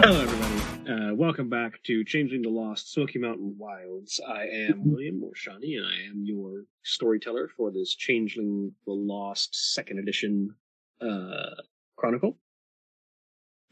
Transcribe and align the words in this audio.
Hello, 0.00 0.20
everybody. 0.20 0.92
Uh, 0.92 1.14
welcome 1.14 1.48
back 1.48 1.82
to 1.82 2.04
Changeling 2.04 2.42
the 2.42 2.48
Lost 2.48 2.92
Smoky 2.92 3.18
Mountain 3.18 3.56
Wilds. 3.58 4.20
I 4.24 4.44
am 4.44 4.92
William 4.92 5.20
Morshani, 5.20 5.76
and 5.76 5.84
I 5.84 6.08
am 6.08 6.22
your 6.24 6.62
storyteller 6.84 7.50
for 7.56 7.72
this 7.72 7.96
Changeling 7.96 8.72
the 8.86 8.92
Lost 8.92 9.74
Second 9.74 9.98
Edition 9.98 10.54
uh, 11.00 11.56
Chronicle. 11.96 12.38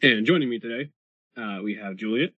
And 0.03 0.27
joining 0.27 0.51
me 0.51 0.59
today, 0.59 0.91
uh, 1.37 1.61
we 1.63 1.77
have 1.77 1.95
Juliet. 1.95 2.33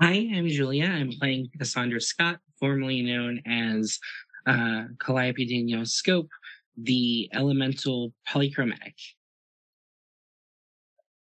Hi, 0.00 0.28
I'm 0.34 0.48
Julia. 0.48 0.86
I'm 0.86 1.12
playing 1.20 1.50
Cassandra 1.56 2.00
Scott, 2.00 2.40
formerly 2.58 3.00
known 3.00 3.40
as 3.46 4.00
uh, 4.44 4.86
Calliope 4.98 5.46
Danielle 5.46 5.82
Skop, 5.82 6.26
the 6.76 7.30
elemental 7.32 8.12
polychromatic. 8.28 8.96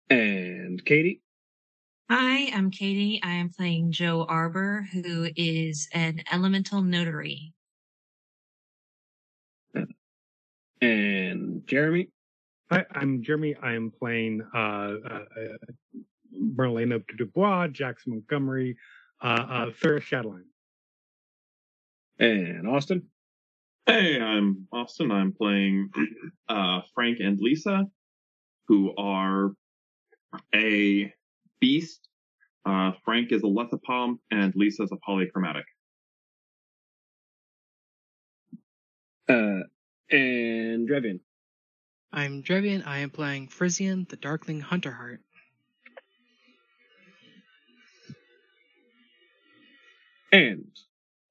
And 0.09 0.83
Katie. 0.87 1.20
Hi, 2.11 2.51
I'm 2.56 2.70
Katie. 2.70 3.20
I 3.23 3.33
am 3.34 3.51
playing 3.51 3.92
Jo 3.92 4.25
Arbor, 4.27 4.86
who 4.91 5.29
is 5.36 5.86
an 5.92 6.23
elemental 6.33 6.81
notary. 6.81 7.53
And 10.81 11.62
Jeremy. 11.67 12.09
Hi, 12.70 12.86
I'm 12.91 13.23
Jeremy. 13.23 13.55
I 13.62 13.75
am 13.75 13.91
playing 13.91 14.41
uh, 14.55 14.59
uh, 14.59 15.25
uh, 16.34 16.38
Marlene 16.56 17.02
DuBois, 17.16 17.69
Jackson 17.69 18.12
Montgomery, 18.14 18.77
uh, 19.20 19.27
uh, 19.48 19.70
Ferris 19.72 20.05
Shadowline. 20.05 20.44
And 22.19 22.69
Austin. 22.69 23.08
Hey, 23.86 24.20
I'm 24.20 24.69
Austin. 24.72 25.11
I'm 25.11 25.33
playing 25.33 25.91
uh, 26.48 26.83
Frank 26.94 27.19
and 27.20 27.39
Lisa, 27.41 27.86
who 28.69 28.94
are 28.97 29.52
a 30.55 31.12
beast. 31.61 32.08
Uh, 32.64 32.92
Frank 33.05 33.33
is 33.33 33.42
a 33.42 33.46
lethopom, 33.46 34.19
and 34.30 34.55
Lisa 34.55 34.84
is 34.84 34.92
a 34.92 34.96
polychromatic. 34.96 35.64
Uh, 39.28 39.64
and 40.11 40.89
Drevian. 40.89 41.20
I'm 42.12 42.42
Drevian. 42.42 42.86
I 42.86 42.98
am 42.98 43.11
playing 43.11 43.48
Frisian, 43.48 44.06
the 44.11 44.17
Darkling 44.17 44.61
Hunterheart. 44.61 45.20
And 50.33 50.64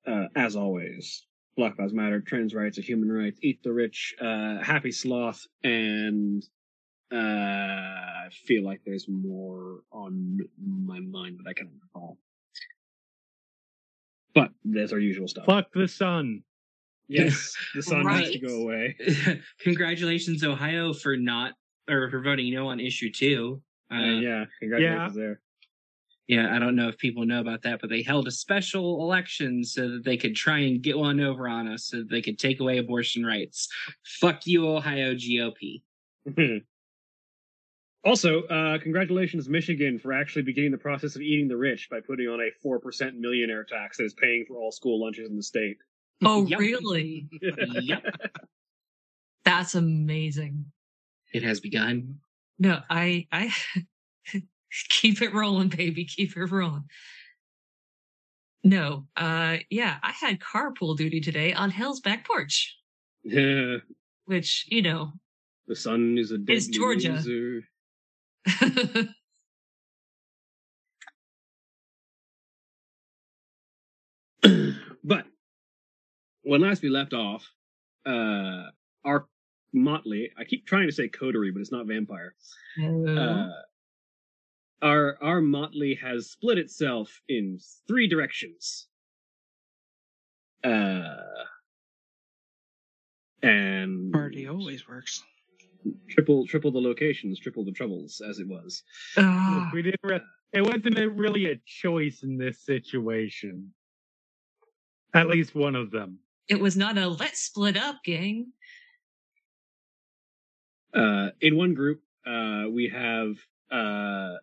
uh, 0.08 0.28
as 0.36 0.56
always, 0.56 1.26
Black 1.58 1.78
Lives 1.80 1.94
Matter, 1.94 2.22
trans 2.22 2.54
rights 2.54 2.78
are 2.78 2.84
human 2.84 3.12
rights, 3.12 3.40
eat 3.42 3.62
the 3.64 3.74
rich, 3.74 4.16
uh, 4.22 4.60
happy 4.64 4.92
sloth, 4.92 5.46
and 5.64 6.44
uh, 7.12 7.16
I 7.18 8.30
feel 8.46 8.64
like 8.64 8.82
there's 8.86 9.08
more 9.10 9.80
on 9.92 10.40
my 10.64 11.00
mind 11.00 11.40
that 11.44 11.50
I 11.50 11.54
can 11.54 11.70
recall. 11.82 12.18
But 14.34 14.52
there's 14.64 14.94
our 14.94 15.00
usual 15.00 15.28
stuff. 15.28 15.46
Fuck 15.46 15.74
the 15.74 15.88
sun. 15.88 16.44
Yes, 17.10 17.54
the 17.76 17.82
sun 17.82 18.08
has 18.08 18.32
to 18.32 18.40
go 18.40 18.62
away. 18.62 18.96
Congratulations, 19.60 20.44
Ohio, 20.46 20.94
for 20.94 21.18
not 21.18 21.54
or 21.90 22.10
for 22.10 22.22
voting 22.22 22.54
no 22.54 22.70
on 22.70 22.80
issue 22.80 23.12
two. 23.12 23.62
Uh, 23.92 23.96
Uh, 23.96 24.00
yeah, 24.20 24.46
congratulations 24.60 25.16
there. 25.16 25.42
Yeah, 26.32 26.56
I 26.56 26.60
don't 26.60 26.78
know 26.78 26.88
if 26.88 26.98
people 26.98 27.26
know 27.26 27.42
about 27.42 27.62
that, 27.64 27.82
but 27.82 27.90
they 27.90 28.04
held 28.04 28.26
a 28.26 28.32
special 28.32 29.02
election 29.04 29.66
so 29.66 29.90
that 29.90 30.06
they 30.06 30.16
could 30.16 30.34
try 30.34 30.60
and 30.60 30.82
get 30.82 30.98
one 30.98 31.20
over 31.20 31.46
on 31.50 31.68
us, 31.68 31.88
so 31.88 31.98
that 31.98 32.10
they 32.10 32.22
could 32.22 32.40
take 32.40 32.62
away 32.62 32.78
abortion 32.78 33.26
rights. 33.26 33.68
Fuck 34.06 34.48
you, 34.48 34.66
Ohio 34.66 35.14
GOP. 35.14 35.82
also, 38.06 38.44
uh, 38.44 38.78
congratulations, 38.80 39.50
Michigan, 39.50 40.00
for 40.00 40.14
actually 40.14 40.44
beginning 40.44 40.72
the 40.72 40.78
process 40.78 41.18
of 41.18 41.22
eating 41.22 41.50
the 41.50 41.58
rich 41.58 41.90
by 41.92 42.00
putting 42.00 42.30
on 42.30 42.40
a 42.40 42.50
4% 42.66 43.16
millionaire 43.18 43.66
tax 43.66 43.98
that 43.98 44.06
is 44.06 44.14
paying 44.14 44.46
for 44.48 44.56
all 44.56 44.72
school 44.72 45.04
lunches 45.04 45.30
in 45.30 45.36
the 45.36 45.44
state. 45.44 45.80
Oh, 46.24 46.46
Yep. 46.46 46.60
really? 46.60 47.28
Yep, 47.42 48.04
That's 49.44 49.76
amazing. 49.76 50.64
it 51.34 51.44
has 51.44 51.60
begun. 51.60 52.20
No, 52.58 52.80
I, 52.90 53.28
I 53.34 53.54
keep 54.90 55.22
it 55.22 55.34
rolling, 55.34 55.70
baby. 55.70 56.06
Keep 56.06 56.36
it 56.38 56.52
rolling. 56.52 56.86
No, 58.64 59.08
uh, 59.18 59.58
yeah, 59.70 59.98
I 60.04 60.12
had 60.12 60.40
carpool 60.40 60.96
duty 60.96 61.20
today 61.20 61.52
on 61.54 61.72
Hell's 61.72 62.00
back 62.00 62.28
porch, 62.28 62.78
Yeah. 63.24 63.78
which, 64.26 64.66
you 64.70 64.84
know, 64.84 65.14
the 65.68 65.76
sun 65.76 66.18
is 66.18 66.32
a 66.32 66.38
deadly 66.38 66.56
It's 66.58 66.68
Georgia. 66.68 67.22
but 75.04 75.26
when 76.44 76.62
last 76.62 76.82
we 76.82 76.90
left 76.90 77.14
off, 77.14 77.44
uh, 78.06 78.66
our 79.06 79.28
motley, 79.74 80.32
I 80.38 80.44
keep 80.44 80.66
trying 80.68 80.88
to 80.88 80.94
say 80.94 81.08
coterie, 81.08 81.52
but 81.52 81.62
it's 81.62 81.72
not 81.72 81.88
vampire. 81.88 82.36
Uh, 82.80 83.50
our 84.82 85.18
our 85.22 85.42
motley 85.42 85.96
has 86.02 86.32
split 86.32 86.58
itself 86.58 87.22
in 87.30 87.60
three 87.88 88.08
directions. 88.08 88.88
Uh, 90.64 91.16
and 93.42 94.12
Party 94.14 94.48
always 94.48 94.88
works. 94.88 95.24
triple 96.10 96.46
triple 96.46 96.72
the 96.72 96.80
locations, 96.80 97.40
triple 97.40 97.66
the 97.66 97.72
troubles, 97.72 98.22
as 98.28 98.40
it 98.40 98.48
was. 98.48 98.84
Ah, 99.18 99.70
We 99.74 99.82
didn't. 99.82 100.00
Re- 100.04 100.22
it 100.54 100.62
wasn't 100.62 100.98
really 101.18 101.46
a 101.52 101.60
choice 101.66 102.24
in 102.24 102.38
this 102.38 102.60
situation. 102.62 103.74
At 105.14 105.28
least 105.28 105.56
one 105.56 105.76
of 105.76 105.92
them. 105.92 106.20
it 106.48 106.60
was 106.60 106.76
not 106.78 106.98
a 106.98 107.08
let's 107.08 107.40
split 107.40 107.78
up, 107.78 107.98
gang. 108.04 108.52
Uh, 110.94 111.30
in 111.40 111.56
one 111.56 111.74
group, 111.74 112.02
uh, 112.26 112.66
we 112.70 112.90
have 112.90 113.38
uh, 113.72 114.36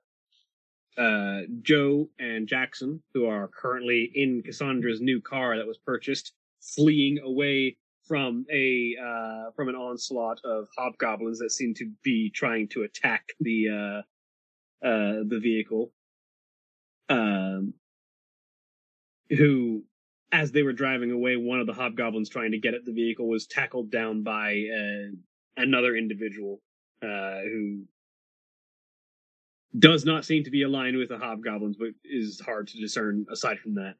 uh, 0.99 1.43
Jo 1.63 2.09
and 2.19 2.49
Jackson, 2.49 3.03
who 3.15 3.27
are 3.27 3.49
currently 3.49 4.11
in 4.15 4.43
Cassandra's 4.43 5.01
new 5.01 5.21
car 5.21 5.57
that 5.57 5.67
was 5.67 5.79
purchased, 5.79 6.33
fleeing 6.61 7.19
away 7.21 7.77
from 8.07 8.47
a 8.51 8.97
uh, 9.01 9.51
from 9.55 9.69
an 9.69 9.75
onslaught 9.75 10.41
of 10.45 10.67
hobgoblins 10.77 11.39
that 11.39 11.53
seem 11.53 11.75
to 11.75 11.91
be 12.03 12.31
trying 12.31 12.69
to 12.69 12.83
attack 12.83 13.29
the 13.41 13.69
uh, 13.69 14.87
uh, 14.87 15.23
the 15.27 15.39
vehicle. 15.41 15.93
Um, 17.11 17.75
who, 19.31 19.85
as 20.33 20.53
they 20.53 20.63
were 20.63 20.73
driving 20.73 21.11
away, 21.11 21.37
one 21.37 21.61
of 21.61 21.67
the 21.67 21.73
hobgoblins 21.73 22.29
trying 22.29 22.53
to 22.53 22.59
get 22.59 22.75
at 22.75 22.85
the 22.85 22.93
vehicle 22.93 23.29
was 23.29 23.47
tackled 23.47 23.91
down 23.91 24.23
by 24.23 24.65
uh, 24.75 25.15
another 25.57 25.95
individual 25.97 26.61
uh, 27.03 27.41
who 27.43 27.85
does 29.77 30.05
not 30.05 30.25
seem 30.25 30.45
to 30.45 30.51
be 30.51 30.63
aligned 30.63 30.97
with 30.97 31.09
the 31.09 31.19
hobgoblins, 31.19 31.77
but 31.77 31.89
is 32.05 32.41
hard 32.41 32.69
to 32.69 32.81
discern 32.81 33.27
aside 33.31 33.59
from 33.59 33.75
that. 33.75 33.95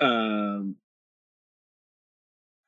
Um, 0.00 0.76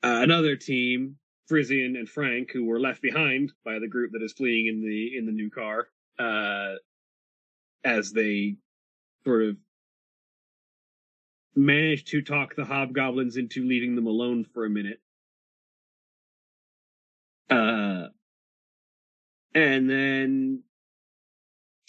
uh, 0.02 0.20
another 0.23 0.56
team, 0.56 1.17
Frisian 1.46 1.96
and 1.96 2.08
Frank, 2.08 2.50
who 2.52 2.64
were 2.64 2.81
left 2.81 3.02
behind 3.02 3.52
by 3.64 3.79
the 3.79 3.88
group 3.88 4.12
that 4.12 4.23
is 4.23 4.32
fleeing 4.32 4.67
in 4.67 4.82
the 4.82 5.17
in 5.17 5.26
the 5.26 5.32
new 5.32 5.50
car, 5.50 5.88
uh, 6.19 6.75
as 7.84 8.12
they 8.12 8.56
sort 9.25 9.43
of 9.44 9.56
managed 11.55 12.08
to 12.08 12.23
talk 12.23 12.55
the 12.55 12.64
hobgoblins 12.64 13.37
into 13.37 13.67
leaving 13.67 13.94
them 13.94 14.06
alone 14.06 14.44
for 14.55 14.64
a 14.64 14.70
minute. 14.70 15.00
Uh, 17.50 18.06
and 19.55 19.88
then 19.88 20.62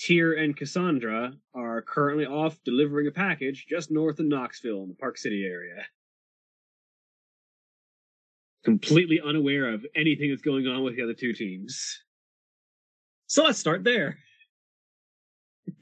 Tyr 0.03 0.33
and 0.33 0.55
Cassandra 0.57 1.33
are 1.55 1.81
currently 1.81 2.25
off 2.25 2.61
delivering 2.65 3.07
a 3.07 3.11
package 3.11 3.65
just 3.69 3.89
north 3.89 4.19
of 4.19 4.25
Knoxville 4.25 4.83
in 4.83 4.89
the 4.89 4.95
Park 4.95 5.17
City 5.17 5.45
area. 5.45 5.85
Completely 8.65 9.21
unaware 9.25 9.73
of 9.73 9.85
anything 9.95 10.29
that's 10.29 10.41
going 10.41 10.67
on 10.67 10.83
with 10.83 10.97
the 10.97 11.03
other 11.03 11.13
two 11.13 11.31
teams. 11.31 12.01
So 13.27 13.45
let's 13.45 13.59
start 13.59 13.85
there. 13.85 14.17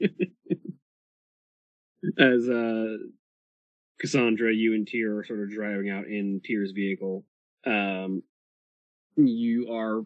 As 2.18 2.48
uh 2.48 2.96
Cassandra, 4.00 4.54
you 4.54 4.74
and 4.74 4.86
Tyr 4.86 5.18
are 5.18 5.24
sort 5.24 5.40
of 5.40 5.50
driving 5.50 5.90
out 5.90 6.06
in 6.06 6.40
Tyr's 6.46 6.70
vehicle. 6.70 7.24
Um 7.66 8.22
you 9.16 9.72
are 9.72 10.02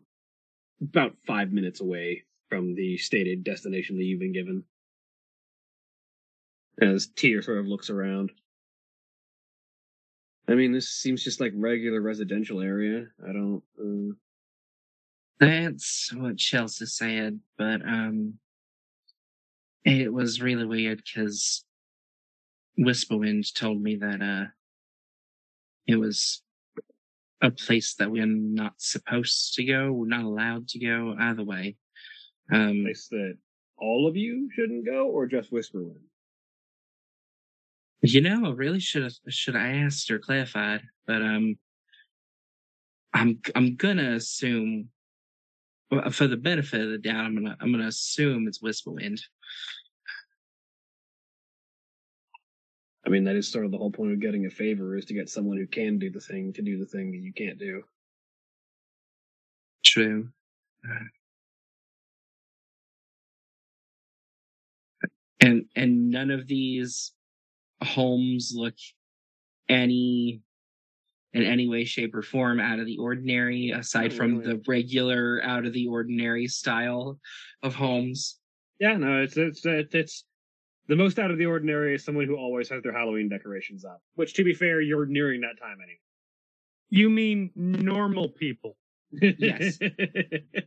about 0.80 1.14
five 1.26 1.52
minutes 1.52 1.82
away 1.82 2.24
from 2.48 2.74
the 2.74 2.96
stated 2.98 3.44
destination 3.44 3.96
that 3.96 4.04
you've 4.04 4.20
been 4.20 4.32
given. 4.32 4.64
As 6.80 7.08
Tyr 7.08 7.42
sort 7.42 7.58
of 7.58 7.66
looks 7.66 7.90
around. 7.90 8.32
I 10.48 10.54
mean, 10.54 10.72
this 10.72 10.88
seems 10.88 11.24
just 11.24 11.40
like 11.40 11.52
regular 11.56 12.00
residential 12.00 12.60
area. 12.60 13.06
I 13.26 13.32
don't. 13.32 13.62
Uh... 13.78 14.14
That's 15.40 16.12
what 16.14 16.38
Chelsea 16.38 16.86
said, 16.86 17.40
but 17.58 17.82
um, 17.82 18.34
it 19.84 20.12
was 20.12 20.40
really 20.40 20.64
weird 20.64 21.02
because 21.04 21.64
Whisperwind 22.78 23.52
told 23.54 23.82
me 23.82 23.96
that 23.96 24.22
uh, 24.22 24.50
it 25.86 25.96
was 25.96 26.42
a 27.42 27.50
place 27.50 27.94
that 27.94 28.10
we're 28.10 28.26
not 28.26 28.74
supposed 28.78 29.54
to 29.54 29.64
go, 29.64 29.92
we're 29.92 30.06
not 30.06 30.24
allowed 30.24 30.68
to 30.68 30.78
go. 30.78 31.14
Either 31.18 31.44
way, 31.44 31.76
um, 32.52 32.82
place 32.84 33.08
that 33.08 33.36
all 33.78 34.06
of 34.08 34.16
you 34.16 34.48
shouldn't 34.54 34.86
go, 34.86 35.06
or 35.08 35.26
just 35.26 35.52
Whisperwind? 35.52 36.00
you 38.02 38.20
know, 38.20 38.46
I 38.46 38.52
really 38.52 38.80
should 38.80 39.02
have 39.02 39.14
should 39.28 39.54
have 39.54 39.64
asked 39.64 40.10
or 40.10 40.18
clarified, 40.18 40.82
but 41.06 41.22
um, 41.22 41.58
I'm 43.14 43.40
I'm 43.54 43.76
gonna 43.76 44.12
assume, 44.12 44.88
for 46.10 46.26
the 46.26 46.36
benefit 46.36 46.80
of 46.80 46.90
the 46.90 46.98
doubt, 46.98 47.24
I'm 47.24 47.34
gonna 47.34 47.56
I'm 47.60 47.72
gonna 47.72 47.88
assume 47.88 48.46
it's 48.46 48.62
Whisperwind. 48.62 49.20
I 53.06 53.08
mean, 53.08 53.24
that 53.24 53.36
is 53.36 53.48
sort 53.48 53.64
of 53.64 53.70
the 53.70 53.78
whole 53.78 53.92
point 53.92 54.12
of 54.12 54.20
getting 54.20 54.46
a 54.46 54.50
favor 54.50 54.96
is 54.96 55.04
to 55.06 55.14
get 55.14 55.28
someone 55.28 55.56
who 55.56 55.66
can 55.66 55.98
do 55.98 56.10
the 56.10 56.20
thing 56.20 56.52
to 56.54 56.62
do 56.62 56.78
the 56.78 56.86
thing 56.86 57.12
that 57.12 57.18
you 57.18 57.32
can't 57.32 57.58
do. 57.58 57.82
True. 59.84 60.28
And 65.40 65.66
and 65.74 66.10
none 66.10 66.30
of 66.30 66.46
these 66.46 67.12
homes 67.82 68.52
look 68.54 68.74
any 69.68 70.40
in 71.32 71.42
any 71.42 71.68
way, 71.68 71.84
shape, 71.84 72.14
or 72.14 72.22
form 72.22 72.58
out 72.60 72.78
of 72.78 72.86
the 72.86 72.96
ordinary, 72.96 73.70
aside 73.70 74.10
Not 74.10 74.16
from 74.16 74.38
really. 74.38 74.54
the 74.54 74.62
regular 74.66 75.42
out 75.44 75.66
of 75.66 75.72
the 75.74 75.86
ordinary 75.88 76.48
style 76.48 77.18
of 77.62 77.74
homes. 77.74 78.38
Yeah, 78.80 78.96
no, 78.96 79.22
it's 79.22 79.36
it's 79.36 79.64
it's, 79.66 79.94
it's 79.94 80.24
the 80.88 80.96
most 80.96 81.18
out 81.18 81.30
of 81.30 81.38
the 81.38 81.46
ordinary 81.46 81.94
is 81.94 82.04
someone 82.04 82.26
who 82.26 82.36
always 82.36 82.68
has 82.70 82.82
their 82.82 82.92
Halloween 82.92 83.28
decorations 83.28 83.84
up. 83.84 84.00
Which, 84.14 84.34
to 84.34 84.44
be 84.44 84.54
fair, 84.54 84.80
you're 84.80 85.06
nearing 85.06 85.40
that 85.42 85.58
time 85.60 85.78
anyway. 85.82 85.98
You 86.88 87.10
mean 87.10 87.50
normal 87.54 88.28
people? 88.30 88.76
Yes. 89.20 89.78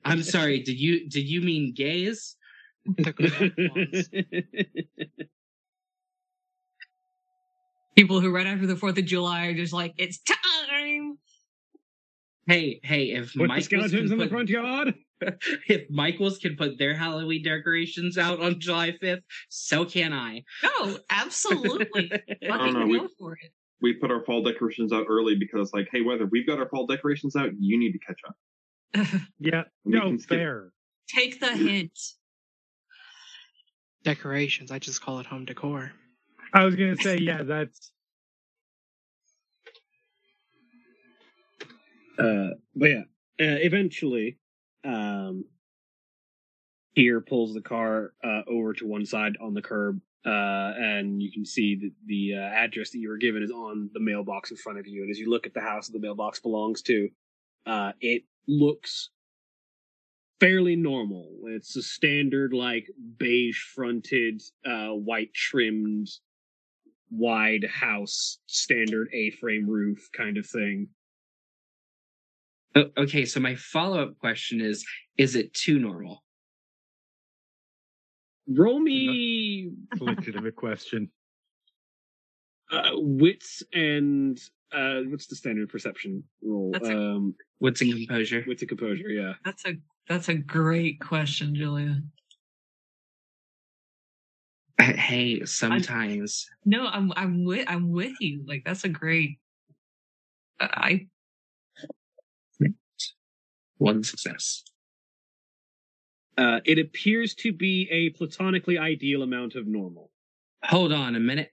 I'm 0.06 0.24
sorry, 0.24 0.62
did 0.63 0.80
you 0.80 1.10
did 1.10 1.27
you 1.27 1.42
mean 1.42 1.74
gays? 1.74 2.36
The 2.86 3.14
correct 3.14 3.58
ones. 3.76 5.28
People 7.96 8.22
who 8.22 8.31
right 8.31 8.48
after 8.48 8.66
the 8.66 8.76
Fourth 8.76 8.98
of 8.98 9.06
July 9.06 9.48
are 9.48 9.54
just 9.54 9.74
like, 9.74 9.94
it's 9.98 10.20
time. 10.20 11.18
Hey, 12.48 12.80
hey, 12.84 13.12
if 13.12 13.34
Put 13.34 13.50
the 13.54 13.62
skeletons 13.62 14.10
can 14.10 14.14
in 14.14 14.18
the 14.18 14.30
front 14.30 14.50
yard. 14.50 14.96
if 15.68 15.90
Michaels 15.90 16.38
can 16.38 16.56
put 16.56 16.80
their 16.80 16.96
Halloween 16.96 17.44
decorations 17.44 18.18
out 18.18 18.40
on 18.42 18.60
July 18.60 18.94
5th, 19.04 19.22
so 19.50 19.86
can 19.86 20.14
I. 20.14 20.44
No, 20.64 20.98
absolutely. 21.10 22.10
Fucking 22.48 22.74
no, 22.74 22.86
we- 22.86 23.08
for 23.20 23.34
it. 23.34 23.52
We 23.82 23.94
put 23.94 24.12
our 24.12 24.24
fall 24.25 24.44
decorations 24.44 24.92
out 24.92 25.06
early 25.08 25.36
because, 25.36 25.72
like, 25.74 25.88
hey, 25.92 26.02
whether 26.02 26.25
we've 26.25 26.46
got 26.46 26.60
our 26.60 26.68
fall 26.68 26.86
decorations 26.86 27.38
out, 27.38 27.52
you 27.60 27.80
need 27.80 27.94
to 27.94 28.00
catch 28.00 28.20
up. 28.28 28.36
Yeah. 29.40 29.64
We 29.86 29.94
No, 29.94 30.18
fair. 30.18 30.72
Take 31.08 31.40
the 31.40 31.48
hint. 31.56 31.98
Decorations. 34.04 34.72
I 34.72 34.80
just 34.80 35.01
call 35.01 35.19
it 35.19 35.25
home 35.25 35.46
decor. 35.46 35.92
I 36.54 36.63
was 36.63 36.75
gonna 36.75 36.98
say, 36.98 37.18
yeah, 37.18 37.44
that's 37.44 37.92
Uh, 42.19 42.50
but 42.75 42.90
yeah, 42.90 43.00
uh, 43.40 43.60
eventually, 43.62 44.38
um, 44.84 45.46
here 46.94 47.22
pulls 47.22 47.54
the 47.54 47.62
car 47.62 48.13
uh, 48.24 48.42
over 48.48 48.74
to 48.74 48.86
one 48.86 49.06
side 49.06 49.38
on 49.40 49.54
the 49.54 49.62
curb, 49.62 50.01
uh, 50.25 50.74
and 50.78 51.24
you 51.24 51.31
can 51.31 51.46
see 51.46 51.75
that 51.75 51.92
the 52.06 52.36
uh, 52.36 52.42
address 52.42 52.90
that 52.92 53.00
you 53.00 53.07
were 53.07 53.18
given 53.18 53.42
is 53.42 53.51
on 53.51 53.90
the 53.94 54.01
mailbox 54.01 54.51
in 54.51 54.57
front 54.57 54.80
of 54.80 54.88
you. 54.88 55.04
And 55.04 55.10
as 55.10 55.18
you 55.18 55.30
look 55.30 55.48
at 55.48 55.54
the 55.54 55.62
house 55.62 55.88
that 55.88 55.94
the 55.94 56.06
mailbox 56.06 56.42
belongs 56.42 56.81
to, 56.84 57.10
uh, 57.66 57.94
it 58.01 58.24
looks 58.48 59.12
fairly 60.39 60.75
normal. 60.75 61.30
It's 61.45 61.75
a 61.75 61.81
standard, 61.81 62.53
like 62.53 62.88
beige 63.18 63.59
fronted, 63.75 64.41
uh, 64.65 64.89
white 64.89 65.33
trimmed, 65.33 66.07
wide 67.12 67.65
house, 67.69 68.39
standard 68.45 69.09
A 69.13 69.31
frame 69.31 69.69
roof 69.69 70.09
kind 70.13 70.38
of 70.38 70.45
thing. 70.47 70.88
O- 72.75 72.91
Okay, 72.97 73.25
so 73.25 73.39
my 73.39 73.56
follow 73.56 74.01
up 74.03 74.18
question 74.19 74.62
is 74.62 74.86
is 75.18 75.36
it 75.36 75.53
too 75.53 75.80
normal? 75.80 76.24
Roll 78.47 78.80
me 78.80 79.71
a 80.00 80.03
legitimate 80.03 80.56
question. 80.56 81.09
uh, 82.71 82.91
wits 82.94 83.62
and 83.74 84.39
uh, 84.71 85.01
what's 85.07 85.27
the 85.27 85.36
standard 85.36 85.69
perception 85.69 86.24
roll? 86.44 86.71
That's 86.71 86.88
a- 86.89 86.97
Um, 86.97 87.36
What's 87.59 87.81
in 87.81 87.91
composure? 87.91 88.44
wits 88.47 88.62
and 88.62 88.69
composure. 88.69 89.09
Yeah. 89.09 89.33
That's 89.44 89.65
a 89.65 89.74
that's 90.10 90.28
a 90.28 90.36
great 90.36 91.00
question, 91.00 91.56
Julia. 91.56 92.02
Hey, 94.80 95.44
sometimes. 95.46 96.48
No, 96.66 96.88
I'm 96.88 97.12
I'm 97.16 97.44
with 97.44 97.66
I'm 97.68 97.92
with 97.92 98.13
you. 98.22 98.44
Like 98.48 98.63
that's 98.66 98.86
a 98.86 98.89
great. 98.89 99.38
I 100.60 101.08
One 103.78 104.04
success. 104.04 104.63
Uh, 106.38 106.62
it 106.63 106.80
appears 106.80 107.36
to 107.36 107.51
be 107.51 107.89
a 107.92 108.12
platonically 108.12 108.78
ideal 108.78 109.24
amount 109.24 109.56
of 109.56 109.68
normal. 109.68 110.12
Hold 110.63 110.94
on 110.94 111.16
a 111.16 111.20
minute. 111.20 111.51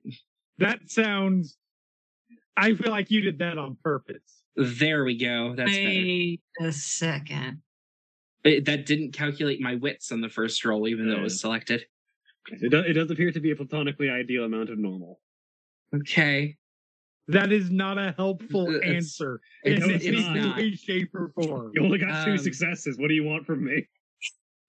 That 0.59 0.89
sounds. 0.89 1.57
I 2.57 2.75
feel 2.75 2.93
like 2.93 3.11
you 3.11 3.23
did 3.23 3.41
that 3.41 3.59
on 3.59 3.77
purpose. 3.83 4.43
There 4.55 5.05
we 5.05 5.19
go. 5.19 5.55
That's 5.57 5.77
better. 5.77 6.69
a 6.69 6.73
second. 6.73 7.63
It, 8.47 8.65
that 8.67 8.87
didn't 8.87 9.13
calculate 9.13 9.61
my 9.61 9.75
wits 9.75 10.13
on 10.13 10.21
the 10.21 10.29
first 10.29 10.65
roll, 10.65 10.87
even 10.87 11.09
though 11.09 11.17
it 11.17 11.23
was 11.23 11.41
selected. 11.41 11.85
It 12.49 12.71
does, 12.71 12.85
it 12.87 12.93
does 12.93 13.11
appear 13.11 13.33
to 13.33 13.41
be 13.41 13.51
a 13.51 13.57
platonically 13.57 14.09
ideal 14.09 14.45
amount 14.45 14.71
of 14.71 14.79
normal. 14.79 15.21
Okay. 15.95 16.57
That 17.29 17.51
is 17.51 17.71
not 17.73 17.99
a 17.99 18.15
helpful 18.17 18.71
It's- 18.77 18.89
answer 18.95 19.41
It's, 19.65 19.85
in 19.85 19.91
it's 19.91 20.05
any 20.07 20.19
it's 20.19 20.29
not. 20.29 20.57
way, 20.57 20.75
shape, 20.77 21.11
or 21.13 21.33
form. 21.35 21.73
You 21.75 21.83
only 21.83 21.99
got 21.99 22.25
two 22.25 22.33
Um, 22.33 22.39
successes. 22.39 22.97
What 22.99 23.09
do 23.09 23.15
you 23.15 23.25
want 23.25 23.47
from 23.47 23.65
me? 23.65 23.89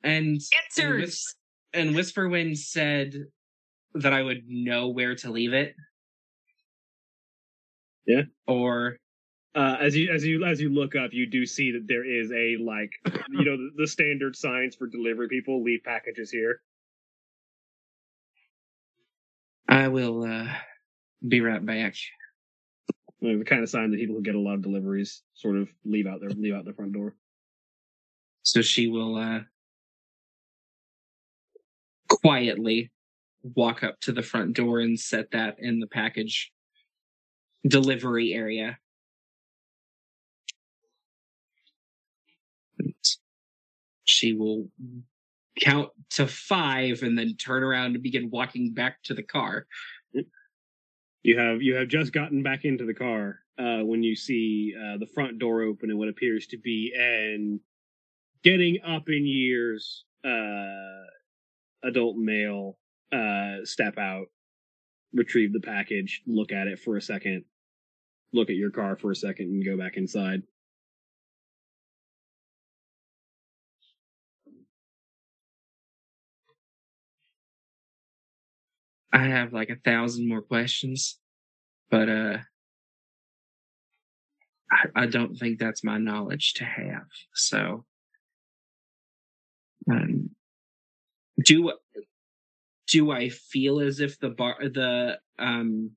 And, 0.04 0.28
and, 0.28 0.42
Answers. 0.66 1.02
Whis- 1.02 1.36
and 1.74 1.92
Whisperwind 1.96 2.58
said 2.58 3.14
that 3.94 4.12
I 4.12 4.24
would 4.24 4.48
know 4.48 4.88
where 4.88 5.14
to 5.16 5.30
leave 5.30 5.54
it. 5.54 5.76
Yeah. 8.08 8.24
Or 8.48 8.98
Uh, 9.56 9.78
as 9.82 9.96
you 9.96 10.12
as 10.14 10.24
you 10.26 10.46
as 10.46 10.62
you 10.62 10.70
look 10.70 10.96
up, 10.96 11.12
you 11.14 11.26
do 11.26 11.46
see 11.46 11.72
that 11.72 11.88
there 11.88 12.06
is 12.06 12.32
a 12.32 12.58
like 12.64 12.92
you 13.30 13.44
know 13.44 13.58
the, 13.58 13.70
the 13.78 13.88
standard 13.88 14.36
signs 14.36 14.76
for 14.76 14.88
delivery 14.88 15.28
people 15.28 15.64
leave 15.64 15.84
packages 15.84 16.30
here. 16.30 16.62
I 19.68 19.88
will 19.88 20.24
uh, 20.24 20.48
be 21.28 21.42
right 21.42 21.66
back. 21.66 21.96
Like, 23.20 23.40
the 23.40 23.46
kind 23.46 23.64
of 23.64 23.70
sign 23.70 23.92
that 23.92 23.98
people 23.98 24.16
who 24.16 24.22
get 24.22 24.36
a 24.36 24.40
lot 24.40 24.54
of 24.56 24.62
deliveries 24.62 25.24
sort 25.34 25.58
of 25.58 25.70
leave 25.84 26.06
out 26.06 26.20
their 26.22 26.30
leave 26.30 26.54
out 26.54 26.66
their 26.66 26.74
front 26.74 26.94
door. 26.94 27.16
So 28.44 28.62
she 28.62 28.88
will 28.88 29.16
uh, 29.18 29.40
quietly 32.08 32.92
walk 33.44 33.84
up 33.84 34.00
to 34.02 34.12
the 34.12 34.22
front 34.22 34.56
door 34.56 34.80
and 34.80 35.00
set 35.00 35.32
that 35.32 35.56
in 35.60 35.80
the 35.80 35.88
package 35.88 36.52
delivery 37.68 38.34
area. 38.34 38.78
She 44.18 44.34
will 44.34 44.68
count 45.60 45.90
to 46.12 46.26
five 46.26 47.04
and 47.04 47.16
then 47.18 47.36
turn 47.36 47.62
around 47.62 47.94
and 47.94 48.02
begin 48.02 48.32
walking 48.32 48.74
back 48.74 49.04
to 49.04 49.14
the 49.14 49.22
car. 49.22 49.68
You 51.22 51.38
have 51.38 51.62
you 51.62 51.76
have 51.76 51.88
just 51.88 52.14
gotten 52.14 52.42
back 52.42 52.66
into 52.66 52.86
the 52.86 52.96
car 52.96 53.40
uh, 53.60 53.80
when 53.84 54.02
you 54.02 54.16
see 54.16 54.74
uh, 54.76 54.98
the 54.98 55.06
front 55.14 55.38
door 55.38 55.62
open 55.62 55.92
and 55.92 56.00
what 56.00 56.10
appears 56.10 56.48
to 56.48 56.58
be 56.58 56.94
an 56.98 57.60
getting 58.44 58.80
up 58.84 59.08
in 59.08 59.28
years 59.28 60.06
uh, 60.26 61.04
adult 61.84 62.18
male 62.18 62.80
uh, 63.12 63.58
step 63.64 64.00
out, 64.00 64.28
retrieve 65.14 65.54
the 65.54 65.60
package, 65.60 66.22
look 66.26 66.52
at 66.52 66.68
it 66.68 66.80
for 66.80 66.98
a 66.98 67.02
second, 67.02 67.44
look 68.34 68.50
at 68.50 68.56
your 68.56 68.72
car 68.72 68.96
for 68.96 69.12
a 69.12 69.16
second, 69.16 69.48
and 69.48 69.66
go 69.66 69.78
back 69.78 69.98
inside. 69.98 70.42
I 79.14 79.26
have 79.28 79.54
like 79.54 79.70
a 79.70 79.76
thousand 79.78 80.28
more 80.28 80.42
questions, 80.42 81.18
but 81.90 82.10
uh, 82.10 82.38
I, 84.72 85.04
I 85.04 85.06
don't 85.08 85.36
think 85.36 85.60
that's 85.60 85.84
my 85.84 85.98
knowledge 85.98 86.54
to 86.56 86.66
have. 86.66 87.08
So, 87.34 87.86
um, 89.90 90.32
do 91.44 91.72
do 92.88 93.12
I 93.12 93.30
feel 93.30 93.80
as 93.80 94.00
if 94.00 94.20
the 94.20 94.30
bar 94.30 94.58
the 94.62 95.20
um 95.40 95.92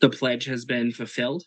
the 0.00 0.10
pledge 0.10 0.44
has 0.46 0.64
been 0.64 0.92
fulfilled? 0.92 1.44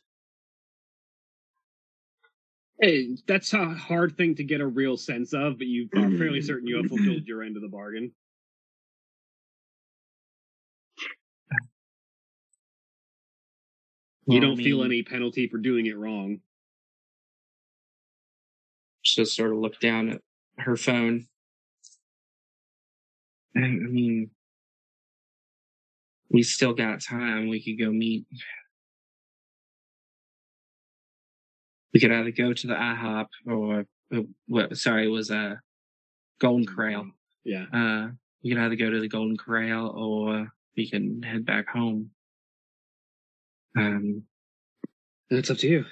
Hey, 2.81 3.15
that's 3.25 3.53
a 3.53 3.65
hard 3.65 4.17
thing 4.17 4.35
to 4.35 4.43
get 4.43 4.59
a 4.59 4.67
real 4.67 4.97
sense 4.97 5.33
of, 5.33 5.57
but 5.57 5.67
you 5.67 5.88
are 5.95 6.12
fairly 6.17 6.41
certain 6.41 6.67
you 6.67 6.75
have 6.77 6.88
fulfilled 6.88 7.25
your 7.25 7.41
end 7.41 7.55
of 7.55 7.62
the 7.62 7.69
bargain. 7.69 8.12
You 14.27 14.34
Well, 14.34 14.38
I 14.38 14.39
don't 14.41 14.58
feel 14.58 14.77
mean, 14.77 14.86
any 14.88 15.03
penalty 15.03 15.48
for 15.48 15.58
doing 15.58 15.86
it 15.86 15.98
wrong. 15.98 16.39
She'll 19.03 19.25
sort 19.25 19.51
of 19.51 19.60
look 19.60 19.79
down 19.79 20.10
at 20.10 20.22
her 20.58 20.75
phone. 20.75 21.27
And, 23.53 23.65
I 23.65 23.89
mean, 23.89 24.32
we 26.29 26.41
still 26.41 26.74
got 26.74 27.01
time. 27.01 27.50
We 27.50 27.63
could 27.63 27.84
go 27.84 27.91
meet. 27.91 28.25
We 31.94 32.00
could 32.00 32.12
either 32.12 32.32
go 32.32 32.51
to 32.51 32.67
the 32.67 32.74
IHOP 32.74 33.27
or, 33.48 33.86
uh, 34.13 34.22
what? 34.48 34.75
Sorry, 34.75 35.05
it 35.05 35.10
was 35.10 35.29
a 35.29 35.38
uh, 35.38 35.55
Golden 36.39 36.65
Corral. 36.65 37.12
Yeah. 37.44 37.65
Uh, 37.72 38.10
we 38.44 38.50
could 38.50 38.60
either 38.60 38.75
go 38.75 38.89
to 38.89 39.00
the 39.00 39.08
Golden 39.08 39.38
Corral 39.38 39.89
or 39.89 40.51
we 40.75 40.89
can 40.89 41.22
head 41.22 41.46
back 41.46 41.70
home. 41.70 42.10
Um, 43.75 44.24
That's 45.29 45.50
up 45.50 45.58
to 45.58 45.67
you. 45.67 45.86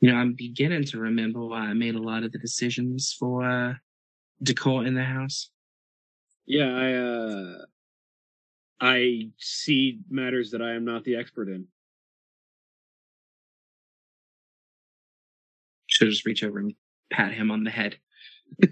you 0.00 0.12
know, 0.12 0.16
I'm 0.16 0.34
beginning 0.34 0.84
to 0.84 0.98
remember 0.98 1.44
why 1.44 1.60
I 1.60 1.74
made 1.74 1.94
a 1.94 2.02
lot 2.02 2.22
of 2.22 2.32
the 2.32 2.38
decisions 2.38 3.14
for 3.18 3.44
uh, 3.44 3.74
decor 4.42 4.84
in 4.84 4.94
the 4.94 5.04
house. 5.04 5.50
Yeah, 6.46 6.68
I 6.68 6.92
uh 6.94 7.64
I 8.80 9.30
see 9.38 10.00
matters 10.08 10.52
that 10.52 10.62
I 10.62 10.74
am 10.74 10.84
not 10.84 11.04
the 11.04 11.16
expert 11.16 11.48
in. 11.48 11.66
Should 15.88 16.10
just 16.10 16.24
reach 16.24 16.44
over 16.44 16.58
and 16.60 16.74
pat 17.10 17.34
him 17.34 17.50
on 17.50 17.64
the 17.64 17.70
head. 17.70 17.98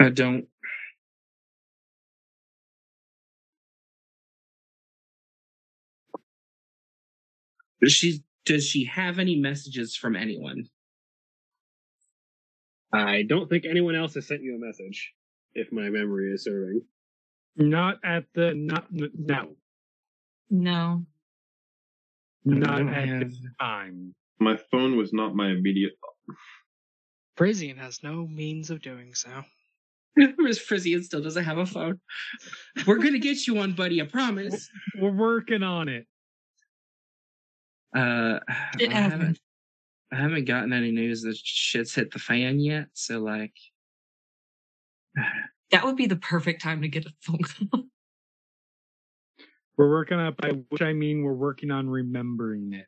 I 0.00 0.08
don't. 0.10 0.48
Does 7.80 7.92
she 7.92 8.24
does 8.44 8.66
she 8.66 8.84
have 8.84 9.18
any 9.18 9.36
messages 9.36 9.94
from 9.96 10.16
anyone? 10.16 10.64
I 12.92 13.22
don't 13.22 13.48
think 13.48 13.64
anyone 13.66 13.94
else 13.94 14.14
has 14.14 14.26
sent 14.26 14.42
you 14.42 14.56
a 14.56 14.58
message, 14.58 15.12
if 15.54 15.70
my 15.72 15.90
memory 15.90 16.32
is 16.32 16.44
serving. 16.44 16.82
Not 17.56 17.98
at 18.04 18.24
the 18.34 18.54
not 18.54 18.86
n- 18.94 19.10
no, 19.18 19.56
No. 20.50 21.04
not 22.44 22.78
don't 22.78 22.88
at 22.88 23.08
have- 23.08 23.30
this 23.30 23.38
time. 23.60 24.14
My 24.40 24.56
phone 24.70 24.96
was 24.96 25.12
not 25.12 25.34
my 25.34 25.50
immediate 25.50 25.92
thought. 26.00 26.36
Frisian 27.36 27.76
has 27.76 28.02
no 28.02 28.26
means 28.26 28.70
of 28.70 28.82
doing 28.82 29.14
so. 29.14 29.30
Miss 30.16 30.58
Frisian 30.66 31.02
still 31.02 31.22
doesn't 31.22 31.44
have 31.44 31.58
a 31.58 31.66
phone. 31.66 32.00
We're 32.86 32.98
gonna 32.98 33.18
get 33.18 33.46
you 33.46 33.54
one, 33.54 33.72
buddy. 33.74 34.00
I 34.02 34.06
promise. 34.06 34.68
We're 34.98 35.12
working 35.16 35.62
on 35.62 35.88
it. 35.88 36.06
Uh, 37.94 38.40
It 38.78 38.90
I 38.92 39.00
haven't. 39.00 39.38
I 40.12 40.16
haven't 40.16 40.46
gotten 40.46 40.72
any 40.72 40.90
news 40.90 41.22
that 41.22 41.36
shit's 41.36 41.94
hit 41.94 42.10
the 42.12 42.18
fan 42.18 42.60
yet. 42.60 42.86
So 42.94 43.18
like, 43.20 43.54
That 45.70 45.84
would 45.84 45.96
be 45.96 46.06
the 46.06 46.16
perfect 46.16 46.62
time 46.62 46.80
to 46.82 46.88
get 46.88 47.04
a 47.04 47.12
phone 47.20 47.40
call. 47.42 47.84
We're 49.76 49.90
working 49.90 50.18
on 50.18 50.28
it, 50.28 50.36
by 50.38 50.48
which 50.70 50.82
I 50.82 50.92
mean 50.94 51.22
we're 51.22 51.34
working 51.34 51.70
on 51.70 51.88
remembering 51.88 52.72
it. 52.72 52.86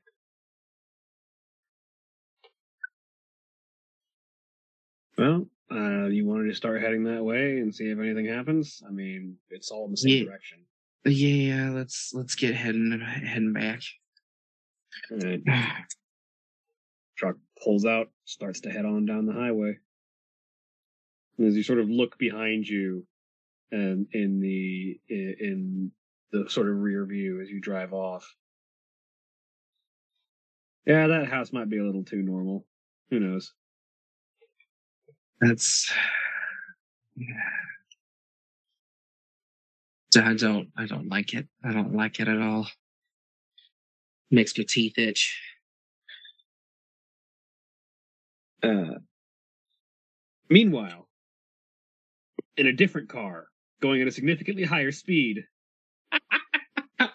Well, 5.21 5.47
uh, 5.71 6.07
you 6.07 6.25
wanted 6.27 6.49
to 6.49 6.55
start 6.55 6.81
heading 6.81 7.05
that 7.05 7.23
way 7.23 7.59
and 7.59 7.75
see 7.75 7.91
if 7.91 7.99
anything 7.99 8.25
happens? 8.25 8.83
I 8.87 8.91
mean, 8.91 9.37
it's 9.51 9.71
all 9.71 9.85
in 9.85 9.91
the 9.91 9.97
same 9.99 10.11
Yeah. 10.19 10.25
direction. 10.25 10.59
yeah, 11.05 11.71
let's 11.71 12.13
let's 12.15 12.35
get 12.35 12.55
heading 12.55 12.99
heading 13.01 13.53
back. 13.53 13.83
Alright. 15.13 15.43
Truck 17.17 17.37
pulls 17.63 17.85
out, 17.85 18.11
starts 18.25 18.61
to 18.61 18.71
head 18.71 18.87
on 18.87 19.05
down 19.05 19.27
the 19.27 19.35
highway. 19.35 19.77
And 21.37 21.47
as 21.49 21.55
you 21.55 21.63
sort 21.63 21.81
of 21.81 21.91
look 21.91 22.17
behind 22.17 22.67
you, 22.67 23.07
and 23.71 24.07
in 24.13 24.41
the 24.41 24.99
in 25.11 25.93
the 26.33 26.49
sort 26.49 26.69
of 26.69 26.77
rear 26.79 27.05
view 27.05 27.43
as 27.43 27.51
you 27.51 27.61
drive 27.61 27.93
off, 27.93 28.27
yeah, 30.87 31.07
that 31.09 31.29
house 31.29 31.53
might 31.53 31.69
be 31.69 31.79
a 31.79 31.85
little 31.85 32.05
too 32.05 32.23
normal. 32.23 32.67
Who 33.11 33.21
knows? 33.21 33.53
That's. 35.41 35.91
yeah. 37.17 37.35
I 40.17 40.35
don't. 40.35 40.69
I 40.77 40.87
don't 40.87 41.09
like 41.09 41.35
it. 41.35 41.47
I 41.65 41.73
don't 41.73 41.95
like 41.95 42.19
it 42.21 42.29
at 42.29 42.41
all. 42.41 42.67
Makes 44.31 44.59
my 44.59 44.65
teeth 44.69 44.99
itch. 44.99 45.41
Uh, 48.63 48.97
meanwhile, 50.49 51.09
in 52.57 52.67
a 52.67 52.73
different 52.73 53.09
car, 53.09 53.47
going 53.81 54.03
at 54.03 54.09
a 54.09 54.13
significantly 54.13 54.65
higher 54.65 54.93
speed, 54.93 55.45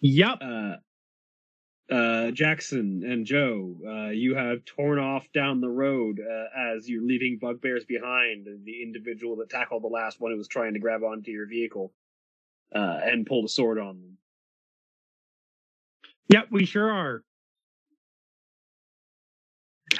Yep. 0.00 0.38
uh, 0.40 0.76
uh, 1.90 2.30
Jackson 2.32 3.02
and 3.04 3.24
Jo, 3.24 3.74
uh, 3.86 4.10
you 4.10 4.34
have 4.34 4.64
torn 4.64 4.98
off 4.98 5.26
down 5.32 5.60
the 5.60 5.68
road 5.68 6.20
uh, 6.20 6.74
as 6.76 6.88
you're 6.88 7.02
leaving 7.02 7.38
bugbears 7.40 7.84
behind. 7.84 8.46
The 8.64 8.82
individual 8.82 9.36
that 9.36 9.48
tackled 9.50 9.82
the 9.82 9.88
last 9.88 10.20
one 10.20 10.32
who 10.32 10.38
was 10.38 10.48
trying 10.48 10.74
to 10.74 10.80
grab 10.80 11.02
onto 11.02 11.30
your 11.30 11.46
vehicle 11.46 11.92
uh, 12.74 13.00
and 13.02 13.24
pulled 13.26 13.46
a 13.46 13.48
sword 13.48 13.78
on 13.78 14.00
them. 14.00 14.18
Yep, 16.28 16.48
we 16.50 16.66
sure 16.66 16.92
are. 16.92 17.22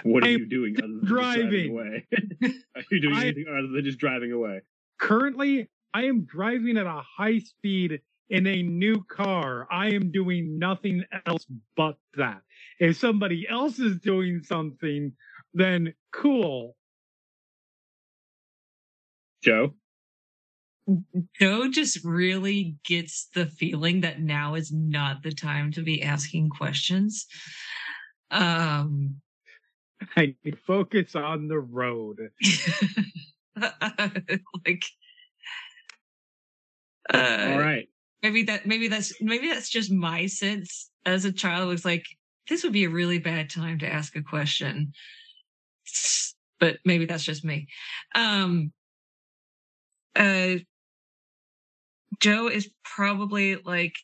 What 0.03 0.23
are 0.23 0.27
I 0.27 0.31
am 0.31 0.41
you 0.41 0.47
doing 0.47 0.77
other 0.79 0.89
than 0.89 1.05
driving 1.07 1.41
driving. 1.43 1.71
away? 1.71 2.07
are 2.77 2.83
you 2.91 3.01
doing 3.01 3.15
I- 3.15 3.23
anything 3.23 3.47
other 3.49 3.69
than 3.69 3.85
just 3.85 3.99
driving 3.99 4.33
away? 4.33 4.61
Currently, 5.01 5.69
I 5.95 6.05
am 6.05 6.25
driving 6.25 6.77
at 6.77 6.87
a 6.87 7.01
high 7.17 7.39
speed 7.39 8.01
in 8.31 8.47
a 8.47 8.63
new 8.63 9.05
car. 9.05 9.67
I 9.71 9.89
am 9.91 10.11
doing 10.13 10.59
nothing 10.59 11.05
else 11.27 11.47
but 11.77 11.97
that. 12.17 12.43
If 12.79 12.97
somebody 12.97 13.47
else 13.49 13.79
is 13.79 13.99
doing 13.99 14.43
something, 14.45 15.13
then 15.55 15.95
cool. 16.13 16.77
Jo? 19.43 19.75
Jo 21.39 21.69
just 21.71 22.05
really 22.05 22.77
gets 22.85 23.29
the 23.35 23.47
feeling 23.47 24.01
that 24.03 24.21
now 24.21 24.55
is 24.55 24.73
not 24.73 25.23
the 25.23 25.33
time 25.33 25.73
to 25.73 25.83
be 25.83 26.03
asking 26.03 26.49
questions. 26.51 27.27
Um, 28.31 29.17
I 30.17 30.35
focus 30.67 31.15
on 31.15 31.49
the 31.49 31.59
road. 31.59 32.31
like 33.57 34.85
uh, 37.13 37.47
All 37.51 37.59
right. 37.59 37.89
Maybe 38.23 38.43
that 38.45 38.67
maybe 38.67 38.89
that's 38.89 39.13
maybe 39.21 39.49
that's 39.49 39.69
just 39.69 39.91
my 39.91 40.27
sense 40.27 40.91
as 41.07 41.25
a 41.25 41.33
child 41.33 41.69
was 41.69 41.85
like 41.85 42.05
this 42.49 42.65
would 42.65 42.73
be 42.73 42.85
a 42.85 42.91
really 42.91 43.19
bad 43.19 43.51
time 43.51 43.79
to 43.79 43.93
ask 43.93 44.17
a 44.17 44.23
question. 44.23 44.93
But 46.61 46.79
maybe 46.85 47.05
that's 47.05 47.25
just 47.25 47.45
me. 47.45 47.69
Um 48.15 48.73
uh 50.17 50.57
joe 52.21 52.49
is 52.49 52.71
probably 52.85 53.57
like 53.57 53.95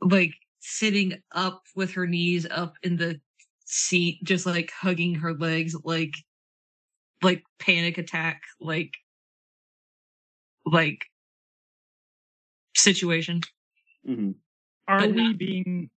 like 0.00 0.34
sitting 0.60 1.14
up 1.32 1.62
with 1.76 1.92
her 1.92 2.06
knees 2.06 2.46
up 2.50 2.74
in 2.82 2.96
the 2.96 3.20
seat 3.66 4.18
just 4.24 4.46
like 4.46 4.70
hugging 4.70 5.14
her 5.14 5.34
legs 5.34 5.74
like 5.84 6.14
like 7.22 7.42
panic 7.58 7.98
attack 7.98 8.42
like 8.60 8.94
like 10.66 11.06
situation. 12.76 13.40
Hmm 14.06 14.32
Are 14.88 15.00
But 15.00 15.10
we 15.14 15.22
not- 15.22 15.38
being 15.38 15.90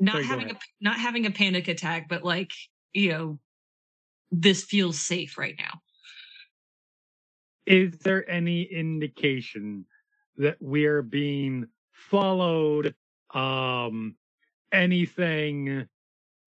not 0.00 0.12
Sorry, 0.12 0.24
having 0.24 0.50
a 0.50 0.58
not 0.80 0.98
having 0.98 1.24
a 1.26 1.30
panic 1.30 1.68
attack 1.68 2.08
but 2.08 2.24
like 2.24 2.50
you 2.92 3.10
know 3.10 3.38
this 4.32 4.64
feels 4.64 5.00
safe 5.00 5.38
right 5.38 5.54
now. 5.58 5.80
Is 7.66 7.98
there 8.00 8.28
any 8.28 8.62
indication 8.62 9.86
that 10.36 10.56
we're 10.60 11.02
being 11.02 11.68
followed 11.92 12.94
um 13.32 14.16
anything? 14.72 15.86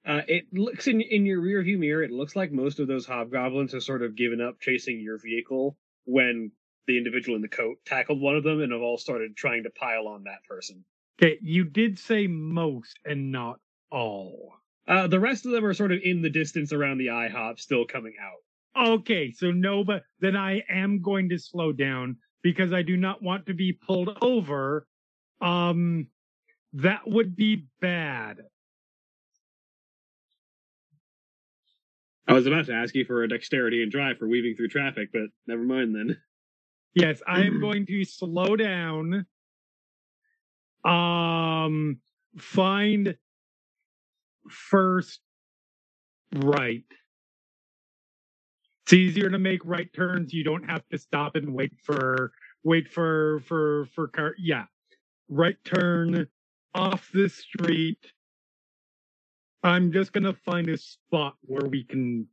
Uh, 0.05 0.21
it 0.27 0.45
looks 0.53 0.87
in 0.87 1.01
in 1.01 1.25
your 1.25 1.41
rear 1.41 1.61
view 1.63 1.77
mirror. 1.77 2.03
It 2.03 2.11
looks 2.11 2.35
like 2.35 2.51
most 2.51 2.79
of 2.79 2.87
those 2.87 3.05
hobgoblins 3.05 3.73
have 3.73 3.83
sort 3.83 4.03
of 4.03 4.15
given 4.15 4.39
up 4.41 4.59
chasing 4.59 4.99
your 4.99 5.17
vehicle 5.17 5.77
when 6.05 6.51
the 6.87 6.97
individual 6.97 7.35
in 7.35 7.41
the 7.41 7.47
coat 7.47 7.77
tackled 7.85 8.19
one 8.21 8.35
of 8.35 8.43
them, 8.43 8.61
and 8.61 8.71
have 8.71 8.81
all 8.81 8.97
started 8.97 9.35
trying 9.35 9.63
to 9.63 9.69
pile 9.69 10.07
on 10.07 10.23
that 10.23 10.43
person. 10.49 10.83
okay 11.21 11.37
you 11.41 11.63
did 11.63 11.99
say 11.99 12.27
most 12.27 12.97
and 13.05 13.31
not 13.31 13.59
all 13.91 14.53
Uh, 14.87 15.07
the 15.07 15.19
rest 15.19 15.45
of 15.45 15.51
them 15.51 15.65
are 15.65 15.73
sort 15.73 15.91
of 15.91 15.99
in 16.03 16.21
the 16.21 16.29
distance 16.29 16.71
around 16.71 16.97
the 16.97 17.07
IHOP, 17.07 17.59
still 17.59 17.85
coming 17.85 18.13
out. 18.21 18.87
okay 18.89 19.31
so 19.31 19.51
no 19.51 19.83
but 19.83 20.03
then 20.19 20.35
i 20.35 20.63
am 20.69 21.01
going 21.01 21.29
to 21.29 21.37
slow 21.37 21.71
down 21.71 22.17
because 22.43 22.71
i 22.73 22.81
do 22.81 22.95
not 22.97 23.21
want 23.21 23.45
to 23.47 23.53
be 23.53 23.73
pulled 23.73 24.17
over 24.21 24.85
um 25.41 26.07
that 26.73 27.01
would 27.07 27.35
be 27.35 27.65
bad 27.81 28.37
I 32.29 32.33
was 32.33 32.45
about 32.45 32.65
to 32.65 32.73
ask 32.73 32.93
you 32.93 33.05
for 33.05 33.23
a 33.23 33.29
dexterity 33.29 33.81
and 33.81 33.89
drive 33.91 34.17
for 34.17 34.27
weaving 34.27 34.55
through 34.57 34.67
traffic, 34.67 35.09
but 35.13 35.27
never 35.47 35.63
mind 35.63 35.95
then. 35.95 36.17
Yes, 36.97 37.21
I 37.27 37.41
am 37.41 37.59
going 37.61 37.85
to 37.85 38.03
slow 38.03 38.55
down. 38.55 39.27
Um, 40.83 41.99
find 42.39 43.15
first 44.49 45.19
right. 46.33 46.83
It's 48.83 48.93
easier 48.93 49.29
to 49.29 49.37
make 49.37 49.63
right 49.63 49.93
turns. 49.93 50.33
You 50.33 50.43
don't 50.43 50.67
have 50.67 50.81
to 50.91 50.97
stop 50.97 51.35
and 51.35 51.53
wait 51.53 51.73
for 51.83 52.31
wait 52.63 52.91
for 52.91 53.41
for 53.41 53.85
for 53.93 54.07
car. 54.07 54.33
Yeah, 54.39 54.65
right 55.29 55.57
turn 55.63 56.27
off 56.73 57.11
the 57.13 57.29
street. 57.29 58.11
I'm 59.61 59.91
just 59.91 60.13
gonna 60.13 60.33
find 60.33 60.67
a 60.67 60.77
spot 60.77 61.35
where 61.41 61.69
we 61.69 61.83
can 61.83 62.27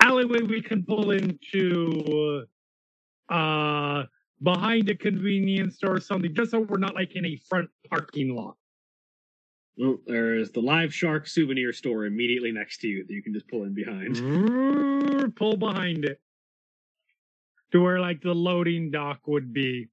alleyway 0.00 0.40
we 0.42 0.62
can 0.62 0.84
pull 0.84 1.10
into 1.10 2.44
uh 3.28 4.04
behind 4.42 4.88
a 4.88 4.96
convenience 4.96 5.76
store 5.76 5.96
or 5.96 6.00
something, 6.00 6.34
just 6.34 6.50
so 6.50 6.60
we're 6.60 6.78
not 6.78 6.94
like 6.94 7.14
in 7.14 7.26
a 7.26 7.36
front 7.48 7.68
parking 7.88 8.34
lot. 8.34 8.56
Well, 9.76 9.98
there's 10.06 10.50
the 10.50 10.60
Live 10.60 10.94
Shark 10.94 11.26
souvenir 11.26 11.72
store 11.72 12.04
immediately 12.06 12.52
next 12.52 12.78
to 12.78 12.88
you 12.88 13.06
that 13.06 13.12
you 13.12 13.22
can 13.22 13.32
just 13.32 13.48
pull 13.48 13.64
in 13.64 13.74
behind. 13.74 15.36
Pull 15.36 15.56
behind 15.56 16.04
it 16.04 16.20
to 17.72 17.80
where 17.80 18.00
like 18.00 18.20
the 18.20 18.34
loading 18.34 18.90
dock 18.90 19.20
would 19.26 19.52
be. 19.52 19.88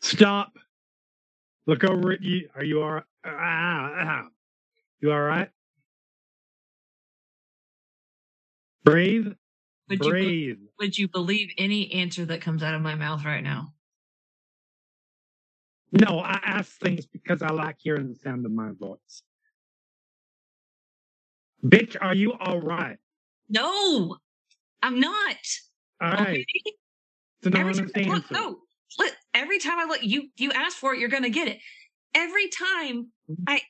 Stop. 0.00 0.52
Look 1.66 1.84
over 1.84 2.12
at 2.12 2.22
you. 2.22 2.48
Are 2.54 2.64
you 2.64 2.82
all 2.82 2.92
right? 2.92 3.04
Ah, 3.24 3.92
ah. 3.96 4.22
You 5.00 5.12
all 5.12 5.20
right? 5.20 5.48
Breathe. 8.84 9.32
would 9.88 10.04
you 10.04 10.56
would 10.78 10.98
you 10.98 11.08
believe 11.08 11.50
any 11.58 11.92
answer 11.92 12.24
that 12.26 12.40
comes 12.40 12.62
out 12.62 12.74
of 12.74 12.82
my 12.82 12.94
mouth 12.94 13.24
right 13.24 13.42
now 13.42 13.72
No, 15.92 16.18
I 16.18 16.40
ask 16.44 16.78
things 16.80 17.06
because 17.06 17.42
I 17.42 17.50
like 17.50 17.76
hearing 17.78 18.08
the 18.08 18.16
sound 18.16 18.44
of 18.46 18.52
my 18.52 18.70
voice. 18.78 19.22
Bitch, 21.64 21.96
are 22.00 22.14
you 22.14 22.34
all 22.34 22.60
right? 22.60 22.98
no 23.48 24.16
i'm 24.82 25.00
not 25.00 25.36
All 26.00 26.10
right. 26.10 26.28
okay? 26.28 26.46
It's 27.44 27.46
an 27.46 27.56
every 27.56 27.74
honest 27.74 27.94
time, 27.94 28.04
look, 28.04 28.22
answer. 28.22 28.34
Oh, 28.36 28.56
no, 28.98 29.04
look, 29.04 29.14
every 29.34 29.58
time 29.58 29.78
I 29.78 29.84
look, 29.84 30.02
you 30.02 30.30
you 30.38 30.50
ask 30.52 30.76
for 30.78 30.94
it, 30.94 30.98
you're 31.00 31.10
gonna 31.10 31.28
get 31.28 31.46
it. 31.46 31.58
Every 32.14 32.48
time 32.48 33.10
mm-hmm. 33.30 33.44
I, 33.46 33.60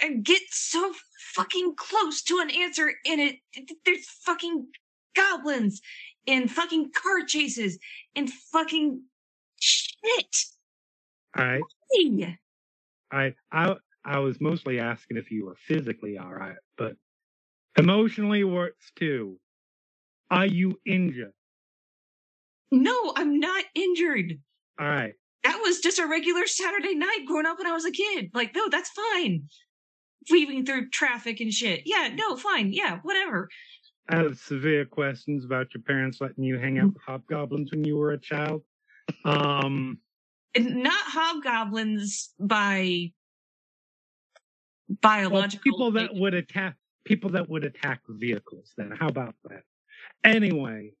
I 0.00 0.14
get 0.14 0.42
so 0.50 0.92
fucking 1.34 1.74
close 1.76 2.22
to 2.22 2.38
an 2.38 2.50
answer 2.50 2.92
and 3.06 3.20
it, 3.20 3.36
there's 3.84 4.06
fucking 4.24 4.66
goblins 5.14 5.80
and 6.26 6.50
fucking 6.50 6.90
car 6.92 7.24
chases 7.26 7.78
and 8.14 8.30
fucking 8.30 9.02
shit. 9.60 10.36
All 11.36 11.44
right. 11.44 11.62
I 13.10 13.34
I 13.50 13.76
I 14.04 14.18
was 14.18 14.40
mostly 14.40 14.80
asking 14.80 15.16
if 15.16 15.30
you 15.30 15.46
were 15.46 15.56
physically 15.66 16.18
all 16.18 16.32
right, 16.32 16.56
but 16.76 16.96
emotionally 17.78 18.44
works 18.44 18.90
too. 18.96 19.38
Are 20.30 20.46
you 20.46 20.80
injured? 20.86 21.32
No, 22.70 23.12
I'm 23.16 23.38
not 23.38 23.64
injured. 23.74 24.38
All 24.80 24.88
right. 24.88 25.12
That 25.44 25.58
was 25.62 25.80
just 25.80 25.98
a 25.98 26.06
regular 26.06 26.46
Saturday 26.46 26.94
night 26.94 27.24
growing 27.26 27.46
up 27.46 27.58
when 27.58 27.66
I 27.66 27.72
was 27.72 27.84
a 27.84 27.90
kid. 27.90 28.30
Like, 28.32 28.54
no, 28.54 28.68
that's 28.70 28.90
fine. 28.90 29.48
Weaving 30.30 30.64
through 30.64 30.90
traffic 30.90 31.40
and 31.40 31.52
shit. 31.52 31.82
Yeah, 31.84 32.10
no, 32.14 32.36
fine. 32.36 32.72
Yeah, 32.72 33.00
whatever. 33.02 33.48
I 34.08 34.16
have 34.16 34.38
severe 34.38 34.84
questions 34.84 35.44
about 35.44 35.74
your 35.74 35.82
parents 35.82 36.20
letting 36.20 36.44
you 36.44 36.58
hang 36.58 36.78
out 36.78 36.88
with 36.88 37.02
hobgoblins 37.02 37.70
when 37.70 37.84
you 37.84 37.96
were 37.96 38.12
a 38.12 38.18
child. 38.18 38.62
Um, 39.24 39.98
not 40.56 41.04
hobgoblins 41.06 42.34
by 42.38 43.12
well, 44.88 44.98
biological 45.00 45.62
people 45.62 45.90
that 45.92 46.14
would 46.14 46.34
attack 46.34 46.76
people 47.04 47.30
that 47.30 47.48
would 47.48 47.64
attack 47.64 48.00
vehicles. 48.08 48.72
Then 48.76 48.92
how 48.98 49.08
about 49.08 49.34
that? 49.44 49.62
Anyway, 50.24 50.92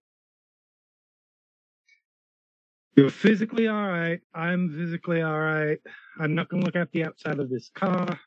you're 2.96 3.10
physically 3.10 3.68
all 3.68 3.88
right. 3.88 4.20
I'm 4.34 4.70
physically 4.70 5.22
all 5.22 5.38
right. 5.38 5.78
I'm 6.18 6.34
not 6.34 6.48
going 6.48 6.62
to 6.62 6.66
look 6.66 6.76
at 6.76 6.92
the 6.92 7.04
outside 7.04 7.38
of 7.38 7.50
this 7.50 7.70
car. 7.74 8.18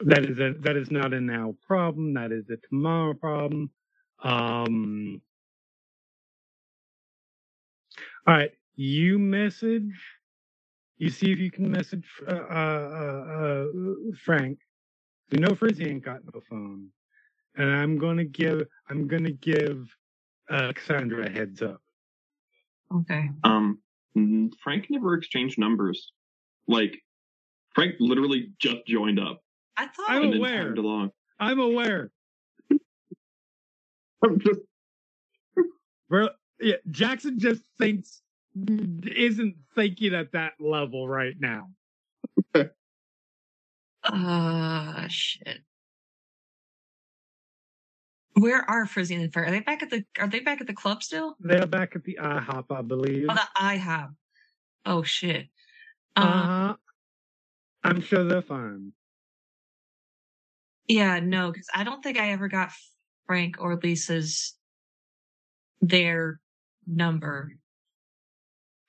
That 0.00 0.26
is 0.26 0.38
a 0.38 0.54
that 0.60 0.76
is 0.76 0.90
not 0.90 1.14
a 1.14 1.20
now 1.20 1.54
problem. 1.66 2.14
That 2.14 2.32
is 2.32 2.50
a 2.50 2.56
tomorrow 2.68 3.14
problem. 3.14 3.70
Um. 4.22 5.20
All 8.26 8.34
right, 8.34 8.52
you 8.74 9.18
message. 9.18 9.92
You 10.98 11.10
see 11.10 11.30
if 11.32 11.38
you 11.38 11.50
can 11.50 11.70
message 11.70 12.04
uh, 12.26 12.32
uh, 12.32 12.34
uh, 12.34 13.32
uh, 13.32 13.66
Frank. 14.24 14.58
You 15.30 15.40
know 15.40 15.54
Frizzy 15.54 15.88
ain't 15.88 16.04
got 16.04 16.20
no 16.32 16.40
phone, 16.48 16.88
and 17.56 17.70
I'm 17.70 17.98
gonna 17.98 18.24
give 18.24 18.66
I'm 18.88 19.08
gonna 19.08 19.32
give 19.32 19.88
uh, 20.50 20.72
Cassandra 20.74 21.26
a 21.26 21.30
heads 21.30 21.62
up. 21.62 21.80
Okay. 22.94 23.30
Um, 23.44 23.78
Frank 24.62 24.86
never 24.90 25.14
exchanged 25.14 25.58
numbers. 25.58 26.12
Like, 26.68 27.02
Frank 27.74 27.96
literally 28.00 28.52
just 28.60 28.86
joined 28.86 29.20
up 29.20 29.42
I 29.76 29.86
thought 29.86 30.06
I'm 30.08 30.34
aware. 30.34 30.72
along. 30.74 31.10
I'm 31.38 31.58
aware. 31.60 32.10
I'm 34.24 34.40
just 34.40 34.60
Bro, 36.08 36.28
yeah, 36.60 36.76
Jackson 36.90 37.38
just 37.38 37.62
thinks 37.78 38.22
isn't 38.56 39.56
thinking 39.74 40.14
at 40.14 40.32
that 40.32 40.52
level 40.60 41.08
right 41.08 41.34
now. 41.38 41.68
uh 44.04 45.08
shit. 45.08 45.58
Where 48.34 48.62
are 48.70 48.86
Frizzy 48.86 49.14
and 49.14 49.32
Fair? 49.32 49.46
Are 49.46 49.50
they 49.50 49.60
back 49.60 49.82
at 49.82 49.90
the 49.90 50.04
are 50.18 50.28
they 50.28 50.40
back 50.40 50.60
at 50.60 50.66
the 50.66 50.74
club 50.74 51.02
still? 51.02 51.36
They're 51.40 51.66
back 51.66 51.96
at 51.96 52.04
the 52.04 52.18
IHOP, 52.22 52.66
I 52.70 52.82
believe. 52.82 53.26
Oh 53.28 53.34
that 53.34 53.48
I 53.56 53.76
have. 53.76 54.10
Oh 54.84 55.02
shit. 55.02 55.48
Um 56.14 56.24
Uh-huh. 56.24 56.76
I'm 57.84 58.00
sure 58.00 58.24
they're 58.24 58.42
fine. 58.42 58.92
Yeah, 60.88 61.20
no, 61.20 61.50
because 61.50 61.68
I 61.74 61.84
don't 61.84 62.02
think 62.02 62.18
I 62.18 62.30
ever 62.30 62.48
got 62.48 62.70
Frank 63.26 63.56
or 63.58 63.76
Lisa's 63.76 64.54
their 65.80 66.40
number. 66.86 67.52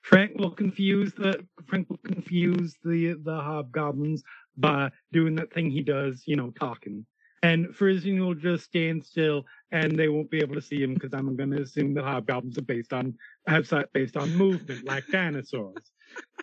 Frank 0.02 0.38
will 0.38 0.52
confuse 0.52 1.14
the 1.14 1.46
Frank 1.66 1.90
will 1.90 1.98
confuse 1.98 2.76
the 2.84 3.14
the 3.24 3.36
hobgoblins 3.36 4.24
by 4.56 4.90
doing 5.12 5.36
that 5.36 5.54
thing 5.54 5.70
he 5.70 5.82
does, 5.82 6.24
you 6.26 6.36
know, 6.36 6.52
talking. 6.52 7.06
And 7.44 7.76
Frisian 7.76 8.26
will 8.26 8.34
just 8.34 8.64
stand 8.64 9.06
still, 9.06 9.46
and 9.72 9.98
they 9.98 10.08
won't 10.08 10.32
be 10.32 10.40
able 10.40 10.56
to 10.56 10.62
see 10.62 10.82
him 10.82 10.94
because 10.94 11.14
I'm 11.14 11.36
going 11.36 11.52
to 11.52 11.62
assume 11.62 11.94
the 11.94 12.04
hobgoblins 12.04 12.58
are 12.58 12.64
based 12.64 12.94
on 12.94 13.16
have 13.48 13.68
si- 13.68 13.84
based 13.94 14.18
on 14.18 14.34
movement, 14.34 14.86
like 14.86 15.04
dinosaurs. 15.12 15.92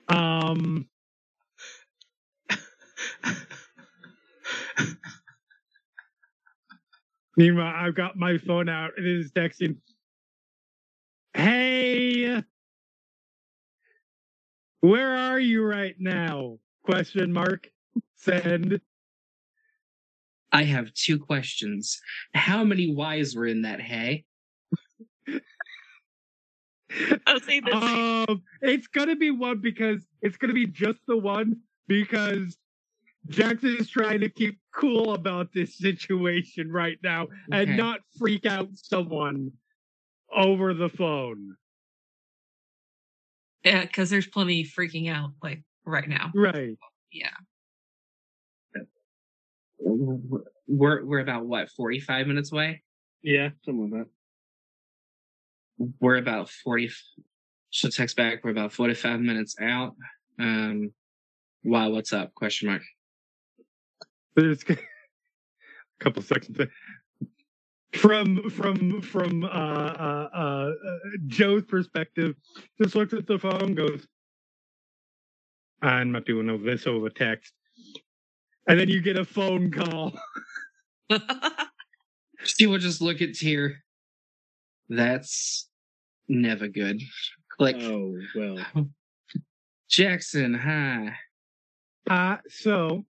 Um, 0.09 0.89
meanwhile, 7.37 7.73
I've 7.75 7.95
got 7.95 8.17
my 8.17 8.39
phone 8.39 8.69
out 8.69 8.93
and 8.97 9.07
it 9.07 9.21
is 9.21 9.33
texting. 9.33 9.77
Hey, 11.35 12.43
where 14.81 15.17
are 15.17 15.41
you 15.41 15.65
right 15.65 15.95
now? 15.99 16.59
Question 16.85 17.33
mark. 17.33 17.71
Send. 18.17 18.81
I 20.53 20.63
have 20.65 20.95
two 20.95 21.19
questions. 21.19 22.01
How 22.35 22.63
many 22.65 22.95
Y's 22.95 23.35
were 23.35 23.47
in 23.47 23.63
that 23.63 23.81
hay? 23.81 24.25
I'll 27.27 27.41
say 27.41 27.61
this. 27.61 27.75
Um, 27.75 28.43
it's 28.63 28.87
gonna 28.87 29.17
be 29.17 29.31
one 29.31 29.61
because 29.61 30.07
it's 30.23 30.37
gonna 30.37 30.53
be 30.53 30.67
just 30.67 31.01
the 31.09 31.17
one 31.17 31.57
because 31.89 32.57
Jackson 33.29 33.77
is 33.79 33.89
trying 33.89 34.21
to 34.21 34.29
keep 34.29 34.59
cool 34.75 35.15
about 35.15 35.53
this 35.53 35.79
situation 35.79 36.71
right 36.71 36.99
now 37.03 37.29
and 37.51 37.69
Okay. 37.71 37.77
not 37.77 38.01
freak 38.19 38.45
out 38.47 38.69
someone 38.75 39.53
over 40.35 40.75
the 40.75 40.89
phone. 40.89 41.57
yeah, 43.65 43.83
because 43.83 44.11
there's 44.11 44.27
plenty 44.27 44.63
freaking 44.65 45.11
out 45.11 45.31
like 45.43 45.63
right 45.87 46.09
now. 46.09 46.31
Right. 46.35 46.77
Yeah. 47.11 47.31
We're 49.79 51.05
we're 51.05 51.19
about 51.21 51.47
what, 51.47 51.71
forty 51.71 52.01
five 52.01 52.27
minutes 52.27 52.53
away? 52.53 52.83
Yeah, 53.23 53.51
something 53.65 53.91
like 53.91 54.07
that. 55.79 55.93
We're 56.01 56.17
about 56.17 56.49
forty. 56.51 56.91
She'll 57.71 57.91
text 57.91 58.17
back. 58.17 58.45
We're 58.45 58.51
about 58.51 58.73
forty 58.73 58.95
five 58.95 59.21
minutes 59.21 59.57
out. 59.61 59.95
Um, 60.39 60.93
wow, 61.65 61.91
what's 61.91 62.13
up? 62.13 62.35
Question 62.35 62.69
mark. 62.69 62.83
There's 64.37 64.63
a 64.69 64.77
couple 66.01 66.23
seconds. 66.23 66.59
From 67.95 68.51
from 68.51 69.01
from 69.03 69.45
uh, 69.45 69.49
uh, 69.49 70.29
uh, 70.35 70.71
Jo's 71.29 71.63
perspective, 71.63 72.35
just 72.83 72.97
looks 72.97 73.13
at 73.13 73.27
the 73.27 73.39
phone, 73.39 73.75
goes, 73.75 74.07
"I'm 75.81 76.11
not 76.11 76.27
doing 76.27 76.51
all 76.51 76.59
this 76.59 76.89
over 76.89 77.09
text," 77.09 77.53
and 78.67 78.81
then 78.81 78.89
you 78.89 79.01
get 79.01 79.17
a 79.17 79.25
phone 79.25 79.71
call. 79.71 80.13
She 82.45 82.67
will 82.67 82.79
just 82.79 83.01
look 83.01 83.23
at 83.23 83.35
Tyr. 83.35 83.83
That's 84.89 85.69
never 86.29 86.69
good. 86.69 87.03
Click. 87.57 87.77
Oh 87.81 88.17
well. 88.35 88.59
Jackson, 89.89 90.55
hi. 90.55 91.15
Uh, 92.09 92.37
so 92.49 93.05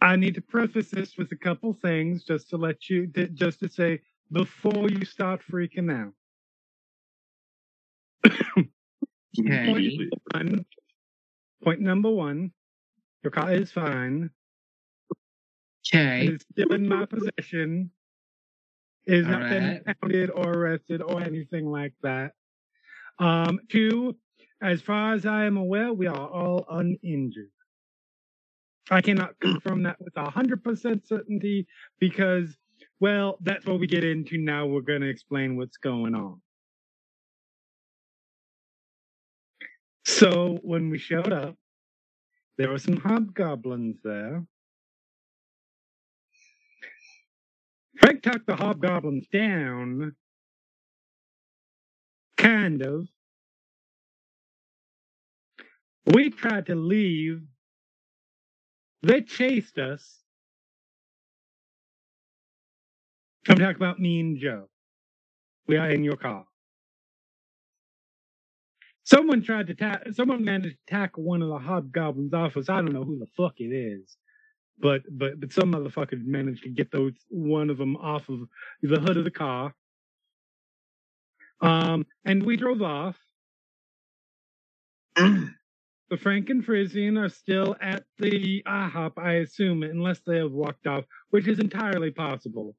I 0.00 0.16
need 0.16 0.34
to 0.36 0.40
preface 0.40 0.90
this 0.90 1.16
with 1.16 1.32
a 1.32 1.36
couple 1.36 1.72
things 1.72 2.24
just 2.24 2.50
to 2.50 2.56
let 2.56 2.88
you, 2.88 3.06
just 3.34 3.60
to 3.60 3.68
say 3.68 4.00
before 4.30 4.88
you 4.88 5.04
start 5.04 5.42
freaking 5.50 5.92
out. 5.92 6.12
Okay. 9.40 10.10
Point 11.62 11.80
number 11.80 12.10
one, 12.10 12.52
your 13.22 13.30
car 13.30 13.52
is 13.52 13.70
fine. 13.70 14.30
Okay. 15.94 16.26
It 16.26 16.34
is 16.34 16.46
still 16.52 16.72
in 16.74 16.88
my 16.88 17.04
possession. 17.04 17.90
It 19.06 19.18
has 19.18 19.26
not 19.26 19.48
been 19.48 19.64
Alright. 19.64 19.82
impounded 19.86 20.30
or 20.30 20.52
arrested 20.52 21.02
or 21.02 21.22
anything 21.22 21.70
like 21.70 21.94
that. 22.02 22.32
Um, 23.18 23.60
two, 23.68 24.16
as 24.60 24.82
far 24.82 25.14
as 25.14 25.24
I 25.24 25.44
am 25.44 25.56
aware, 25.56 25.92
we 25.92 26.06
are 26.06 26.28
all 26.28 26.66
uninjured. 26.70 27.50
I 28.90 29.00
cannot 29.02 29.38
confirm 29.40 29.82
that 29.84 30.00
with 30.00 30.16
a 30.16 30.30
hundred 30.30 30.64
percent 30.64 31.06
certainty 31.06 31.66
because, 32.00 32.56
well, 33.00 33.38
that's 33.42 33.66
what 33.66 33.80
we 33.80 33.86
get 33.86 34.04
into 34.04 34.38
now. 34.38 34.66
We're 34.66 34.80
going 34.80 35.02
to 35.02 35.08
explain 35.08 35.56
what's 35.56 35.76
going 35.76 36.14
on. 36.14 36.40
So 40.06 40.58
when 40.62 40.90
we 40.90 40.98
showed 40.98 41.32
up, 41.32 41.56
there 42.56 42.70
were 42.70 42.78
some 42.78 42.96
hobgoblins 42.96 43.98
there. 44.02 44.44
Frank 47.98 48.22
talked 48.22 48.46
the 48.46 48.56
hobgoblins 48.56 49.26
down. 49.32 50.14
Kind 52.36 52.82
of. 52.82 53.06
We 56.06 56.30
tried 56.30 56.66
to 56.66 56.74
leave. 56.74 57.42
They 59.02 59.22
chased 59.22 59.78
us. 59.78 60.18
Come 63.46 63.58
talk 63.58 63.76
about 63.76 64.00
me 64.00 64.20
and 64.20 64.38
Jo. 64.38 64.68
We 65.68 65.76
are 65.78 65.90
in 65.90 66.04
your 66.04 66.16
car. 66.16 66.46
Someone 69.04 69.42
tried 69.42 69.68
to 69.68 69.74
ta- 69.74 70.00
someone 70.12 70.44
managed 70.44 70.76
to 70.86 70.94
tackle 70.94 71.24
one 71.24 71.42
of 71.42 71.48
the 71.48 71.58
hobgoblins 71.58 72.34
off 72.34 72.56
us. 72.56 72.68
I 72.70 72.76
don't 72.76 72.92
know 72.94 73.04
who 73.04 73.18
the 73.18 73.26
fuck 73.36 73.54
it 73.58 73.72
is 73.74 74.16
but 74.78 75.02
but 75.10 75.40
but 75.40 75.52
some 75.52 75.72
motherfucker 75.72 76.24
managed 76.24 76.64
to 76.64 76.70
get 76.70 76.90
those 76.92 77.14
one 77.30 77.70
of 77.70 77.78
them 77.78 77.96
off 77.96 78.28
of 78.28 78.40
the 78.82 79.00
hood 79.00 79.16
of 79.16 79.24
the 79.24 79.32
car. 79.32 79.74
Um, 81.62 82.06
and 82.24 82.44
we 82.44 82.56
drove 82.56 82.82
off. 82.82 83.16
the 86.10 86.16
Frank 86.16 86.48
and 86.48 86.64
Frisian 86.64 87.18
are 87.18 87.28
still 87.28 87.76
at 87.80 88.04
the 88.18 88.62
IHOP, 88.66 89.12
I 89.18 89.34
assume, 89.34 89.82
unless 89.82 90.20
they 90.20 90.38
have 90.38 90.52
walked 90.52 90.86
off, 90.86 91.04
which 91.30 91.46
is 91.46 91.58
entirely 91.58 92.10
possible. 92.10 92.74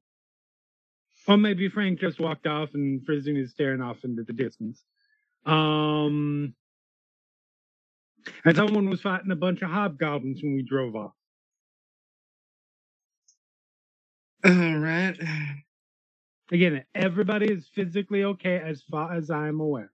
Or 1.28 1.36
maybe 1.36 1.68
Frank 1.68 2.00
just 2.00 2.18
walked 2.18 2.46
off 2.46 2.70
and 2.74 3.04
Frisian 3.04 3.36
is 3.36 3.52
staring 3.52 3.82
off 3.82 4.04
into 4.04 4.24
the 4.24 4.32
distance. 4.32 4.82
Um, 5.46 6.54
and 8.44 8.56
someone 8.56 8.90
was 8.90 9.00
fighting 9.00 9.30
a 9.30 9.36
bunch 9.36 9.62
of 9.62 9.70
hobgoblins 9.70 10.42
when 10.42 10.54
we 10.54 10.62
drove 10.62 10.96
off. 10.96 11.12
All 14.44 14.78
right. 14.78 15.16
Again, 16.50 16.84
everybody 16.94 17.52
is 17.52 17.68
physically 17.74 18.24
okay 18.24 18.56
as 18.58 18.82
far 18.90 19.14
as 19.14 19.30
I'm 19.30 19.60
aware, 19.60 19.92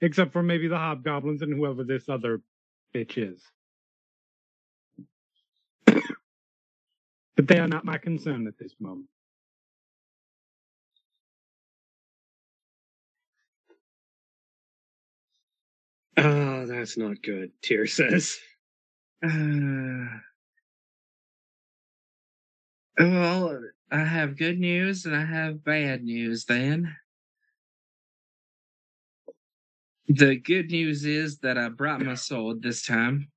except 0.00 0.32
for 0.32 0.42
maybe 0.42 0.66
the 0.66 0.78
hobgoblins 0.78 1.42
and 1.42 1.54
whoever 1.54 1.84
this 1.84 2.08
other 2.08 2.42
bitch 2.94 3.18
is. 3.18 3.42
but 7.36 7.48
they 7.48 7.58
are 7.58 7.68
not 7.68 7.84
my 7.84 7.98
concern 7.98 8.46
at 8.46 8.58
this 8.58 8.74
moment. 8.80 9.08
Oh, 16.16 16.66
that's 16.66 16.96
not 16.96 17.22
good. 17.22 17.50
Tyr 17.62 17.86
says. 17.86 18.38
Uh, 19.24 20.06
well, 22.98 23.60
I 23.90 23.98
have 23.98 24.38
good 24.38 24.58
news 24.58 25.06
and 25.06 25.16
I 25.16 25.24
have 25.24 25.64
bad 25.64 26.04
news 26.04 26.44
then. 26.44 26.94
The 30.08 30.36
good 30.36 30.70
news 30.70 31.04
is 31.04 31.38
that 31.38 31.56
I 31.56 31.68
brought 31.70 32.00
my 32.02 32.14
sword 32.14 32.62
this 32.62 32.84
time. 32.84 33.28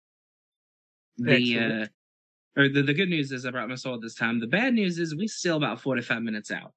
The 1.18 1.34
Excellent. 1.34 1.84
uh 1.84 1.88
or 2.60 2.70
the, 2.70 2.82
the 2.82 2.94
good 2.94 3.10
news 3.10 3.32
is 3.32 3.46
I 3.46 3.52
brought 3.52 3.70
my 3.70 3.76
sword 3.76 4.02
this 4.02 4.16
time. 4.16 4.40
The 4.40 4.48
bad 4.48 4.74
news 4.74 4.98
is 5.00 5.16
we 5.16 5.28
still 5.28 5.58
about 5.58 5.80
45 5.82 6.22
minutes 6.24 6.52
out. 6.52 6.74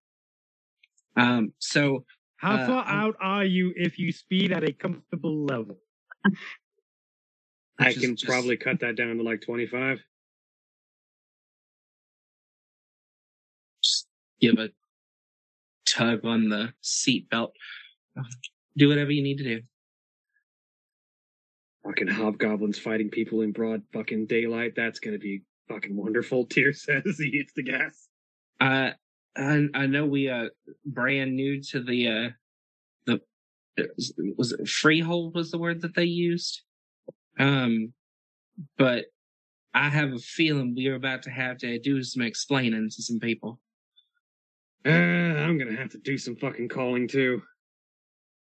Um 1.17 1.53
so 1.59 2.05
How 2.37 2.55
Uh, 2.57 2.67
far 2.67 2.85
out 2.87 3.17
are 3.21 3.45
you 3.45 3.73
if 3.77 3.99
you 3.99 4.13
speed 4.13 4.53
at 4.53 4.63
a 4.65 4.73
comfortable 4.73 5.45
level? 5.45 5.79
I 7.79 7.89
just- 7.93 8.01
can 8.01 8.17
just- 8.17 8.27
probably 8.27 8.57
cut 8.57 8.81
that 8.81 8.97
down 8.97 9.17
to 9.17 9.23
like 9.23 9.41
25. 9.43 10.03
just 13.83 14.07
give 14.41 14.59
a 14.59 14.71
tug 15.87 16.25
on 16.25 16.49
the 16.49 16.73
seat 16.83 17.29
belt. 17.31 17.55
Do 18.77 18.89
whatever 18.89 19.11
you 19.11 19.23
need 19.23 19.39
to 19.39 19.45
do. 19.45 19.63
Fucking 21.85 22.09
hobgoblins 22.09 22.79
fighting 22.79 23.09
people 23.09 23.41
in 23.41 23.53
broad 23.53 23.83
fucking 23.93 24.27
daylight. 24.27 24.75
That's 24.77 25.01
gonna 25.01 25.19
be 25.19 25.43
fucking 25.69 25.97
wonderful. 25.97 26.47
Tyr 26.51 26.73
says 26.73 27.03
as 27.07 27.19
he 27.19 27.31
hits 27.31 27.53
the 27.55 27.63
gas. 27.63 28.09
Uh, 28.61 28.91
I 29.37 29.67
I 29.75 29.87
know 29.87 30.05
we 30.05 30.29
are 30.29 30.51
brand 30.85 31.35
new 31.35 31.63
to 31.71 31.83
the 31.83 32.09
uh 32.09 32.29
the 33.07 33.21
was 34.37 34.53
it 34.53 34.69
freehold 34.69 35.35
was 35.35 35.51
the 35.51 35.59
word 35.59 35.81
that 35.83 35.95
they 35.95 36.05
used. 36.05 36.63
Um, 37.39 37.95
but 38.77 39.07
I 39.73 39.89
have 39.89 40.13
a 40.13 40.19
feeling 40.19 40.75
we're 40.77 40.97
about 40.97 41.23
to 41.23 41.31
have 41.31 41.59
to 41.59 41.79
do 41.79 42.03
some 42.03 42.23
explaining 42.23 42.91
to 42.91 43.03
some 43.03 43.21
people. 43.21 43.61
Uh, 44.85 44.91
I'm 44.91 45.59
gonna 45.59 45.77
have 45.77 45.91
to 45.91 45.99
do 45.99 46.19
some 46.19 46.37
fucking 46.37 46.69
calling 46.69 47.07
too. 47.09 47.43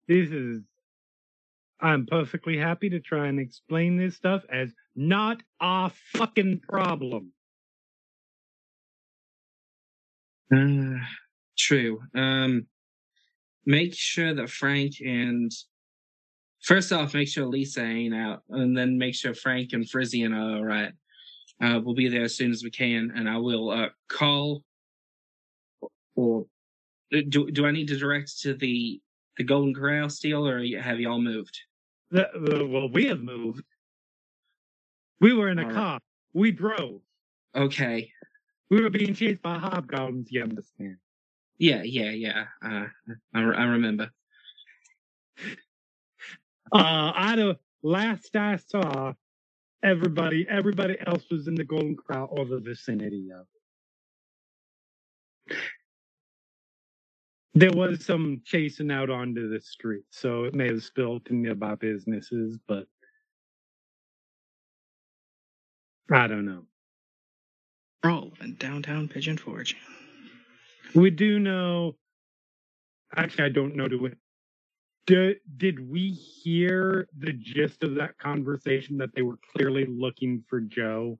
This 0.07 0.29
is. 0.29 0.61
I'm 1.81 2.05
perfectly 2.05 2.57
happy 2.57 2.89
to 2.89 2.99
try 2.99 3.27
and 3.27 3.39
explain 3.39 3.97
this 3.97 4.15
stuff 4.15 4.43
as 4.51 4.71
not 4.95 5.41
a 5.59 5.91
fucking 6.13 6.61
problem. 6.67 7.31
Uh, 10.53 10.99
true. 11.57 12.01
Um, 12.13 12.67
make 13.65 13.93
sure 13.95 14.33
that 14.33 14.49
Frank 14.49 14.95
and 15.03 15.51
first 16.61 16.91
off, 16.91 17.13
make 17.13 17.27
sure 17.27 17.45
Lisa 17.45 17.83
ain't 17.83 18.13
out, 18.13 18.43
and 18.49 18.77
then 18.77 18.97
make 18.97 19.15
sure 19.15 19.33
Frank 19.33 19.73
and 19.73 19.89
Frisian 19.89 20.33
are 20.33 20.57
all 20.57 20.65
right. 20.65 20.91
Uh, 21.61 21.79
we'll 21.83 21.95
be 21.95 22.09
there 22.09 22.23
as 22.23 22.35
soon 22.35 22.51
as 22.51 22.63
we 22.63 22.71
can, 22.71 23.11
and 23.15 23.29
I 23.29 23.37
will 23.37 23.69
uh, 23.69 23.89
call. 24.09 24.63
Or 26.15 26.45
do 27.11 27.49
do 27.51 27.65
I 27.65 27.71
need 27.71 27.87
to 27.87 27.97
direct 27.97 28.39
to 28.41 28.53
the 28.53 28.99
the 29.37 29.43
Golden 29.43 29.73
Corral 29.73 30.09
still, 30.09 30.47
or 30.47 30.63
have 30.79 30.99
you 30.99 31.09
all 31.09 31.21
moved? 31.21 31.57
The, 32.11 32.29
the, 32.33 32.65
well, 32.67 32.89
we 32.89 33.05
have 33.05 33.21
moved. 33.21 33.63
We 35.21 35.33
were 35.33 35.49
in 35.49 35.59
a 35.59 35.61
All 35.61 35.67
right. 35.67 35.75
car. 35.75 35.99
We 36.33 36.51
drove. 36.51 37.01
Okay. 37.55 38.11
We 38.69 38.81
were 38.81 38.89
being 38.89 39.13
chased 39.13 39.41
by 39.41 39.57
hobgoblins. 39.57 40.31
You 40.31 40.43
understand? 40.43 40.97
Yeah, 41.57 41.83
yeah, 41.83 42.11
yeah. 42.11 42.45
Uh, 42.65 42.85
I, 43.33 43.39
I 43.39 43.63
remember. 43.63 44.09
Uh, 46.73 47.11
I 47.15 47.35
the 47.35 47.57
last 47.83 48.35
I 48.35 48.57
saw, 48.57 49.13
everybody, 49.83 50.47
everybody 50.49 50.97
else 51.05 51.23
was 51.29 51.47
in 51.47 51.55
the 51.55 51.65
Golden 51.65 51.95
Corral 51.95 52.29
or 52.31 52.45
the 52.45 52.59
vicinity 52.59 53.29
of. 53.31 53.45
it. 55.47 55.57
There 57.53 57.71
was 57.71 58.05
some 58.05 58.41
chasing 58.45 58.91
out 58.91 59.09
onto 59.09 59.49
the 59.49 59.59
street, 59.59 60.05
so 60.09 60.45
it 60.45 60.55
may 60.55 60.67
have 60.67 60.83
spilled 60.83 61.25
to 61.25 61.35
nearby 61.35 61.75
businesses, 61.75 62.57
but 62.67 62.87
I 66.11 66.27
don't 66.27 66.45
know. 66.45 66.63
Brawl 68.01 68.31
in 68.41 68.55
downtown 68.55 69.07
Pigeon 69.09 69.37
Forge. 69.37 69.75
We 70.95 71.09
do 71.09 71.39
know. 71.39 71.95
Actually, 73.15 73.45
I 73.45 73.49
don't 73.49 73.75
know. 73.75 73.87
Do 73.87 74.01
we? 74.01 74.11
Did, 75.07 75.37
did 75.57 75.89
we 75.89 76.11
hear 76.11 77.07
the 77.17 77.33
gist 77.33 77.83
of 77.83 77.95
that 77.95 78.17
conversation 78.17 78.97
that 78.99 79.13
they 79.15 79.23
were 79.23 79.39
clearly 79.55 79.85
looking 79.85 80.43
for 80.47 80.61
Jo? 80.61 81.19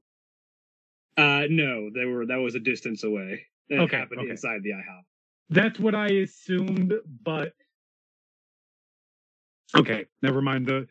Uh, 1.18 1.44
no, 1.50 1.90
they 1.94 2.06
were 2.06 2.26
that 2.28 2.38
was 2.38 2.56
a 2.56 2.60
distance 2.60 3.04
away. 3.04 3.48
That 3.70 3.80
Okay, 3.82 3.98
happened 3.98 4.22
okay. 4.22 4.32
inside 4.32 4.64
the 4.64 4.72
IHOP. 4.72 5.04
That's 5.52 5.80
what 5.80 5.96
I 5.96 6.08
assumed, 6.08 6.94
but 7.24 7.54
okay, 9.76 10.06
never 10.22 10.42
mind. 10.42 10.68
The 10.68 10.88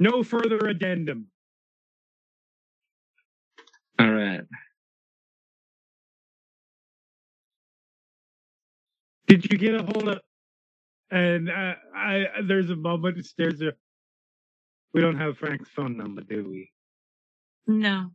no 0.00 0.22
further 0.22 0.58
addendum. 0.68 1.28
All 3.98 4.10
right. 4.12 4.42
Did 9.28 9.50
you 9.50 9.58
get 9.58 9.74
a 9.74 9.82
hold 9.82 10.08
of? 10.08 10.20
And 11.10 11.50
uh, 11.50 11.74
I 11.96 12.26
there's 12.46 12.70
a 12.70 12.76
moment. 12.76 13.26
There's 13.38 13.62
a. 13.62 13.72
We 14.94 15.00
don't 15.02 15.18
have 15.18 15.38
Frank's 15.38 15.70
phone 15.70 15.96
number, 15.96 16.22
do 16.22 16.48
we? 16.50 16.70
No. 17.66 18.10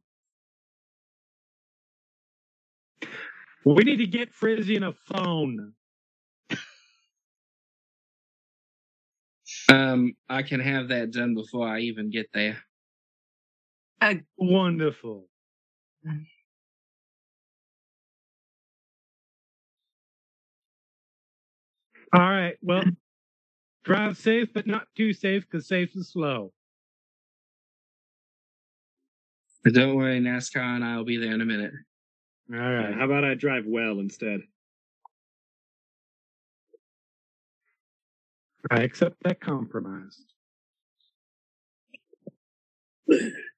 We 3.65 3.83
need 3.83 3.97
to 3.97 4.07
get 4.07 4.33
Frizzy 4.33 4.75
in 4.75 4.83
a 4.83 4.93
phone. 4.93 5.73
Um, 9.69 10.13
I 10.29 10.43
can 10.43 10.59
have 10.59 10.89
that 10.89 11.11
done 11.11 11.35
before 11.35 11.67
I 11.67 11.81
even 11.81 12.11
get 12.11 12.27
there. 12.33 12.57
Wonderful. 14.37 15.27
All 22.13 22.21
right. 22.21 22.55
Well, 22.61 22.83
drive 23.83 24.17
safe, 24.17 24.49
but 24.53 24.67
not 24.67 24.87
too 24.95 25.13
safe 25.13 25.43
because 25.49 25.67
safe 25.67 25.95
is 25.95 26.09
slow. 26.11 26.53
But 29.63 29.73
don't 29.73 29.95
worry, 29.95 30.19
NASCAR 30.19 30.61
and 30.61 30.83
I 30.85 30.97
will 30.97 31.05
be 31.05 31.17
there 31.17 31.33
in 31.33 31.41
a 31.41 31.45
minute. 31.45 31.73
All 32.53 32.59
Uh, 32.59 32.93
how 32.93 33.05
about 33.05 33.23
I 33.23 33.33
drive 33.33 33.65
well 33.65 33.99
instead? 33.99 34.41
I 38.71 38.81
accept 38.83 39.17
that 39.23 39.39
compromise. 39.41 40.25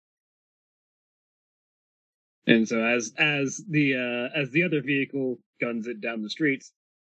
And 2.47 2.67
so 2.67 2.81
as 2.83 3.13
as 3.17 3.61
the 3.69 3.95
uh 3.95 4.39
as 4.39 4.49
the 4.51 4.63
other 4.63 4.81
vehicle 4.81 5.37
guns 5.59 5.87
it 5.87 5.99
down 6.01 6.21
the 6.21 6.29
streets, 6.29 6.71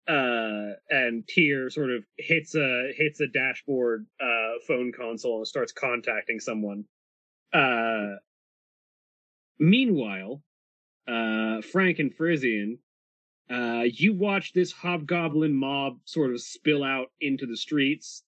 uh 0.08 0.72
and 0.90 1.26
Tyr 1.26 1.70
sort 1.70 1.90
of 1.90 2.04
hits 2.16 2.54
a 2.54 2.92
hits 2.96 3.20
a 3.20 3.26
dashboard 3.26 4.06
uh 4.20 4.52
phone 4.66 4.92
console 4.92 5.38
and 5.38 5.48
starts 5.48 5.72
contacting 5.72 6.38
someone. 6.40 6.84
Uh 7.52 8.16
meanwhile, 9.58 10.42
uh 11.06 11.60
Frank 11.62 11.98
and 11.98 12.14
Frisian, 12.14 12.78
uh 13.50 13.84
you 13.84 14.14
watch 14.14 14.52
this 14.52 14.72
hobgoblin 14.72 15.54
mob 15.54 15.98
sort 16.04 16.32
of 16.32 16.40
spill 16.40 16.84
out 16.84 17.08
into 17.20 17.46
the 17.46 17.56
streets. 17.56 18.22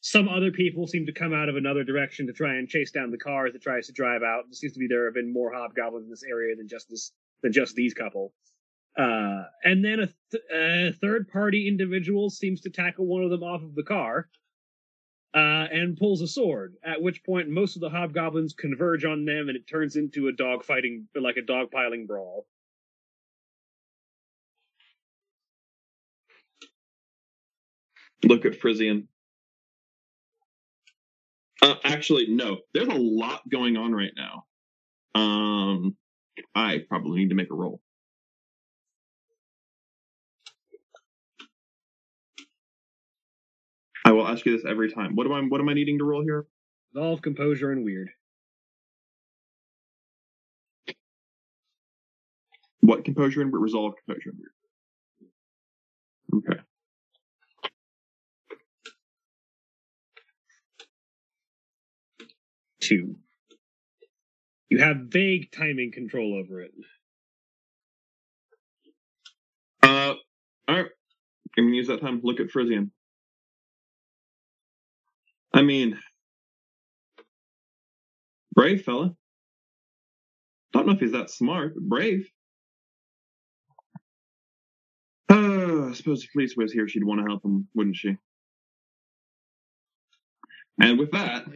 Some 0.00 0.28
other 0.28 0.52
people 0.52 0.86
seem 0.86 1.06
to 1.06 1.12
come 1.12 1.34
out 1.34 1.48
of 1.48 1.56
another 1.56 1.82
direction 1.82 2.26
to 2.28 2.32
try 2.32 2.54
and 2.54 2.68
chase 2.68 2.92
down 2.92 3.10
the 3.10 3.18
cars 3.18 3.52
that 3.52 3.62
tries 3.62 3.86
to 3.88 3.92
drive 3.92 4.22
out. 4.22 4.44
It 4.48 4.54
seems 4.54 4.74
to 4.74 4.78
be 4.78 4.86
there 4.86 5.06
have 5.06 5.14
been 5.14 5.32
more 5.32 5.52
hobgoblins 5.52 6.04
in 6.04 6.10
this 6.10 6.22
area 6.22 6.54
than 6.54 6.68
just 6.68 6.88
this 6.88 7.12
than 7.42 7.52
just 7.52 7.74
these 7.74 7.94
couple. 7.94 8.32
Uh, 8.96 9.44
and 9.62 9.84
then 9.84 10.00
a, 10.00 10.08
th- 10.30 10.42
a 10.52 10.92
third 11.00 11.28
party 11.28 11.68
individual 11.68 12.30
seems 12.30 12.60
to 12.60 12.70
tackle 12.70 13.06
one 13.06 13.22
of 13.22 13.30
them 13.30 13.44
off 13.44 13.62
of 13.62 13.74
the 13.76 13.82
car 13.84 14.28
uh, 15.34 15.66
and 15.70 15.96
pulls 15.96 16.22
a 16.22 16.26
sword. 16.26 16.74
At 16.84 17.02
which 17.02 17.22
point, 17.24 17.48
most 17.48 17.76
of 17.76 17.80
the 17.80 17.90
hobgoblins 17.90 18.54
converge 18.54 19.04
on 19.04 19.24
them, 19.24 19.48
and 19.48 19.56
it 19.56 19.66
turns 19.66 19.96
into 19.96 20.28
a 20.28 20.32
dog 20.32 20.64
fighting, 20.64 21.08
like 21.14 21.36
a 21.36 21.42
dog 21.42 21.70
piling 21.70 22.06
brawl. 22.06 22.46
Look 28.24 28.44
at 28.44 28.56
Frisian. 28.56 29.08
Uh, 31.62 31.74
actually, 31.84 32.26
no. 32.28 32.58
There's 32.74 32.88
a 32.88 32.94
lot 32.94 33.48
going 33.48 33.76
on 33.76 33.92
right 33.92 34.12
now. 34.16 34.44
Um, 35.14 35.96
I 36.54 36.78
probably 36.88 37.20
need 37.20 37.30
to 37.30 37.34
make 37.34 37.50
a 37.50 37.54
roll. 37.54 37.80
I 44.08 44.12
will 44.12 44.26
ask 44.26 44.46
you 44.46 44.56
this 44.56 44.64
every 44.66 44.90
time. 44.90 45.16
What 45.16 45.26
am 45.26 45.34
I? 45.34 45.40
What 45.42 45.60
am 45.60 45.68
I 45.68 45.74
needing 45.74 45.98
to 45.98 46.04
roll 46.04 46.22
here? 46.22 46.46
Resolve, 46.94 47.20
composure, 47.20 47.72
and 47.72 47.84
weird. 47.84 48.08
What 52.80 53.04
composure 53.04 53.42
and 53.42 53.52
resolve 53.52 53.92
composure 54.02 54.30
and 54.30 54.38
weird. 56.32 56.46
Okay. 56.48 56.62
Two. 62.80 63.16
You 64.70 64.78
have 64.78 64.96
vague 65.10 65.52
timing 65.52 65.92
control 65.92 66.42
over 66.42 66.62
it. 66.62 66.72
Uh, 69.82 70.14
all 70.66 70.76
right. 70.76 70.86
I'm 71.58 71.64
gonna 71.64 71.76
use 71.76 71.88
that 71.88 72.00
time 72.00 72.22
to 72.22 72.26
look 72.26 72.40
at 72.40 72.50
Frisian. 72.50 72.90
I 75.58 75.62
mean, 75.62 75.98
brave 78.54 78.84
fella. 78.84 79.16
Don't 80.72 80.86
know 80.86 80.92
if 80.92 81.00
he's 81.00 81.10
that 81.12 81.30
smart, 81.30 81.74
but 81.74 81.82
brave. 81.82 82.28
Uh, 85.28 85.88
I 85.88 85.92
suppose 85.94 86.22
if 86.22 86.30
Lisa 86.36 86.54
was 86.58 86.72
here, 86.72 86.86
she'd 86.86 87.02
want 87.02 87.20
to 87.22 87.26
help 87.26 87.44
him, 87.44 87.66
wouldn't 87.74 87.96
she? 87.96 88.16
And 90.80 90.96
with 90.96 91.10
that, 91.10 91.46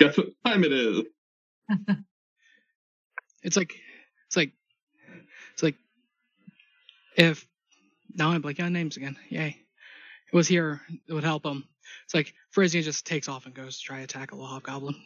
Guess 0.00 0.16
what 0.18 0.26
time 0.44 0.64
it 0.64 0.72
is? 0.72 1.02
It's 3.44 3.58
like, 3.58 3.74
it's 4.26 4.36
like, 4.36 4.52
it's 5.52 5.62
like, 5.62 5.74
if 7.14 7.46
now 8.14 8.30
I'm 8.30 8.42
blanking 8.42 8.64
on 8.64 8.72
names 8.72 8.96
again. 8.96 9.18
Yay! 9.28 9.63
It 10.34 10.36
was 10.36 10.48
here. 10.48 10.82
It 11.06 11.12
would 11.12 11.22
help 11.22 11.46
him. 11.46 11.62
It's 12.04 12.12
like 12.12 12.34
Frisian 12.50 12.82
just 12.82 13.06
takes 13.06 13.28
off 13.28 13.46
and 13.46 13.54
goes 13.54 13.78
to 13.78 13.84
try 13.84 14.00
to 14.00 14.06
tackle 14.08 14.42
a 14.42 14.46
hobgoblin. 14.48 14.96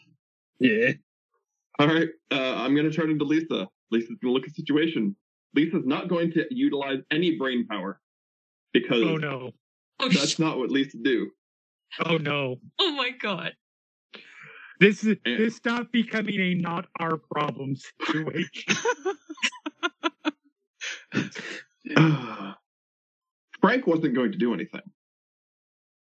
Yeah. 0.59 0.93
All 1.79 1.87
right, 1.87 2.09
uh, 2.33 2.55
I'm 2.57 2.75
going 2.75 2.91
to 2.91 2.97
turn 2.97 3.11
into 3.11 3.27
Lisa. 3.27 3.69
Lisa's 3.91 4.17
going 4.23 4.33
to 4.33 4.33
look 4.33 4.45
at 4.45 4.55
the 4.55 4.63
situation. 4.63 5.15
Lisa's 5.55 5.85
not 5.85 6.09
going 6.09 6.33
to 6.33 6.47
utilize 6.51 7.01
any 7.11 7.37
brain 7.37 7.67
power 7.67 8.01
because 8.73 9.03
Oh 9.03 9.19
no! 9.19 9.51
Oh, 10.01 10.09
that's 10.09 10.39
not 10.39 10.57
what 10.57 10.71
Lisa 10.71 10.97
do. 10.97 11.31
Oh 12.07 12.17
no! 12.17 12.57
oh 12.81 12.93
my 12.93 13.11
god. 13.11 13.53
This 14.81 15.05
is 15.05 15.19
Yeah. 15.27 15.37
this 15.37 15.57
stopped 15.57 15.93
becoming 15.93 16.41
a 16.41 16.55
not 16.55 16.87
our 16.99 17.19
problem 17.19 17.77
situation. 17.77 18.77
Frank 23.61 23.87
wasn't 23.87 24.15
going 24.15 24.33
to 24.33 24.39
do 24.39 24.55
anything. 24.55 24.81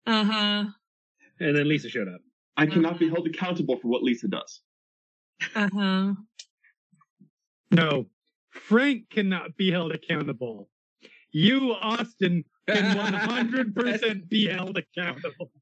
Uh 0.09 0.25
huh. 0.25 0.65
And 1.39 1.55
then 1.57 1.69
Lisa 1.69 1.91
showed 1.91 2.09
up. 2.09 2.23
I 2.57 2.65
cannot 2.67 2.99
be 2.99 3.07
Mhm. 3.07 3.15
held 3.15 3.27
accountable 3.27 3.77
for 3.79 3.89
what 3.89 4.03
Lisa 4.03 4.27
does. 4.27 4.63
Uh 5.55 5.69
huh. 5.73 6.15
no, 7.71 8.07
Frank 8.51 9.11
cannot 9.11 9.55
be 9.57 9.71
held 9.71 9.93
accountable. 9.93 10.71
You, 11.31 11.75
Austin, 11.75 12.43
can 12.69 12.97
100% 13.77 14.29
be 14.31 14.47
held 14.47 14.79
accountable. 14.79 15.53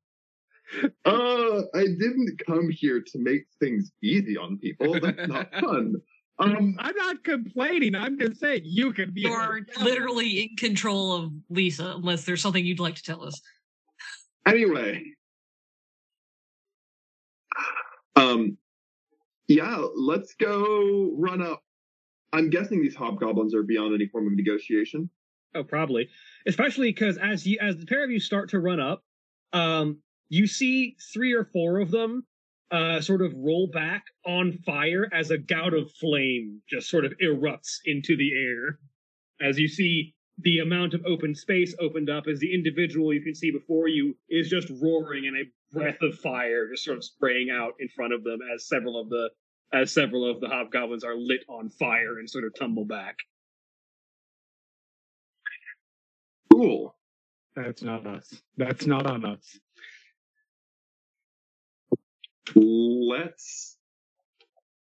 Uh, 1.04 1.62
I 1.74 1.84
didn't 1.86 2.40
come 2.46 2.70
here 2.70 3.00
to 3.00 3.18
make 3.18 3.46
things 3.60 3.90
easy 4.02 4.36
on 4.36 4.58
people. 4.58 4.98
That's 5.00 5.28
not 5.28 5.52
fun. 5.60 5.96
Um, 6.38 6.76
I'm 6.78 6.94
not 6.96 7.24
complaining. 7.24 7.94
I'm 7.94 8.18
just 8.18 8.38
saying 8.40 8.62
you 8.64 8.92
can 8.92 9.10
be. 9.12 9.22
You're 9.22 9.66
literally 9.82 10.42
in 10.44 10.56
control 10.56 11.12
of 11.14 11.32
Lisa, 11.50 11.94
unless 11.96 12.24
there's 12.24 12.42
something 12.42 12.64
you'd 12.64 12.80
like 12.80 12.94
to 12.94 13.02
tell 13.02 13.24
us. 13.24 13.40
Anyway. 14.46 15.02
Um, 18.16 18.56
yeah, 19.48 19.84
let's 19.94 20.34
go 20.34 21.12
run 21.16 21.42
up. 21.42 21.62
I'm 22.32 22.50
guessing 22.50 22.82
these 22.82 22.96
hobgoblins 22.96 23.54
are 23.54 23.62
beyond 23.62 23.94
any 23.94 24.06
form 24.08 24.26
of 24.26 24.32
negotiation. 24.34 25.08
Oh, 25.54 25.64
probably. 25.64 26.08
Especially 26.46 26.92
because 26.92 27.18
as 27.18 27.46
you 27.46 27.58
as 27.60 27.76
the 27.76 27.86
pair 27.86 28.04
of 28.04 28.10
you 28.10 28.20
start 28.20 28.50
to 28.50 28.60
run 28.60 28.80
up, 28.80 29.02
um, 29.52 30.00
you 30.28 30.46
see 30.46 30.96
three 31.12 31.32
or 31.32 31.44
four 31.44 31.78
of 31.78 31.90
them 31.90 32.26
uh 32.72 33.00
sort 33.00 33.22
of 33.22 33.32
roll 33.36 33.68
back 33.72 34.02
on 34.26 34.52
fire 34.66 35.08
as 35.12 35.30
a 35.30 35.38
gout 35.38 35.72
of 35.72 35.88
flame 36.00 36.60
just 36.68 36.90
sort 36.90 37.04
of 37.04 37.14
erupts 37.22 37.76
into 37.84 38.16
the 38.16 38.32
air. 38.34 38.80
As 39.40 39.56
you 39.58 39.68
see 39.68 40.15
the 40.38 40.58
amount 40.58 40.94
of 40.94 41.04
open 41.06 41.34
space 41.34 41.74
opened 41.80 42.10
up 42.10 42.24
as 42.30 42.40
the 42.40 42.52
individual 42.54 43.12
you 43.12 43.22
can 43.22 43.34
see 43.34 43.50
before 43.50 43.88
you 43.88 44.16
is 44.28 44.48
just 44.48 44.68
roaring 44.82 45.26
and 45.26 45.36
a 45.36 45.44
breath 45.72 46.02
of 46.02 46.14
fire 46.18 46.68
just 46.70 46.84
sort 46.84 46.98
of 46.98 47.04
spraying 47.04 47.48
out 47.50 47.72
in 47.80 47.88
front 47.88 48.12
of 48.12 48.22
them 48.22 48.38
as 48.54 48.68
several 48.68 49.00
of 49.00 49.08
the 49.08 49.30
as 49.72 49.92
several 49.92 50.30
of 50.30 50.40
the 50.40 50.48
hobgoblins 50.48 51.04
are 51.04 51.16
lit 51.16 51.44
on 51.48 51.70
fire 51.70 52.18
and 52.18 52.30
sort 52.30 52.44
of 52.44 52.52
tumble 52.56 52.84
back. 52.84 53.16
Cool. 56.52 56.94
That's 57.56 57.82
not 57.82 58.06
us. 58.06 58.42
That's 58.56 58.86
not 58.86 59.06
on 59.06 59.24
us. 59.24 59.58
Let's 62.54 63.76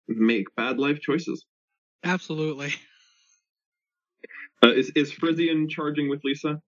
make 0.07 0.55
bad 0.55 0.77
life 0.77 0.99
choices. 1.01 1.45
Absolutely. 2.03 2.73
Uh, 4.63 4.73
is 4.73 4.91
is 4.95 5.11
Frisian 5.11 5.69
charging 5.69 6.09
with 6.09 6.23
Lisa? 6.23 6.61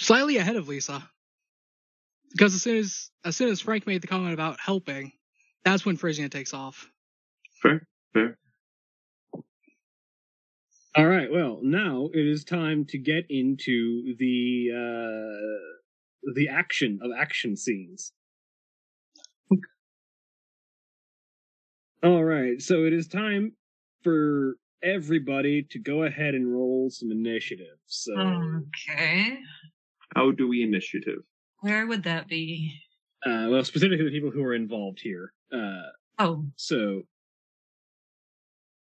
Slightly 0.00 0.38
ahead 0.38 0.56
of 0.56 0.68
Lisa. 0.68 1.08
Because 2.32 2.54
as 2.54 2.62
soon 2.62 2.76
as 2.78 3.10
as 3.24 3.36
soon 3.36 3.48
as 3.50 3.60
Frank 3.60 3.86
made 3.86 4.02
the 4.02 4.06
comment 4.06 4.34
about 4.34 4.58
helping, 4.60 5.12
that's 5.64 5.84
when 5.84 5.96
Frisian 5.96 6.30
takes 6.30 6.54
off. 6.54 6.90
Fair, 7.62 7.86
fair. 8.14 8.38
All 10.96 11.06
right. 11.06 11.30
Well, 11.30 11.60
now 11.62 12.08
it 12.12 12.26
is 12.26 12.44
time 12.44 12.84
to 12.86 12.98
get 12.98 13.24
into 13.28 14.14
the 14.18 14.70
uh, 14.74 16.32
the 16.34 16.48
action 16.48 16.98
of 17.02 17.10
action 17.16 17.56
scenes. 17.56 18.12
All 22.02 22.24
right. 22.24 22.60
So 22.60 22.84
it 22.84 22.92
is 22.92 23.06
time 23.06 23.52
for 24.02 24.56
everybody 24.82 25.62
to 25.70 25.78
go 25.78 26.04
ahead 26.04 26.34
and 26.34 26.50
roll 26.52 26.88
some 26.90 27.10
initiative. 27.10 27.76
So 27.86 28.12
Okay. 28.18 29.38
How 30.16 30.30
do 30.32 30.48
we 30.48 30.62
initiative? 30.62 31.20
Where 31.60 31.86
would 31.86 32.02
that 32.04 32.26
be? 32.28 32.74
uh, 33.26 33.46
well, 33.50 33.62
specifically 33.64 34.04
the 34.06 34.10
people 34.10 34.30
who 34.30 34.42
are 34.42 34.54
involved 34.54 35.00
here. 35.00 35.32
Uh, 35.52 35.82
Oh, 36.18 36.44
so 36.56 37.02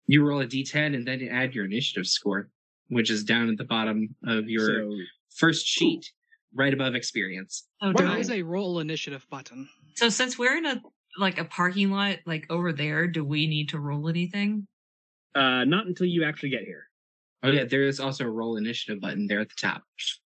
You 0.07 0.25
roll 0.27 0.41
a 0.41 0.47
d10 0.47 0.95
and 0.95 1.07
then 1.07 1.27
add 1.31 1.55
your 1.55 1.67
initiative 1.67 2.07
score, 2.07 2.49
which 2.89 3.11
is 3.11 3.23
down 3.25 3.51
at 3.51 3.59
the 3.59 3.65
bottom 3.65 4.15
of 4.25 4.49
your 4.49 4.67
so 4.67 4.97
first 5.37 5.67
sheet, 5.67 6.11
right 6.55 6.73
above 6.73 6.95
experience. 6.95 7.67
oh, 7.83 7.93
There 7.95 8.07
no. 8.07 8.17
is 8.17 8.31
a 8.31 8.41
roll 8.43 8.79
initiative 8.81 9.27
button. 9.31 9.69
So 9.97 10.09
since 10.09 10.39
we're 10.39 10.57
in 10.57 10.65
a 10.67 10.81
like 11.19 11.39
a 11.39 11.45
parking 11.45 11.91
lot, 11.91 12.19
like 12.27 12.47
over 12.51 12.73
there, 12.73 13.07
do 13.09 13.25
we 13.25 13.47
need 13.47 13.71
to 13.71 13.79
roll 13.81 14.09
anything? 14.09 14.67
Uh, 15.35 15.65
not 15.65 15.87
until 15.87 16.07
you 16.07 16.25
actually 16.25 16.51
get 16.51 16.63
here. 16.63 16.85
Oh 17.43 17.51
yeah, 17.51 17.65
there 17.65 17.85
is 17.85 18.01
also 18.01 18.25
a 18.25 18.31
roll 18.31 18.57
initiative 18.57 19.01
button 19.01 19.27
there 19.27 19.41
at 19.41 19.49
the 19.49 19.55
top. 19.57 19.83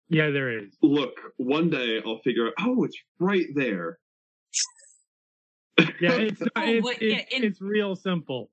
Yeah, 0.09 0.31
there 0.31 0.59
is. 0.59 0.77
Look, 0.83 1.21
one 1.37 1.71
day 1.71 2.01
I'll 2.05 2.19
figure 2.21 2.49
out. 2.49 2.55
Oh, 2.61 2.85
it's 2.85 2.97
right 3.19 3.47
there. 3.55 3.99
Yeah, 6.01 6.13
it's 6.13 6.41
Oh, 6.43 6.47
it's, 6.57 6.87
wait, 6.87 7.03
yeah, 7.03 7.17
it's, 7.19 7.35
in- 7.35 7.45
it's 7.45 7.61
real 7.61 7.97
simple. 7.97 8.51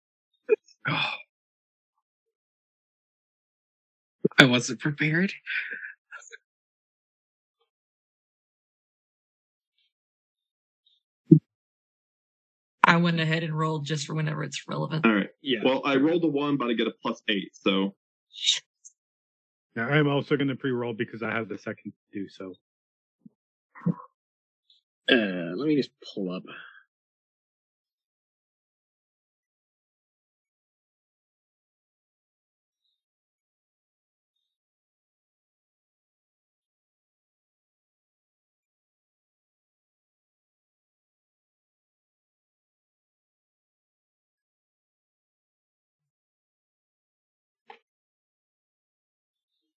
I 0.88 1.14
wasn't 4.46 4.80
prepared. 4.80 5.32
I 12.88 12.96
went 12.96 13.20
ahead 13.20 13.44
and 13.44 13.58
rolled 13.58 13.86
just 13.86 14.06
for 14.08 14.16
whenever 14.16 14.44
it's 14.44 14.64
relevant. 14.68 15.06
All 15.06 15.14
right. 15.14 15.30
Yeah. 15.42 15.60
Well, 15.64 15.82
I 15.86 15.98
rolled 15.98 16.24
a 16.24 16.28
one, 16.28 16.56
but 16.56 16.70
I 16.70 16.74
get 16.74 16.88
a 16.88 16.94
plus 17.02 17.22
eight. 17.30 17.50
So 17.54 17.94
Now, 19.76 19.90
I'm 19.90 20.08
also 20.08 20.38
going 20.38 20.48
to 20.48 20.56
pre-roll 20.56 20.94
because 20.94 21.22
I 21.22 21.30
have 21.32 21.50
the 21.50 21.58
second 21.58 21.92
to 22.14 22.20
do 22.20 22.30
so. 22.30 22.54
Uh, 25.12 25.56
let 25.56 25.68
me 25.68 25.76
just 25.76 25.92
pull 26.14 26.32
up. 26.32 26.44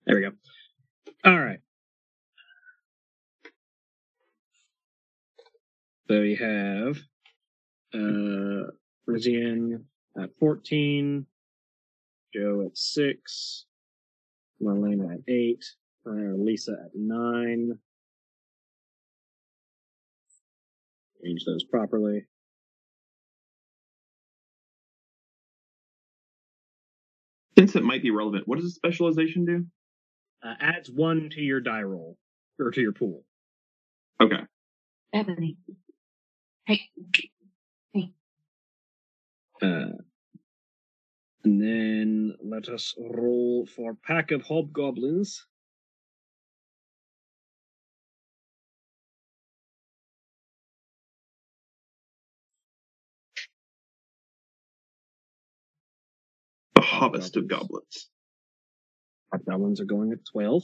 There 0.08 0.16
we 0.16 0.22
go. 0.22 0.30
All 1.26 1.38
right. 1.38 1.58
So 6.08 6.22
we 6.22 6.34
have 6.36 6.96
uh 7.92 8.70
Frisian 9.04 9.84
at 10.18 10.30
14, 10.40 11.26
Jo 12.34 12.62
at 12.64 12.78
6, 12.78 13.66
Marlena 14.62 15.12
at 15.12 15.20
8, 15.28 15.64
uh, 16.06 16.10
Lisa 16.38 16.72
at 16.72 16.90
9. 16.94 17.78
Arrange 21.22 21.44
those 21.44 21.64
properly. 21.64 22.24
since 27.58 27.74
it 27.74 27.82
might 27.82 28.02
be 28.02 28.10
relevant, 28.10 28.46
what 28.46 28.56
does 28.56 28.66
a 28.66 28.70
specialization 28.70 29.44
do? 29.44 29.66
uh, 30.42 30.54
adds 30.60 30.90
one 30.90 31.30
to 31.30 31.40
your 31.40 31.60
die 31.60 31.82
roll 31.82 32.16
or 32.58 32.70
to 32.70 32.80
your 32.80 32.92
pool. 32.92 33.24
Okay. 34.20 34.40
Ebony. 35.12 35.56
Hey. 36.66 36.82
Hey. 37.92 38.12
Uh, 39.62 39.92
and 41.44 41.62
then 41.62 42.36
let 42.42 42.68
us 42.68 42.94
roll 42.98 43.66
for 43.66 43.94
pack 43.94 44.30
of 44.32 44.42
hobgoblins. 44.42 45.46
The 56.74 56.80
hobbest 56.82 57.36
of 57.36 57.48
goblins. 57.48 58.08
Hobgoblins 59.32 59.80
are 59.80 59.84
going 59.84 60.12
at 60.12 60.24
12. 60.32 60.62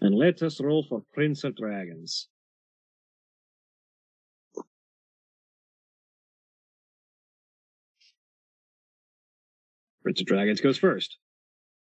And 0.00 0.14
let 0.14 0.42
us 0.42 0.60
roll 0.60 0.84
for 0.88 1.02
Prince 1.12 1.44
of 1.44 1.56
Dragons. 1.56 2.28
Prince 10.02 10.20
of 10.20 10.26
Dragons 10.26 10.60
goes 10.60 10.76
first. 10.76 11.18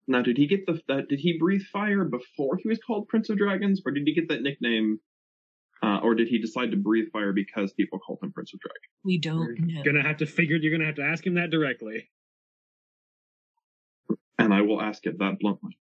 Now, 0.08 0.22
did 0.22 0.38
he 0.38 0.47
get 0.47 0.66
the 0.66 0.82
that? 0.88 1.08
Did 1.08 1.20
he 1.20 1.38
breathe 1.38 1.62
fire 1.72 2.04
before 2.04 2.58
he 2.58 2.68
was 2.68 2.80
called 2.80 3.08
Prince 3.08 3.30
of 3.30 3.38
Dragons, 3.38 3.82
or 3.86 3.91
did 3.91 4.04
he 4.06 4.14
get 4.14 4.28
that 4.30 4.41
nickname, 4.41 5.00
uh, 5.82 6.00
or 6.04 6.16
did 6.16 6.28
he 6.28 6.39
decide 6.39 6.72
to 6.72 6.78
breathe 6.78 7.10
fire 7.14 7.32
because 7.32 7.72
people 7.74 8.00
called 8.00 8.20
him 8.22 8.34
Prince 8.34 8.54
of 8.54 8.60
Dragons? 8.60 8.91
We 9.06 9.20
don't 9.20 9.58
know. 9.60 9.84
Gonna 9.84 10.04
have 10.04 10.18
to 10.18 10.26
figure. 10.26 10.58
You're 10.58 10.72
gonna 10.72 10.88
have 10.88 10.95
to 10.95 11.04
ask 11.04 11.26
him 11.26 11.36
that 11.36 11.52
directly. 11.52 12.10
And 14.39 14.53
I 14.53 14.61
will 14.61 14.81
ask 14.81 15.05
it 15.05 15.19
that 15.19 15.37
bluntly. 15.39 15.77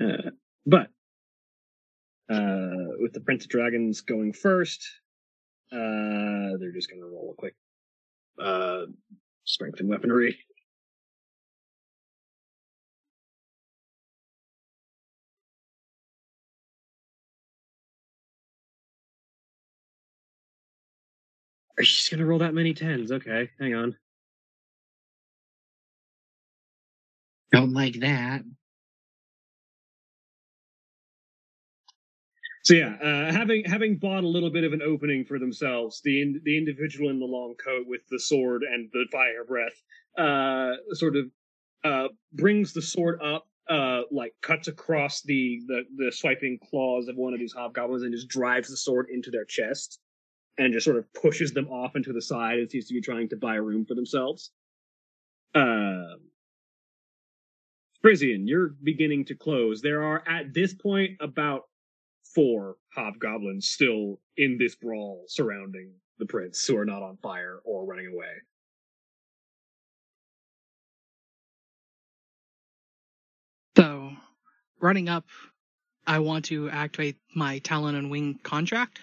Uh, 0.00 0.30
but 0.66 0.88
uh, 2.28 2.98
with 2.98 3.12
the 3.12 3.20
Prince 3.20 3.44
of 3.44 3.50
Dragons 3.50 4.00
going 4.00 4.32
first, 4.32 4.84
uh, 5.70 6.58
they're 6.58 6.72
just 6.72 6.90
gonna 6.90 7.06
roll 7.06 7.32
a 7.32 7.40
quick 7.40 7.54
uh, 8.40 8.86
strength 9.44 9.78
and 9.78 9.88
weaponry. 9.88 10.36
Are 21.78 21.82
you 21.82 21.86
just 21.86 22.10
gonna 22.10 22.26
roll 22.26 22.40
that 22.40 22.54
many 22.54 22.74
tens? 22.74 23.12
Okay, 23.12 23.50
hang 23.60 23.74
on. 23.74 23.96
Don't 27.54 27.72
like 27.72 28.00
that. 28.00 28.42
So 32.64 32.74
yeah, 32.74 32.94
uh, 32.94 33.32
having 33.32 33.64
having 33.64 33.96
bought 33.96 34.24
a 34.24 34.28
little 34.28 34.50
bit 34.50 34.64
of 34.64 34.72
an 34.72 34.82
opening 34.82 35.24
for 35.24 35.38
themselves, 35.38 36.00
the 36.02 36.22
in, 36.22 36.40
the 36.44 36.56
individual 36.56 37.10
in 37.10 37.20
the 37.20 37.26
long 37.26 37.54
coat 37.62 37.86
with 37.86 38.00
the 38.10 38.18
sword 38.18 38.62
and 38.62 38.88
the 38.92 39.04
fire 39.12 39.44
breath, 39.46 39.82
uh, 40.18 40.76
sort 40.94 41.16
of 41.16 41.26
uh, 41.84 42.08
brings 42.32 42.72
the 42.72 42.82
sword 42.82 43.20
up, 43.22 43.46
uh, 43.68 44.02
like 44.10 44.32
cuts 44.42 44.68
across 44.68 45.22
the, 45.22 45.60
the 45.66 45.82
the 45.96 46.10
swiping 46.12 46.58
claws 46.70 47.08
of 47.08 47.16
one 47.16 47.34
of 47.34 47.38
these 47.40 47.52
hobgoblins 47.52 48.02
and 48.02 48.14
just 48.14 48.28
drives 48.28 48.70
the 48.70 48.76
sword 48.76 49.08
into 49.12 49.30
their 49.30 49.44
chest, 49.44 50.00
and 50.58 50.72
just 50.72 50.84
sort 50.84 50.96
of 50.96 51.04
pushes 51.14 51.52
them 51.52 51.68
off 51.68 51.96
into 51.96 52.14
the 52.14 52.22
side 52.22 52.58
and 52.58 52.70
seems 52.70 52.88
to 52.88 52.94
be 52.94 53.00
trying 53.02 53.28
to 53.28 53.36
buy 53.36 53.56
room 53.56 53.84
for 53.84 53.94
themselves. 53.94 54.50
Uh, 55.54 56.16
Frisian, 58.04 58.46
you're 58.46 58.74
beginning 58.82 59.24
to 59.24 59.34
close. 59.34 59.80
There 59.80 60.02
are 60.02 60.22
at 60.28 60.52
this 60.52 60.74
point 60.74 61.12
about 61.20 61.62
four 62.34 62.76
hobgoblins 62.94 63.70
still 63.70 64.20
in 64.36 64.58
this 64.58 64.74
brawl 64.74 65.24
surrounding 65.26 65.90
the 66.18 66.26
prince 66.26 66.66
who 66.66 66.76
are 66.76 66.84
not 66.84 67.02
on 67.02 67.16
fire 67.22 67.60
or 67.64 67.86
running 67.86 68.08
away. 68.08 68.26
So, 73.78 74.12
running 74.82 75.08
up, 75.08 75.24
I 76.06 76.18
want 76.18 76.44
to 76.46 76.68
activate 76.68 77.16
my 77.34 77.60
Talon 77.60 77.94
and 77.94 78.10
Wing 78.10 78.38
contract. 78.42 79.00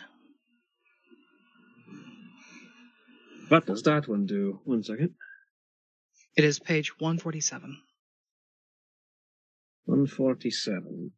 What 3.47 3.66
does 3.66 3.82
that 3.82 4.08
one 4.08 4.28
do? 4.28 4.60
One 4.66 4.84
second. 4.84 5.16
It 6.38 6.43
is 6.43 6.60
page 6.60 6.99
147. 6.99 7.82
147. 9.86 11.11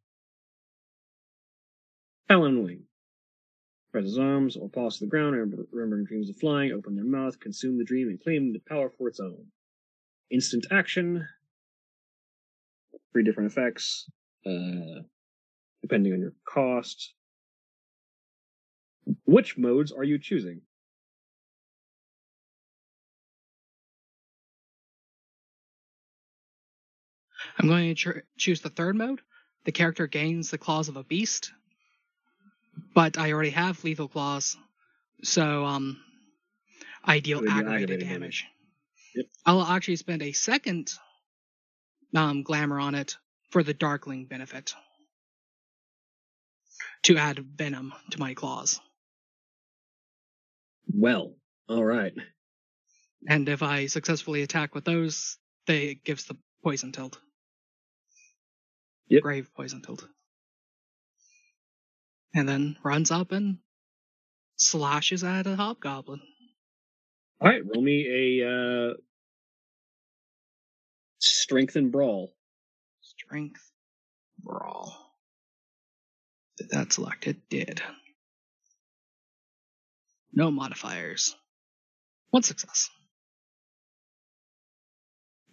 Talon 2.28 2.56
and 2.56 2.64
Wing. 2.64 2.82
Press 3.92 4.04
his 4.04 4.18
arms 4.18 4.56
or 4.56 4.68
paws 4.68 4.98
to 4.98 5.04
the 5.04 5.10
ground, 5.10 5.36
remember, 5.36 5.66
remembering 5.70 6.04
dreams 6.04 6.28
of 6.28 6.36
flying, 6.36 6.72
open 6.72 6.96
their 6.96 7.04
mouth, 7.04 7.38
consume 7.38 7.78
the 7.78 7.84
dream, 7.84 8.08
and 8.08 8.20
claim 8.20 8.52
the 8.52 8.58
power 8.68 8.90
for 8.90 9.08
its 9.08 9.20
own. 9.20 9.46
Instant 10.30 10.66
action. 10.72 11.28
Three 13.12 13.22
different 13.22 13.52
effects, 13.52 14.10
uh, 14.44 15.02
depending 15.82 16.12
on 16.12 16.20
your 16.20 16.32
cost. 16.44 17.14
Which 19.26 19.56
modes 19.56 19.92
are 19.92 20.02
you 20.02 20.18
choosing? 20.18 20.62
I'm 27.64 27.70
going 27.70 27.94
to 27.94 28.12
ch- 28.20 28.24
choose 28.36 28.60
the 28.60 28.68
third 28.68 28.94
mode. 28.96 29.20
The 29.64 29.72
character 29.72 30.06
gains 30.06 30.50
the 30.50 30.58
claws 30.58 30.88
of 30.88 30.96
a 30.96 31.04
beast, 31.04 31.50
but 32.94 33.16
I 33.18 33.32
already 33.32 33.50
have 33.50 33.82
lethal 33.82 34.08
claws, 34.08 34.56
so 35.22 35.64
um, 35.64 35.98
I 37.02 37.20
deal 37.20 37.40
So 37.40 37.48
aggravated 37.50 38.00
damage. 38.00 38.10
damage. 38.12 38.46
Yep. 39.14 39.26
I'll 39.46 39.62
actually 39.62 39.96
spend 39.96 40.22
a 40.22 40.32
second 40.32 40.92
um, 42.14 42.42
glamour 42.42 42.78
on 42.80 42.94
it 42.94 43.16
for 43.50 43.62
the 43.62 43.72
Darkling 43.74 44.26
benefit 44.26 44.74
to 47.04 47.16
add 47.16 47.38
venom 47.38 47.94
to 48.10 48.18
my 48.20 48.34
claws. 48.34 48.80
Well, 50.92 51.34
all 51.68 51.84
right. 51.84 52.12
And 53.26 53.48
if 53.48 53.62
I 53.62 53.86
successfully 53.86 54.42
attack 54.42 54.74
with 54.74 54.84
those, 54.84 55.38
they 55.66 55.84
it 55.92 56.04
gives 56.04 56.24
the 56.24 56.36
poison 56.62 56.92
tilt. 56.92 57.18
Yep. 59.08 59.22
Grave 59.22 59.50
poison 59.54 59.82
tilt. 59.82 60.06
And 62.34 62.48
then 62.48 62.76
runs 62.82 63.10
up 63.10 63.32
and 63.32 63.58
slashes 64.56 65.22
at 65.22 65.46
a 65.46 65.56
hobgoblin. 65.56 66.20
All 67.40 67.48
right, 67.48 67.62
roll 67.64 67.82
me 67.82 68.40
a 68.40 68.48
uh, 68.48 68.94
strength 71.18 71.76
and 71.76 71.92
brawl. 71.92 72.32
Strength 73.00 73.70
brawl. 74.42 74.96
Did 76.58 76.70
that 76.70 76.92
select? 76.92 77.26
It 77.26 77.48
did. 77.48 77.82
No 80.32 80.50
modifiers. 80.50 81.36
One 82.30 82.42
success. 82.42 82.90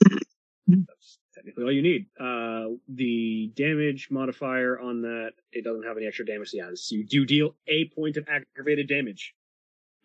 Technically 1.42 1.64
all 1.64 1.72
you 1.72 1.82
need. 1.82 2.06
Uh, 2.20 2.76
the 2.88 3.52
damage 3.56 4.10
modifier 4.12 4.80
on 4.80 5.02
that 5.02 5.32
it 5.52 5.64
doesn't 5.64 5.84
have 5.84 5.98
any 5.98 6.06
extra 6.06 6.24
damage. 6.24 6.52
Yeah, 6.54 6.70
so 6.76 6.96
you 6.96 7.04
do 7.04 7.26
deal 7.26 7.56
a 7.68 7.90
point 7.96 8.18
of 8.18 8.28
aggravated 8.28 8.88
damage. 8.88 9.34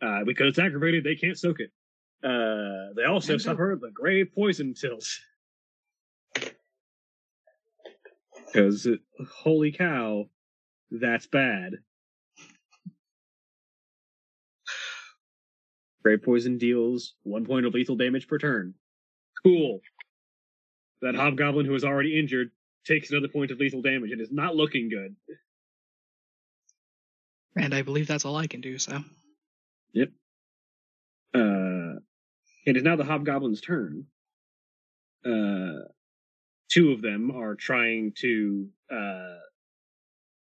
Uh, 0.00 0.24
because 0.24 0.48
it's 0.48 0.58
aggravated, 0.58 1.04
they 1.04 1.14
can't 1.14 1.38
soak 1.38 1.60
it. 1.60 1.70
Uh, 2.24 2.94
they 2.96 3.04
also 3.04 3.34
And, 3.34 3.42
suffer 3.42 3.78
the 3.78 3.90
grave 3.90 4.28
poison 4.34 4.72
tilt. 4.72 5.06
Because 8.46 8.88
holy 9.30 9.72
cow, 9.72 10.24
that's 10.90 11.26
bad. 11.26 11.72
Grave 16.02 16.22
poison 16.22 16.56
deals 16.56 17.14
one 17.24 17.44
point 17.44 17.66
of 17.66 17.74
lethal 17.74 17.96
damage 17.96 18.26
per 18.26 18.38
turn. 18.38 18.72
Cool. 19.42 19.80
That 21.06 21.14
hobgoblin 21.14 21.66
who 21.66 21.74
is 21.76 21.84
already 21.84 22.18
injured 22.18 22.50
takes 22.84 23.10
another 23.10 23.28
point 23.28 23.52
of 23.52 23.60
lethal 23.60 23.80
damage. 23.80 24.10
It 24.10 24.20
is 24.20 24.32
not 24.32 24.56
looking 24.56 24.88
good. 24.88 25.14
And 27.54 27.72
I 27.72 27.82
believe 27.82 28.08
that's 28.08 28.24
all 28.24 28.34
I 28.34 28.48
can 28.48 28.60
do, 28.60 28.76
so. 28.76 29.04
Yep. 29.92 30.08
Uh, 31.32 32.00
it 32.66 32.76
is 32.76 32.82
now 32.82 32.96
the 32.96 33.04
hobgoblin's 33.04 33.60
turn. 33.60 34.06
Uh, 35.24 35.86
two 36.68 36.90
of 36.90 37.02
them 37.02 37.30
are 37.30 37.54
trying 37.54 38.12
to 38.18 38.68
uh, 38.92 39.36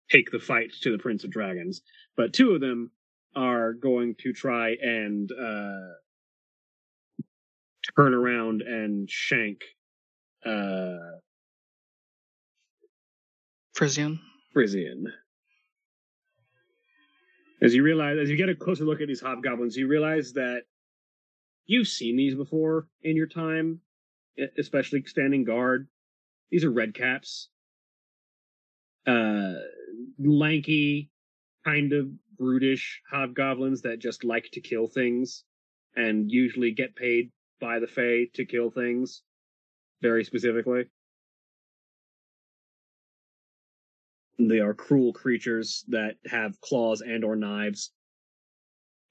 take 0.09 0.31
the 0.31 0.39
fight 0.39 0.71
to 0.81 0.93
the 0.93 0.97
Prince 0.97 1.25
of 1.25 1.29
Dragons, 1.29 1.81
but 2.15 2.31
two 2.31 2.51
of 2.51 2.61
them 2.61 2.89
are 3.35 3.73
going 3.73 4.15
to 4.19 4.31
try 4.31 4.77
and 4.81 5.29
uh, 5.29 5.91
turn 7.97 8.13
around 8.13 8.61
and 8.61 9.09
shank 9.11 9.63
uh, 10.47 11.17
Frisian. 13.73 14.19
Frisian. 14.53 15.13
As 17.61 17.75
you 17.75 17.83
realize, 17.83 18.17
as 18.17 18.29
you 18.29 18.35
get 18.37 18.49
a 18.49 18.55
closer 18.55 18.83
look 18.83 19.01
at 19.01 19.07
these 19.07 19.21
hobgoblins, 19.21 19.75
you 19.75 19.87
realize 19.87 20.33
that 20.33 20.63
you've 21.65 21.87
seen 21.87 22.17
these 22.17 22.35
before 22.35 22.87
in 23.03 23.15
your 23.15 23.27
time, 23.27 23.81
especially 24.57 25.03
standing 25.05 25.43
guard. 25.43 25.87
These 26.49 26.63
are 26.63 26.71
red 26.71 26.93
caps. 26.93 27.49
Uh, 29.05 29.53
lanky, 30.19 31.09
kind 31.65 31.93
of 31.93 32.07
brutish 32.37 33.01
hobgoblins 33.11 33.81
that 33.81 33.99
just 33.99 34.23
like 34.23 34.49
to 34.53 34.61
kill 34.61 34.87
things 34.87 35.43
and 35.95 36.31
usually 36.31 36.71
get 36.71 36.95
paid 36.95 37.31
by 37.59 37.79
the 37.79 37.87
Fae 37.87 38.27
to 38.35 38.45
kill 38.45 38.69
things 38.69 39.23
very 40.01 40.23
specifically. 40.23 40.85
They 44.39 44.59
are 44.59 44.73
cruel 44.73 45.13
creatures 45.13 45.83
that 45.87 46.15
have 46.27 46.59
claws 46.61 47.01
and 47.01 47.23
or 47.23 47.35
knives. 47.35 47.91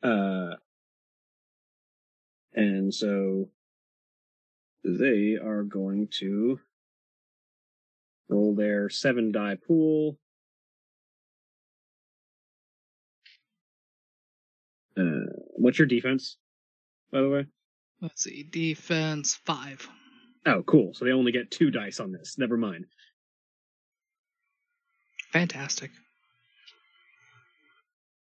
Uh 0.02 0.54
and 2.54 2.92
so 2.94 3.48
they 4.84 5.36
are 5.42 5.62
going 5.62 6.08
to 6.18 6.58
roll 8.28 8.54
their 8.54 8.88
seven 8.88 9.32
die 9.32 9.56
pool. 9.66 10.18
Uh, 14.98 15.26
what's 15.56 15.78
your 15.78 15.86
defense, 15.86 16.38
by 17.12 17.20
the 17.20 17.28
way? 17.28 17.46
Let's 18.00 18.24
see. 18.24 18.44
Defense 18.44 19.34
five. 19.44 19.86
Oh, 20.46 20.62
cool. 20.62 20.94
So 20.94 21.04
they 21.04 21.10
only 21.10 21.32
get 21.32 21.50
two 21.50 21.70
dice 21.70 21.98
on 21.98 22.12
this. 22.12 22.36
Never 22.38 22.56
mind. 22.56 22.86
Fantastic. 25.32 25.90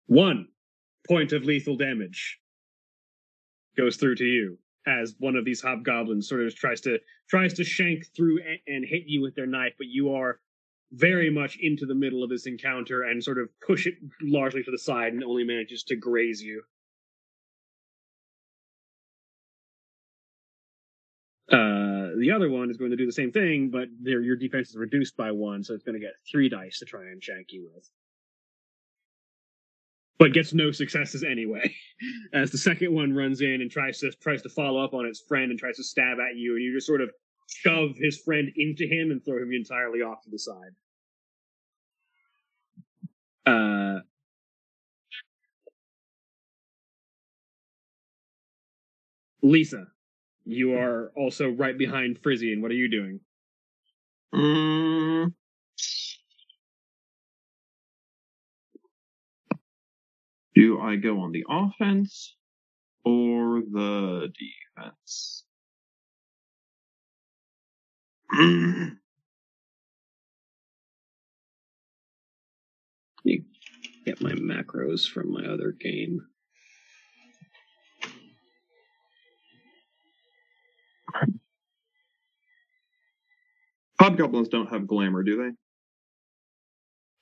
One 0.06 0.48
point 1.08 1.32
of 1.32 1.44
lethal 1.44 1.76
damage 1.76 2.38
goes 3.76 3.96
through 3.96 4.14
to 4.16 4.24
you 4.24 4.58
as 4.86 5.16
one 5.18 5.34
of 5.34 5.44
these 5.44 5.60
hobgoblins 5.60 6.28
sort 6.28 6.42
of 6.42 6.54
tries 6.54 6.80
to 6.82 6.98
tries 7.28 7.54
to 7.54 7.64
shank 7.64 8.06
through 8.14 8.38
and, 8.38 8.58
and 8.68 8.84
hit 8.84 9.02
you 9.06 9.20
with 9.20 9.34
their 9.34 9.46
knife, 9.46 9.72
but 9.78 9.88
you 9.88 10.14
are 10.14 10.38
very 10.92 11.28
much 11.28 11.58
into 11.60 11.84
the 11.84 11.94
middle 11.94 12.22
of 12.22 12.30
this 12.30 12.46
encounter 12.46 13.02
and 13.02 13.22
sort 13.22 13.38
of 13.38 13.48
push 13.66 13.86
it 13.86 13.94
largely 14.22 14.62
to 14.62 14.70
the 14.70 14.78
side 14.78 15.12
and 15.12 15.24
only 15.24 15.42
manages 15.42 15.82
to 15.82 15.96
graze 15.96 16.40
you. 16.40 16.62
Uh, 21.52 21.85
the 22.18 22.30
other 22.30 22.50
one 22.50 22.70
is 22.70 22.76
going 22.76 22.90
to 22.90 22.96
do 22.96 23.06
the 23.06 23.12
same 23.12 23.32
thing, 23.32 23.70
but 23.70 23.88
your 24.02 24.36
defense 24.36 24.70
is 24.70 24.76
reduced 24.76 25.16
by 25.16 25.30
one, 25.30 25.62
so 25.62 25.74
it's 25.74 25.84
going 25.84 25.98
to 25.98 26.04
get 26.04 26.14
three 26.30 26.48
dice 26.48 26.78
to 26.78 26.84
try 26.84 27.02
and 27.02 27.22
shank 27.22 27.52
you 27.52 27.68
with. 27.74 27.88
But 30.18 30.32
gets 30.32 30.54
no 30.54 30.70
successes 30.70 31.22
anyway. 31.22 31.74
As 32.32 32.50
the 32.50 32.58
second 32.58 32.94
one 32.94 33.14
runs 33.14 33.42
in 33.42 33.60
and 33.60 33.70
tries 33.70 33.98
to 34.00 34.10
tries 34.12 34.42
to 34.42 34.48
follow 34.48 34.82
up 34.82 34.94
on 34.94 35.04
its 35.04 35.20
friend 35.20 35.50
and 35.50 35.58
tries 35.58 35.76
to 35.76 35.84
stab 35.84 36.18
at 36.18 36.36
you, 36.36 36.54
and 36.54 36.64
you 36.64 36.72
just 36.74 36.86
sort 36.86 37.02
of 37.02 37.10
shove 37.48 37.96
his 37.96 38.18
friend 38.18 38.50
into 38.56 38.86
him 38.86 39.10
and 39.10 39.24
throw 39.24 39.42
him 39.42 39.52
entirely 39.52 40.00
off 40.00 40.22
to 40.22 40.30
the 40.30 40.38
side. 40.38 40.72
Uh, 43.44 44.00
Lisa, 49.42 49.86
you 50.46 50.74
are 50.74 51.12
also 51.16 51.50
right 51.50 51.76
behind 51.76 52.18
Frizzy, 52.22 52.52
and 52.52 52.62
What 52.62 52.70
are 52.70 52.74
you 52.74 52.88
doing? 52.88 53.20
Mm. 54.34 55.32
Do 60.54 60.80
I 60.80 60.96
go 60.96 61.20
on 61.20 61.32
the 61.32 61.44
offense 61.50 62.34
or 63.04 63.60
the 63.60 64.32
defense? 64.76 65.44
Get 74.04 74.20
my 74.20 74.32
macros 74.32 75.08
from 75.08 75.32
my 75.32 75.44
other 75.44 75.72
game. 75.72 76.20
Hobgoblins 84.00 84.48
don't 84.48 84.70
have 84.70 84.86
glamour, 84.86 85.22
do 85.22 85.36
they? 85.36 85.50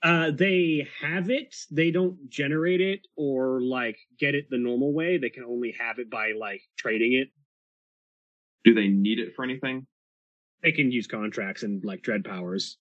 Uh, 0.09 0.31
they 0.31 0.87
have 1.01 1.31
it. 1.31 1.57
They 1.71 1.91
don't 1.91 2.29
generate 2.29 2.83
it 2.83 3.07
or 3.17 3.63
like 3.63 3.97
get 4.19 4.35
it 4.35 4.51
the 4.51 4.59
normal 4.59 4.93
way. 4.93 5.17
They 5.17 5.31
can 5.31 5.45
only 5.45 5.75
have 5.81 5.99
it 5.99 6.11
by 6.11 6.33
like 6.39 6.61
trading 6.77 7.15
it. 7.15 7.29
Do 8.65 8.75
they 8.75 8.89
need 8.89 9.19
it 9.19 9.35
for 9.35 9.45
anything? 9.45 9.87
They 10.63 10.73
can 10.73 10.93
use 10.93 11.07
contracts 11.07 11.63
and 11.63 11.83
like 11.85 12.03
dread 12.03 12.25
powers. 12.25 12.77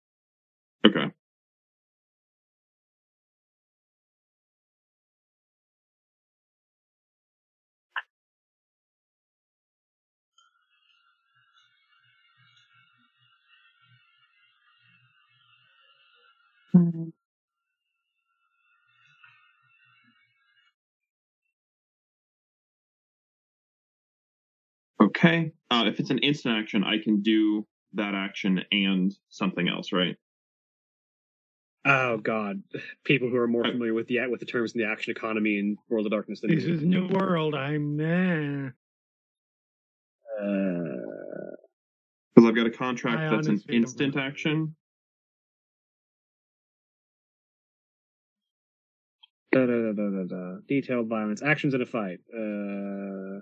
Okay. 25.15 25.51
Uh, 25.69 25.83
if 25.87 25.99
it's 25.99 26.09
an 26.09 26.19
instant 26.19 26.57
action, 26.57 26.83
I 26.83 26.97
can 27.01 27.21
do 27.21 27.65
that 27.93 28.15
action 28.15 28.63
and 28.71 29.13
something 29.29 29.67
else, 29.69 29.91
right? 29.91 30.15
Oh 31.85 32.17
God, 32.17 32.63
people 33.03 33.29
who 33.29 33.35
are 33.37 33.47
more 33.47 33.63
familiar 33.63 33.93
with 33.93 34.07
the 34.07 34.25
with 34.27 34.39
the 34.39 34.45
terms 34.45 34.73
in 34.73 34.81
the 34.81 34.87
action 34.87 35.11
economy 35.11 35.59
and 35.59 35.77
World 35.89 36.05
of 36.05 36.11
Darkness 36.11 36.39
than 36.41 36.55
This 36.55 36.63
me. 36.63 36.71
is 36.71 36.81
New 36.81 37.07
World. 37.09 37.55
I'm 37.55 37.99
eh. 37.99 38.69
Uh, 40.41 41.55
Because 42.35 42.49
I've 42.49 42.55
got 42.55 42.67
a 42.67 42.71
contract 42.71 43.29
I 43.31 43.35
that's 43.35 43.47
an 43.47 43.61
instant 43.69 44.15
action. 44.17 44.75
da, 49.51 49.65
da, 49.65 49.73
da, 49.73 49.91
da, 49.91 50.09
da, 50.09 50.23
da. 50.23 50.55
Detailed 50.67 51.07
violence, 51.07 51.43
actions 51.43 51.73
in 51.73 51.81
a 51.81 51.85
fight. 51.85 52.19
Uh, 52.33 53.41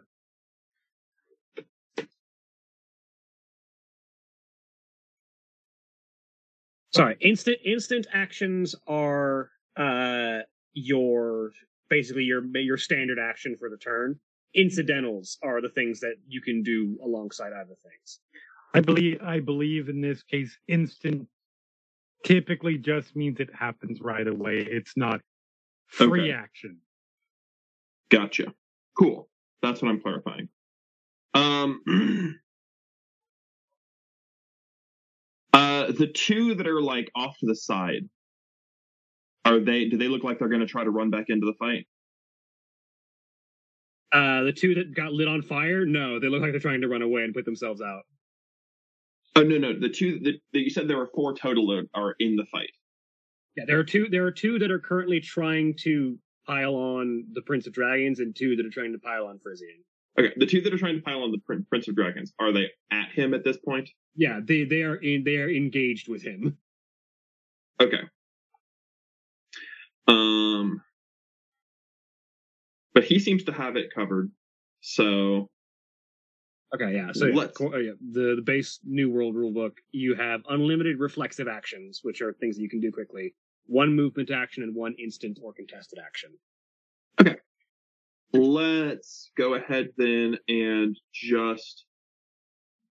sorry, 6.94 7.18
instant 7.22 7.58
instant 7.66 8.08
actions 8.14 8.76
are 8.88 9.50
uh 9.78 10.40
your 10.74 11.52
basically 11.90 12.24
your 12.24 12.46
your 12.58 12.78
standard 12.78 13.20
action 13.20 13.56
for 13.58 13.70
the 13.70 13.78
turn. 13.78 14.20
Incidentals 14.54 15.38
are 15.44 15.62
the 15.62 15.70
things 15.70 16.00
that 16.02 16.16
you 16.28 16.42
can 16.42 16.64
do 16.64 16.98
alongside 17.04 17.54
other 17.54 17.76
things. 17.84 18.20
I 18.74 18.82
believe 18.82 19.20
I 19.24 19.40
believe 19.40 19.90
in 19.90 20.02
this 20.02 20.24
case 20.24 20.58
instant 20.68 21.28
typically 22.26 22.78
just 22.78 23.16
means 23.16 23.40
it 23.40 23.50
happens 23.54 24.02
right 24.02 24.28
away. 24.28 24.60
It's 24.60 24.94
not 24.98 25.22
free 25.88 26.22
Okay. 26.22 26.32
action. 26.32 26.78
Gotcha. 28.10 28.54
Cool. 28.98 29.30
That's 29.62 29.82
what 29.82 29.90
I'm 29.90 30.02
clarifying. 30.02 30.50
Um. 31.34 31.82
the 35.92 36.08
two 36.08 36.56
that 36.56 36.68
are 36.68 36.82
like 36.82 37.10
off 37.16 37.38
to 37.40 37.46
the 37.46 37.56
side. 37.56 38.10
Are 39.46 39.60
they? 39.60 39.86
Do 39.86 39.98
they 39.98 40.08
look 40.08 40.24
like 40.24 40.40
they're 40.40 40.50
going 40.50 40.62
to 40.62 40.68
try 40.68 40.84
to 40.84 40.92
run 40.92 41.10
back 41.10 41.26
into 41.30 41.46
the 41.46 41.56
fight? 41.58 41.88
Uh, 44.14 44.44
the 44.44 44.54
two 44.54 44.76
that 44.76 44.94
got 44.94 45.14
lit 45.14 45.28
on 45.28 45.42
fire, 45.42 45.86
no, 45.86 46.20
they 46.20 46.28
look 46.28 46.42
like 46.42 46.52
they're 46.52 46.60
trying 46.60 46.82
to 46.82 46.88
run 46.88 47.02
away 47.02 47.24
and 47.24 47.34
put 47.34 47.46
themselves 47.46 47.82
out. 47.82 48.02
Oh 49.36 49.44
no, 49.44 49.58
no. 49.58 49.80
The 49.80 49.90
two 49.90 50.20
that, 50.20 50.34
that 50.54 50.60
you 50.60 50.70
said 50.70 50.88
there 50.88 50.98
were 50.98 51.10
four 51.16 51.34
total 51.34 51.68
that 51.68 51.88
are 51.94 52.16
in 52.20 52.36
the 52.36 52.46
fight. 52.52 52.72
Yeah, 53.56 53.64
there 53.66 53.80
are 53.80 53.84
two. 53.84 54.08
There 54.10 54.26
are 54.26 54.32
two 54.32 54.60
that 54.60 54.70
are 54.70 54.80
currently 54.80 55.22
trying 55.22 55.76
to 55.84 56.18
pile 56.46 56.76
on 56.76 57.26
the 57.34 57.42
Prince 57.42 57.68
of 57.68 57.74
Dragons, 57.74 58.20
and 58.20 58.36
two 58.36 58.56
that 58.58 58.66
are 58.66 58.70
trying 58.70 58.92
to 58.92 59.00
pile 59.00 59.28
on 59.28 59.40
Frisian. 59.40 59.84
Okay, 60.20 60.34
the 60.36 60.46
two 60.46 60.62
that 60.62 60.74
are 60.74 60.78
trying 60.78 60.96
to 60.96 61.02
pile 61.02 61.24
on 61.24 61.32
the 61.32 61.64
Prince 61.70 61.88
of 61.88 61.96
Dragons 61.96 62.34
are 62.40 62.52
they 62.52 62.68
at 62.92 63.10
him 63.10 63.34
at 63.34 63.44
this 63.44 63.58
point? 63.58 63.90
Yeah, 64.16 64.40
they 64.44 64.66
they 64.66 64.84
are 64.84 64.96
in. 64.96 65.24
They 65.24 65.38
are 65.38 65.50
engaged 65.50 66.10
with 66.10 66.22
him. 66.22 66.58
Okay. 67.80 68.02
Um, 70.08 70.82
but 72.94 73.06
he 73.06 73.20
seems 73.20 73.46
to 73.46 73.54
have 73.54 73.78
it 73.78 73.94
covered. 73.94 74.32
So 74.82 75.50
Okay, 76.74 76.94
yeah. 76.94 77.12
So 77.14 77.26
yeah, 77.28 77.92
the 78.12 78.36
the 78.36 78.44
base 78.46 78.80
New 78.86 79.10
World 79.10 79.36
rulebook, 79.36 79.74
you 79.92 80.16
have 80.16 80.42
unlimited 80.50 81.00
reflexive 81.00 81.48
actions, 81.48 82.00
which 82.04 82.22
are 82.22 82.34
things 82.34 82.56
that 82.56 82.62
you 82.62 82.70
can 82.70 82.80
do 82.80 82.92
quickly. 82.92 83.34
One 83.66 83.94
movement 83.94 84.32
action 84.32 84.64
and 84.64 84.74
one 84.74 84.94
instant 84.98 85.40
or 85.44 85.54
contested 85.54 86.00
action. 86.06 86.32
Let's 88.34 89.32
go 89.38 89.56
ahead 89.56 89.90
then 89.98 90.38
and 90.48 90.98
just 91.14 91.86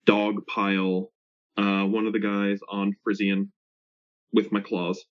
dogpile 0.06 1.08
uh, 1.56 1.84
one 1.84 2.06
of 2.06 2.12
the 2.12 2.18
guys 2.18 2.60
on 2.68 2.94
Frisian 3.04 3.52
with 4.32 4.52
my 4.52 4.60
claws. 4.60 5.04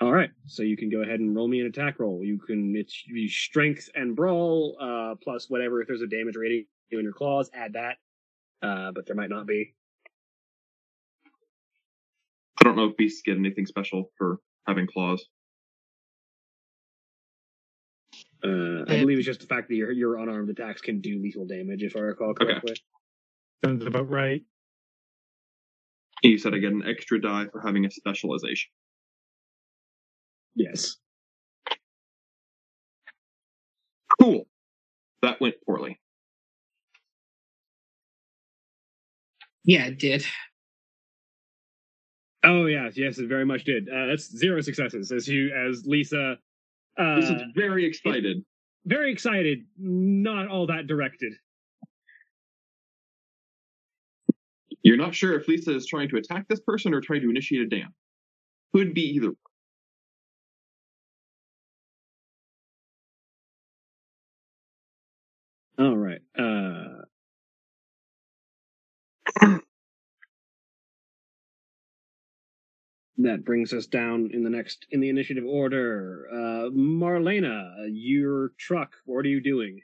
All 0.00 0.12
right, 0.12 0.30
so 0.46 0.62
you 0.62 0.76
can 0.76 0.90
go 0.90 1.02
ahead 1.02 1.18
and 1.18 1.34
roll 1.34 1.48
me 1.48 1.60
an 1.60 1.66
attack 1.66 1.98
roll. 1.98 2.22
You 2.22 2.38
can 2.38 2.74
it's 2.76 3.04
you 3.06 3.28
strength 3.28 3.88
and 3.96 4.14
brawl 4.14 4.76
uh, 4.80 5.16
plus 5.22 5.50
whatever. 5.50 5.80
If 5.80 5.88
there's 5.88 6.02
a 6.02 6.06
damage 6.06 6.36
rating 6.36 6.66
in 6.92 7.02
your 7.02 7.12
claws, 7.12 7.50
add 7.52 7.72
that. 7.72 7.96
Uh, 8.62 8.92
but 8.92 9.06
there 9.06 9.16
might 9.16 9.30
not 9.30 9.46
be. 9.46 9.74
I 12.60 12.64
don't 12.64 12.76
know 12.76 12.86
if 12.86 12.96
beasts 12.96 13.22
get 13.24 13.36
anything 13.36 13.66
special 13.66 14.10
for 14.16 14.38
having 14.66 14.86
claws. 14.86 15.24
Uh, 18.44 18.84
I 18.86 19.00
believe 19.00 19.18
it's 19.18 19.26
just 19.26 19.40
the 19.40 19.46
fact 19.46 19.68
that 19.68 19.74
your 19.74 19.90
your 19.90 20.16
unarmed 20.18 20.48
attacks 20.50 20.80
can 20.80 21.00
do 21.00 21.20
lethal 21.20 21.46
damage, 21.46 21.82
if 21.82 21.96
I 21.96 22.00
recall 22.00 22.30
Okay. 22.30 22.44
correctly. 22.44 22.76
Sounds 23.64 23.84
about 23.84 24.08
right. 24.08 24.42
You 26.22 26.38
said 26.38 26.54
I 26.54 26.58
get 26.58 26.72
an 26.72 26.84
extra 26.86 27.20
die 27.20 27.46
for 27.50 27.60
having 27.60 27.84
a 27.84 27.90
specialization. 27.90 28.70
Yes. 30.54 30.96
Cool. 34.20 34.46
That 35.22 35.40
went 35.40 35.54
poorly. 35.66 35.98
Yeah, 39.64 39.86
it 39.86 39.98
did. 39.98 40.24
Oh 42.44 42.66
yes, 42.66 42.96
yes, 42.96 43.18
it 43.18 43.28
very 43.28 43.44
much 43.44 43.64
did. 43.64 43.88
Uh, 43.88 44.06
that's 44.06 44.30
zero 44.36 44.60
successes 44.60 45.10
as 45.12 45.28
you 45.28 45.50
as 45.52 45.84
Lisa. 45.86 46.38
Uh, 46.98 47.20
This 47.20 47.30
is 47.30 47.42
very 47.54 47.84
excited. 47.84 48.44
very 48.84 49.12
excited, 49.12 49.60
not 49.78 50.48
all 50.48 50.66
that 50.66 50.86
directed. 50.86 51.32
You're 54.82 54.96
not 54.96 55.14
sure 55.14 55.38
if 55.38 55.46
Lisa 55.48 55.74
is 55.74 55.86
trying 55.86 56.08
to 56.10 56.16
attack 56.16 56.46
this 56.48 56.60
person 56.60 56.94
or 56.94 57.00
trying 57.00 57.20
to 57.22 57.30
initiate 57.30 57.62
a 57.62 57.66
dam. 57.66 57.94
Could 58.74 58.94
be 58.94 59.02
either. 59.16 59.32
All 65.78 65.96
right. 65.96 66.20
Uh, 66.36 67.02
that 73.18 73.44
brings 73.44 73.72
us 73.72 73.86
down 73.86 74.30
in 74.32 74.44
the 74.44 74.50
next 74.50 74.86
in 74.90 75.00
the 75.00 75.08
initiative 75.08 75.44
order. 75.44 76.28
Uh, 76.32 76.70
Marlena, 76.70 77.88
your 77.90 78.52
truck. 78.58 78.92
What 79.04 79.24
are 79.24 79.28
you 79.28 79.40
doing? 79.40 79.80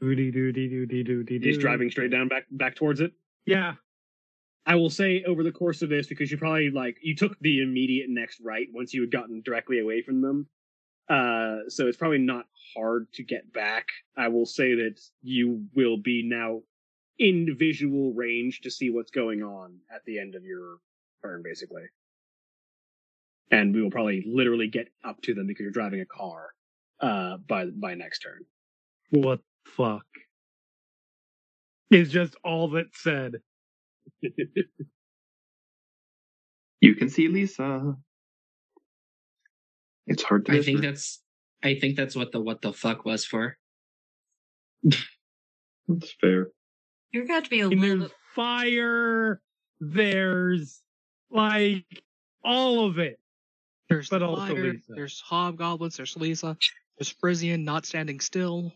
Doody 0.00 0.30
doody 0.30 0.68
doody 0.68 1.02
doody 1.02 1.38
Just 1.40 1.60
driving 1.60 1.90
straight 1.90 2.10
down 2.10 2.28
back 2.28 2.44
back 2.50 2.76
towards 2.76 3.00
it. 3.00 3.12
Yeah. 3.46 3.74
I 4.66 4.74
will 4.74 4.90
say 4.90 5.24
over 5.26 5.42
the 5.42 5.50
course 5.50 5.80
of 5.80 5.88
this, 5.88 6.06
because 6.06 6.30
you 6.30 6.36
probably 6.36 6.70
like 6.70 6.98
you 7.02 7.16
took 7.16 7.38
the 7.40 7.62
immediate 7.62 8.10
next 8.10 8.38
right 8.44 8.66
once 8.72 8.92
you 8.92 9.00
had 9.00 9.10
gotten 9.10 9.40
directly 9.42 9.80
away 9.80 10.02
from 10.02 10.20
them. 10.20 10.46
Uh, 11.08 11.60
so 11.68 11.86
it's 11.86 11.96
probably 11.96 12.18
not 12.18 12.44
hard 12.76 13.10
to 13.14 13.24
get 13.24 13.50
back. 13.50 13.86
I 14.14 14.28
will 14.28 14.44
say 14.44 14.74
that 14.74 15.00
you 15.22 15.64
will 15.74 15.96
be 15.96 16.22
now 16.22 16.60
in 17.18 17.56
visual 17.58 18.12
range 18.12 18.60
to 18.60 18.70
see 18.70 18.90
what's 18.90 19.10
going 19.10 19.42
on 19.42 19.78
at 19.92 20.04
the 20.04 20.18
end 20.18 20.34
of 20.34 20.44
your 20.44 20.76
turn, 21.22 21.42
basically. 21.44 21.82
And 23.50 23.74
we 23.74 23.82
will 23.82 23.90
probably 23.90 24.24
literally 24.26 24.68
get 24.68 24.88
up 25.04 25.20
to 25.22 25.34
them 25.34 25.46
because 25.46 25.62
you're 25.62 25.70
driving 25.72 26.00
a 26.00 26.06
car 26.06 26.48
uh, 27.00 27.36
by 27.38 27.66
by 27.66 27.94
next 27.94 28.18
turn. 28.20 28.44
What 29.10 29.40
the 29.64 29.70
fuck? 29.70 30.04
Is 31.90 32.10
just 32.10 32.36
all 32.44 32.68
that 32.70 32.86
said. 32.94 33.36
You 36.80 36.94
can 36.94 37.08
see 37.08 37.26
Lisa. 37.26 37.96
It's 40.06 40.22
hard 40.22 40.46
to. 40.46 40.52
I 40.52 40.62
think 40.62 40.78
her. 40.78 40.86
that's 40.92 41.20
I 41.62 41.74
think 41.74 41.96
that's 41.96 42.14
what 42.14 42.30
the 42.30 42.40
what 42.40 42.62
the 42.62 42.72
fuck 42.72 43.04
was 43.04 43.24
for. 43.24 43.56
that's 44.84 46.12
fair. 46.20 46.48
You're 47.10 47.26
going 47.26 47.42
to 47.42 47.50
be 47.50 47.60
a 47.60 47.68
And 47.68 47.80
little. 47.80 47.98
there's 47.98 48.12
fire. 48.34 49.40
There's 49.80 50.80
like 51.30 51.84
all 52.44 52.86
of 52.86 52.98
it. 52.98 53.18
There's 53.88 54.08
But 54.08 54.22
also 54.22 54.54
fire, 54.54 54.72
Lisa. 54.72 54.92
there's 54.94 55.20
hobgoblins, 55.20 55.96
there's 55.96 56.16
Lisa, 56.16 56.56
there's 56.98 57.08
Frisian 57.08 57.64
not 57.64 57.86
standing 57.86 58.20
still. 58.20 58.72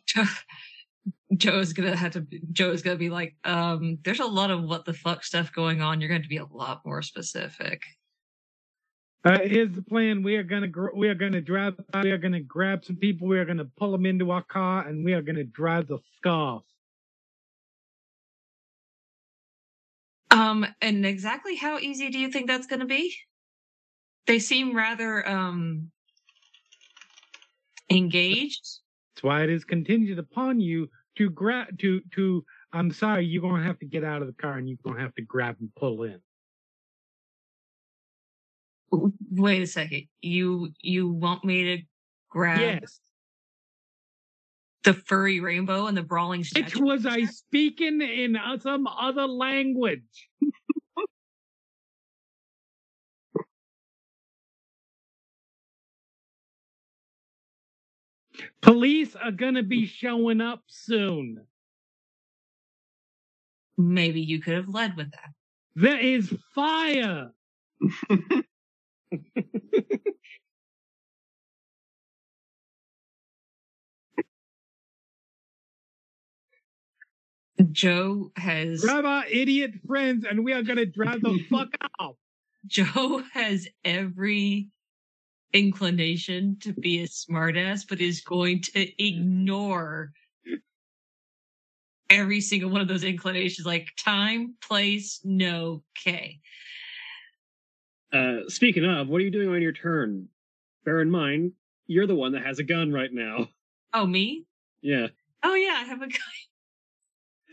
Jo's 1.36 1.72
gonna 1.72 1.96
have 1.96 2.12
to. 2.12 2.26
Jo's 2.52 2.82
gonna 2.82 2.96
be 2.96 3.10
like, 3.10 3.34
um, 3.44 3.98
"There's 4.04 4.20
a 4.20 4.26
lot 4.26 4.50
of 4.50 4.62
what 4.62 4.84
the 4.84 4.92
fuck 4.94 5.24
stuff 5.24 5.52
going 5.52 5.80
on. 5.80 6.00
You're 6.00 6.08
going 6.08 6.22
to 6.22 6.28
be 6.28 6.36
a 6.36 6.44
lot 6.46 6.82
more 6.84 7.02
specific." 7.02 7.82
Uh, 9.24 9.38
here's 9.40 9.72
the 9.72 9.82
plan. 9.82 10.22
We 10.22 10.36
are 10.36 10.42
gonna 10.42 10.68
gr- 10.68 10.94
we 10.94 11.08
are 11.08 11.14
gonna 11.14 11.40
drive. 11.40 11.74
We 12.02 12.10
are 12.10 12.18
gonna 12.18 12.40
grab 12.40 12.84
some 12.84 12.96
people. 12.96 13.28
We 13.28 13.38
are 13.38 13.44
gonna 13.44 13.64
pull 13.76 13.92
them 13.92 14.06
into 14.06 14.30
our 14.30 14.42
car, 14.42 14.86
and 14.86 15.04
we 15.04 15.12
are 15.14 15.22
gonna 15.22 15.44
drive 15.44 15.88
the 15.88 15.98
scarf. 16.16 16.62
Um, 20.32 20.66
and 20.80 21.04
exactly 21.04 21.56
how 21.56 21.78
easy 21.78 22.08
do 22.08 22.18
you 22.18 22.30
think 22.30 22.46
that's 22.46 22.66
going 22.66 22.80
to 22.80 22.86
be? 22.86 23.14
They 24.26 24.38
seem 24.38 24.74
rather 24.74 25.28
um 25.28 25.90
engaged. 27.90 28.80
That's 29.14 29.22
why 29.22 29.42
it 29.42 29.50
is 29.50 29.64
contingent 29.64 30.18
upon 30.18 30.60
you 30.60 30.88
to 31.18 31.28
grab 31.30 31.78
to 31.80 32.00
to. 32.14 32.44
I'm 32.72 32.90
sorry, 32.90 33.26
you're 33.26 33.42
gonna 33.42 33.64
have 33.64 33.78
to 33.80 33.86
get 33.86 34.04
out 34.04 34.22
of 34.22 34.28
the 34.28 34.32
car, 34.34 34.58
and 34.58 34.68
you're 34.68 34.78
gonna 34.82 35.00
have 35.00 35.14
to 35.16 35.22
grab 35.22 35.56
and 35.60 35.74
pull 35.74 36.04
in. 36.04 36.20
Wait 39.30 39.62
a 39.62 39.66
second. 39.66 40.08
You 40.20 40.70
you 40.80 41.08
want 41.08 41.44
me 41.44 41.76
to 41.76 41.82
grab 42.30 42.60
Yes. 42.60 43.00
The 44.84 44.94
furry 44.94 45.40
rainbow 45.40 45.86
and 45.86 45.96
the 45.96 46.02
brawling 46.02 46.40
Which 46.40 46.48
statue? 46.48 46.84
was 46.84 47.06
I 47.06 47.24
speaking 47.24 48.00
in 48.00 48.36
uh, 48.36 48.58
some 48.58 48.86
other 48.86 49.26
language? 49.26 50.28
Police 58.60 59.14
are 59.16 59.30
gonna 59.32 59.62
be 59.62 59.86
showing 59.86 60.40
up 60.40 60.62
soon. 60.68 61.46
Maybe 63.76 64.20
you 64.20 64.40
could 64.40 64.54
have 64.54 64.68
led 64.68 64.96
with 64.96 65.10
that. 65.12 65.30
There 65.74 65.98
is 65.98 66.34
fire. 66.54 67.32
Jo 77.70 78.32
has 78.36 78.80
Grab 78.80 79.04
our 79.04 79.26
idiot 79.26 79.72
friends, 79.86 80.24
and 80.28 80.44
we 80.44 80.52
are 80.52 80.62
gonna 80.62 80.86
drive 80.86 81.20
the 81.22 81.38
fuck 81.50 81.68
out. 82.00 82.16
Jo 82.66 83.22
has 83.32 83.68
every 83.84 84.68
inclination 85.52 86.56
to 86.60 86.72
be 86.72 87.02
a 87.02 87.06
smartass, 87.06 87.86
but 87.88 88.00
is 88.00 88.20
going 88.20 88.62
to 88.62 89.04
ignore 89.04 90.12
every 92.08 92.40
single 92.40 92.70
one 92.70 92.80
of 92.80 92.88
those 92.88 93.04
inclinations, 93.04 93.66
like 93.66 93.88
time, 93.98 94.54
place, 94.60 95.20
no, 95.24 95.82
K. 95.94 96.40
Uh, 98.12 98.48
speaking 98.48 98.84
of, 98.84 99.08
what 99.08 99.20
are 99.20 99.24
you 99.24 99.30
doing 99.30 99.48
on 99.48 99.62
your 99.62 99.72
turn? 99.72 100.28
Bear 100.84 101.00
in 101.00 101.10
mind, 101.10 101.52
you're 101.86 102.06
the 102.06 102.14
one 102.14 102.32
that 102.32 102.44
has 102.44 102.58
a 102.58 102.64
gun 102.64 102.92
right 102.92 103.12
now. 103.12 103.48
Oh, 103.94 104.06
me? 104.06 104.46
Yeah. 104.82 105.08
Oh 105.42 105.54
yeah, 105.54 105.78
I 105.80 105.84
have 105.84 106.02
a 106.02 106.06
gun. 106.06 106.20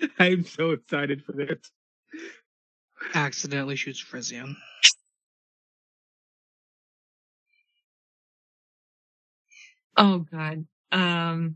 I'm 0.20 0.46
so 0.46 0.72
excited 0.72 1.24
for 1.26 1.34
this. 1.34 1.60
Accidentally 3.14 3.76
shoots 3.76 4.00
Frisian. 4.00 4.58
Oh 9.98 10.20
god. 10.32 10.66
Um, 10.92 11.56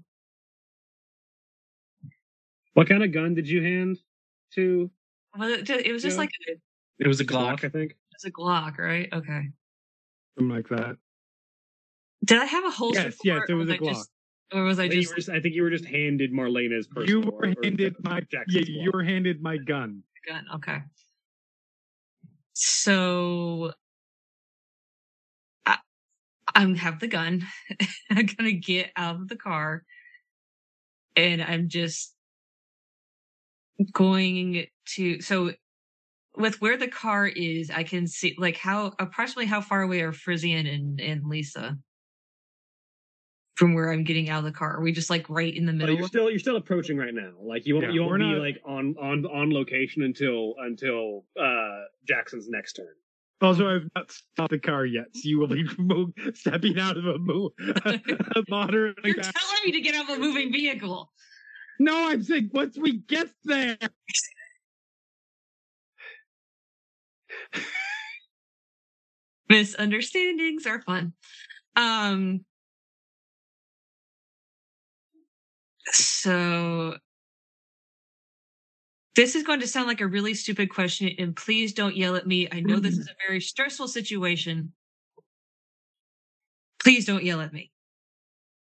What 2.73 2.89
kind 2.89 3.03
of 3.03 3.11
gun 3.11 3.35
did 3.35 3.47
you 3.49 3.61
hand 3.63 3.97
to 4.55 4.89
well, 5.37 5.49
it, 5.51 5.69
it 5.69 5.91
was 5.93 6.03
just 6.03 6.17
Yeah. 6.17 6.21
like 6.21 6.31
a, 6.47 6.51
it 6.53 6.61
It 6.99 7.07
was 7.07 7.19
a 7.19 7.25
Glock? 7.25 7.59
Glock. 7.59 7.65
I 7.65 7.69
think. 7.69 7.91
It 7.91 7.97
was 8.13 8.25
a 8.25 8.31
Glock, 8.31 8.77
right? 8.77 9.09
Okay. 9.13 9.49
Something 10.37 10.55
like 10.55 10.69
that. 10.69 10.97
Did 12.25 12.39
I 12.39 12.45
have 12.45 12.65
a 12.65 12.71
holster? 12.71 13.03
Yes, 13.03 13.15
for 13.15 13.27
yes, 13.27 13.41
it 13.49 13.53
was 13.53 13.69
a 13.69 13.77
Glock. 13.77 13.95
Just, 13.95 14.09
or 14.51 14.63
was 14.63 14.79
I 14.79 14.85
I 14.85 14.87
just? 14.89 15.09
were 15.09 15.15
just, 15.15 15.29
I 15.29 15.39
think 15.39 15.55
you 15.55 15.63
were 15.63 15.69
just 15.69 15.85
handed 15.85 16.31
Marlena's 16.31 16.87
personal. 16.87 17.07
You 17.23 17.31
were 17.31 17.31
or- 17.37 17.45
or 17.49 17.55
handed 17.63 17.95
my 18.03 18.21
yeah, 18.49 18.61
you 18.65 18.91
were 18.93 19.03
handed 19.03 19.41
my 19.41 19.57
gun. 19.57 20.03
gun. 20.27 20.45
Okay. 20.55 20.79
So 22.53 23.73
I, 25.65 25.77
I'm 26.53 26.75
have 26.75 26.99
the 26.99 27.07
gun. 27.07 27.45
I'm 28.09 28.25
gonna 28.25 28.51
get 28.51 28.91
out 28.95 29.15
of 29.15 29.27
the 29.27 29.35
car, 29.35 29.83
and 31.15 31.41
I'm 31.41 31.67
just 31.69 32.13
going 33.91 34.65
to. 34.95 35.21
So 35.21 35.51
with 36.35 36.61
where 36.61 36.77
the 36.77 36.87
car 36.87 37.27
is, 37.27 37.69
I 37.69 37.83
can 37.83 38.07
see 38.07 38.35
like 38.37 38.57
how 38.57 38.93
approximately 38.99 39.45
how 39.45 39.61
far 39.61 39.81
away 39.81 40.01
are 40.01 40.13
Frisian 40.13 40.67
and 40.67 40.99
and 41.01 41.25
Lisa 41.25 41.77
from 43.55 43.73
where 43.75 43.91
I'm 43.91 44.03
getting 44.03 44.29
out 44.29 44.39
of 44.39 44.45
the 44.45 44.51
car. 44.51 44.77
Are 44.77 44.81
we 44.81 44.91
just 44.91 45.09
like 45.09 45.29
right 45.29 45.53
in 45.55 45.65
the 45.65 45.71
But 45.73 45.77
middle? 45.77 45.95
you're 45.95 46.07
still 46.07 46.29
you're 46.29 46.39
still 46.39 46.57
approaching 46.57 46.97
right 46.97 47.13
now. 47.13 47.31
Like 47.39 47.65
you 47.65 47.75
won't 47.75 47.87
Yeah, 47.87 47.93
you 47.93 48.01
we're 48.03 48.09
won't 48.17 48.21
be 48.21 48.31
not- 48.33 48.39
like 48.39 48.61
on 48.65 48.95
on 48.99 49.25
on 49.25 49.51
location 49.51 50.03
until 50.03 50.55
until 50.59 51.25
uh 51.39 51.81
Jackson's 52.07 52.49
next 52.49 52.73
turn. 52.73 52.87
Also, 53.41 53.67
I've 53.67 53.89
not 53.95 54.09
stopped 54.11 54.51
the 54.51 54.59
car 54.59 54.85
yet, 54.85 55.05
so 55.13 55.21
you 55.25 55.37
will 55.37 55.47
be 55.47 55.67
mo- 55.77 56.13
stepping 56.33 56.79
out 56.79 56.95
of 56.97 57.05
a, 57.05 57.17
mo- 57.17 57.51
a 57.85 57.99
moderately 58.49 59.11
You're 59.11 59.21
fast- 59.23 59.35
telling 59.35 59.65
me 59.65 59.71
to 59.73 59.81
get 59.81 59.95
out 59.95 60.09
of 60.09 60.17
a 60.17 60.19
moving 60.19 60.51
vehicle. 60.53 61.11
No, 61.79 62.09
I'm 62.09 62.23
saying 62.23 62.51
once 62.53 62.77
we 62.77 62.97
get 62.99 63.27
there. 63.43 63.77
Misunderstandings 69.49 70.65
are 70.65 70.81
fun. 70.81 71.13
Um 71.75 72.45
so 75.91 76.95
this 79.15 79.35
is 79.35 79.43
going 79.43 79.59
to 79.59 79.67
sound 79.67 79.87
like 79.87 80.01
a 80.01 80.07
really 80.07 80.33
stupid 80.33 80.69
question 80.69 81.11
and 81.19 81.35
please 81.35 81.73
don't 81.73 81.95
yell 81.95 82.15
at 82.15 82.25
me. 82.25 82.47
I 82.51 82.61
know 82.61 82.79
this 82.79 82.97
is 82.97 83.05
mm-hmm. 83.05 83.11
a 83.11 83.27
very 83.27 83.41
stressful 83.41 83.87
situation. 83.87 84.73
Please 86.81 87.05
don't 87.05 87.23
yell 87.23 87.41
at 87.41 87.53
me. 87.53 87.71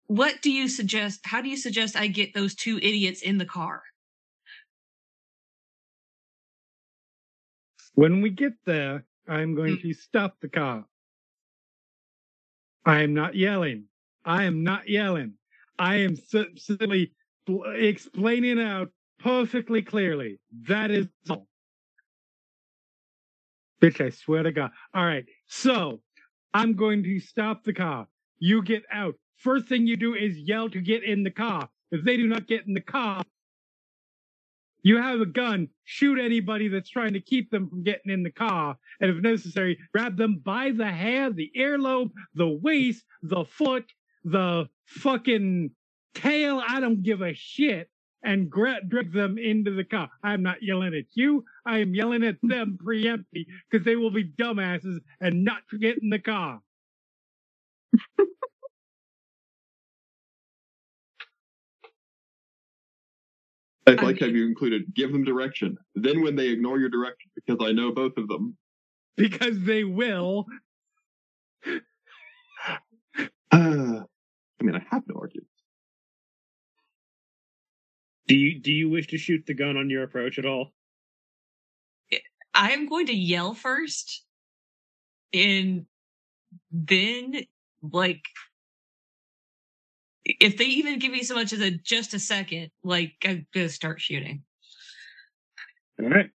What 0.06 0.42
do 0.42 0.50
you 0.50 0.68
suggest? 0.68 1.20
How 1.24 1.40
do 1.40 1.48
you 1.48 1.56
suggest 1.56 1.96
I 1.96 2.08
get 2.08 2.34
those 2.34 2.54
two 2.54 2.76
idiots 2.76 3.22
in 3.22 3.38
the 3.38 3.46
car? 3.46 3.82
When 7.94 8.20
we 8.20 8.30
get 8.30 8.52
there, 8.66 9.04
I'm 9.28 9.54
going 9.54 9.76
mm. 9.78 9.82
to 9.82 9.92
stop 9.94 10.36
the 10.40 10.48
car. 10.48 10.84
I 12.84 13.02
am 13.02 13.14
not 13.14 13.34
yelling. 13.34 13.84
I 14.24 14.44
am 14.44 14.62
not 14.62 14.88
yelling. 14.88 15.34
I 15.78 15.96
am 15.96 16.16
simply 16.56 17.12
explaining 17.48 18.60
out 18.60 18.90
perfectly 19.18 19.82
clearly. 19.82 20.38
That 20.68 20.90
is 20.90 21.06
all. 21.28 21.46
Bitch, 23.82 24.04
I 24.04 24.10
swear 24.10 24.42
to 24.44 24.52
God. 24.52 24.70
All 24.94 25.04
right. 25.04 25.24
So 25.46 26.00
I'm 26.52 26.74
going 26.74 27.02
to 27.02 27.20
stop 27.20 27.64
the 27.64 27.72
car. 27.72 28.06
You 28.38 28.62
get 28.62 28.84
out. 28.92 29.14
First 29.36 29.66
thing 29.66 29.86
you 29.86 29.96
do 29.96 30.14
is 30.14 30.38
yell 30.38 30.70
to 30.70 30.80
get 30.80 31.02
in 31.04 31.22
the 31.22 31.30
car. 31.30 31.68
If 31.90 32.04
they 32.04 32.16
do 32.16 32.26
not 32.26 32.46
get 32.46 32.66
in 32.66 32.74
the 32.74 32.80
car, 32.80 33.22
you 34.82 34.98
have 34.98 35.20
a 35.20 35.26
gun, 35.26 35.68
shoot 35.84 36.18
anybody 36.18 36.68
that's 36.68 36.90
trying 36.90 37.14
to 37.14 37.20
keep 37.20 37.50
them 37.50 37.68
from 37.70 37.82
getting 37.82 38.12
in 38.12 38.22
the 38.22 38.30
car, 38.30 38.76
and 39.00 39.10
if 39.10 39.16
necessary, 39.22 39.78
grab 39.92 40.16
them 40.16 40.42
by 40.44 40.72
the 40.72 40.86
hair, 40.86 41.30
the 41.30 41.50
earlobe, 41.56 42.10
the 42.34 42.48
waist, 42.48 43.02
the 43.22 43.44
foot, 43.44 43.90
the 44.24 44.68
fucking 44.86 45.70
tail. 46.14 46.62
I 46.66 46.80
don't 46.80 47.02
give 47.02 47.20
a 47.22 47.34
shit. 47.34 47.88
And 48.26 48.48
gra- 48.48 48.80
drag 48.88 49.12
them 49.12 49.36
into 49.36 49.72
the 49.72 49.84
car. 49.84 50.08
I'm 50.22 50.42
not 50.42 50.62
yelling 50.62 50.94
at 50.94 51.04
you. 51.12 51.44
I 51.66 51.80
am 51.80 51.94
yelling 51.94 52.24
at 52.24 52.36
them 52.42 52.78
preemptively 52.82 53.44
because 53.70 53.84
they 53.84 53.96
will 53.96 54.10
be 54.10 54.24
dumbasses 54.24 55.00
and 55.20 55.44
not 55.44 55.58
get 55.78 55.98
in 56.02 56.08
the 56.08 56.18
car. 56.18 56.60
I 63.86 63.92
I 63.92 63.94
like 64.02 64.20
how 64.20 64.26
mean- 64.26 64.36
you 64.36 64.46
included 64.46 64.94
give 64.94 65.12
them 65.12 65.24
direction. 65.24 65.76
Then 65.94 66.22
when 66.22 66.36
they 66.36 66.48
ignore 66.48 66.78
your 66.78 66.88
direction, 66.88 67.30
because 67.34 67.58
I 67.66 67.72
know 67.72 67.92
both 67.92 68.16
of 68.16 68.28
them. 68.28 68.56
Because 69.16 69.60
they 69.60 69.84
will. 69.84 70.46
Uh, 73.52 74.00
I 74.60 74.64
mean, 74.64 74.74
I 74.76 74.82
have 74.90 75.02
no 75.08 75.16
argument. 75.20 75.48
Do 78.26 78.36
you 78.36 78.58
do 78.58 78.72
you 78.72 78.88
wish 78.88 79.08
to 79.08 79.18
shoot 79.18 79.44
the 79.46 79.54
gun 79.54 79.76
on 79.76 79.90
your 79.90 80.02
approach 80.02 80.38
at 80.38 80.46
all? 80.46 80.72
I 82.54 82.70
am 82.70 82.88
going 82.88 83.06
to 83.06 83.16
yell 83.16 83.52
first 83.52 84.24
and 85.32 85.86
then 86.70 87.42
like 87.82 88.24
if 90.24 90.56
they 90.56 90.64
even 90.64 90.98
give 90.98 91.12
me 91.12 91.22
so 91.22 91.34
much 91.34 91.52
as 91.52 91.60
a 91.60 91.70
just 91.70 92.14
a 92.14 92.18
second, 92.18 92.70
like 92.82 93.12
I'm 93.24 93.46
gonna 93.52 93.68
start 93.68 94.00
shooting. 94.00 94.42
All 96.02 96.08
right. 96.08 96.30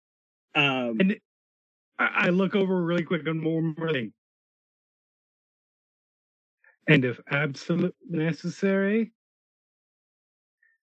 Um, 0.55 0.97
And 0.99 1.15
I, 1.99 2.07
I 2.15 2.29
look 2.29 2.55
over 2.55 2.83
really 2.83 3.03
quick 3.03 3.27
on 3.27 3.43
one 3.43 3.75
more 3.77 3.93
thing. 3.93 4.11
And 6.89 7.05
if 7.05 7.19
absolutely 7.31 7.95
necessary, 8.09 9.13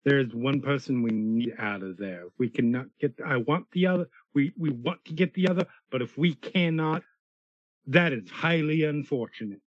there's 0.04 0.34
one 0.34 0.60
person 0.62 1.02
we 1.02 1.10
need 1.12 1.54
out 1.58 1.82
of 1.82 1.98
there. 1.98 2.24
We 2.38 2.48
cannot 2.50 2.86
get. 3.00 3.14
I 3.26 3.38
want 3.38 3.66
the 3.72 3.86
other. 3.86 4.06
We 4.34 4.52
we 4.58 4.70
want 4.70 5.04
to 5.06 5.14
get 5.14 5.34
the 5.34 5.48
other, 5.48 5.66
but 5.90 6.02
if 6.02 6.18
we 6.18 6.34
cannot, 6.34 7.02
that 7.88 8.12
is 8.12 8.30
highly 8.30 8.84
unfortunate. 8.84 9.60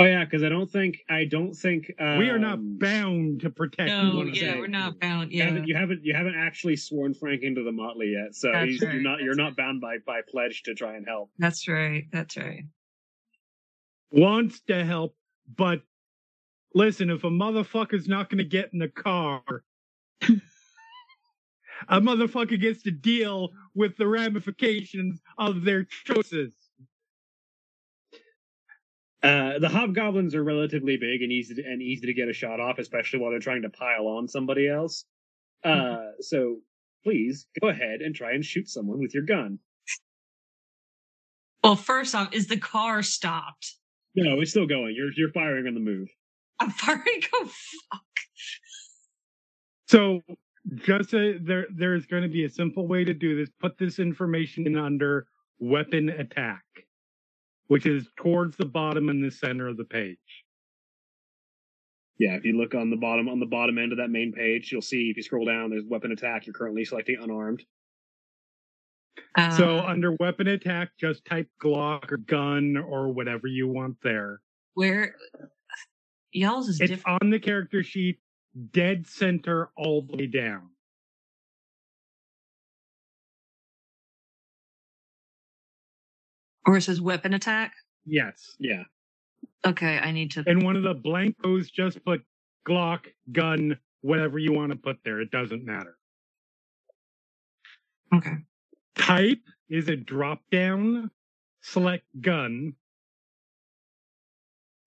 Oh 0.00 0.04
yeah, 0.04 0.24
because 0.24 0.42
I 0.42 0.48
don't 0.48 0.70
think 0.70 0.98
I 1.08 1.24
don't 1.24 1.54
think 1.54 1.92
um, 1.98 2.18
we 2.18 2.28
are 2.30 2.38
not 2.38 2.58
bound 2.78 3.40
to 3.40 3.50
protect. 3.50 3.88
No, 3.88 4.16
one 4.16 4.34
yeah, 4.34 4.56
we're 4.56 4.66
not 4.66 4.98
bound. 4.98 5.32
You 5.32 5.38
Yeah. 5.38 5.44
haven't, 5.46 5.68
you 5.68 5.76
haven't 5.76 6.04
you 6.04 6.14
haven't 6.14 6.36
actually 6.36 6.76
sworn 6.76 7.14
Frank 7.14 7.42
into 7.42 7.62
the 7.62 7.72
motley 7.72 8.12
yet, 8.12 8.34
so 8.34 8.52
he's, 8.64 8.80
right, 8.80 8.94
you're 8.94 9.02
not 9.02 9.20
you're 9.20 9.34
that's 9.34 9.38
not 9.38 9.56
bound 9.56 9.80
by 9.80 9.98
by 10.06 10.20
pledge 10.28 10.62
to 10.64 10.74
try 10.74 10.96
and 10.96 11.06
help. 11.06 11.30
That's 11.38 11.68
right. 11.68 12.04
That's 12.12 12.36
right. 12.36 12.64
wants 14.10 14.60
to 14.62 14.84
help, 14.84 15.14
but 15.56 15.82
listen, 16.74 17.10
if 17.10 17.24
a 17.24 17.30
motherfucker's 17.30 18.08
not 18.08 18.30
going 18.30 18.38
to 18.38 18.44
get 18.44 18.72
in 18.72 18.78
the 18.78 18.88
car, 18.88 19.42
a 21.88 22.00
motherfucker 22.00 22.60
gets 22.60 22.82
to 22.84 22.90
deal 22.90 23.50
with 23.74 23.96
the 23.96 24.06
ramifications 24.06 25.20
of 25.38 25.64
their 25.64 25.84
choices. 25.84 26.54
Uh, 29.22 29.58
the 29.58 29.68
hobgoblins 29.68 30.34
are 30.34 30.42
relatively 30.42 30.96
big 30.96 31.22
and 31.22 31.30
easy 31.30 31.54
to, 31.54 31.62
and 31.62 31.82
easy 31.82 32.06
to 32.06 32.14
get 32.14 32.28
a 32.28 32.32
shot 32.32 32.58
off, 32.58 32.78
especially 32.78 33.18
while 33.18 33.30
they're 33.30 33.38
trying 33.38 33.62
to 33.62 33.68
pile 33.68 34.06
on 34.06 34.26
somebody 34.26 34.66
else. 34.68 35.04
Uh, 35.62 36.12
so 36.20 36.56
please 37.04 37.46
go 37.60 37.68
ahead 37.68 38.00
and 38.00 38.14
try 38.14 38.32
and 38.32 38.44
shoot 38.44 38.68
someone 38.68 38.98
with 38.98 39.12
your 39.12 39.24
gun. 39.24 39.58
Well, 41.62 41.76
first 41.76 42.14
off, 42.14 42.32
is 42.32 42.46
the 42.46 42.56
car 42.56 43.02
stopped? 43.02 43.74
No, 44.14 44.40
it's 44.40 44.50
still 44.50 44.66
going. 44.66 44.94
You're 44.96 45.12
you're 45.16 45.32
firing 45.32 45.66
on 45.66 45.74
the 45.74 45.80
move. 45.80 46.08
I'm 46.58 46.70
firing. 46.70 47.22
Go 47.32 47.44
fuck. 47.44 48.02
So, 49.88 50.20
just 50.86 51.12
a, 51.14 51.38
there, 51.42 51.66
there 51.76 51.94
is 51.94 52.06
going 52.06 52.22
to 52.22 52.28
be 52.28 52.44
a 52.44 52.50
simple 52.50 52.86
way 52.86 53.04
to 53.04 53.12
do 53.12 53.36
this. 53.36 53.50
Put 53.60 53.76
this 53.78 53.98
information 53.98 54.66
in 54.66 54.76
under 54.76 55.26
weapon 55.58 56.08
attack, 56.10 56.62
which 57.70 57.86
is 57.86 58.08
towards 58.16 58.56
the 58.56 58.64
bottom 58.64 59.08
in 59.08 59.22
the 59.22 59.30
center 59.30 59.68
of 59.68 59.76
the 59.76 59.84
page. 59.84 60.18
Yeah, 62.18 62.34
if 62.34 62.44
you 62.44 62.58
look 62.58 62.74
on 62.74 62.90
the 62.90 62.96
bottom 62.96 63.28
on 63.28 63.38
the 63.38 63.46
bottom 63.46 63.78
end 63.78 63.92
of 63.92 63.98
that 63.98 64.10
main 64.10 64.32
page, 64.32 64.72
you'll 64.72 64.82
see 64.82 65.08
if 65.08 65.16
you 65.16 65.22
scroll 65.22 65.44
down, 65.44 65.70
there's 65.70 65.84
weapon 65.84 66.10
attack. 66.10 66.46
You're 66.46 66.52
currently 66.54 66.84
selecting 66.84 67.18
unarmed. 67.22 67.62
Uh, 69.36 69.50
So 69.56 69.78
under 69.78 70.10
weapon 70.18 70.48
attack, 70.48 70.90
just 70.98 71.24
type 71.24 71.48
Glock 71.62 72.10
or 72.10 72.16
gun 72.16 72.76
or 72.76 73.12
whatever 73.12 73.46
you 73.46 73.68
want 73.68 73.96
there. 74.02 74.40
where 74.74 75.14
y'all's 76.32 76.68
is 76.68 76.80
It's 76.80 76.90
different. 76.90 77.22
on 77.22 77.30
the 77.30 77.38
character 77.38 77.84
sheet, 77.84 78.18
dead 78.72 79.06
center 79.06 79.70
all 79.76 80.02
the 80.02 80.16
way 80.16 80.26
down. 80.26 80.70
Says 86.78 87.00
weapon 87.00 87.34
attack. 87.34 87.72
Yes. 88.06 88.54
Yeah. 88.60 88.82
Okay, 89.66 89.98
I 89.98 90.12
need 90.12 90.30
to. 90.32 90.44
And 90.46 90.62
one 90.62 90.76
of 90.76 90.82
the 90.82 90.94
blankos, 90.94 91.70
just 91.72 92.04
put 92.04 92.22
Glock, 92.68 93.06
gun, 93.32 93.78
whatever 94.02 94.38
you 94.38 94.52
want 94.52 94.70
to 94.72 94.76
put 94.78 94.98
there. 95.04 95.20
It 95.20 95.30
doesn't 95.30 95.64
matter. 95.64 95.96
Okay. 98.14 98.36
Type 98.96 99.42
is 99.68 99.88
a 99.88 99.96
drop 99.96 100.42
down, 100.50 101.10
select 101.62 102.04
gun. 102.20 102.74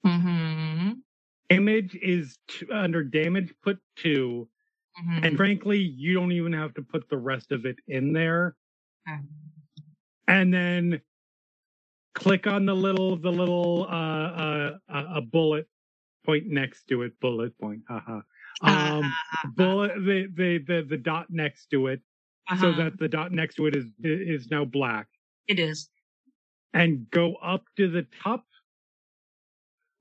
Mm-hmm. 0.05 0.91
Image 1.49 1.95
is 2.01 2.38
t- 2.47 2.67
under 2.71 3.03
damage, 3.03 3.53
put 3.63 3.79
two. 3.95 4.47
mm-hmm. 4.99 5.23
And 5.23 5.38
frankly, 5.38 5.79
you 5.79 6.13
don't 6.13 6.31
even 6.31 6.53
have 6.53 6.73
to 6.75 6.81
put 6.81 7.09
the 7.09 7.17
rest 7.17 7.51
of 7.51 7.65
it 7.65 7.77
in 7.88 8.13
there. 8.13 8.55
Okay. 9.09 9.19
and 10.27 10.53
then 10.53 11.01
click 12.16 12.47
on 12.47 12.66
the 12.66 12.76
little 12.76 13.16
the 13.18 13.32
little 13.32 13.88
uh 13.89 14.32
uh 14.34 14.72
a 14.89 15.22
bullet 15.22 15.68
point 16.26 16.45
next 16.47 16.86
to 16.88 17.01
it 17.03 17.11
bullet 17.20 17.57
point 17.59 17.82
haha 17.88 18.20
Um, 18.61 19.01
Uh, 19.43 19.47
bullet 19.55 19.95
the, 19.95 20.28
the 20.36 20.57
the 20.59 20.86
the 20.89 20.97
dot 20.97 21.26
next 21.30 21.68
to 21.72 21.88
it, 21.88 22.01
so 22.59 22.70
uh-huh. 22.70 22.84
that 22.84 22.97
the 22.99 23.07
dot 23.07 23.32
next 23.32 23.55
to 23.55 23.66
it 23.66 23.76
is 23.76 23.86
is 24.03 24.47
now 24.51 24.64
black, 24.64 25.07
it 25.47 25.57
is. 25.59 25.89
and 26.74 27.09
go 27.09 27.34
up 27.36 27.64
to 27.78 27.89
the 27.89 28.05
top 28.24 28.45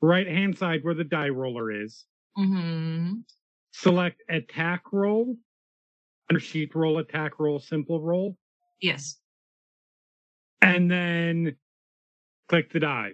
right 0.03 0.27
hand 0.27 0.57
side 0.59 0.81
where 0.85 0.95
the 0.95 1.03
die 1.05 1.31
roller 1.31 1.71
is. 1.73 2.05
hmm 2.37 3.13
Select 3.73 4.23
attack 4.29 4.83
roll, 4.93 5.35
under 6.29 6.39
sheet 6.41 6.75
roll, 6.75 6.99
attack 6.99 7.39
roll, 7.41 7.59
simple 7.59 8.01
roll, 8.03 8.37
Yes. 8.83 9.19
and 10.61 10.91
then 10.91 11.57
click 12.53 12.71
the 12.71 12.81
die. 12.81 13.13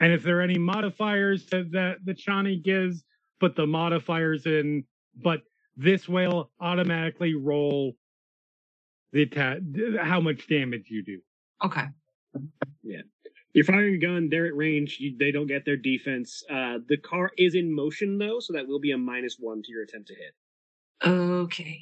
And 0.00 0.12
if 0.12 0.22
there 0.22 0.38
are 0.38 0.42
any 0.42 0.58
modifiers 0.58 1.46
that 1.46 1.72
that, 1.72 1.96
that 2.04 2.18
Shani 2.18 2.62
gives, 2.62 3.02
put 3.40 3.56
the 3.56 3.66
modifiers 3.66 4.44
in. 4.44 4.84
But 5.16 5.40
this 5.76 6.08
will 6.08 6.50
automatically 6.60 7.34
roll 7.34 7.94
the 9.12 9.22
attack, 9.22 9.60
how 10.00 10.20
much 10.20 10.46
damage 10.46 10.88
you 10.90 11.02
do. 11.02 11.20
Okay. 11.64 11.86
Yeah. 12.82 13.00
You're 13.54 13.64
firing 13.64 13.94
a 13.94 13.98
gun. 13.98 14.28
They're 14.30 14.46
at 14.46 14.54
range. 14.54 14.98
You, 15.00 15.16
they 15.18 15.32
don't 15.32 15.46
get 15.46 15.64
their 15.64 15.78
defense. 15.78 16.44
Uh, 16.50 16.78
the 16.86 16.98
car 16.98 17.30
is 17.38 17.54
in 17.54 17.74
motion 17.74 18.18
though, 18.18 18.40
so 18.40 18.52
that 18.52 18.68
will 18.68 18.78
be 18.78 18.92
a 18.92 18.98
minus 18.98 19.36
one 19.40 19.62
to 19.62 19.72
your 19.72 19.84
attempt 19.84 20.08
to 20.08 20.14
hit. 20.14 20.34
Okay. 21.02 21.80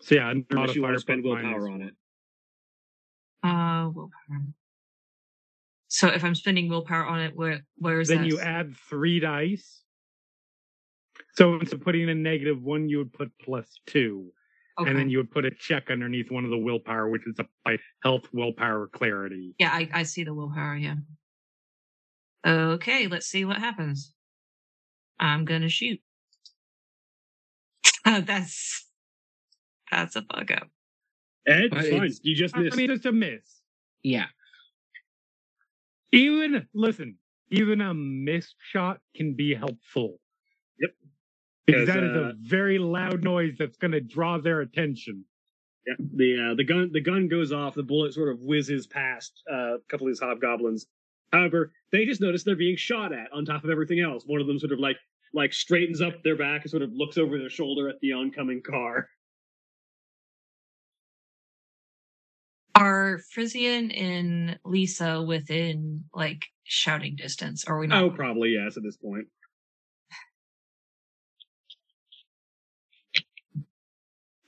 So 0.00 0.16
yeah, 0.16 0.28
under 0.28 0.44
Unless 0.50 0.74
you 0.74 0.82
want 0.82 0.94
to 0.94 1.00
spend 1.00 1.22
willpower 1.22 1.70
on 1.70 1.82
it. 1.82 1.94
Uh, 3.44 3.90
willpower. 3.94 4.42
So 5.88 6.08
if 6.08 6.22
I'm 6.22 6.34
spending 6.34 6.68
willpower 6.68 7.06
on 7.06 7.20
it, 7.20 7.34
where 7.34 7.60
where 7.76 8.00
is 8.00 8.10
it? 8.10 8.14
Then 8.14 8.22
that? 8.22 8.28
you 8.28 8.40
add 8.40 8.76
three 8.88 9.20
dice. 9.20 9.82
So 11.34 11.54
instead 11.54 11.78
of 11.78 11.84
putting 11.84 12.02
in 12.02 12.08
a 12.10 12.14
negative 12.14 12.62
one, 12.62 12.88
you 12.88 12.98
would 12.98 13.12
put 13.12 13.30
plus 13.42 13.66
two. 13.86 14.30
okay. 14.78 14.90
And 14.90 14.98
then 14.98 15.08
you 15.08 15.18
would 15.18 15.30
put 15.30 15.44
a 15.44 15.50
check 15.50 15.90
underneath 15.90 16.30
one 16.30 16.44
of 16.44 16.50
the 16.50 16.58
willpower, 16.58 17.08
which 17.08 17.26
is 17.26 17.38
a 17.38 17.46
by 17.64 17.78
health, 18.02 18.28
willpower, 18.32 18.88
clarity. 18.88 19.54
Yeah, 19.58 19.70
I, 19.72 19.88
I 19.92 20.02
see 20.02 20.24
the 20.24 20.34
willpower, 20.34 20.76
yeah. 20.76 20.96
Okay, 22.46 23.08
let's 23.08 23.26
see 23.26 23.44
what 23.44 23.58
happens. 23.58 24.12
I'm 25.18 25.44
gonna 25.44 25.68
shoot. 25.68 26.00
That's 28.04 28.86
that's 29.90 30.16
a 30.16 30.22
fuck 30.22 30.50
up. 30.50 30.68
Ed, 31.46 31.70
But 31.70 31.84
it's 31.84 31.88
fine. 31.88 32.12
You 32.22 32.36
just 32.36 32.56
I 32.56 32.60
mean, 32.76 32.90
it's 32.90 33.06
a 33.06 33.12
miss. 33.12 33.60
Yeah. 34.02 34.26
Even 36.12 36.66
listen, 36.74 37.16
even 37.50 37.80
a 37.80 37.94
missed 37.94 38.56
shot 38.58 38.98
can 39.14 39.34
be 39.34 39.54
helpful. 39.54 40.18
Yep. 40.80 40.90
Because 41.66 41.86
that 41.88 42.02
is 42.02 42.16
uh, 42.16 42.20
a 42.20 42.32
very 42.40 42.78
loud 42.78 43.22
noise 43.22 43.54
that's 43.58 43.76
going 43.76 43.92
to 43.92 44.00
draw 44.00 44.38
their 44.38 44.60
attention. 44.60 45.24
Yeah, 45.86 45.94
the 46.14 46.50
uh, 46.50 46.54
the 46.54 46.64
gun 46.64 46.90
the 46.92 47.00
gun 47.00 47.28
goes 47.28 47.52
off. 47.52 47.74
The 47.74 47.82
bullet 47.82 48.14
sort 48.14 48.30
of 48.30 48.40
whizzes 48.40 48.86
past 48.86 49.32
uh, 49.50 49.74
a 49.74 49.78
couple 49.88 50.06
of 50.06 50.12
these 50.12 50.20
hobgoblins. 50.20 50.86
However, 51.32 51.72
they 51.92 52.04
just 52.04 52.20
notice 52.20 52.44
they're 52.44 52.56
being 52.56 52.76
shot 52.76 53.12
at 53.12 53.32
on 53.32 53.44
top 53.44 53.64
of 53.64 53.70
everything 53.70 54.00
else. 54.00 54.24
One 54.26 54.40
of 54.40 54.46
them 54.46 54.58
sort 54.58 54.72
of 54.72 54.78
like 54.78 54.96
like 55.34 55.52
straightens 55.52 56.00
up 56.00 56.22
their 56.22 56.36
back 56.36 56.62
and 56.62 56.70
sort 56.70 56.82
of 56.82 56.90
looks 56.92 57.18
over 57.18 57.38
their 57.38 57.50
shoulder 57.50 57.88
at 57.88 58.00
the 58.00 58.12
oncoming 58.12 58.62
car. 58.62 59.08
Are 62.78 63.18
Frisian 63.32 63.90
and 63.90 64.56
Lisa 64.64 65.20
within 65.20 66.04
like 66.14 66.46
shouting 66.62 67.16
distance? 67.16 67.64
Or 67.66 67.74
are 67.74 67.80
we 67.80 67.88
not? 67.88 68.04
Oh, 68.04 68.10
probably 68.10 68.50
yes 68.50 68.76
at 68.76 68.84
this 68.84 68.96
point. 68.96 69.26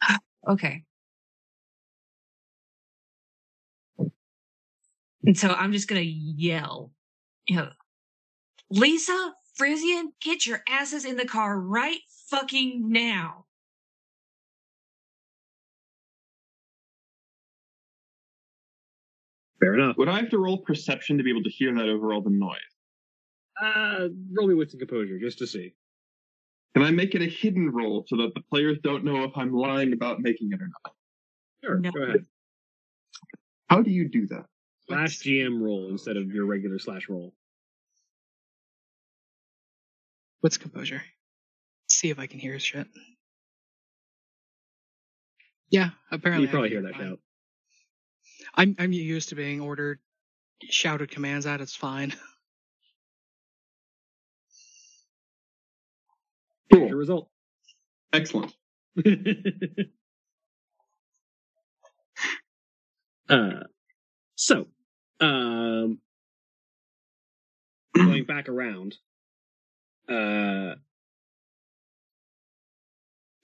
Okay. 0.49 0.85
And 5.25 5.37
so 5.37 5.51
I'm 5.51 5.73
just 5.73 5.87
gonna 5.87 6.01
yell, 6.01 6.93
you 7.47 7.57
know, 7.57 7.69
Lisa, 8.71 9.35
Frisian, 9.55 10.13
get 10.23 10.47
your 10.47 10.63
asses 10.69 11.05
in 11.05 11.17
the 11.17 11.27
car 11.27 11.61
right 11.61 12.01
fucking 12.29 12.91
now. 12.91 13.45
Fair 19.61 19.75
enough. 19.75 19.97
Would 19.99 20.09
I 20.09 20.19
have 20.21 20.31
to 20.31 20.39
roll 20.39 20.59
perception 20.59 21.19
to 21.19 21.25
be 21.25 21.31
able 21.31 21.43
to 21.43 21.51
hear 21.51 21.75
that 21.75 21.89
over 21.89 22.13
all 22.13 22.23
the 22.23 22.31
noise? 22.31 22.57
Uh, 23.63 24.09
roll 24.33 24.49
me 24.49 24.55
with 24.55 24.71
some 24.71 24.79
composure 24.81 25.19
just 25.19 25.39
to 25.39 25.47
see. 25.47 25.75
Can 26.75 26.83
I 26.85 26.91
make 26.91 27.15
it 27.15 27.21
a 27.21 27.27
hidden 27.27 27.71
roll 27.71 28.05
so 28.09 28.17
that 28.19 28.33
the 28.35 28.41
players 28.51 28.79
don't 28.83 29.05
know 29.05 29.25
if 29.25 29.33
I'm 29.37 29.53
lying 29.53 29.93
about 29.93 30.21
making 30.21 30.51
it 30.53 30.61
or 30.63 30.69
not? 30.85 30.95
Sure, 31.65 31.79
No. 31.79 31.91
go 31.91 32.03
ahead. 32.05 32.27
How 33.69 33.83
do 33.83 33.91
you 33.91 34.09
do 34.09 34.27
that? 34.29 34.47
Slash 34.89 35.19
GM 35.19 35.61
roll 35.61 35.91
instead 35.91 36.17
of 36.17 36.33
your 36.33 36.47
regular 36.47 36.79
slash 36.79 37.09
roll. 37.09 37.35
What's 40.41 40.57
composure? 40.57 41.03
See 41.89 42.09
if 42.11 42.19
I 42.19 42.27
can 42.27 42.39
hear 42.41 42.55
his 42.55 42.63
shit. 42.63 42.87
Yeah, 45.71 45.91
apparently. 46.11 46.47
you 46.47 46.51
probably 46.51 46.71
can 46.71 46.79
hear 46.83 46.93
that 46.93 46.97
fine. 46.99 47.19
Shout. 48.57 48.65
I'm 48.67 48.77
I'm 48.79 48.93
used 48.93 49.31
to 49.31 49.35
being 49.35 49.61
ordered 49.61 49.99
shouted 50.69 51.11
commands 51.11 51.47
at. 51.47 51.61
It's 51.61 51.77
fine. 51.77 52.15
Here's 56.71 56.89
your 56.89 56.97
Cool. 56.97 56.99
result. 56.99 57.31
Excellent. 58.13 58.55
uh, 63.29 63.51
so, 64.37 64.69
um, 65.21 65.99
going 67.97 68.25
back 68.25 68.49
around, 68.49 68.97
uh, 70.09 70.75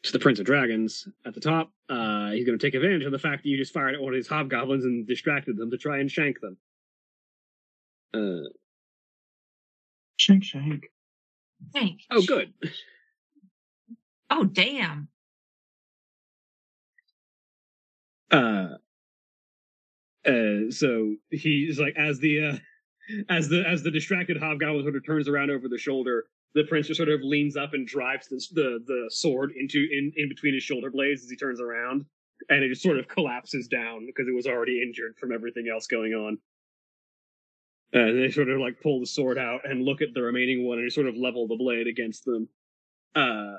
to 0.07 0.13
the 0.13 0.19
Prince 0.19 0.39
of 0.39 0.47
Dragons 0.47 1.09
at 1.25 1.35
the 1.35 1.41
top, 1.41 1.71
uh, 1.89 2.31
he's 2.31 2.45
going 2.47 2.59
to 2.59 2.65
take 2.67 2.75
advantage 2.75 3.05
of 3.05 3.13
the 3.13 3.19
fact 3.19 3.43
that 3.43 3.49
you 3.49 3.57
just 3.57 3.73
fired 3.73 3.95
at 3.95 4.01
one 4.01 4.13
of 4.13 4.19
these 4.19 4.29
hobgoblins 4.29 4.85
and 4.85 5.07
distracted 5.07 5.57
them 5.57 5.71
to 5.71 5.77
try 5.79 5.99
and 5.99 6.11
shank 6.11 6.41
them. 6.41 6.57
Uh, 8.15 8.49
Shank, 10.19 10.45
shank. 10.45 10.87
Shank. 11.75 12.01
oh, 12.11 12.23
good. 12.23 12.53
Oh, 14.31 14.45
damn. 14.45 15.09
uh 18.33 18.71
uh 20.27 20.71
so 20.71 21.15
he's 21.31 21.79
like 21.79 21.95
as 21.97 22.19
the 22.19 22.45
uh 22.45 22.57
as 23.29 23.49
the 23.49 23.63
as 23.69 23.85
the 23.85 23.91
distracted 23.91 24.37
hobgoblin 24.37 24.83
sort 24.83 24.97
of 24.97 25.07
turns 25.07 25.29
around 25.29 25.49
over 25.51 25.69
the 25.69 25.79
shoulder 25.79 26.25
the 26.57 26.65
prince 26.65 26.87
just 26.89 26.97
sort 26.97 27.11
of 27.11 27.21
leans 27.23 27.57
up 27.57 27.75
and 27.75 27.87
drives 27.87 28.27
the 28.29 28.43
the, 28.53 28.79
the 28.87 29.07
sword 29.11 29.53
into 29.57 29.87
in 29.93 30.11
in 30.17 30.29
between 30.29 30.55
his 30.55 30.63
shoulder 30.63 30.91
blades 30.91 31.23
as 31.23 31.31
he 31.31 31.37
turns 31.37 31.61
around 31.61 32.05
and 32.49 32.65
it 32.65 32.69
just 32.69 32.83
sort 32.83 32.99
of 32.99 33.07
collapses 33.07 33.69
down 33.69 34.07
because 34.07 34.27
it 34.27 34.35
was 34.35 34.47
already 34.47 34.83
injured 34.83 35.15
from 35.19 35.33
everything 35.33 35.67
else 35.73 35.87
going 35.87 36.13
on 36.15 36.39
and 37.93 38.19
they 38.19 38.31
sort 38.31 38.49
of 38.49 38.59
like 38.59 38.81
pull 38.83 38.99
the 39.01 39.07
sword 39.07 39.39
out 39.39 39.61
and 39.65 39.85
look 39.85 40.03
at 40.03 40.09
the 40.15 40.23
remaining 40.23 40.67
one 40.67 40.79
and 40.79 40.93
sort 40.93 41.07
of 41.07 41.15
level 41.15 41.47
the 41.47 41.57
blade 41.57 41.87
against 41.87 42.25
them 42.25 42.49
uh 43.15 43.55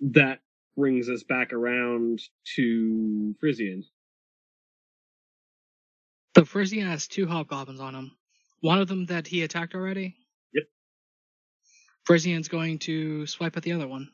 that 0.00 0.38
brings 0.76 1.10
us 1.10 1.24
back 1.24 1.52
around 1.52 2.22
to 2.54 3.34
Frisian. 3.40 3.84
The 6.34 6.44
Frisian 6.44 6.86
has 6.86 7.08
two 7.08 7.26
hobgoblins 7.26 7.80
on 7.80 7.96
him. 7.96 8.12
One 8.60 8.80
of 8.80 8.86
them 8.86 9.06
that 9.06 9.26
he 9.26 9.42
attacked 9.42 9.74
already. 9.74 10.14
Yep. 12.08 12.20
Frisian's 12.20 12.48
going 12.48 12.78
to 12.80 13.26
swipe 13.26 13.56
at 13.56 13.62
the 13.62 13.72
other 13.72 13.88
one. 13.88 14.10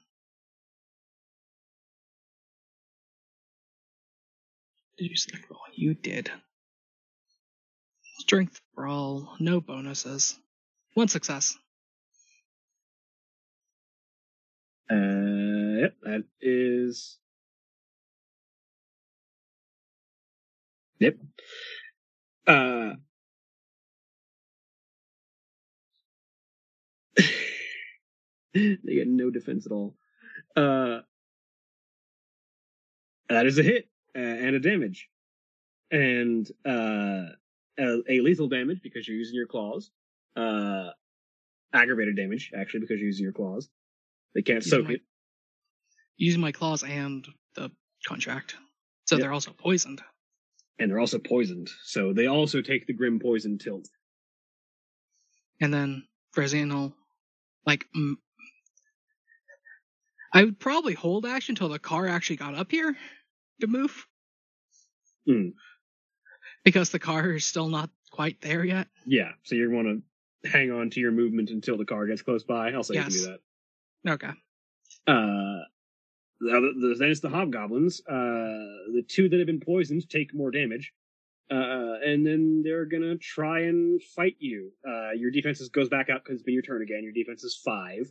Did 4.99 5.11
you 5.11 5.17
select 5.17 5.51
roll? 5.51 5.61
You 5.75 5.95
did. 5.95 6.31
Strength 8.19 8.61
brawl, 8.77 9.37
no 9.41 9.61
bonuses. 9.61 10.39
One 10.95 11.09
success. 11.09 11.57
Uh, 14.91 14.95
yep, 14.97 15.95
that 16.03 16.25
is. 16.41 17.19
Yep. 21.01 21.17
Uh. 22.47 22.95
they 28.85 28.95
get 28.95 29.09
no 29.09 29.31
defense 29.31 29.67
at 29.67 29.73
all. 29.73 29.95
Uh. 30.57 31.01
That 33.29 33.47
is 33.47 33.59
a 33.59 33.63
hit 33.63 33.89
uh, 34.15 34.19
and 34.21 34.55
a 34.55 34.61
damage, 34.61 35.09
and 35.91 36.47
uh, 36.67 37.33
a, 37.79 37.97
a 38.09 38.21
lethal 38.21 38.49
damage 38.49 38.81
because 38.83 39.09
you're 39.09 39.17
using 39.17 39.35
your 39.35 39.47
claws. 39.47 39.91
Uh, 40.37 40.91
aggravated 41.73 42.17
damage 42.17 42.53
actually 42.57 42.81
because 42.81 42.99
you're 43.01 43.07
using 43.09 43.25
your 43.25 43.33
claws. 43.33 43.69
They 44.35 44.43
can't 44.43 44.65
Using 44.65 44.71
soak 44.79 44.89
my- 44.89 44.95
it. 44.95 45.01
Using 46.17 46.41
my 46.41 46.53
claws 46.53 46.83
and 46.85 47.27
the 47.57 47.71
contract. 48.07 48.57
So 49.07 49.17
Yep. 49.17 49.23
they're 49.23 49.33
also 49.33 49.53
poisoned. 49.53 50.03
and 50.79 50.91
they're 50.91 50.99
also 51.01 51.19
poisoned. 51.19 51.71
So 51.85 52.13
they 52.13 52.27
also 52.27 52.61
take 52.61 52.87
the 52.87 52.93
grim 52.93 53.19
poison 53.21 53.59
tilt. 53.59 53.89
And 55.61 55.73
then 55.73 56.07
will, 56.37 56.95
like, 57.67 57.87
mm, 57.97 58.15
I 60.35 60.45
would 60.45 60.59
probably 60.59 60.95
hold 60.95 61.25
action 61.25 61.53
until 61.53 61.69
the 61.69 61.79
car 61.79 62.09
actually 62.09 62.37
got 62.37 62.57
up 62.57 62.71
here 62.73 62.97
to 63.61 63.67
move. 63.69 64.07
Hmm. 65.27 65.51
Because 66.65 66.91
the 66.91 66.99
car 66.99 67.31
is 67.31 67.45
still 67.45 67.69
not 67.69 67.89
quite 68.11 68.41
there 68.41 68.65
yet. 68.65 68.89
Yeah, 69.07 69.31
so 69.45 69.55
you 69.55 69.71
want 69.71 70.03
to 70.43 70.51
hang 70.51 70.73
on 70.73 70.91
to 70.91 71.01
your 71.01 71.13
movement 71.13 71.51
until 71.51 71.79
the 71.79 71.85
car 71.85 72.07
gets 72.07 72.23
close 72.23 72.43
by. 72.43 72.73
I'll 72.73 72.83
say 72.83 72.97
you 72.97 73.03
can 73.03 73.11
do 73.13 73.27
that. 74.05 74.13
Okay. 74.13 74.31
Uh, 75.07 75.65
the, 76.41 76.73
the, 76.81 76.97
then 76.99 77.11
it's 77.11 77.21
the 77.21 77.29
hobgoblins. 77.29 78.01
Uh, 78.01 78.93
the 78.93 79.05
two 79.07 79.29
that 79.29 79.39
have 79.39 79.47
been 79.47 79.61
poisoned 79.61 80.11
take 80.11 80.35
more 80.35 80.51
damage. 80.51 80.93
Uh, 81.51 82.01
and 82.05 82.27
then 82.27 82.63
they're 82.65 82.87
gonna 82.87 83.17
try 83.19 83.61
and 83.61 84.03
fight 84.03 84.37
you. 84.39 84.73
Uh, 84.87 85.13
your 85.13 85.31
defenses 85.31 85.69
goes 85.69 85.89
back 85.89 86.09
up 86.11 86.25
because 86.25 86.37
it's 86.37 86.43
been 86.43 86.55
your 86.55 86.63
turn 86.63 86.83
again. 86.83 87.03
Your 87.03 87.13
defense 87.13 87.45
is 87.45 87.55
five. 87.63 88.11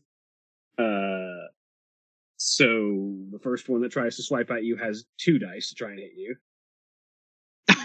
Uh, 0.77 1.47
so 2.45 3.15
the 3.31 3.39
first 3.39 3.69
one 3.69 3.81
that 3.81 3.91
tries 3.93 4.17
to 4.17 4.23
swipe 4.23 4.51
at 4.51 4.65
you 4.65 4.75
has 4.75 5.05
two 5.17 5.39
dice 5.39 5.69
to 5.69 5.75
try 5.75 5.91
and 5.91 5.99
hit 5.99 6.11
you. 6.17 6.35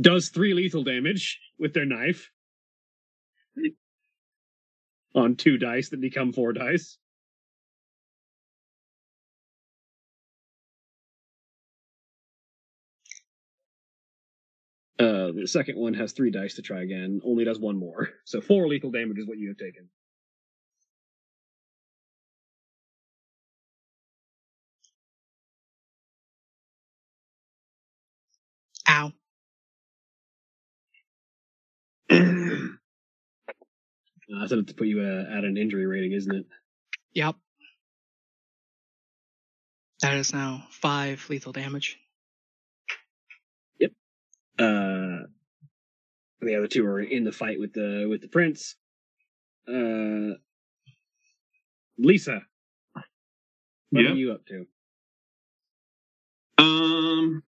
Does 0.00 0.30
three 0.30 0.54
lethal 0.54 0.82
damage 0.82 1.38
with 1.56 1.72
their 1.72 1.84
knife 1.84 2.30
on 5.14 5.36
two 5.36 5.56
dice 5.56 5.90
that 5.90 6.00
become 6.00 6.32
four 6.32 6.52
dice. 6.52 6.98
Uh, 14.98 15.30
the 15.30 15.46
second 15.46 15.78
one 15.78 15.94
has 15.94 16.12
three 16.12 16.32
dice 16.32 16.54
to 16.54 16.62
try 16.62 16.82
again, 16.82 17.20
only 17.24 17.44
does 17.44 17.60
one 17.60 17.78
more. 17.78 18.08
So 18.24 18.40
four 18.40 18.66
lethal 18.66 18.90
damage 18.90 19.18
is 19.18 19.28
what 19.28 19.38
you 19.38 19.48
have 19.48 19.58
taken. 19.58 19.88
Uh, 32.10 32.68
that's 34.40 34.52
enough 34.52 34.66
to 34.66 34.74
put 34.74 34.86
you 34.88 35.02
at, 35.04 35.38
at 35.38 35.44
an 35.44 35.56
injury 35.56 35.86
rating, 35.86 36.12
isn't 36.12 36.34
it? 36.34 36.46
Yep. 37.14 37.36
That 40.02 40.14
is 40.14 40.32
now 40.32 40.64
five 40.70 41.24
lethal 41.30 41.52
damage. 41.52 41.98
Yep. 43.80 43.92
Uh, 44.58 45.26
the 46.40 46.56
other 46.56 46.66
two 46.66 46.86
are 46.86 47.00
in 47.00 47.24
the 47.24 47.32
fight 47.32 47.58
with 47.58 47.72
the 47.72 48.06
with 48.08 48.20
the 48.20 48.28
prince. 48.28 48.76
Uh, 49.68 50.36
Lisa, 51.98 52.42
what 53.90 54.04
Yeah. 54.04 54.10
are 54.10 54.14
you 54.14 54.32
up 54.32 54.44
to? 54.46 54.66
Um, 56.58 57.42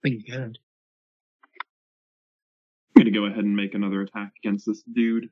Pretty 0.00 0.22
good. 0.22 0.58
I'm 2.96 3.02
gonna 3.02 3.10
go 3.10 3.26
ahead 3.26 3.44
and 3.44 3.54
make 3.54 3.74
another 3.74 4.02
attack 4.02 4.32
against 4.42 4.66
this 4.66 4.82
dude. 4.82 5.30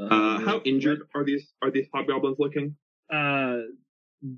Uh, 0.00 0.38
how 0.40 0.60
injured 0.64 1.02
are 1.14 1.24
these 1.24 1.52
are 1.62 1.70
these 1.70 1.86
hobgoblins 1.92 2.38
looking? 2.38 2.76
Uh, 3.12 3.58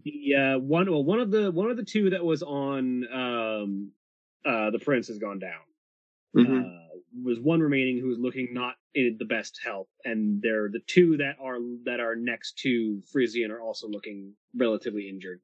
the 0.05 0.35
uh, 0.35 0.59
one 0.59 0.91
well 0.91 1.05
one 1.05 1.21
of 1.21 1.31
the 1.31 1.51
one 1.51 1.71
of 1.71 1.77
the 1.77 1.85
two 1.85 2.11
that 2.11 2.25
was 2.25 2.43
on 2.43 3.05
um 3.13 3.91
uh 4.45 4.71
the 4.71 4.79
prince 4.79 5.09
has 5.09 5.19
gone 5.19 5.39
down. 5.39 5.61
Mhm. 6.37 6.65
Uh, 6.65 6.79
was 7.23 7.39
one 7.39 7.61
remaining 7.61 8.01
who 8.01 8.11
is 8.11 8.19
looking 8.19 8.49
not 8.53 8.75
in 8.95 9.17
the 9.19 9.25
best 9.25 9.61
health, 9.63 9.89
and 10.05 10.43
they're 10.43 10.69
the 10.69 10.81
two 10.87 11.17
that 11.19 11.37
are 11.41 11.59
that 11.85 12.01
are 12.01 12.17
next 12.17 12.59
to 12.59 13.01
Frisian 13.13 13.53
are 13.53 13.61
also 13.61 13.87
looking 13.89 14.35
relatively 14.57 15.09
injured. 15.09 15.41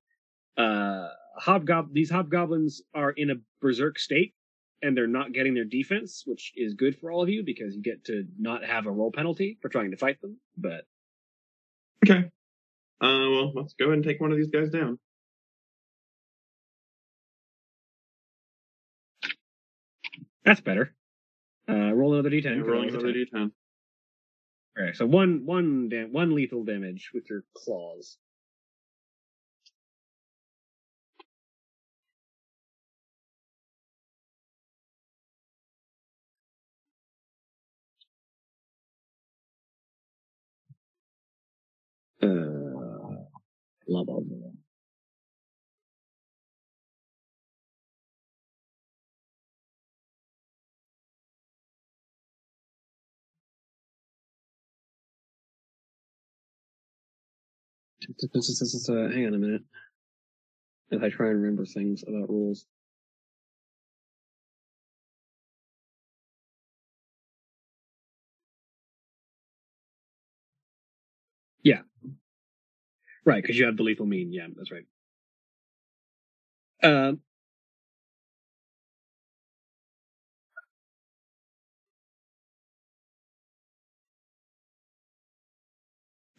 Uh, 0.57 1.09
hobgob 1.41 1.93
these 1.93 2.11
hobgoblins 2.11 2.83
are 2.93 3.13
in 3.13 3.31
a 3.31 3.35
berserk 3.61 3.99
state, 3.99 4.35
and 4.83 4.97
they're 4.97 5.07
not 5.07 5.33
getting 5.33 5.55
their 5.55 5.65
defense, 5.65 6.23
which 6.27 6.53
is 6.57 6.75
good 6.75 6.97
for 6.99 7.11
all 7.13 7.23
of 7.23 7.29
you 7.29 7.43
because 7.45 7.75
you 7.75 7.83
get 7.83 8.05
to 8.05 8.27
not 8.39 8.65
have 8.65 8.87
a 8.87 8.91
roll 8.91 9.13
penalty 9.13 9.59
for 9.61 9.69
trying 9.69 9.91
to 9.91 9.97
fight 9.97 10.21
them. 10.21 10.39
But 10.57 10.85
Okay. 12.05 12.31
Uh, 13.03 13.29
well, 13.31 13.53
let's 13.55 13.75
go 13.75 13.87
ahead 13.87 13.95
and 13.97 14.05
take 14.05 14.21
one 14.21 14.31
of 14.33 14.39
these 14.39 14.51
guys 14.51 14.71
down. 14.71 14.99
that's 20.45 20.61
better. 20.61 20.95
Uh, 21.69 21.93
roll 21.93 22.15
another 22.15 22.31
d10. 22.31 22.47
And 22.53 22.65
for 22.65 22.73
rolling 22.73 22.89
another 22.89 23.09
another 23.09 23.21
attack. 23.21 23.33
d10. 23.35 23.51
Okay, 24.79 24.93
so 24.95 25.07
one 25.07 25.45
one 25.47 25.89
dam- 25.89 26.13
one 26.13 26.35
lethal 26.35 26.65
damage 26.65 27.11
with 27.13 27.29
your 27.29 27.45
claws. 27.55 28.17
Uh, 42.23 42.29
blah 43.87 44.05
blah. 44.05 44.21
Uh, 58.89 59.09
hang 59.09 59.27
on 59.27 59.35
a 59.35 59.39
minute. 59.39 59.63
As 60.93 61.03
I 61.03 61.09
try 61.11 61.29
and 61.29 61.41
remember 61.43 61.65
things 61.65 62.03
about 62.07 62.29
rules. 62.29 62.67
Right, 73.25 73.43
because 73.43 73.59
you 73.59 73.67
have 73.67 73.77
the 73.77 73.83
lethal 73.83 74.07
mien. 74.07 74.33
Yeah, 74.33 74.47
that's 74.57 74.71
right. 74.73 74.85
Um. 76.83 77.21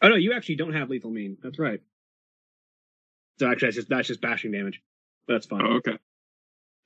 Oh 0.02 0.10
no, 0.10 0.16
you 0.16 0.34
actually 0.34 0.56
don't 0.56 0.74
have 0.74 0.90
lethal 0.90 1.12
mien. 1.12 1.38
That's 1.44 1.60
right. 1.60 1.82
So 3.40 3.50
actually, 3.50 3.68
that's 3.68 3.76
just 3.76 3.90
that's 3.90 4.08
just 4.08 4.22
bashing 4.22 4.52
damage. 4.52 4.82
But 5.28 5.34
that's 5.34 5.46
fine. 5.46 5.62
Oh, 5.66 5.76
okay. 5.78 5.98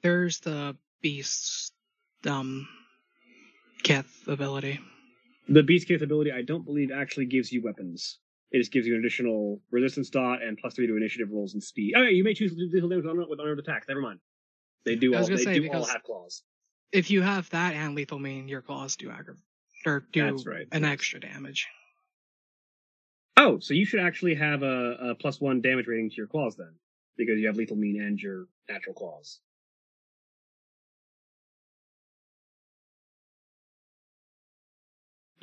There's 0.01 0.39
the 0.39 0.75
beast's 1.01 1.71
um 2.25 2.67
kith 3.83 4.23
ability. 4.27 4.79
The 5.47 5.63
beast 5.63 5.87
case 5.87 6.01
ability, 6.01 6.31
I 6.31 6.41
don't 6.41 6.65
believe, 6.65 6.91
actually 6.91 7.27
gives 7.27 7.51
you 7.51 7.61
weapons. 7.61 8.17
It 8.55 8.59
just 8.59 8.71
gives 8.71 8.87
you 8.87 8.93
an 8.93 9.01
additional 9.01 9.59
resistance 9.69 10.09
dot 10.09 10.41
and 10.41 10.57
plus 10.57 10.75
three 10.75 10.87
to 10.87 10.95
initiative 10.95 11.29
rolls 11.29 11.55
and 11.55 11.61
speed. 11.61 11.93
Oh, 11.97 12.03
yeah, 12.03 12.11
you 12.11 12.23
may 12.23 12.33
choose 12.33 12.53
lethal 12.55 12.87
damage 12.87 13.05
on, 13.05 13.17
with 13.17 13.37
unarmed 13.37 13.59
attacks. 13.59 13.85
Never 13.89 13.99
mind. 13.99 14.21
They 14.85 14.95
do 14.95 15.13
I 15.13 15.19
all. 15.19 15.27
They 15.27 15.35
say, 15.35 15.59
do 15.59 15.69
all 15.73 15.83
have 15.83 16.03
claws. 16.03 16.41
If 16.93 17.11
you 17.11 17.21
have 17.21 17.49
that 17.49 17.73
and 17.73 17.95
lethal 17.95 18.17
mien, 18.17 18.47
your 18.47 18.61
claws 18.61 18.95
do 18.95 19.11
aggravate 19.11 19.43
or 19.85 20.05
do 20.13 20.37
right. 20.45 20.67
an 20.71 20.85
extra 20.85 21.19
damage. 21.19 21.67
Oh, 23.35 23.59
so 23.59 23.73
you 23.73 23.85
should 23.85 23.99
actually 23.99 24.35
have 24.35 24.63
a, 24.63 25.09
a 25.09 25.15
plus 25.15 25.41
one 25.41 25.59
damage 25.59 25.87
rating 25.87 26.09
to 26.11 26.15
your 26.15 26.27
claws 26.27 26.55
then, 26.55 26.75
because 27.17 27.37
you 27.37 27.47
have 27.47 27.57
lethal 27.57 27.75
mien 27.75 27.99
and 28.01 28.17
your 28.17 28.45
natural 28.69 28.95
claws. 28.95 29.41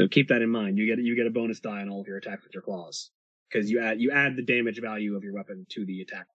So 0.03 0.09
keep 0.09 0.31
that 0.31 0.43
in 0.43 0.51
mind. 0.51 0.79
You 0.79 0.87
get 0.87 0.99
you 0.99 1.15
get 1.15 1.29
a 1.29 1.31
bonus 1.31 1.61
die 1.61 1.81
on 1.81 1.89
all 1.89 2.01
of 2.01 2.09
your 2.09 2.17
attacks 2.17 2.43
with 2.43 2.53
your 2.53 2.63
claws 2.65 3.13
because 3.49 3.71
you 3.71 3.79
add 3.79 4.01
you 4.01 4.11
add 4.11 4.35
the 4.35 4.43
damage 4.43 4.81
value 4.81 5.15
of 5.15 5.23
your 5.23 5.33
weapon 5.33 5.65
to 5.69 5.87
the 5.87 6.01
attack. 6.01 6.27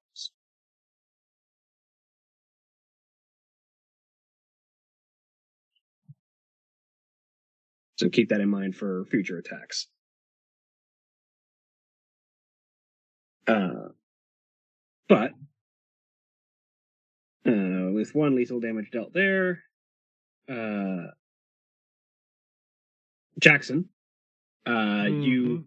So 7.97 8.07
keep 8.07 8.29
that 8.29 8.39
in 8.39 8.47
mind 8.47 8.77
for 8.77 9.03
future 9.11 9.37
attacks. 9.37 9.87
Uh, 13.47 13.89
but 15.09 15.31
uh, 17.45 17.91
with 17.91 18.15
one 18.15 18.33
lethal 18.33 18.61
damage 18.61 18.91
dealt 18.91 19.13
there, 19.13 19.63
uh, 20.49 21.07
Jackson, 23.39 23.89
Uh, 24.65 25.07
You 25.09 25.65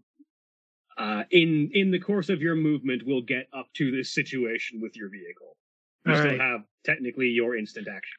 uh, 0.98 1.24
in 1.30 1.70
in 1.72 1.90
the 1.90 1.98
course 1.98 2.28
of 2.28 2.42
your 2.42 2.54
movement 2.54 3.06
will 3.06 3.22
get 3.22 3.48
up 3.52 3.72
to 3.74 3.90
this 3.90 4.14
situation 4.14 4.80
with 4.80 4.96
your 4.96 5.08
vehicle. 5.08 5.56
You 6.04 6.12
All 6.12 6.18
still 6.18 6.30
right. 6.32 6.40
have 6.40 6.64
technically 6.84 7.28
your 7.28 7.56
instant 7.56 7.88
action 7.88 8.18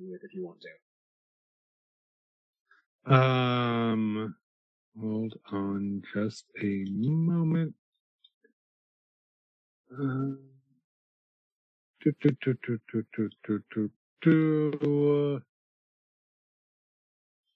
it 0.00 0.20
if 0.24 0.34
you 0.34 0.44
want 0.44 0.60
to. 0.62 0.68
Um, 3.14 4.34
hold 4.98 5.34
on 5.50 6.02
just 6.14 6.44
a 6.62 6.84
moment. 6.90 7.74
Uh, 9.92 10.36
do, 12.00 12.12
do, 12.20 12.30
do, 14.22 15.42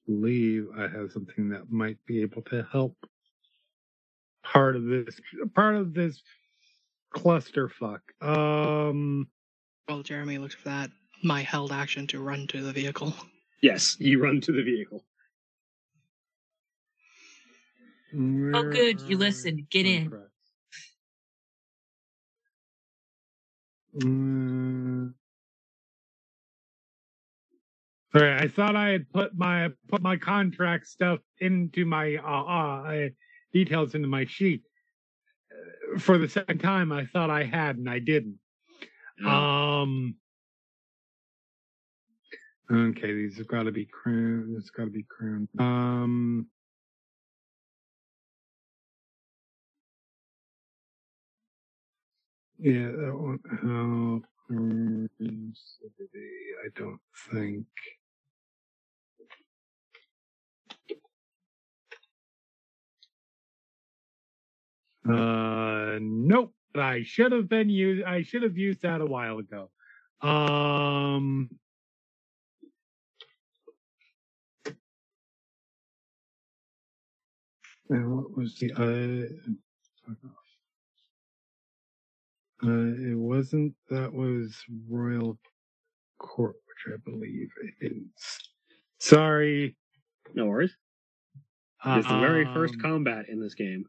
Believe 0.06 0.68
I 0.76 0.82
have 0.82 1.12
something 1.12 1.48
that 1.50 1.70
might 1.70 1.98
be 2.06 2.22
able 2.22 2.42
to 2.42 2.66
help 2.70 2.96
part 4.44 4.76
of 4.76 4.84
this 4.84 5.20
part 5.54 5.74
of 5.74 5.94
this 5.94 6.22
clusterfuck. 7.14 8.00
Um, 8.20 9.28
While 9.86 10.02
Jeremy 10.02 10.38
looks 10.38 10.54
for 10.54 10.68
that, 10.68 10.90
my 11.22 11.42
held 11.42 11.72
action 11.72 12.06
to 12.08 12.20
run 12.20 12.46
to 12.48 12.62
the 12.62 12.72
vehicle. 12.72 13.14
Yes, 13.62 13.96
you 13.98 14.22
run 14.22 14.40
to 14.42 14.52
the 14.52 14.62
vehicle. 14.62 15.02
Oh, 18.14 18.70
good, 18.70 19.00
you 19.00 19.16
listened. 19.16 19.68
Get 19.70 19.86
in. 19.86 20.10
Contracts. 20.10 20.32
Mm. 28.16 28.20
Sorry, 28.20 28.34
I 28.34 28.48
thought 28.48 28.76
I 28.76 28.90
had 28.90 29.10
put 29.12 29.36
my 29.36 29.70
put 29.88 30.02
my 30.02 30.16
contract 30.16 30.86
stuff 30.86 31.20
into 31.40 31.84
my 31.84 32.16
uh, 32.16 32.44
uh 32.44 33.08
details 33.52 33.94
into 33.94 34.08
my 34.08 34.24
sheet. 34.26 34.62
Uh, 35.52 35.98
For 35.98 36.18
the 36.18 36.28
second 36.28 36.60
time, 36.60 36.92
I 36.92 37.06
thought 37.06 37.30
I 37.30 37.44
had, 37.44 37.76
and 37.76 37.90
I 37.90 37.98
didn't. 37.98 38.38
Um. 39.26 40.16
Okay, 42.72 43.14
these 43.14 43.38
have 43.38 43.48
got 43.48 43.64
to 43.64 43.72
be 43.72 43.86
crown. 43.86 44.54
This 44.54 44.70
got 44.70 44.84
to 44.86 44.90
be 44.90 45.04
crown. 45.08 45.48
Um. 45.58 46.48
Yeah, 52.58 52.90
that 52.90 53.14
one. 53.14 53.40
How 53.62 54.22
I 56.64 56.68
don't 56.76 57.00
think. 57.32 57.66
Uh, 65.08 65.98
nope. 66.00 66.52
I 66.74 67.02
should 67.04 67.32
have 67.32 67.48
been 67.48 67.70
used. 67.70 68.04
I 68.04 68.22
should 68.22 68.42
have 68.42 68.58
used 68.58 68.82
that 68.82 69.00
a 69.00 69.06
while 69.06 69.38
ago. 69.38 69.70
Um. 70.20 71.50
And 77.88 78.16
what 78.16 78.36
was 78.36 78.58
the 78.58 78.72
uh? 78.72 80.12
Uh, 82.62 83.10
it 83.10 83.16
wasn't. 83.16 83.74
That 83.90 84.12
was 84.12 84.56
Royal 84.88 85.38
Court, 86.18 86.56
which 86.66 86.94
I 86.94 86.96
believe 87.08 87.48
it 87.80 87.92
is. 87.92 88.38
Sorry. 88.98 89.76
No 90.34 90.46
worries. 90.46 90.76
It's 91.84 92.08
the 92.08 92.18
very 92.18 92.44
first 92.46 92.74
Um, 92.74 92.80
combat 92.80 93.28
in 93.28 93.40
this 93.40 93.54
game. 93.54 93.84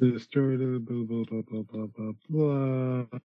The 0.00 0.20
story 0.20 0.56
of 0.56 0.86
blah 0.86 1.04
blah 1.04 1.24
blah 1.24 1.42
blah 1.42 1.62
blah 1.62 1.86
blah 1.86 2.12
blah. 2.28 3.20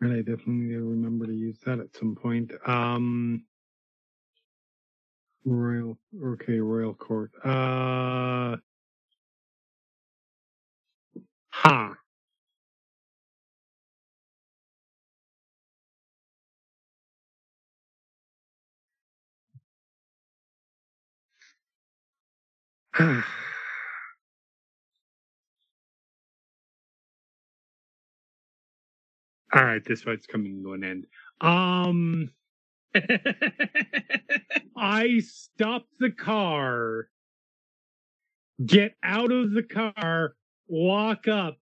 And 0.00 0.12
I 0.14 0.18
definitely 0.18 0.76
remember 0.76 1.26
to 1.26 1.34
use 1.34 1.58
that 1.66 1.80
at 1.80 1.96
some 1.96 2.16
point. 2.16 2.52
Um, 2.66 3.44
Royal, 5.44 5.98
okay, 6.24 6.60
Royal 6.60 6.94
Court. 6.94 7.32
Uh, 7.44 8.56
ha. 11.50 11.96
All 29.54 29.64
right, 29.64 29.84
this 29.84 30.02
fight's 30.02 30.26
coming 30.26 30.62
to 30.64 30.72
an 30.72 30.82
end. 30.82 31.06
Um, 31.40 32.32
I 34.76 35.20
stop 35.20 35.86
the 36.00 36.10
car, 36.10 37.08
get 38.66 38.96
out 39.04 39.30
of 39.30 39.52
the 39.52 39.62
car, 39.62 40.34
walk 40.66 41.28
up, 41.28 41.58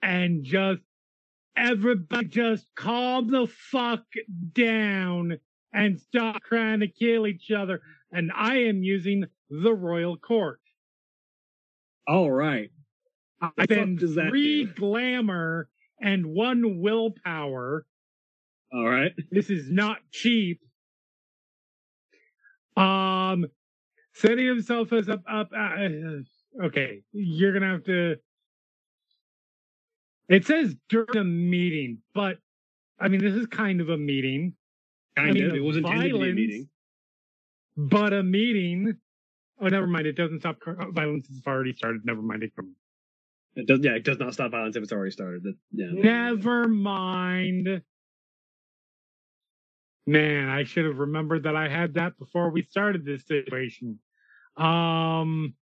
and 0.00 0.42
just 0.42 0.80
everybody 1.54 2.28
just 2.28 2.66
calm 2.76 3.30
the 3.30 3.46
fuck 3.46 4.04
down 4.54 5.38
and 5.70 6.00
stop 6.00 6.42
trying 6.44 6.80
to 6.80 6.88
kill 6.88 7.26
each 7.26 7.50
other. 7.50 7.82
And 8.10 8.32
I 8.34 8.56
am 8.60 8.82
using 8.82 9.26
the 9.50 9.74
royal 9.74 10.16
court. 10.16 10.60
All 12.08 12.30
right. 12.30 12.70
I 13.42 13.64
spend 13.64 13.98
does 13.98 14.14
that 14.14 14.30
three 14.30 14.64
do? 14.64 14.72
glamour 14.72 15.68
and 16.00 16.26
one 16.26 16.80
willpower. 16.80 17.86
All 18.72 18.88
right. 18.88 19.12
This 19.30 19.50
is 19.50 19.70
not 19.70 19.98
cheap. 20.10 20.60
Um, 22.76 23.46
setting 24.14 24.46
himself 24.46 24.92
as 24.92 25.08
up, 25.08 25.22
up. 25.30 25.50
Uh, 25.56 25.88
okay, 26.64 27.02
you're 27.12 27.52
gonna 27.52 27.70
have 27.70 27.84
to. 27.84 28.16
It 30.28 30.46
says 30.46 30.74
during 30.88 31.16
a 31.16 31.24
meeting, 31.24 31.98
but 32.14 32.38
I 32.98 33.08
mean, 33.08 33.20
this 33.20 33.34
is 33.34 33.46
kind 33.46 33.80
of 33.80 33.90
a 33.90 33.96
meeting, 33.96 34.54
Kind 35.16 35.30
I 35.30 35.32
mean, 35.32 35.50
of. 35.50 35.54
It 35.56 35.60
was 35.60 35.76
intended 35.76 36.12
to 36.12 36.18
be 36.18 36.30
a 36.30 36.34
meeting. 36.34 36.68
but 37.76 38.12
a 38.12 38.22
meeting. 38.22 38.94
Oh, 39.60 39.68
never 39.68 39.86
mind. 39.86 40.06
It 40.06 40.16
doesn't 40.16 40.40
stop 40.40 40.56
violence. 40.90 41.28
It's 41.30 41.46
already 41.46 41.74
started. 41.74 42.00
Never 42.04 42.22
mind. 42.22 42.42
It. 42.42 42.52
It 43.56 43.66
does. 43.66 43.80
Yeah, 43.82 43.92
it 43.92 44.04
does 44.04 44.18
not 44.18 44.34
stop 44.34 44.50
violence 44.50 44.76
if 44.76 44.82
it's 44.82 44.92
already 44.92 45.10
started. 45.12 45.42
That, 45.44 45.54
yeah. 45.72 45.86
Never 45.92 46.66
mind. 46.68 47.82
Man, 50.06 50.48
I 50.48 50.64
should 50.64 50.84
have 50.84 50.98
remembered 50.98 51.44
that 51.44 51.56
I 51.56 51.68
had 51.68 51.94
that 51.94 52.18
before 52.18 52.50
we 52.50 52.62
started 52.62 53.04
this 53.04 53.24
situation. 53.26 53.98
Um, 54.56 55.54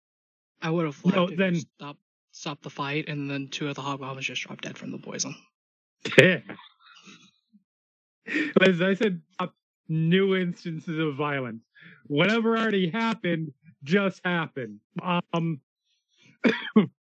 I 0.60 0.70
would 0.70 0.86
have 0.86 1.04
No, 1.06 1.24
left 1.24 1.36
then- 1.36 1.54
then 1.54 1.62
stop 1.78 1.98
stop 2.32 2.62
the 2.62 2.70
fight, 2.70 3.08
and 3.08 3.30
then 3.30 3.48
two 3.48 3.68
of 3.68 3.74
the 3.74 3.82
hobgoblins 3.82 4.26
just 4.26 4.42
dropped 4.42 4.64
dead 4.64 4.78
from 4.78 4.90
the 4.90 4.98
poison. 4.98 5.34
Yeah. 6.18 6.40
as 8.60 8.80
I 8.80 8.94
said, 8.94 9.20
new 9.88 10.34
instances 10.34 10.98
of 10.98 11.14
violence. 11.16 11.62
Whatever 12.06 12.56
already 12.56 12.88
happened 12.88 13.52
just 13.84 14.20
happened. 14.24 14.80
Um, 15.32 15.60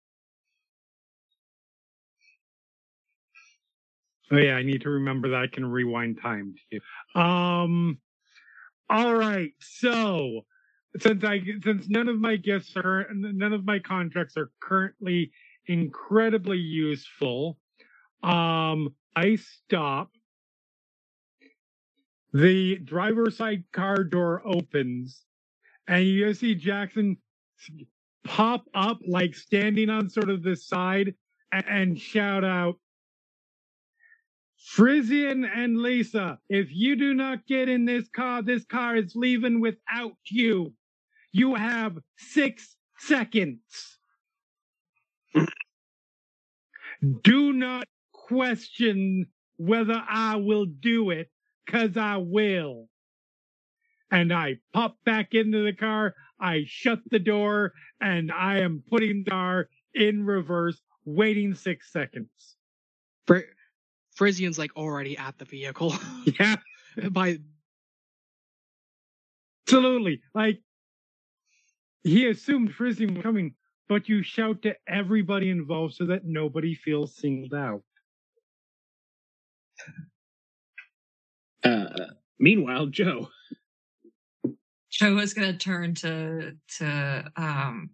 oh 4.32 4.38
yeah, 4.38 4.56
I 4.56 4.64
need 4.64 4.82
to 4.82 4.90
remember 4.90 5.30
that 5.30 5.42
I 5.42 5.48
can 5.48 5.66
rewind 5.66 6.20
time 6.22 6.56
too. 6.72 7.20
Um, 7.20 8.00
all 8.90 9.16
right, 9.16 9.52
so 9.60 10.42
since 11.00 11.24
I 11.24 11.42
since 11.64 11.90
none 11.90 12.08
of 12.10 12.20
my 12.20 12.36
gifts 12.38 12.74
are 12.78 13.08
none 13.14 13.54
of 13.54 13.66
my 13.66 13.80
contracts 13.80 14.38
are 14.38 14.52
currently 14.62 15.32
incredibly 15.68 16.58
useful, 16.58 17.58
um, 18.24 18.96
I 19.16 19.38
stop. 19.38 20.12
The 22.34 22.78
driver's 22.80 23.38
side 23.38 23.64
car 23.72 24.04
door 24.04 24.42
opens, 24.46 25.24
and 25.88 26.06
you 26.06 26.34
see 26.34 26.56
Jackson 26.56 27.18
pop 28.26 28.66
up, 28.74 29.00
like 29.08 29.36
standing 29.36 29.90
on 29.90 30.10
sort 30.10 30.30
of 30.30 30.44
the 30.44 30.56
side, 30.56 31.16
a- 31.54 31.70
and 31.70 32.00
shout 32.00 32.44
out, 32.44 32.76
Frisian 34.66 35.46
and 35.46 35.78
Lisa, 35.78 36.40
if 36.50 36.70
you 36.72 36.96
do 36.96 37.14
not 37.14 37.46
get 37.46 37.70
in 37.70 37.86
this 37.86 38.10
car, 38.10 38.42
this 38.42 38.66
car 38.66 38.96
is 38.96 39.16
leaving 39.16 39.62
without 39.62 40.18
you. 40.30 40.74
You 41.32 41.54
have 41.54 42.00
six 42.18 42.76
seconds. 42.98 44.00
do 47.22 47.54
not 47.54 47.88
question 48.12 49.28
whether 49.58 50.04
I 50.10 50.38
will 50.38 50.66
do 50.66 51.12
it 51.12 51.30
cause 51.70 51.96
I 51.96 52.18
will. 52.18 52.90
And 54.12 54.34
I 54.34 54.58
pop 54.74 54.98
back 55.06 55.34
into 55.34 55.64
the 55.64 55.74
car, 55.74 56.16
I 56.40 56.64
shut 56.66 57.00
the 57.12 57.20
door, 57.20 57.74
and 58.02 58.32
I 58.32 58.60
am 58.60 58.84
putting 58.90 59.24
the 59.24 59.32
car 59.32 59.70
in 59.94 60.26
reverse, 60.26 60.82
waiting 61.06 61.54
six 61.54 61.92
seconds. 61.92 62.56
Fr- 63.28 63.40
Frisian's 64.16 64.58
like 64.58 64.76
already 64.76 65.18
at 65.18 65.38
the 65.38 65.46
vehicle. 65.46 65.94
Yeah, 66.40 66.56
By 67.12 67.38
absolutely. 69.68 70.22
Like, 70.34 70.60
he 72.04 72.28
assumed 72.28 72.74
Frisian 72.74 73.16
was 73.16 73.24
coming, 73.24 73.54
but 73.88 74.10
you 74.10 74.24
shout 74.24 74.62
to 74.64 74.76
everybody 74.88 75.50
involved 75.50 75.96
so 75.96 76.06
that 76.06 76.26
nobody 76.26 76.76
feels 76.76 77.16
singled 77.16 77.54
out. 77.54 77.82
Uh, 81.64 81.88
meanwhile, 82.40 82.88
Jo. 82.88 83.30
Jo 84.92 85.18
is 85.18 85.34
gonna 85.34 85.58
turn 85.58 85.96
to 85.96 86.54
to 86.78 87.32
um 87.36 87.90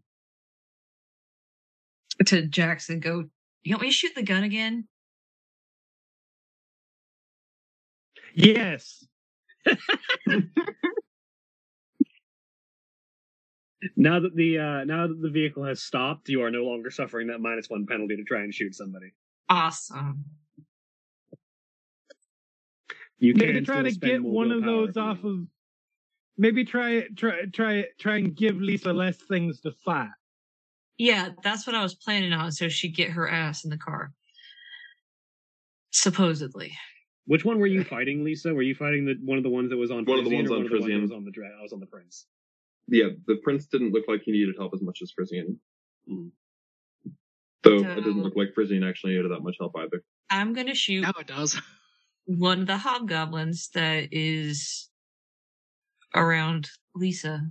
to 2.26 2.46
Jackson. 2.46 3.00
Go. 3.00 3.26
You 3.64 3.76
want 3.76 3.84
me 3.84 3.90
to 3.90 3.94
shoot 3.94 4.14
the 4.14 4.24
gun 4.24 4.44
again? 4.44 4.88
Yes. 8.34 9.06
Now 13.96 14.20
that 14.20 14.36
the 14.36 14.60
uh, 14.60 14.84
now 14.84 15.08
that 15.08 15.22
the 15.22 15.30
vehicle 15.30 15.64
has 15.64 15.82
stopped, 15.82 16.30
you 16.30 16.44
are 16.44 16.52
no 16.52 16.64
longer 16.64 16.92
suffering 16.92 17.28
that 17.28 17.40
minus 17.40 17.68
one 17.68 17.86
penalty 17.88 18.16
to 18.16 18.24
try 18.24 18.42
and 18.42 18.54
shoot 18.54 18.76
somebody. 18.76 19.12
Awesome. 19.50 20.24
You 23.18 23.34
Maybe 23.36 23.54
can 23.54 23.66
try 23.66 23.82
to 23.82 23.92
get 23.92 24.24
one 24.24 24.52
of 24.52 24.64
those 24.64 24.90
if 24.90 24.96
you 24.96 25.02
off 25.02 25.24
of. 25.24 25.48
Maybe 26.38 26.64
try 26.64 27.08
try 27.16 27.46
try 27.52 27.86
try 28.00 28.18
and 28.18 28.36
give 28.36 28.62
Lisa 28.62 28.94
less 28.94 29.18
things 29.18 29.62
to 29.62 29.72
fight. 29.84 30.10
Yeah, 30.98 31.30
that's 31.44 31.66
what 31.66 31.76
I 31.76 31.82
was 31.82 31.96
planning 31.96 32.34
on. 32.34 32.52
So 32.52 32.70
she'd 32.70 32.96
get 32.96 33.12
her 33.12 33.30
ass 33.30 33.64
in 33.64 33.72
the 33.72 33.78
car. 33.78 34.12
Supposedly. 35.90 36.72
Which 37.32 37.46
one 37.46 37.60
were 37.60 37.68
you 37.68 37.86
fighting, 37.86 38.26
Lisa? 38.26 38.54
Were 38.54 38.62
you 38.62 38.76
fighting 38.76 39.06
the 39.06 39.16
one 39.24 39.38
of 39.38 39.44
the 39.46 39.50
ones 39.50 39.70
that 39.70 39.78
was 39.78 39.90
on 39.90 40.04
One 40.04 40.20
of 40.20 40.26
the 40.26 40.32
Frisian 40.32 40.50
ones 40.50 40.52
or 40.52 40.56
on 40.56 40.64
one 40.64 40.66
of 40.66 40.70
the 40.70 40.76
ones 40.76 40.84
that 40.84 40.86
Frisian. 40.86 41.02
was 41.04 41.12
on 41.14 41.24
the 41.24 41.32
dra- 41.32 41.58
I 41.58 41.62
was 41.62 41.72
on 41.72 41.80
the 41.80 41.86
Prince. 41.86 42.26
Yeah, 42.90 43.06
the 43.26 43.38
prince 43.38 43.68
didn't 43.68 43.94
look 43.94 44.04
like 44.10 44.24
he 44.26 44.34
needed 44.34 44.56
help 44.58 44.74
as 44.74 44.82
much 44.82 45.00
as 45.02 45.12
Frisian. 45.12 45.58
Mm. 46.10 46.32
Though 47.64 47.76
it 47.76 47.84
So- 47.84 47.96
doesn't 48.02 48.22
look 48.22 48.36
like 48.36 48.54
Frisian 48.54 48.84
actually 48.84 49.16
needed 49.16 49.32
that 49.32 49.40
much 49.40 49.56
help 49.62 49.78
either. 49.78 50.04
I'm 50.30 50.52
gonna 50.52 50.76
shoot 50.76 51.04
now 51.04 51.14
it 51.22 51.28
does. 51.28 51.58
one 52.26 52.60
of 52.60 52.68
the 52.68 52.76
hobgoblins 52.76 53.70
that 53.76 54.10
is 54.12 54.90
around 56.14 56.70
Lisa. 56.96 57.50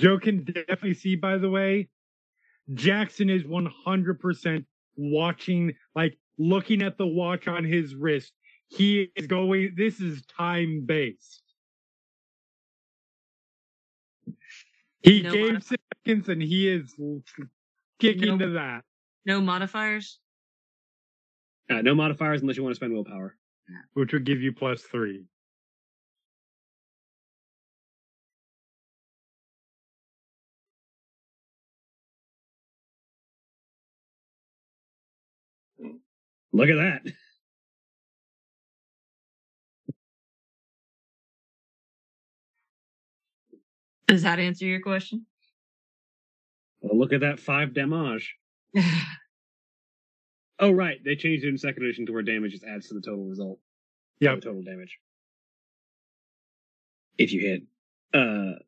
Jo 0.00 0.18
can 0.18 0.42
definitely 0.42 0.94
see, 0.94 1.14
by 1.14 1.38
the 1.38 1.48
way, 1.50 1.88
Jackson 2.74 3.30
is 3.30 3.44
100% 3.44 4.64
watching, 4.96 5.74
like 5.94 6.18
looking 6.38 6.82
at 6.82 6.98
the 6.98 7.06
watch 7.06 7.48
on 7.48 7.64
his 7.64 7.94
wrist. 7.94 8.32
He 8.68 9.10
is 9.16 9.26
going, 9.26 9.74
this 9.76 10.00
is 10.00 10.24
time 10.26 10.84
based. 10.86 11.42
He 15.02 15.22
No 15.22 15.32
gave 15.32 15.54
modif- 15.54 15.76
seconds 16.06 16.28
and 16.28 16.40
he 16.42 16.68
is 16.68 16.94
kicking 17.98 18.38
No- 18.38 18.46
to 18.46 18.52
that. 18.54 18.84
No 19.26 19.40
modifiers? 19.40 20.18
Uh, 21.70 21.82
no 21.82 21.94
modifiers 21.94 22.40
unless 22.40 22.56
you 22.56 22.62
want 22.62 22.72
to 22.72 22.76
spend 22.76 22.92
willpower. 22.92 23.36
which 23.94 24.12
would 24.12 24.24
give 24.24 24.40
you 24.42 24.52
plus 24.52 24.82
three. 24.82 25.24
Look 36.52 36.68
at 36.68 36.76
that. 36.76 37.12
Does 44.06 44.22
that 44.22 44.38
answer 44.38 44.66
your 44.66 44.80
question? 44.80 45.24
Well, 46.82 46.98
look 46.98 47.12
at 47.12 47.20
that 47.20 47.40
five 47.40 47.74
damage. 47.74 48.36
Oh, 50.58 50.70
right. 50.70 51.02
They 51.04 51.16
changed 51.16 51.44
it 51.44 51.48
in 51.48 51.58
second 51.58 51.82
edition 51.82 52.06
to 52.06 52.12
where 52.12 52.22
damage 52.22 52.52
just 52.52 52.62
adds 52.62 52.86
to 52.86 52.94
the 52.94 53.00
total 53.00 53.24
result. 53.24 53.58
Yeah. 54.20 54.36
Total 54.36 54.62
damage. 54.62 54.96
If 57.18 57.32
you 57.32 57.40
hit. 57.40 57.62
Uh, 58.14 58.60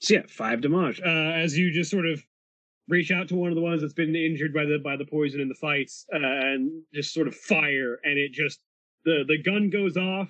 so 0.00 0.14
yeah, 0.14 0.22
five 0.28 0.60
damage. 0.60 1.00
Uh, 1.00 1.08
as 1.08 1.56
you 1.56 1.72
just 1.72 1.90
sort 1.90 2.04
of 2.04 2.22
reach 2.88 3.10
out 3.10 3.28
to 3.28 3.36
one 3.36 3.50
of 3.50 3.54
the 3.54 3.62
ones 3.62 3.82
that's 3.82 3.94
been 3.94 4.14
injured 4.14 4.52
by 4.52 4.64
the 4.64 4.78
by 4.82 4.96
the 4.96 5.04
poison 5.04 5.40
in 5.40 5.48
the 5.48 5.54
fights, 5.54 6.06
uh, 6.12 6.18
and 6.18 6.82
just 6.92 7.14
sort 7.14 7.28
of 7.28 7.34
fire, 7.34 7.98
and 8.04 8.18
it 8.18 8.32
just 8.32 8.60
the 9.04 9.24
the 9.26 9.42
gun 9.42 9.70
goes 9.70 9.96
off, 9.96 10.28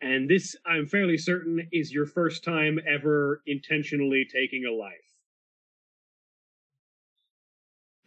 and 0.00 0.28
this 0.28 0.56
I'm 0.66 0.86
fairly 0.86 1.18
certain 1.18 1.68
is 1.72 1.92
your 1.92 2.06
first 2.06 2.44
time 2.44 2.78
ever 2.86 3.42
intentionally 3.46 4.26
taking 4.32 4.64
a 4.64 4.72
life. 4.72 4.92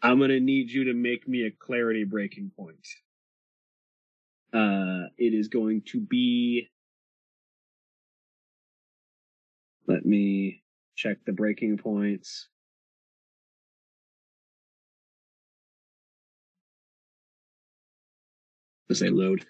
I'm 0.02 0.20
gonna 0.20 0.40
need 0.40 0.70
you 0.70 0.86
to 0.86 0.94
make 0.94 1.28
me 1.28 1.44
a 1.44 1.52
clarity 1.52 2.04
breaking 2.04 2.52
point. 2.56 2.88
Uh, 4.54 5.10
it 5.18 5.34
is 5.34 5.48
going 5.50 5.82
to 5.88 6.00
be. 6.00 6.68
Let 9.88 10.06
me 10.06 10.64
check 10.96 11.18
the 11.26 11.32
breaking 11.32 11.78
points. 11.78 12.50
Let's 18.90 19.00
say 19.00 19.10
load. 19.10 19.46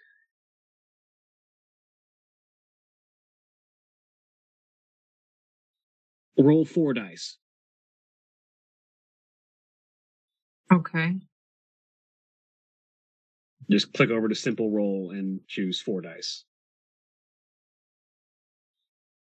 Roll 6.39 6.65
four 6.65 6.93
dice. 6.93 7.38
okay. 10.72 11.15
Just 13.69 13.93
click 13.93 14.11
over 14.11 14.30
to 14.30 14.35
simple 14.35 14.72
roll 14.72 15.11
and 15.11 15.41
choose 15.47 15.81
four 15.81 16.01
dice. 16.01 16.45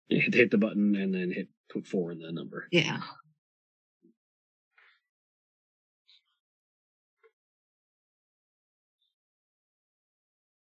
Hit, 0.08 0.34
hit 0.34 0.50
the 0.50 0.58
button 0.58 0.96
and 0.96 1.14
then 1.14 1.30
hit 1.30 1.48
put 1.70 1.86
four 1.86 2.10
in 2.10 2.20
the 2.20 2.32
number. 2.32 2.66
Yeah. 2.70 3.00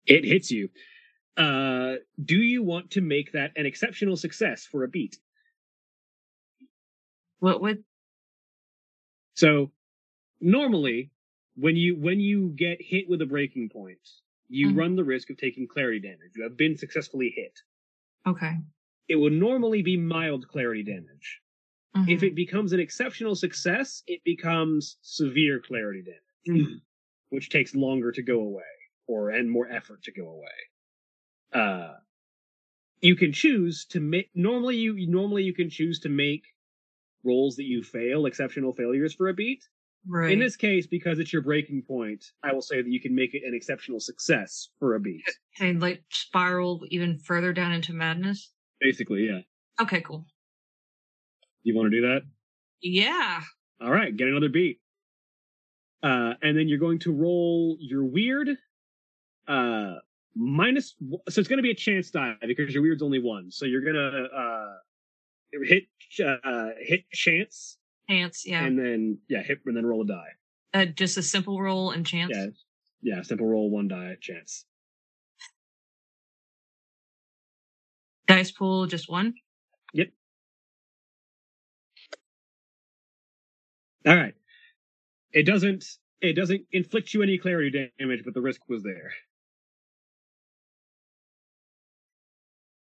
It 0.07 0.25
hits 0.25 0.51
you. 0.51 0.69
Uh, 1.37 1.97
do 2.25 2.37
you 2.37 2.63
want 2.63 2.93
to 2.93 3.01
make 3.01 3.33
that 3.33 3.53
an 3.57 3.67
exceptional 3.67 4.17
success 4.17 4.67
for 4.67 4.85
a 4.85 4.89
beat? 4.89 5.19
What 7.41 7.61
would 7.61 7.85
So 9.35 9.73
normally 10.41 11.11
when 11.57 11.77
you 11.77 11.97
when 11.97 12.21
you 12.21 12.51
get 12.57 12.81
hit 12.81 13.09
with 13.09 13.21
a 13.23 13.27
breaking 13.27 13.69
point, 13.69 13.99
you 14.49 14.71
Mhm. 14.71 14.77
run 14.77 14.97
the 14.97 15.05
risk 15.05 15.31
of 15.31 15.37
taking 15.37 15.67
clarity 15.67 15.99
damage. 16.01 16.33
You 16.37 16.43
have 16.45 16.57
been 16.57 16.77
successfully 16.77 17.31
hit. 17.31 17.61
okay. 18.27 18.59
It 19.09 19.17
would 19.17 19.33
normally 19.35 19.83
be 19.83 19.97
mild 19.97 20.49
clarity 20.49 20.83
damage. 20.83 21.41
If 22.09 22.21
Mhm. 22.21 22.29
it 22.29 22.35
becomes 22.35 22.73
an 22.73 22.81
exceptional 22.81 23.35
success, 23.35 24.03
it 24.07 24.23
becomes 24.25 24.99
severe 25.03 25.61
clarity 25.61 26.03
damage, 26.03 26.81
which 27.31 27.51
takes 27.51 27.75
longer 27.75 28.13
to 28.13 28.23
go 28.23 28.41
away 28.41 28.65
or 29.07 29.31
and 29.31 29.51
more 29.51 29.69
effort 29.71 30.03
to 30.05 30.13
go 30.13 30.29
away. 30.29 31.63
Uh, 31.63 31.95
you 33.01 33.17
can 33.17 33.33
choose 33.33 33.85
to 33.91 34.01
make 34.01 34.31
normally 34.35 34.77
you 34.77 35.07
normally 35.09 35.43
you 35.43 35.55
can 35.55 35.71
choose 35.71 36.01
to 36.01 36.09
make 36.09 36.43
rolls 37.25 37.57
that 37.57 37.65
you 37.65 37.83
fail 37.83 38.27
exceptional 38.27 38.73
failures 38.73 39.15
for 39.15 39.29
a 39.29 39.35
beat. 39.35 39.63
right. 40.07 40.33
In 40.33 40.39
this 40.39 40.57
case, 40.57 40.87
because 40.87 41.19
it's 41.19 41.33
your 41.33 41.43
breaking 41.43 41.83
point, 41.83 42.25
I 42.43 42.53
will 42.53 42.63
say 42.63 42.83
that 42.83 42.91
you 42.91 43.01
can 43.01 43.15
make 43.15 43.35
it 43.35 43.43
an 43.47 43.55
exceptional 43.55 44.01
success 44.01 44.69
for 44.79 44.95
a 44.95 45.01
beat. 45.01 45.25
and 45.61 45.81
like 45.81 46.03
spiral 46.11 46.83
even 46.91 47.19
further 47.19 47.53
down 47.53 47.73
into 47.73 47.93
madness. 47.93 48.51
Basically, 48.81 49.27
yeah. 49.27 49.41
Okay, 49.81 50.01
cool. 50.03 50.27
You 51.63 51.75
want 51.75 51.91
to 51.91 52.01
do 52.01 52.07
that? 52.09 52.23
Yeah. 52.83 53.41
All 53.81 53.91
right, 53.91 54.15
get 54.15 54.29
another 54.29 54.51
beat. 54.51 54.81
Uh, 56.03 56.35
and 56.43 56.57
then 56.57 56.69
you're 56.69 56.79
going 56.79 56.99
to 57.01 57.13
roll 57.13 57.79
your 57.81 58.05
weird. 58.05 58.49
Uh, 59.49 59.95
minus. 60.35 60.95
So 61.29 61.41
it's 61.41 61.49
going 61.49 61.59
to 61.59 61.63
be 61.63 61.71
a 61.71 61.75
chance 61.75 62.11
die 62.11 62.35
because 62.47 62.73
your 62.75 62.83
weird's 62.83 63.03
only 63.03 63.21
one. 63.21 63.51
So 63.51 63.67
you're 63.67 63.83
gonna 63.85 64.27
uh 64.37 64.75
hit 65.65 65.85
uh 66.45 66.69
hit 66.81 67.09
chance 67.13 67.79
Chance, 68.11 68.47
yeah. 68.47 68.65
and 68.65 68.79
then 68.79 69.19
yeah 69.29 69.43
hit 69.43 69.61
and 69.67 69.77
then 69.77 69.87
roll 69.87 70.03
a 70.03 70.07
die. 70.07 70.29
uh, 70.75 70.85
just 70.87 71.17
a 71.17 71.23
simple 71.23 71.61
roll 71.61 71.91
and 71.91 72.07
chance. 72.07 72.33
Yeah, 72.35 73.17
yeah. 73.17 73.23
Simple 73.23 73.47
roll 73.47 73.71
one 73.71 73.89
die 73.89 74.17
chance. 74.21 74.67
Dice 78.27 78.51
pool, 78.53 78.87
just 78.87 79.09
one. 79.09 79.35
Yep. 79.95 80.09
All 84.07 84.17
right. 84.17 84.35
It 85.33 85.45
doesn't 85.45 85.85
it 86.21 86.35
doesn't 86.35 86.67
inflict 86.73 87.13
you 87.15 87.23
any 87.23 87.39
clarity 87.39 87.91
damage, 87.99 88.23
but 88.25 88.35
the 88.35 88.41
risk 88.41 88.61
was 88.69 88.83
there. 88.83 89.13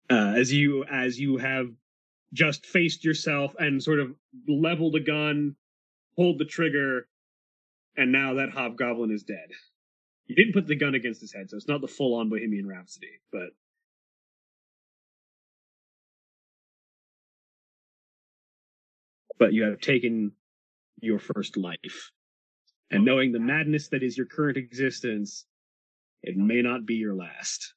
Uh, 0.09 0.35
as 0.37 0.53
you 0.53 0.85
as 0.85 1.19
you 1.19 1.37
have 1.37 1.69
just 2.33 2.67
faced 2.67 3.05
yourself 3.05 3.55
and 3.59 3.83
sort 3.83 3.99
of 3.99 4.15
leveled 4.47 4.95
a 4.95 5.01
gun, 5.01 5.57
pulled 6.17 6.39
the 6.39 6.45
trigger, 6.45 7.09
and 7.97 8.13
now 8.13 8.35
that 8.35 8.51
hobgoblin 8.51 9.11
is 9.11 9.25
dead. 9.25 9.51
You 10.27 10.37
didn't 10.37 10.53
put 10.53 10.67
the 10.67 10.77
gun 10.77 10.95
against 10.95 11.21
his 11.21 11.33
head, 11.33 11.51
so 11.51 11.57
it's 11.57 11.69
not 11.69 11.81
the 11.81 11.89
full 11.89 12.15
on 12.15 12.29
Bohemian 12.29 12.67
Rhapsody, 12.67 13.21
but 13.33 13.51
but 19.39 19.53
you 19.53 19.65
have 19.65 19.81
taken 19.81 20.33
your 21.01 21.19
first 21.19 21.57
life. 21.57 22.11
And 22.91 23.05
knowing 23.05 23.33
the 23.33 23.41
madness 23.41 23.89
that 23.89 24.03
is 24.03 24.17
your 24.17 24.27
current 24.27 24.57
existence, 24.57 25.47
it 26.23 26.37
may 26.37 26.63
not 26.63 26.87
be 26.87 26.95
your 26.95 27.15
last. 27.15 27.75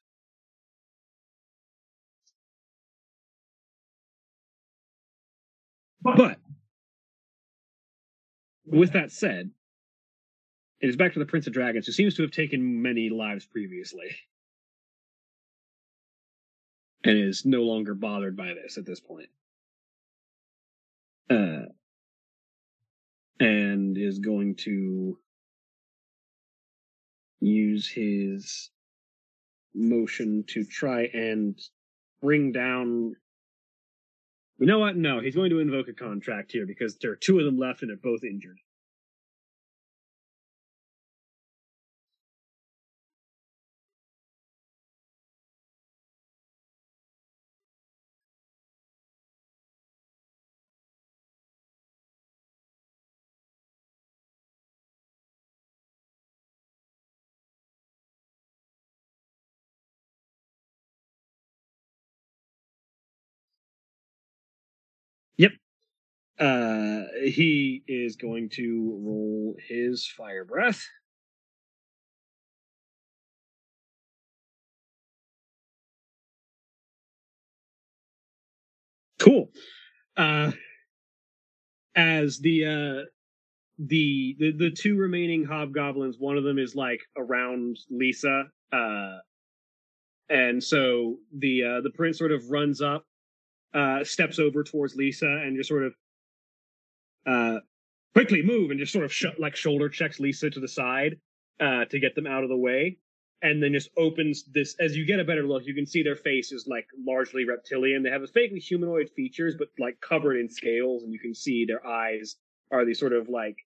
But 6.01 6.37
with 8.65 8.93
that 8.93 9.11
said, 9.11 9.51
it 10.81 10.87
is 10.87 10.95
back 10.95 11.13
to 11.13 11.19
the 11.19 11.25
Prince 11.25 11.47
of 11.47 11.53
Dragons, 11.53 11.85
who 11.85 11.91
seems 11.91 12.15
to 12.15 12.21
have 12.21 12.31
taken 12.31 12.81
many 12.81 13.09
lives 13.09 13.45
previously. 13.45 14.15
And 17.03 17.17
is 17.17 17.45
no 17.45 17.63
longer 17.63 17.93
bothered 17.93 18.35
by 18.35 18.53
this 18.53 18.77
at 18.77 18.85
this 18.85 18.99
point. 18.99 19.29
Uh, 21.29 21.65
and 23.39 23.97
is 23.97 24.19
going 24.19 24.55
to 24.55 25.17
use 27.39 27.89
his 27.89 28.69
motion 29.73 30.43
to 30.47 30.63
try 30.63 31.03
and 31.13 31.59
bring 32.21 32.51
down. 32.51 33.15
You 34.59 34.65
know 34.65 34.79
what? 34.79 34.97
No, 34.97 35.21
he's 35.21 35.35
going 35.35 35.51
to 35.51 35.59
invoke 35.59 35.87
a 35.87 35.93
contract 35.93 36.51
here 36.51 36.65
because 36.65 36.97
there 36.97 37.11
are 37.11 37.15
two 37.15 37.39
of 37.39 37.45
them 37.45 37.57
left 37.57 37.81
and 37.81 37.89
they're 37.89 37.97
both 37.97 38.23
injured. 38.25 38.57
Uh, 66.39 67.03
he 67.21 67.83
is 67.87 68.15
going 68.15 68.49
to 68.49 68.97
roll 69.03 69.55
his 69.67 70.07
fire 70.07 70.45
breath. 70.45 70.87
Cool. 79.19 79.51
Uh, 80.17 80.51
as 81.95 82.39
the 82.39 82.65
uh, 82.65 83.05
the 83.79 84.35
the 84.39 84.51
the 84.53 84.71
two 84.71 84.97
remaining 84.97 85.45
hobgoblins, 85.45 86.17
one 86.19 86.37
of 86.37 86.43
them 86.43 86.59
is 86.59 86.75
like 86.75 87.01
around 87.17 87.77
Lisa, 87.89 88.45
uh, 88.73 89.17
and 90.29 90.63
so 90.63 91.17
the 91.37 91.63
uh, 91.63 91.81
the 91.81 91.89
prince 91.89 92.17
sort 92.17 92.31
of 92.31 92.49
runs 92.51 92.81
up 92.81 93.05
uh, 93.73 94.03
steps 94.03 94.39
over 94.39 94.63
towards 94.63 94.95
Lisa 94.95 95.27
and 95.27 95.57
just 95.57 95.69
sort 95.69 95.83
of 95.85 95.93
uh, 97.25 97.59
quickly 98.13 98.41
move 98.41 98.71
and 98.71 98.79
just 98.79 98.93
sort 98.93 99.05
of 99.05 99.13
sh- 99.13 99.25
like 99.37 99.55
shoulder 99.55 99.89
checks 99.89 100.19
Lisa 100.19 100.49
to 100.49 100.59
the 100.59 100.67
side 100.67 101.19
uh, 101.59 101.85
to 101.85 101.99
get 101.99 102.15
them 102.15 102.27
out 102.27 102.43
of 102.43 102.49
the 102.49 102.57
way, 102.57 102.97
and 103.41 103.61
then 103.61 103.73
just 103.73 103.89
opens 103.97 104.43
this. 104.53 104.75
As 104.79 104.95
you 104.95 105.05
get 105.05 105.19
a 105.19 105.25
better 105.25 105.45
look, 105.45 105.65
you 105.65 105.73
can 105.73 105.85
see 105.85 106.03
their 106.03 106.15
face 106.15 106.51
is 106.51 106.67
like 106.67 106.87
largely 107.05 107.45
reptilian. 107.45 108.03
They 108.03 108.09
have 108.09 108.23
a 108.23 108.27
vaguely 108.27 108.59
humanoid 108.59 109.09
features, 109.15 109.55
but 109.57 109.69
like 109.79 109.99
covered 110.01 110.37
in 110.37 110.49
scales, 110.49 111.03
and 111.03 111.13
you 111.13 111.19
can 111.19 111.35
see 111.35 111.65
their 111.65 111.85
eyes 111.85 112.35
are 112.71 112.85
these 112.85 112.99
sort 112.99 113.13
of 113.13 113.29
like 113.29 113.57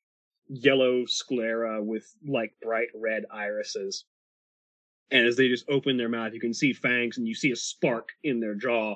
yellow 0.47 1.05
sclera 1.05 1.83
with 1.83 2.05
like 2.25 2.53
bright 2.61 2.89
red 2.95 3.23
irises. 3.31 4.05
And 5.11 5.27
as 5.27 5.35
they 5.35 5.47
just 5.47 5.69
open 5.69 5.97
their 5.97 6.09
mouth, 6.09 6.33
you 6.33 6.39
can 6.39 6.53
see 6.53 6.73
fangs 6.73 7.17
and 7.17 7.27
you 7.27 7.35
see 7.35 7.51
a 7.51 7.55
spark 7.55 8.09
in 8.23 8.39
their 8.39 8.55
jaw 8.55 8.95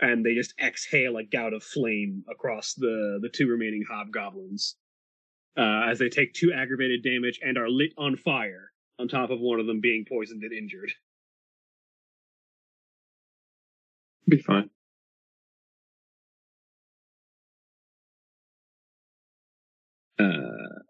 and 0.00 0.24
they 0.24 0.34
just 0.34 0.54
exhale 0.60 1.16
a 1.16 1.24
gout 1.24 1.52
of 1.52 1.62
flame 1.62 2.24
across 2.30 2.74
the 2.74 3.18
the 3.22 3.28
two 3.28 3.48
remaining 3.48 3.84
hobgoblins 3.88 4.76
uh, 5.56 5.82
as 5.90 5.98
they 5.98 6.08
take 6.08 6.32
two 6.32 6.52
aggravated 6.52 7.02
damage 7.02 7.40
and 7.42 7.58
are 7.58 7.68
lit 7.68 7.92
on 7.98 8.16
fire 8.16 8.70
on 8.98 9.08
top 9.08 9.30
of 9.30 9.40
one 9.40 9.60
of 9.60 9.66
them 9.66 9.80
being 9.80 10.04
poisoned 10.08 10.42
and 10.42 10.52
injured 10.52 10.92
Be 14.28 14.38
fine. 14.38 14.70
uh, 20.18 20.80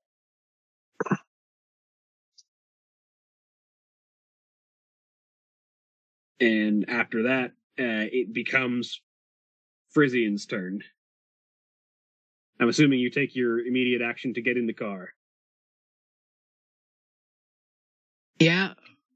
and 6.40 6.88
after 6.88 7.22
that 7.24 7.52
uh, 7.80 8.06
it 8.12 8.32
becomes 8.32 9.00
Frisian's 9.92 10.46
turn. 10.46 10.82
I'm 12.60 12.68
assuming 12.68 12.98
you 12.98 13.10
take 13.10 13.34
your 13.34 13.58
immediate 13.58 14.02
action 14.02 14.34
to 14.34 14.42
get 14.42 14.58
in 14.58 14.66
the 14.66 14.74
car. 14.74 15.08
Yeah. 18.38 18.74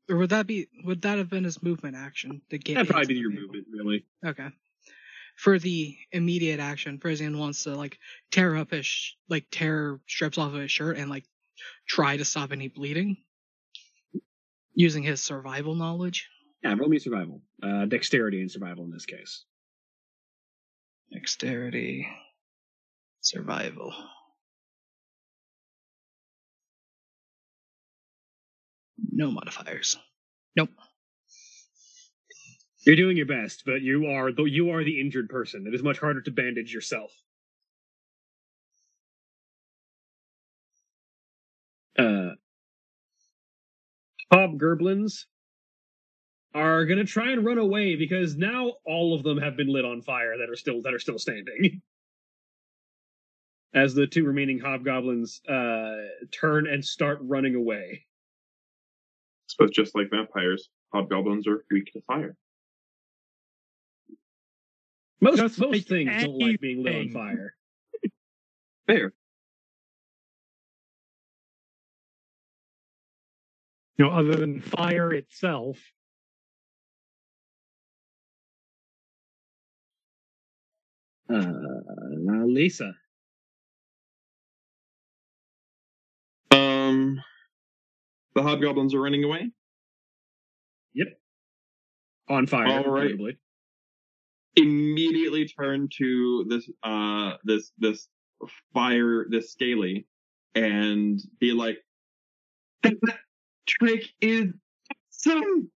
Or 0.08 0.16
would 0.16 0.30
that 0.30 0.46
be 0.46 0.68
would 0.84 1.02
that 1.02 1.18
have 1.18 1.30
been 1.30 1.44
his 1.44 1.62
movement 1.62 1.96
action 1.96 2.42
to 2.50 2.58
get 2.58 2.74
That'd 2.74 2.90
probably 2.90 3.14
be 3.14 3.20
your 3.20 3.30
movement, 3.30 3.66
really. 3.70 4.04
Okay. 4.24 4.48
For 5.36 5.58
the 5.58 5.96
immediate 6.12 6.60
action, 6.60 6.98
Frisian 6.98 7.38
wants 7.38 7.64
to 7.64 7.74
like 7.74 7.98
tear 8.30 8.56
up 8.56 8.70
his 8.70 8.86
sh- 8.86 9.12
like 9.28 9.46
tear 9.50 10.00
strips 10.06 10.38
off 10.38 10.54
of 10.54 10.60
his 10.60 10.70
shirt 10.70 10.96
and 10.96 11.10
like 11.10 11.24
try 11.86 12.16
to 12.16 12.24
stop 12.24 12.52
any 12.52 12.68
bleeding 12.68 13.16
using 14.74 15.02
his 15.02 15.22
survival 15.22 15.74
knowledge. 15.74 16.28
Yeah, 16.64 16.74
roll 16.78 16.88
me 16.88 16.98
survival. 16.98 17.42
Uh, 17.62 17.84
dexterity 17.86 18.40
and 18.40 18.50
survival 18.50 18.84
in 18.84 18.90
this 18.90 19.06
case. 19.06 19.44
Dexterity, 21.12 22.08
survival. 23.20 23.94
No 29.12 29.30
modifiers. 29.30 29.98
Nope. 30.56 30.70
You're 32.86 32.96
doing 32.96 33.16
your 33.16 33.26
best, 33.26 33.64
but 33.66 33.82
you 33.82 34.06
are 34.06 34.32
though 34.32 34.44
you 34.46 34.70
are 34.70 34.84
the 34.84 35.00
injured 35.00 35.28
person. 35.28 35.66
It 35.66 35.74
is 35.74 35.82
much 35.82 35.98
harder 35.98 36.22
to 36.22 36.30
bandage 36.30 36.72
yourself. 36.74 37.12
Uh, 41.98 42.30
hobgoblins 44.32 45.26
are 46.54 46.84
gonna 46.84 47.04
try 47.04 47.32
and 47.32 47.44
run 47.44 47.58
away 47.58 47.96
because 47.96 48.36
now 48.36 48.74
all 48.86 49.14
of 49.14 49.22
them 49.24 49.38
have 49.38 49.56
been 49.56 49.66
lit 49.66 49.84
on 49.84 50.00
fire 50.00 50.38
that 50.38 50.48
are 50.48 50.56
still 50.56 50.80
that 50.82 50.94
are 50.94 50.98
still 50.98 51.18
standing. 51.18 51.82
As 53.74 53.92
the 53.92 54.06
two 54.06 54.24
remaining 54.24 54.60
hobgoblins 54.60 55.40
uh, 55.48 55.96
turn 56.30 56.68
and 56.68 56.84
start 56.84 57.18
running 57.22 57.56
away. 57.56 58.06
But 59.58 59.72
just 59.72 59.96
like 59.96 60.10
vampires, 60.10 60.68
hobgoblins 60.92 61.48
are 61.48 61.64
weak 61.72 61.92
to 61.92 62.00
fire. 62.02 62.36
Most 65.20 65.38
Just 65.38 65.58
most 65.58 65.72
like 65.72 65.86
things 65.86 66.22
don't 66.22 66.38
like 66.38 66.60
being 66.60 66.84
lit 66.84 66.94
on 66.94 67.08
fire. 67.10 67.56
Fair. 68.86 69.12
You 73.96 74.04
know, 74.04 74.10
other 74.12 74.36
than 74.36 74.60
fire 74.60 75.12
itself. 75.12 75.78
Uh, 81.28 82.44
Lisa. 82.46 82.92
Um, 86.50 87.20
the 88.34 88.42
hobgoblins 88.42 88.94
are 88.94 89.00
running 89.00 89.24
away. 89.24 89.50
Yep. 90.94 91.08
On 92.28 92.46
fire, 92.46 92.68
All 92.68 92.90
right. 92.90 93.02
presumably. 93.02 93.38
immediately 94.56 95.48
turn 95.48 95.88
to 95.98 96.44
this 96.48 96.70
uh 96.84 97.32
this 97.44 97.72
this 97.78 98.08
fire 98.72 99.26
this 99.28 99.52
scaly 99.52 100.06
and 100.54 101.20
be 101.40 101.52
like 101.52 101.78
that 102.82 103.18
trick 103.66 104.04
is 104.20 104.52
awesome. 105.12 105.70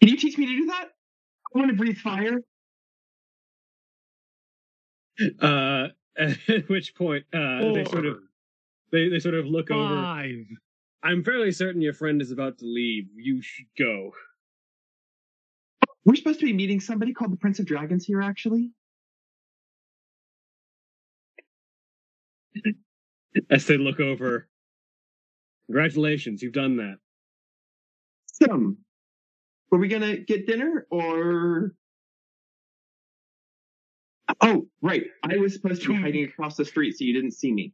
Can 0.00 0.10
you 0.10 0.16
teach 0.16 0.38
me 0.38 0.46
to 0.46 0.52
do 0.52 0.66
that? 0.66 0.88
I 1.54 1.58
want 1.58 1.70
to 1.70 1.76
breathe 1.76 1.98
fire. 1.98 2.40
Uh, 5.40 5.88
at 6.16 6.68
which 6.68 6.94
point, 6.94 7.24
uh, 7.32 7.72
they 7.72 7.84
sort 7.84 8.06
of 8.06 8.18
they, 8.92 9.08
they 9.08 9.18
sort 9.18 9.34
of 9.34 9.46
look 9.46 9.70
over. 9.70 10.24
I'm 11.02 11.22
fairly 11.22 11.52
certain 11.52 11.80
your 11.80 11.92
friend 11.92 12.20
is 12.20 12.32
about 12.32 12.58
to 12.58 12.64
leave. 12.64 13.06
You 13.14 13.40
should 13.40 13.66
go. 13.78 14.12
We're 16.04 16.16
supposed 16.16 16.40
to 16.40 16.46
be 16.46 16.52
meeting 16.52 16.80
somebody 16.80 17.12
called 17.12 17.32
the 17.32 17.36
Prince 17.36 17.58
of 17.58 17.66
Dragons 17.66 18.04
here, 18.04 18.20
actually. 18.22 18.72
As 23.50 23.66
they 23.66 23.76
look 23.76 24.00
over. 24.00 24.48
Congratulations, 25.66 26.42
you've 26.42 26.54
done 26.54 26.76
that. 26.76 26.96
Some. 28.26 28.78
Were 29.70 29.78
we 29.78 29.88
gonna 29.88 30.16
get 30.16 30.46
dinner 30.46 30.86
or? 30.90 31.74
Oh, 34.40 34.66
right. 34.82 35.04
I 35.24 35.36
was 35.38 35.52
supposed 35.54 35.82
to 35.82 35.88
be 35.88 35.94
hiding 36.00 36.24
across 36.24 36.56
the 36.56 36.64
street 36.64 36.96
so 36.96 37.04
you 37.04 37.12
didn't 37.12 37.32
see 37.32 37.52
me. 37.52 37.72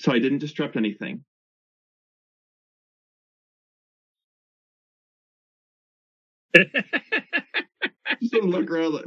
So 0.00 0.12
I 0.12 0.18
didn't 0.18 0.38
disrupt 0.38 0.76
anything. 0.76 1.24
Just 8.20 8.32
don't 8.32 8.50
look 8.50 8.70
around 8.70 8.94
like. 8.94 9.04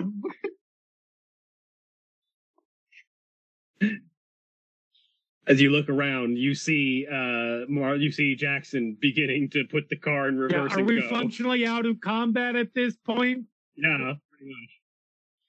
As 5.48 5.60
you 5.60 5.72
look 5.72 5.90
around, 5.90 6.38
you 6.38 6.54
see 6.54 7.08
uh 7.12 7.62
more 7.68 7.96
you 7.96 8.12
see 8.12 8.36
Jackson 8.36 8.96
beginning 9.02 9.50
to 9.50 9.64
put 9.66 9.90
the 9.90 9.98
car 9.98 10.28
in 10.30 10.36
Yeah, 10.36 10.42
reverse 10.42 10.74
are 10.74 10.80
and 10.80 10.88
we 10.88 11.02
go. 11.02 11.10
functionally 11.10 11.66
out 11.66 11.86
of 11.86 12.00
combat 12.00 12.56
at 12.56 12.74
this 12.76 12.96
point? 12.96 13.46
Yeah, 13.76 13.98
pretty 14.32 14.46
much. 14.54 14.81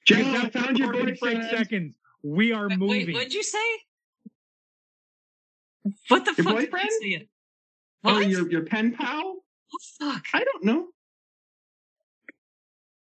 Jack, 0.06 0.18
Because 0.18 0.44
I 0.44 0.50
found 0.50 0.78
your 0.78 0.92
46 0.92 1.20
boyfriend. 1.20 1.44
seconds, 1.50 1.96
we 2.22 2.52
are 2.52 2.68
Wait, 2.68 2.78
moving. 2.78 3.06
Wait, 3.06 3.14
what'd 3.14 3.34
you 3.34 3.42
say? 3.42 3.58
What 6.08 6.24
the 6.24 6.34
Your 6.36 6.44
fuck? 6.44 6.58
did 6.58 6.70
boyfriend? 6.70 6.90
you 7.02 7.18
say? 7.18 7.28
Oh, 8.04 8.18
your 8.20 8.50
your 8.50 8.64
pen 8.64 8.92
pal? 8.94 9.22
Oh, 9.74 9.78
fuck. 9.98 10.24
I 10.34 10.44
don't 10.44 10.64
know. 10.64 10.88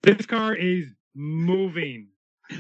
This 0.03 0.25
car 0.25 0.53
is 0.53 0.87
moving. 1.15 2.09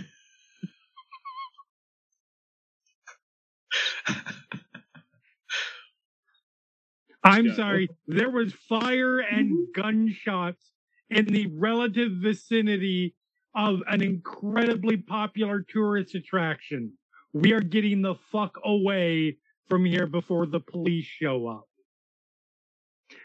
I'm 7.23 7.45
Yeah. 7.47 7.55
sorry. 7.55 7.89
There 8.07 8.29
was 8.29 8.53
fire 8.53 9.19
and 9.19 9.51
mm-hmm. 9.51 9.81
gunshots 9.81 10.71
in 11.09 11.25
the 11.25 11.47
relative 11.47 12.11
vicinity 12.13 13.15
of 13.55 13.81
an 13.87 14.01
incredibly 14.01 14.97
popular 14.97 15.65
tourist 15.67 16.15
attraction. 16.15 16.93
We 17.33 17.53
are 17.53 17.61
getting 17.61 18.01
the 18.01 18.15
fuck 18.31 18.59
away 18.63 19.37
from 19.69 19.85
here 19.85 20.07
before 20.07 20.45
the 20.45 20.59
police 20.59 21.05
show 21.05 21.47
up. 21.47 21.67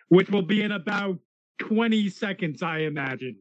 Which 0.08 0.30
will 0.30 0.42
be 0.42 0.62
in 0.62 0.72
about 0.72 1.18
20 1.58 2.08
seconds, 2.10 2.62
I 2.62 2.80
imagine. 2.80 3.36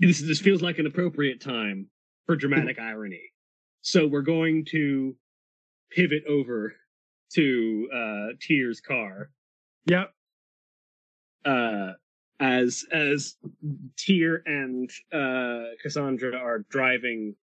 this 0.00 0.20
this 0.20 0.40
feels 0.40 0.62
like 0.62 0.78
an 0.78 0.86
appropriate 0.86 1.40
time 1.40 1.88
for 2.26 2.36
dramatic 2.36 2.78
irony. 2.78 3.32
So 3.80 4.06
we're 4.06 4.22
going 4.22 4.64
to 4.66 5.16
pivot 5.90 6.24
over 6.28 6.74
to 7.34 7.88
uh 7.94 8.26
Tyr's 8.46 8.80
car. 8.80 9.30
Yep. 9.86 10.12
Uh 11.44 11.92
as 12.40 12.84
as 12.92 13.36
Tyr 13.96 14.42
and 14.46 14.90
uh 15.12 15.74
Cassandra 15.82 16.36
are 16.36 16.64
driving 16.70 17.34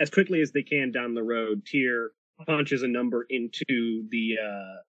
as 0.00 0.10
quickly 0.10 0.40
as 0.40 0.52
they 0.52 0.62
can 0.62 0.90
down 0.90 1.14
the 1.14 1.22
road, 1.22 1.66
Tyr 1.66 2.12
punches 2.46 2.82
a 2.82 2.88
number 2.88 3.26
into 3.28 4.06
the 4.10 4.36
uh 4.42 4.80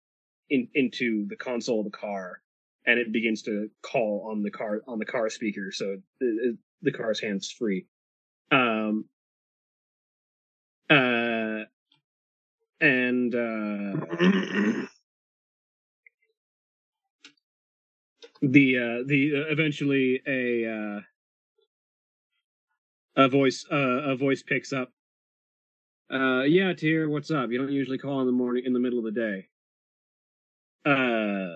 in 0.49 0.67
into 0.73 1.25
the 1.27 1.35
console 1.35 1.79
of 1.79 1.85
the 1.85 1.97
car 1.97 2.41
and 2.85 2.99
it 2.99 3.11
begins 3.11 3.41
to 3.43 3.69
call 3.81 4.27
on 4.29 4.43
the 4.43 4.51
car 4.51 4.81
on 4.87 4.99
the 4.99 5.05
car 5.05 5.29
speaker 5.29 5.71
so 5.71 5.97
the, 6.19 6.57
the 6.81 6.91
car's 6.91 7.19
hands 7.19 7.51
free 7.51 7.85
um 8.51 9.05
uh 10.89 11.63
and 12.83 13.33
uh 13.33 13.95
the 18.41 18.77
uh 18.77 19.03
the 19.07 19.31
uh, 19.35 19.51
eventually 19.51 20.21
a 20.27 20.65
uh 20.65 21.01
a 23.15 23.29
voice 23.29 23.65
uh 23.71 23.75
a 24.11 24.15
voice 24.15 24.43
picks 24.43 24.73
up. 24.73 24.91
Uh 26.11 26.43
yeah 26.43 26.73
Tyr, 26.73 27.09
what's 27.09 27.31
up? 27.31 27.51
You 27.51 27.57
don't 27.57 27.71
usually 27.71 27.97
call 27.97 28.19
in 28.19 28.25
the 28.27 28.33
morning 28.33 28.63
in 28.65 28.73
the 28.73 28.79
middle 28.79 28.99
of 28.99 29.05
the 29.05 29.11
day. 29.11 29.47
Uh 30.85 31.55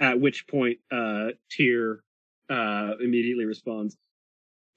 at 0.00 0.20
which 0.20 0.46
point 0.48 0.78
uh 0.90 1.28
Tyr 1.50 2.02
immediately 3.00 3.44
responds 3.44 3.96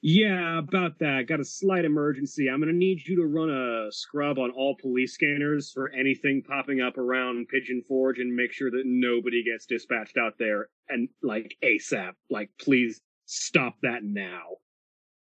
yeah 0.02 0.58
about 0.58 0.98
that 1.00 1.28
got 1.28 1.40
a 1.40 1.46
slight 1.46 1.86
emergency 1.86 2.50
i'm 2.50 2.60
gonna 2.60 2.72
need 2.72 3.08
you 3.08 3.16
to 3.16 3.26
run 3.26 3.52
a 3.52 3.92
scrub 3.92 4.40
on 4.40 4.50
all 4.52 4.76
police 4.82 5.14
scanners 5.14 5.72
for 5.72 5.92
anything 5.92 6.42
popping 6.42 6.82
up 6.82 6.98
around 6.98 7.48
pigeon 7.48 7.84
forge 7.88 8.18
and 8.18 8.36
make 8.36 8.52
sure 8.52 8.72
that 8.72 8.84
nobody 8.86 9.44
gets 9.44 9.68
dispatched 9.68 10.18
out 10.18 10.34
there 10.40 10.70
and 10.90 11.08
like 11.22 11.56
asap 11.64 12.14
like 12.32 12.50
please 12.60 13.02
stop 13.28 13.76
that 13.84 14.04
now 14.04 14.42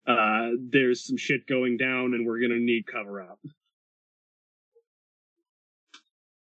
uh 0.06 0.50
there's 0.70 1.05
some 1.05 1.16
shit 1.16 1.46
going 1.48 1.76
down 1.76 2.14
and 2.14 2.24
we're 2.24 2.40
gonna 2.40 2.60
need 2.60 2.84
cover 2.86 3.20
up 3.20 3.40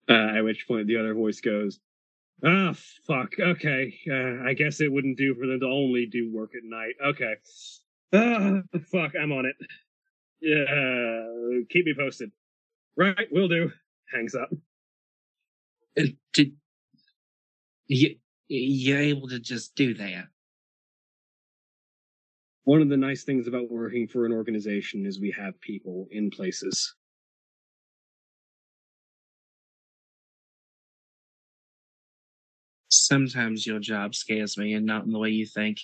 uh, 0.09 0.37
at 0.37 0.45
which 0.45 0.69
point 0.69 0.87
the 0.87 0.99
other 0.99 1.15
voice 1.15 1.41
goes 1.41 1.81
Ah, 2.45 2.75
fuck. 3.07 3.33
Okay. 3.41 3.99
Uh, 4.11 4.47
I 4.47 4.53
guess 4.53 4.81
it 4.83 4.93
wouldn't 4.93 5.17
do 5.17 5.35
for 5.35 5.47
them 5.47 5.61
to 5.61 5.67
only 5.67 6.05
do 6.05 6.31
work 6.31 6.51
at 6.55 6.65
night. 6.65 6.93
Okay. 7.03 7.35
Ah, 8.13 8.63
fuck. 8.91 9.13
I'm 9.21 9.33
on 9.33 9.47
it. 9.47 9.57
Yeah. 10.41 11.65
Keep 11.71 11.87
me 11.87 11.95
posted. 11.97 12.31
Right. 12.97 13.29
Will 13.31 13.49
do. 13.49 13.73
Hangs 14.13 14.35
up. 14.35 14.51
Uh, 15.99 16.05
Did 16.33 16.53
you 17.89 18.17
you're 18.49 18.99
able 19.01 19.29
to 19.29 19.41
just 19.41 19.75
do 19.75 19.95
that? 19.95 20.27
One 22.65 22.83
of 22.83 22.89
the 22.89 22.97
nice 22.97 23.25
things 23.25 23.47
about 23.47 23.71
working 23.71 24.09
for 24.09 24.27
an 24.27 24.33
organization 24.33 25.07
is 25.07 25.21
we 25.21 25.31
have 25.33 25.61
people 25.61 26.09
in 26.11 26.31
places. 26.31 26.95
Sometimes 32.89 33.67
your 33.67 33.79
job 33.79 34.15
scares 34.15 34.57
me, 34.57 34.75
and 34.75 34.87
not 34.87 35.05
in 35.05 35.13
the 35.13 35.19
way 35.19 35.31
you 35.31 35.47
think. 35.47 35.79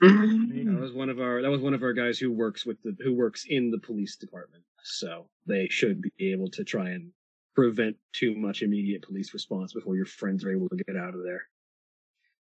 That 0.00 0.78
was 0.80 0.92
one 0.92 1.10
of 1.10 1.20
our 1.20 1.42
that 1.42 1.50
was 1.50 1.60
one 1.60 1.74
of 1.74 1.82
our 1.82 1.92
guys 1.92 2.18
who 2.18 2.32
works 2.32 2.64
with 2.64 2.82
the 2.82 2.96
who 3.02 3.14
works 3.14 3.44
in 3.48 3.70
the 3.70 3.78
police 3.78 4.16
department. 4.16 4.64
So 4.82 5.26
they 5.46 5.68
should 5.68 6.00
be 6.02 6.32
able 6.32 6.48
to 6.52 6.64
try 6.64 6.90
and 6.90 7.10
prevent 7.54 7.96
too 8.12 8.34
much 8.34 8.62
immediate 8.62 9.02
police 9.02 9.34
response 9.34 9.74
before 9.74 9.96
your 9.96 10.06
friends 10.06 10.44
are 10.44 10.52
able 10.52 10.68
to 10.70 10.76
get 10.76 10.96
out 10.96 11.14
of 11.14 11.22
there. 11.22 11.42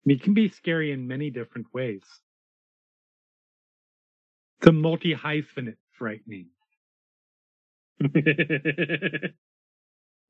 It 0.07 0.23
can 0.23 0.35
be 0.35 0.49
scary 0.51 0.93
in 0.93 1.09
many 1.09 1.31
different 1.31 1.69
ways. 1.73 2.03
The 4.61 4.73
multi 4.73 5.15
hyphenate 5.15 5.77
frightening. 5.93 6.49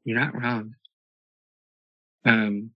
You're 0.04 0.20
not 0.20 0.34
wrong. 0.34 0.74
Um, 2.24 2.70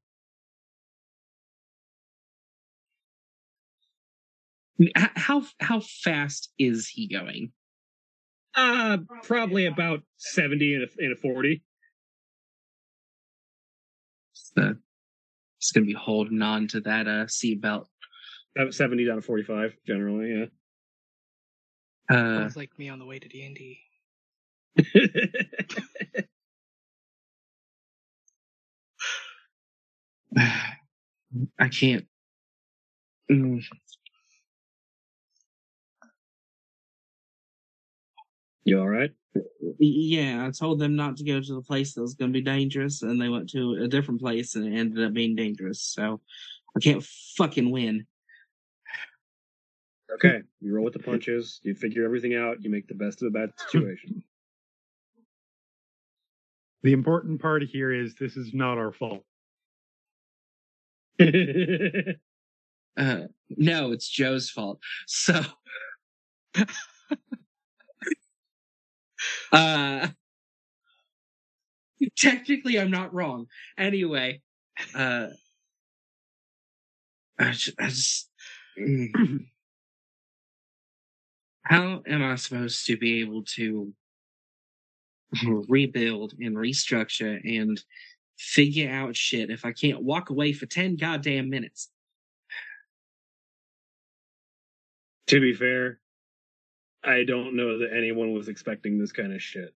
how 4.94 5.43
how 5.61 5.81
fast 5.81 6.53
is 6.59 6.89
he 6.89 7.09
going? 7.09 7.53
uh 8.55 8.97
probably 9.23 9.66
about 9.66 10.01
70 10.16 10.74
and 10.77 10.85
a, 10.85 10.86
and 10.98 11.12
a 11.12 11.16
40. 11.16 11.62
So 14.32 14.74
it's 15.59 15.73
gonna 15.73 15.85
be 15.86 15.93
holding 15.93 16.40
on 16.40 16.69
to 16.69 16.81
that 16.81 17.07
uh 17.07 17.27
seatbelt. 17.27 17.86
About 18.57 18.73
70 18.73 19.05
down 19.05 19.16
to 19.16 19.23
45 19.23 19.77
generally, 19.86 20.32
yeah. 20.32 20.47
Uh, 22.09 22.39
Sounds 22.40 22.57
like 22.57 22.78
me 22.78 22.89
on 22.89 22.98
the 22.98 23.05
way 23.05 23.19
to 23.19 23.28
D 23.28 23.43
and 23.44 23.55
D. 23.55 23.78
I 31.59 31.69
can't. 31.69 32.07
Mm, 33.31 33.62
You 38.66 38.80
all 38.80 38.88
right? 38.88 39.12
Yeah, 39.78 40.44
I 40.44 40.51
told 40.51 40.80
them 40.80 40.97
not 40.97 41.16
to 41.18 41.24
go 41.24 41.40
to 41.40 41.55
the 41.55 41.62
place 41.62 41.94
that 41.94 42.01
was 42.02 42.14
going 42.14 42.32
to 42.32 42.36
be 42.36 42.43
dangerous, 42.43 43.02
and 43.02 43.20
they 43.20 43.28
went 43.28 43.48
to 43.51 43.78
a 43.84 43.86
different 43.86 44.20
place, 44.20 44.56
and 44.56 44.66
it 44.66 44.76
ended 44.76 45.05
up 45.06 45.12
being 45.12 45.36
dangerous. 45.36 45.80
So 45.80 46.20
I 46.76 46.80
can't 46.80 47.05
fucking 47.36 47.70
win. 47.70 48.06
Okay. 50.14 50.40
You 50.60 50.74
roll 50.74 50.84
with 50.84 50.94
the 50.94 50.98
punches. 50.98 51.60
You 51.62 51.76
figure 51.76 52.05
everything 52.05 52.34
out. 52.34 52.56
You 52.60 52.70
make 52.70 52.88
the 52.88 52.94
best 52.94 53.22
of 53.22 53.28
a 53.28 53.30
bad 53.30 53.51
situation. 53.56 54.24
The 56.82 56.93
important 56.93 57.40
part 57.40 57.62
here 57.62 57.93
is 57.93 58.16
this 58.16 58.36
is 58.36 58.52
not 58.52 58.78
our 58.78 58.93
fault. 58.93 59.24
Uh, 62.98 63.26
no, 63.51 63.93
it's 63.93 64.09
Jo's 64.09 64.48
fault. 64.48 64.80
So, 65.06 65.43
uh, 69.57 70.09
technically, 72.16 72.78
I'm 72.78 72.91
not 72.91 73.15
wrong. 73.15 73.47
Anyway, 73.78 74.41
uh, 74.95 75.28
I 77.39 77.51
just, 77.53 77.81
I 77.81 77.87
just 77.89 78.31
mm. 78.78 79.09
how 81.62 82.03
am 82.07 82.23
I 82.23 82.37
supposed 82.37 82.87
to 82.87 82.97
be 82.97 83.20
able 83.20 83.43
to 83.57 83.93
rebuild 85.69 86.35
and 86.41 86.57
restructure 86.57 87.41
and 87.45 87.83
figure 88.39 88.91
out 88.91 89.16
shit 89.16 89.51
if 89.51 89.65
I 89.65 89.73
can't 89.73 90.03
walk 90.03 90.31
away 90.31 90.53
for 90.53 90.66
10 90.66 90.97
goddamn 90.97 91.51
minutes? 91.51 91.91
to 95.27 95.41
be 95.41 95.53
fair, 95.53 95.99
I 97.07 97.24
don't 97.24 97.55
know 97.55 97.78
that 97.78 97.91
anyone 97.97 98.33
was 98.33 98.49
expecting 98.49 98.99
this 98.99 99.12
kind 99.12 99.33
of 99.33 99.41
shit. 99.41 99.74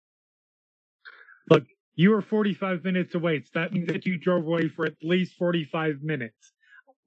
Look, 1.49 1.66
you 1.95 2.12
were 2.12 2.22
45 2.22 2.84
minutes 2.84 3.16
away, 3.16 3.41
so 3.41 3.49
that 3.56 3.74
means 3.74 3.88
that 3.88 4.06
you 4.06 4.18
drove 4.18 4.45
away 4.45 4.70
for 4.70 4.86
at 4.86 4.94
least 5.02 5.36
45 5.38 6.02
minutes. 6.02 6.54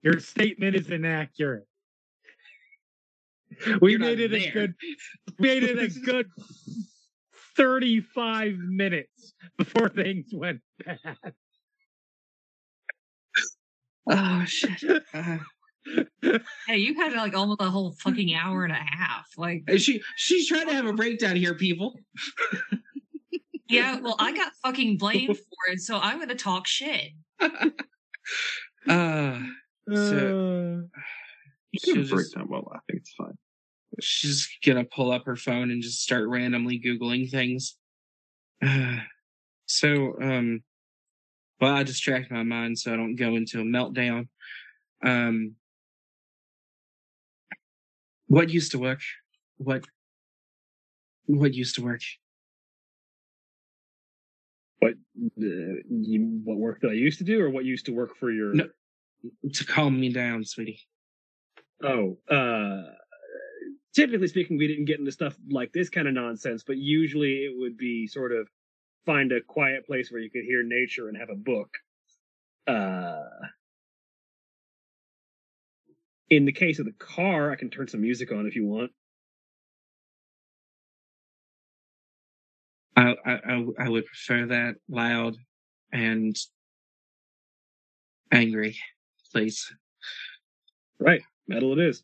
Your 0.02 0.20
statement 0.20 0.76
is 0.76 0.90
inaccurate. 0.90 1.66
We 3.80 3.92
You're 3.92 4.00
made 4.00 4.20
it 4.20 4.32
a 4.32 4.50
good 4.50 4.74
made 5.38 5.62
it 5.64 5.78
a 5.78 5.88
good 6.04 6.30
35 7.56 8.56
minutes 8.58 9.34
before 9.58 9.88
things 9.88 10.26
went 10.32 10.60
bad. 10.84 11.34
Oh 14.08 14.44
shit. 14.44 15.02
Uh, 15.14 15.38
Hey, 16.66 16.76
you 16.78 16.94
had 16.94 17.12
like 17.14 17.34
almost 17.34 17.60
a 17.62 17.70
whole 17.70 17.92
fucking 17.92 18.34
hour 18.34 18.64
and 18.64 18.72
a 18.72 18.76
half. 18.76 19.26
Like, 19.36 19.64
she 19.78 20.02
she's 20.16 20.46
trying 20.46 20.66
to 20.66 20.74
have 20.74 20.86
a 20.86 20.92
breakdown 20.92 21.34
here, 21.36 21.54
people. 21.54 21.94
yeah, 23.68 23.98
well, 24.00 24.16
I 24.18 24.32
got 24.36 24.52
fucking 24.62 24.98
blamed 24.98 25.36
for 25.38 25.72
it, 25.72 25.80
so 25.80 25.98
I'm 25.98 26.18
gonna 26.18 26.34
talk 26.34 26.66
shit. 26.66 27.12
Uh, 28.88 29.38
So- 29.92 30.84
You 31.72 31.78
she'll 31.84 31.94
can 31.94 32.06
break 32.08 32.24
just, 32.24 32.34
down 32.34 32.48
well. 32.48 32.68
I 32.74 32.78
think 32.90 33.00
it's 33.02 33.14
fine. 33.14 33.38
she's 34.00 34.48
gonna 34.66 34.84
pull 34.84 35.12
up 35.12 35.24
her 35.26 35.36
phone 35.36 35.70
and 35.70 35.80
just 35.82 36.02
start 36.02 36.28
randomly 36.28 36.80
googling 36.84 37.30
things. 37.30 37.76
Uh, 38.60 38.96
so, 39.66 40.14
um, 40.20 40.62
well, 41.60 41.74
I 41.74 41.84
distract 41.84 42.30
my 42.32 42.42
mind 42.42 42.76
so 42.78 42.92
I 42.92 42.96
don't 42.96 43.14
go 43.14 43.36
into 43.36 43.60
a 43.60 43.64
meltdown. 43.64 44.26
Um, 45.04 45.54
what 48.30 48.48
used 48.48 48.70
to 48.72 48.78
work? 48.78 49.00
What? 49.56 49.84
What 51.26 51.52
used 51.52 51.74
to 51.74 51.82
work? 51.82 52.00
What 54.78 54.92
uh, 54.92 55.74
what 56.44 56.58
work 56.58 56.80
that 56.82 56.90
I 56.90 56.94
used 56.94 57.18
to 57.18 57.24
do, 57.24 57.42
or 57.42 57.50
what 57.50 57.64
used 57.64 57.86
to 57.86 57.92
work 57.92 58.16
for 58.16 58.30
your? 58.30 58.54
No. 58.54 58.68
To 59.52 59.64
calm 59.64 60.00
me 60.00 60.12
down, 60.12 60.44
sweetie. 60.44 60.80
Oh, 61.82 62.18
uh, 62.30 62.92
typically 63.94 64.28
speaking, 64.28 64.58
we 64.58 64.68
didn't 64.68 64.84
get 64.84 65.00
into 65.00 65.10
stuff 65.10 65.36
like 65.50 65.72
this 65.72 65.90
kind 65.90 66.06
of 66.06 66.14
nonsense, 66.14 66.62
but 66.64 66.76
usually 66.76 67.44
it 67.44 67.52
would 67.58 67.76
be 67.76 68.06
sort 68.06 68.32
of 68.32 68.48
find 69.04 69.32
a 69.32 69.40
quiet 69.40 69.86
place 69.86 70.12
where 70.12 70.20
you 70.20 70.30
could 70.30 70.44
hear 70.44 70.62
nature 70.62 71.08
and 71.08 71.18
have 71.18 71.30
a 71.30 71.34
book. 71.34 71.70
Uh, 72.66 73.28
in 76.30 76.44
the 76.44 76.52
case 76.52 76.78
of 76.78 76.86
the 76.86 76.92
car, 76.92 77.50
I 77.50 77.56
can 77.56 77.70
turn 77.70 77.88
some 77.88 78.00
music 78.00 78.32
on 78.32 78.46
if 78.46 78.54
you 78.54 78.66
want. 78.66 78.92
I, 82.96 83.14
I, 83.24 83.64
I, 83.78 83.88
would 83.88 84.04
prefer 84.04 84.46
that 84.46 84.74
loud 84.88 85.36
and 85.92 86.36
angry, 88.32 88.76
please. 89.32 89.72
Right, 90.98 91.22
metal 91.48 91.78
it 91.78 91.84
is. 91.88 92.02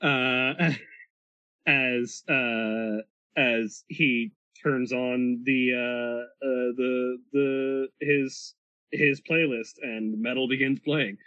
Uh, 0.00 0.54
as 1.66 2.22
uh, 2.28 2.98
as 3.36 3.84
he 3.88 4.32
turns 4.62 4.92
on 4.92 5.42
the 5.44 5.72
uh, 5.74 6.46
uh, 6.46 6.72
the 6.76 7.18
the 7.32 7.88
his 8.00 8.54
his 8.92 9.20
playlist 9.20 9.74
and 9.82 10.20
metal 10.20 10.48
begins 10.48 10.80
playing. 10.80 11.18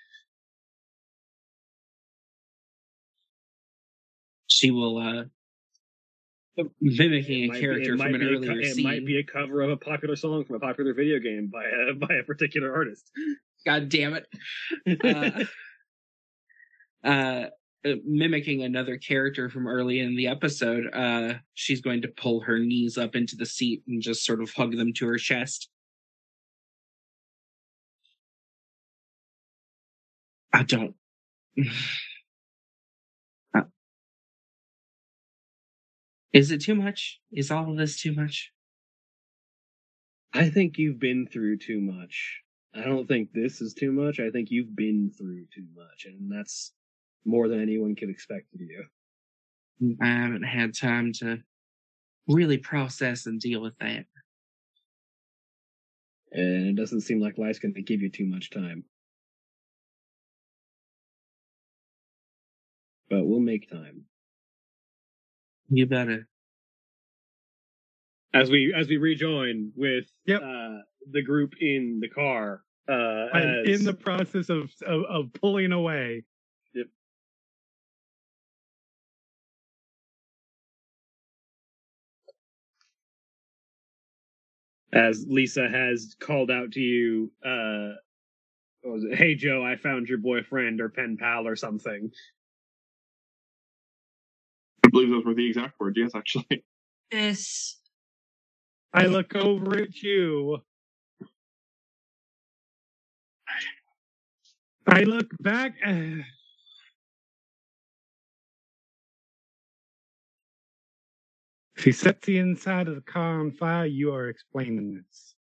She 4.64 4.72
will, 4.72 4.98
uh, 4.98 6.64
mimicking 6.80 7.44
a 7.44 7.48
might 7.48 7.54
be- 7.56 7.60
character 7.60 7.98
from 7.98 8.16
an 8.16 8.22
a 8.22 8.26
co- 8.26 8.32
earlier 8.32 8.60
it 8.62 8.82
might 8.82 9.06
be 9.06 9.18
a 9.18 9.24
cover 9.24 9.62
of 9.62 9.72
a 9.72 9.76
popular 9.76 10.16
song 10.16 10.46
from 10.46 10.56
a 10.56 10.60
popular 10.60 10.94
video 10.94 11.20
game 11.20 11.52
by 11.52 11.66
a 11.66 11.94
by 12.08 12.16
a 12.16 12.24
particular 12.24 12.74
artist. 12.74 13.12
God 13.66 13.90
damn 13.90 14.14
it. 14.14 14.26
Uh, 17.04 17.04
uh, 17.08 17.46
uh, 17.86 17.96
mimicking 18.06 18.64
another 18.64 18.98
character 18.98 19.50
from 19.50 19.68
early 19.68 20.00
in 20.00 20.16
the 20.16 20.28
episode, 20.28 20.86
uh, 20.94 21.34
she's 21.56 21.82
going 21.82 22.02
to 22.04 22.08
pull 22.08 22.40
her 22.40 22.58
knees 22.58 22.98
up 22.98 23.18
into 23.18 23.36
the 23.36 23.46
seat 23.46 23.84
and 23.90 24.02
just 24.02 24.24
sort 24.24 24.42
of 24.42 24.50
hug 24.54 24.78
them 24.78 24.94
to 24.94 25.06
her 25.08 25.18
chest. 25.18 25.68
I 30.54 30.64
don't. 30.64 30.96
Is 36.34 36.50
it 36.50 36.62
too 36.62 36.76
much? 36.76 37.20
Is 37.32 37.52
all 37.52 37.70
of 37.70 37.78
this 37.78 38.02
too 38.02 38.14
much? 38.14 38.52
I 40.34 40.50
think 40.50 40.80
you've 40.80 41.00
been 41.00 41.28
through 41.32 41.60
too 41.60 41.80
much. 41.80 42.42
I 42.74 42.82
don't 42.82 43.08
think 43.08 43.30
this 43.32 43.62
is 43.62 43.76
too 43.76 43.92
much. 43.92 44.20
I 44.20 44.32
think 44.32 44.50
you've 44.50 44.76
been 44.76 45.12
through 45.16 45.46
too 45.54 45.68
much, 45.76 46.06
and 46.06 46.32
that's 46.32 46.74
more 47.24 47.48
than 47.48 47.62
anyone 47.62 47.96
could 47.96 48.10
expect 48.10 48.48
of 48.56 48.62
you. 48.62 48.86
I 50.02 50.08
haven't 50.08 50.44
had 50.44 50.76
time 50.76 51.14
to 51.20 51.38
really 52.28 52.58
process 52.58 53.28
and 53.28 53.40
deal 53.40 53.62
with 53.62 53.78
that. 53.80 54.06
And 56.32 56.68
it 56.68 56.76
doesn't 56.76 57.02
seem 57.02 57.22
like 57.22 57.38
life's 57.38 57.60
going 57.60 57.76
to 57.76 57.84
give 57.84 58.02
you 58.02 58.10
too 58.10 58.26
much 58.26 58.50
time. 58.50 58.86
But 63.10 63.26
we'll 63.26 63.40
make 63.40 63.70
time. 63.70 64.06
You 65.76 65.88
better. 65.88 66.28
As 68.34 68.50
we 68.52 68.74
as 68.76 68.88
we 68.88 68.98
rejoin 68.98 69.72
with 69.76 70.06
Yep. 70.26 70.42
uh, 70.44 70.78
the 71.12 71.22
group 71.24 71.54
in 71.60 72.00
the 72.00 72.10
car. 72.10 72.64
Uh, 72.88 72.94
I'm 73.34 73.48
as- 73.68 73.80
in 73.82 73.86
the 73.86 73.94
process 73.94 74.50
of, 74.50 74.72
of 74.86 75.04
of 75.06 75.34
pulling 75.34 75.72
away. 75.72 76.24
as 84.94 85.26
Lisa 85.28 85.68
has 85.70 86.16
called 86.20 86.52
out 86.52 86.72
to 86.74 86.80
you, 86.80 87.32
uh, 87.44 87.94
what 88.84 88.94
was 88.94 89.04
it? 89.06 89.16
Hey 89.16 89.36
Jo, 89.36 89.64
I 89.64 89.76
found 89.76 90.08
your 90.08 90.20
boyfriend 90.20 90.82
or 90.82 90.90
pen 90.90 91.18
pal 91.20 91.48
or 91.48 91.56
something. 91.56 92.12
I 94.94 94.96
believe 94.96 95.10
those 95.10 95.26
were 95.26 95.34
the 95.34 95.48
exact 95.48 95.80
words. 95.80 95.98
Yes, 95.98 96.12
actually. 96.16 96.64
This 97.12 97.78
I 98.94 99.06
look 99.06 99.36
over 99.36 99.78
at 99.78 100.02
you. 100.02 100.60
I 104.88 105.02
look 105.02 105.28
back. 105.40 105.74
If 111.76 111.84
he 111.84 111.92
sets 111.92 112.26
the 112.26 112.38
inside 112.38 112.88
of 112.88 112.96
the 112.96 113.02
car 113.02 113.40
on 113.40 113.52
fire, 113.52 113.86
you 113.86 114.14
are 114.14 114.28
explaining 114.28 114.96
this. 114.96 115.36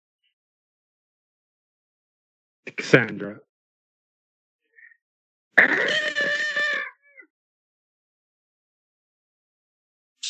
Cassandra. 2.75 3.39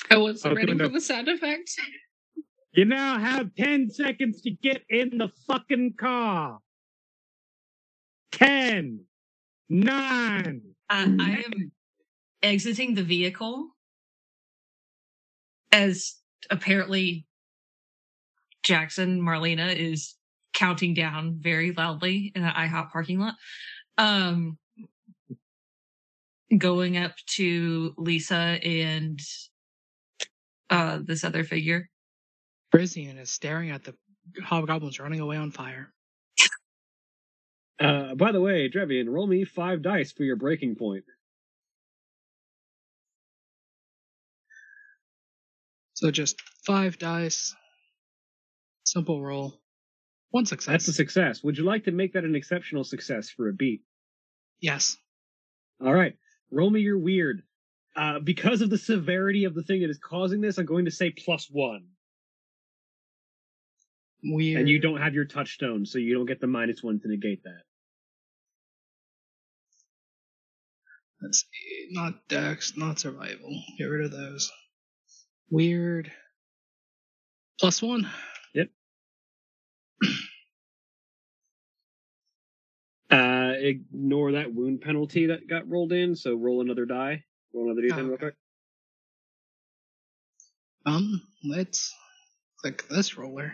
I 0.10 0.18
was 0.18 0.46
Oh, 0.46 0.54
ready 0.54 0.68
doing 0.68 0.78
for 0.80 0.88
the- 0.88 0.94
the 0.94 1.02
sound 1.02 1.28
effect. 1.28 1.80
You 2.74 2.86
now 2.86 3.20
have 3.20 3.54
10 3.56 3.90
seconds 3.90 4.42
to 4.42 4.52
get 4.52 4.84
in 4.90 5.18
the 5.18 5.30
fucking 5.48 5.96
car. 5.96 6.60
10, 8.32 9.06
9. 9.70 10.62
Uh, 10.90 11.08
I 11.20 11.44
am 11.46 11.72
exiting 12.42 12.94
the 12.96 13.04
vehicle 13.04 13.76
as 15.72 16.20
apparently 16.50 17.26
Jackson 18.64 19.22
Marlena 19.22 19.76
is 19.76 20.16
counting 20.54 20.94
down 20.94 21.40
very 21.40 21.72
loudly 21.72 22.32
in 22.36 22.44
an 22.44 22.54
IHOP 22.54 22.92
parking 22.92 23.20
lot. 23.20 23.36
Um, 23.98 24.58
going 26.58 26.98
up 26.98 27.16
to 27.28 27.94
Lisa 27.98 28.36
and 28.64 29.20
uh 30.70 31.00
this 31.04 31.24
other 31.24 31.44
figure. 31.44 31.90
Frisian 32.72 33.18
is 33.18 33.32
staring 33.32 33.72
at 33.72 33.84
the 33.84 33.96
hobgoblins 34.44 35.00
running 35.00 35.20
away 35.20 35.38
on 35.38 35.52
fire. 35.52 35.92
Uh, 37.80 38.14
by 38.16 38.32
the 38.32 38.42
way, 38.42 38.70
Drevian, 38.70 39.08
roll 39.08 39.26
me 39.26 39.46
five 39.46 39.82
dice 39.82 40.12
for 40.12 40.24
your 40.24 40.36
breaking 40.36 40.76
point. 40.76 41.06
So 45.94 46.12
just 46.12 46.42
five 46.66 46.98
dice. 46.98 47.56
Simple 48.84 49.22
roll. 49.22 49.60
One 50.32 50.46
success. 50.46 50.72
That's 50.72 50.88
a 50.90 50.94
success. 50.94 51.44
Would 51.44 51.58
you 51.58 51.64
like 51.64 51.86
to 51.86 51.92
make 51.92 52.14
that 52.14 52.24
an 52.24 52.36
exceptional 52.36 52.84
success 52.84 53.30
for 53.30 53.50
a 53.50 53.54
beat? 53.54 53.82
yes. 54.62 54.98
All 55.82 55.94
right. 55.94 56.16
Roll 56.52 56.70
me 56.70 56.82
your 56.82 56.98
weird. 56.98 57.44
Uh, 57.96 58.20
because 58.20 58.62
of 58.62 58.70
the 58.70 58.78
severity 58.78 59.46
of 59.46 59.54
the 59.56 59.64
thing 59.64 59.82
that 59.82 59.90
is 59.90 60.00
causing 60.00 60.42
this, 60.42 60.58
I'm 60.58 60.66
going 60.66 60.86
to 60.86 60.92
say 60.92 61.10
plus 61.12 61.48
one. 61.52 61.88
Weird. 64.24 64.60
And 64.60 64.70
you 64.70 64.80
don't 64.80 65.02
have 65.02 65.14
your 65.14 65.26
touchstone, 65.26 65.86
so 65.86 65.98
you 65.98 66.14
don't 66.14 66.26
get 66.26 66.42
the 66.42 66.48
minus 66.48 66.84
one 66.84 67.00
to 67.00 67.08
negate 67.08 67.44
that. 67.44 67.62
Let's 71.22 71.42
see. 71.42 71.88
Not 71.92 72.28
dex, 72.28 72.78
not 72.78 73.00
survival. 73.00 73.50
Get 73.78 73.86
rid 73.86 74.06
of 74.06 74.12
those. 74.12 74.52
Weird. 75.50 76.12
Plus 77.60 77.82
one. 77.82 78.10
Yep. 78.54 78.70
uh, 83.12 83.54
ignore 83.58 84.34
that 84.34 84.54
wound 84.54 84.82
penalty 84.82 85.28
that 85.28 85.50
got 85.50 85.68
rolled 85.70 85.92
in, 85.92 86.16
so 86.16 86.36
roll 86.36 86.62
another 86.62 86.86
die. 86.86 87.24
Roll 87.54 87.66
another 87.72 87.82
d10 87.82 87.98
Oh, 87.98 88.04
real 88.08 88.14
okay. 88.16 88.18
quick. 88.18 88.36
Um, 90.86 91.22
let's 91.46 91.94
click 92.62 92.88
this 92.90 93.18
roller. 93.18 93.54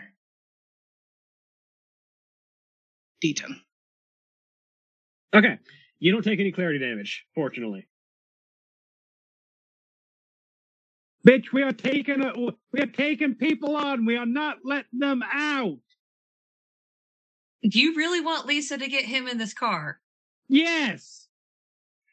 D10. 3.24 3.56
Okay. 5.34 5.58
You 6.00 6.12
don't 6.12 6.22
take 6.22 6.40
any 6.40 6.52
clarity 6.52 6.78
damage, 6.80 7.26
fortunately. 7.34 7.88
Bitch, 11.26 11.52
we 11.52 11.62
are 11.62 11.72
taking 11.72 12.22
a, 12.24 12.32
we 12.72 12.80
are 12.80 12.86
taking 12.86 13.34
people 13.34 13.76
on. 13.76 14.06
We 14.06 14.16
are 14.16 14.26
not 14.26 14.58
letting 14.64 15.00
them 15.00 15.22
out. 15.32 15.78
Do 17.68 17.80
you 17.80 17.96
really 17.96 18.20
want 18.20 18.46
Lisa 18.46 18.78
to 18.78 18.88
get 18.88 19.04
him 19.06 19.28
in 19.28 19.38
this 19.38 19.54
car? 19.54 20.00
Yes. 20.48 21.25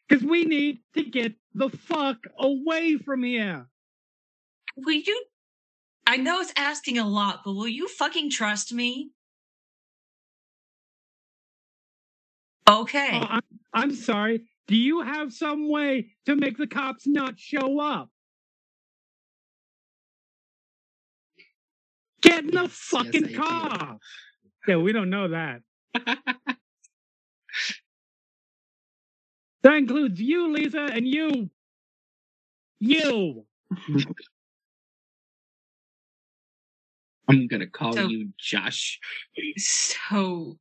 Because 0.10 0.24
we 0.24 0.46
need 0.46 0.80
to 0.96 1.04
get 1.04 1.34
the 1.56 1.70
fuck 1.70 2.18
away 2.40 2.98
from 2.98 3.24
here. 3.24 3.68
Will 4.78 4.94
you? 4.94 5.26
I 6.08 6.18
know 6.18 6.42
it's 6.42 6.54
asking 6.58 6.98
a 7.00 7.08
lot, 7.08 7.42
but 7.46 7.54
will 7.54 7.68
you 7.68 7.88
fucking 7.88 8.32
trust 8.32 8.74
me? 8.74 9.12
Okay. 12.70 13.20
Oh, 13.22 13.28
I'm, 13.30 13.42
I'm 13.74 13.96
sorry. 13.96 14.46
Do 14.68 14.76
you 14.76 15.02
have 15.02 15.34
some 15.34 15.70
way 15.70 16.12
to 16.26 16.36
make 16.36 16.58
the 16.58 16.68
cops 16.68 17.08
not 17.08 17.40
show 17.40 17.80
up? 17.80 18.10
Get 22.22 22.46
in 22.46 22.52
the 22.52 22.64
Yes, 22.64 22.90
yes, 23.00 23.16
fucking 23.16 23.24
do. 23.24 23.36
car. 23.36 23.98
Yeah, 24.68 24.78
we 24.78 24.94
don't 24.94 25.10
know 25.10 25.30
that. 25.30 25.62
that 29.64 29.74
includes 29.76 30.20
you, 30.20 30.52
Lisa, 30.54 30.90
and 30.92 31.08
you. 31.08 31.50
You. 32.80 33.46
I'm 37.30 37.48
gonna 37.48 37.68
call 37.68 37.94
So- 37.94 38.08
you 38.08 38.30
Josh. 38.38 39.00
so 39.58 40.58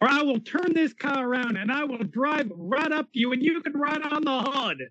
Or 0.00 0.08
I 0.08 0.22
will 0.22 0.40
turn 0.40 0.72
this 0.74 0.92
car 0.92 1.26
around 1.26 1.56
and 1.56 1.70
I 1.70 1.84
will 1.84 1.98
drive 2.04 2.50
right 2.54 2.90
up 2.90 3.12
to 3.12 3.18
you 3.18 3.32
and 3.32 3.42
you 3.42 3.60
can 3.60 3.74
ride 3.74 4.02
on 4.02 4.24
the 4.24 4.40
hood. 4.42 4.88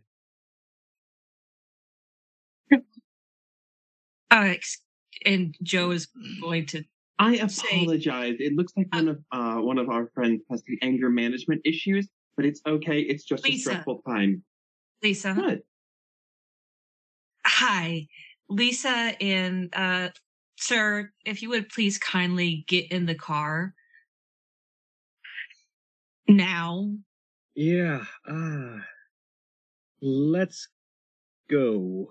uh, 4.31 4.44
ex- 4.45 4.81
and 5.26 5.56
Jo 5.64 5.91
is 5.91 6.07
going 6.41 6.65
to 6.68 6.84
I 7.22 7.45
Say- 7.48 7.81
apologize. 7.81 8.36
It 8.40 8.53
looks 8.56 8.72
like 8.77 8.88
one 8.94 9.10
of 9.10 9.19
uh, 9.31 9.56
one 9.56 9.77
of 9.77 9.90
our 9.90 10.10
friends 10.14 10.41
has 10.49 10.64
the 10.64 10.77
anger 10.81 11.10
management 11.10 11.61
issues, 11.65 12.07
but 12.40 12.45
it's 12.45 12.61
okay. 12.66 13.02
It's 13.02 13.26
just 13.26 13.45
a 13.45 13.49
Lisa. 13.49 13.72
stressful 13.72 14.02
time. 14.07 14.44
Lisa. 15.03 15.34
What? 15.34 15.60
Hi, 17.45 18.07
Lisa 18.48 19.11
and 19.20 19.70
uh, 19.76 20.10
sir. 20.57 21.11
If 21.26 21.41
you 21.41 21.49
would 21.49 21.68
please 21.68 21.98
kindly 21.98 22.64
get 22.66 22.94
in 22.94 23.07
the 23.07 23.16
car 23.16 23.74
now. 26.30 26.94
Yeah. 27.56 28.06
Uh, 28.26 28.78
let's 30.02 30.70
go. 31.49 32.07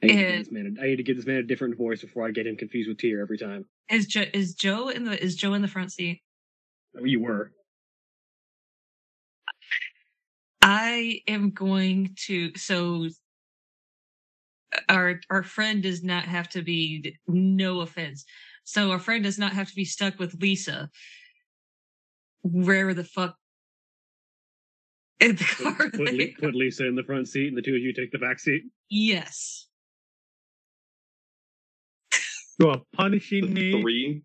I 0.00 0.06
need, 0.06 0.12
to 0.12 0.22
give 0.22 0.38
this 0.38 0.52
man 0.52 0.76
a, 0.78 0.80
I 0.80 0.86
need 0.90 0.96
to 0.96 1.02
give 1.02 1.16
this 1.16 1.26
man 1.26 1.38
a 1.38 1.42
different 1.42 1.76
voice 1.76 2.02
before 2.02 2.24
I 2.24 2.30
get 2.30 2.46
him 2.46 2.56
confused 2.56 2.88
with 2.88 2.98
Tyr 2.98 3.20
every 3.20 3.36
time. 3.36 3.64
Is 3.90 4.06
Jo 4.06 4.26
is 4.32 4.54
Jo 4.54 4.90
in 4.90 5.06
the 5.06 5.20
is 5.20 5.34
Jo 5.34 5.54
in 5.54 5.62
the 5.62 5.66
front 5.66 5.90
seat? 5.90 6.22
Oh, 6.96 7.04
you 7.04 7.20
were. 7.20 7.50
I 10.64 11.20
am 11.28 11.50
going 11.50 12.16
to 12.24 12.56
so 12.56 13.08
our 14.88 15.20
our 15.28 15.42
friend 15.42 15.82
does 15.82 16.02
not 16.02 16.24
have 16.24 16.48
to 16.50 16.62
be 16.62 17.18
no 17.28 17.80
offense. 17.80 18.24
So 18.64 18.90
our 18.90 18.98
friend 18.98 19.22
does 19.22 19.38
not 19.38 19.52
have 19.52 19.68
to 19.68 19.74
be 19.74 19.84
stuck 19.84 20.18
with 20.18 20.40
Lisa 20.40 20.88
Where 22.40 22.94
the 22.94 23.04
fuck 23.04 23.36
in 25.20 25.36
the 25.36 25.44
car. 25.44 25.74
Put, 25.74 25.92
put, 25.92 26.04
they 26.06 26.28
put 26.28 26.54
Lisa 26.54 26.86
in 26.86 26.94
the 26.94 27.04
front 27.04 27.28
seat 27.28 27.48
and 27.48 27.58
the 27.58 27.62
two 27.62 27.74
of 27.74 27.82
you 27.82 27.92
take 27.92 28.10
the 28.10 28.18
back 28.18 28.40
seat. 28.40 28.62
Yes. 28.88 29.68
You 32.58 32.70
are 32.70 32.80
punishing 32.94 33.52
me. 33.52 33.82
Three. 33.82 34.22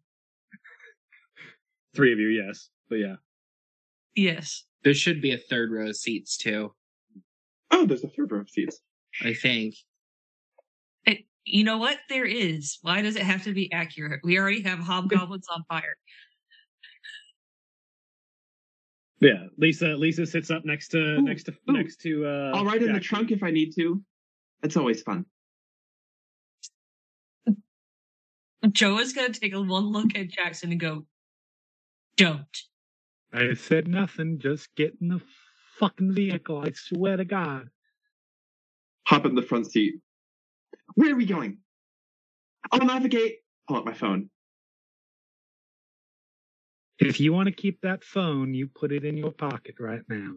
Three 1.94 2.14
of 2.14 2.20
you, 2.20 2.28
yes. 2.30 2.70
But 2.90 2.98
yeah. 2.98 3.16
Yes. 4.16 4.64
There 4.84 4.94
should 4.94 5.22
be 5.22 5.34
a 5.34 5.38
third 5.38 5.72
row 5.72 5.90
of 5.90 5.96
seats 5.96 6.38
too. 6.38 6.74
Oh, 7.72 7.86
there's 7.86 8.04
a 8.04 8.10
third 8.10 8.32
row 8.32 8.40
of 8.40 8.50
seats. 8.50 8.80
I 9.24 9.34
think. 9.34 9.76
It, 11.06 11.20
you 11.46 11.64
know 11.64 11.78
what? 11.78 11.98
There 12.10 12.26
is. 12.26 12.78
Why 12.82 13.02
does 13.02 13.16
it 13.16 13.24
have 13.24 13.44
to 13.44 13.54
be 13.54 13.72
accurate? 13.72 14.22
We 14.24 14.40
already 14.40 14.62
have 14.62 14.80
hobgoblins 14.80 15.48
on 15.54 15.64
fire. 15.68 15.96
Yeah. 19.20 19.48
Lisa 19.58 19.88
Lisa 19.96 20.26
sits 20.26 20.50
up 20.50 20.64
next 20.64 20.90
to 20.90 20.98
Ooh, 20.98 21.22
next 21.22 21.44
to 21.44 21.52
ooh. 21.52 21.74
next 21.74 21.98
to 22.02 22.26
uh 22.26 22.52
I'll 22.56 22.66
ride 22.66 22.84
in 22.84 22.94
the 22.94 23.00
trunk 23.00 23.32
if 23.32 23.44
I 23.44 23.52
need 23.52 23.74
to. 23.76 24.02
That's 24.62 24.78
always 24.78 25.02
fun. 25.02 25.26
Jo 28.72 29.00
is 29.00 29.14
going 29.14 29.32
to 29.32 29.40
take 29.40 29.54
a 29.54 29.62
one 29.62 29.92
look 29.92 30.16
at 30.16 30.30
Jackson 30.30 30.72
and 30.72 30.80
go, 30.80 31.06
"Don't." 32.18 32.46
I 33.34 33.54
said 33.54 33.88
nothing. 33.88 34.40
Just 34.40 34.74
get 34.76 34.96
in 35.02 35.10
the 35.10 35.22
fucking 35.80 36.14
vehicle. 36.14 36.64
I 36.66 36.72
swear 36.72 37.18
to 37.18 37.26
God. 37.26 37.70
Hop 39.08 39.26
in 39.26 39.36
the 39.36 39.42
front 39.42 39.72
seat. 39.72 39.96
Where 40.96 41.14
are 41.14 41.16
we 41.16 41.26
going? 41.26 41.58
I'll 42.72 42.86
navigate. 42.86 43.38
Pull 43.68 43.78
out 43.78 43.86
my 43.86 43.94
phone. 43.94 44.30
If 47.00 47.20
you 47.20 47.34
want 47.34 47.48
to 47.48 47.54
keep 47.54 47.82
that 47.82 48.04
phone, 48.04 48.54
you 48.54 48.68
put 48.68 48.92
it 48.92 49.06
in 49.06 49.18
your 49.18 49.32
pocket 49.32 49.76
right 49.80 50.02
now. 50.10 50.34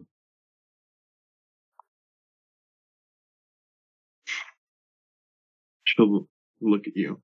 She'll 5.83 6.27
look 6.61 6.87
at 6.87 6.95
you. 6.95 7.21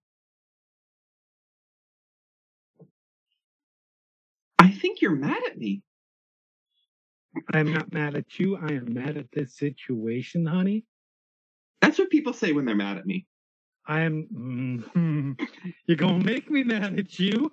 Think 4.80 5.02
you're 5.02 5.16
mad 5.16 5.42
at 5.48 5.58
me. 5.58 5.82
I'm 7.54 7.72
not 7.72 7.94
mad 7.94 8.16
at 8.16 8.40
you. 8.40 8.58
I 8.58 8.74
am 8.74 8.94
mad 8.94 9.18
at 9.18 9.28
this 9.32 9.56
situation, 9.56 10.46
honey. 10.46 10.86
That's 11.82 12.00
what 12.00 12.10
people 12.10 12.34
say 12.34 12.54
when 12.54 12.66
they're 12.66 12.76
mad 12.76 12.98
at 12.98 13.06
me. 13.06 13.28
I 13.88 14.02
am. 14.02 14.84
mm, 14.96 15.40
You're 15.88 15.98
gonna 15.98 16.24
make 16.24 16.50
me 16.50 16.64
mad 16.64 16.98
at 17.00 17.20
you. 17.20 17.52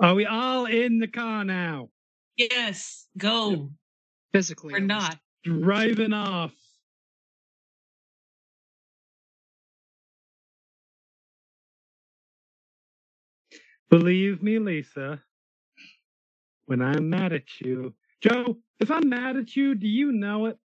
Are 0.00 0.14
we 0.14 0.26
all 0.26 0.66
in 0.66 0.98
the 0.98 1.08
car 1.08 1.44
now? 1.44 1.88
Yes, 2.36 3.06
go 3.16 3.70
Physically. 4.32 4.74
or 4.74 4.80
not. 4.80 5.16
Driving 5.44 6.12
off. 6.12 6.52
Believe 13.90 14.42
me, 14.42 14.58
Lisa, 14.58 15.22
when 16.66 16.82
I'm 16.82 17.08
mad 17.08 17.32
at 17.32 17.60
you, 17.60 17.94
Jo, 18.20 18.58
if 18.80 18.90
I'm 18.90 19.08
mad 19.08 19.36
at 19.36 19.54
you, 19.54 19.74
do 19.74 19.86
you 19.86 20.12
know 20.12 20.46
it? 20.46 20.58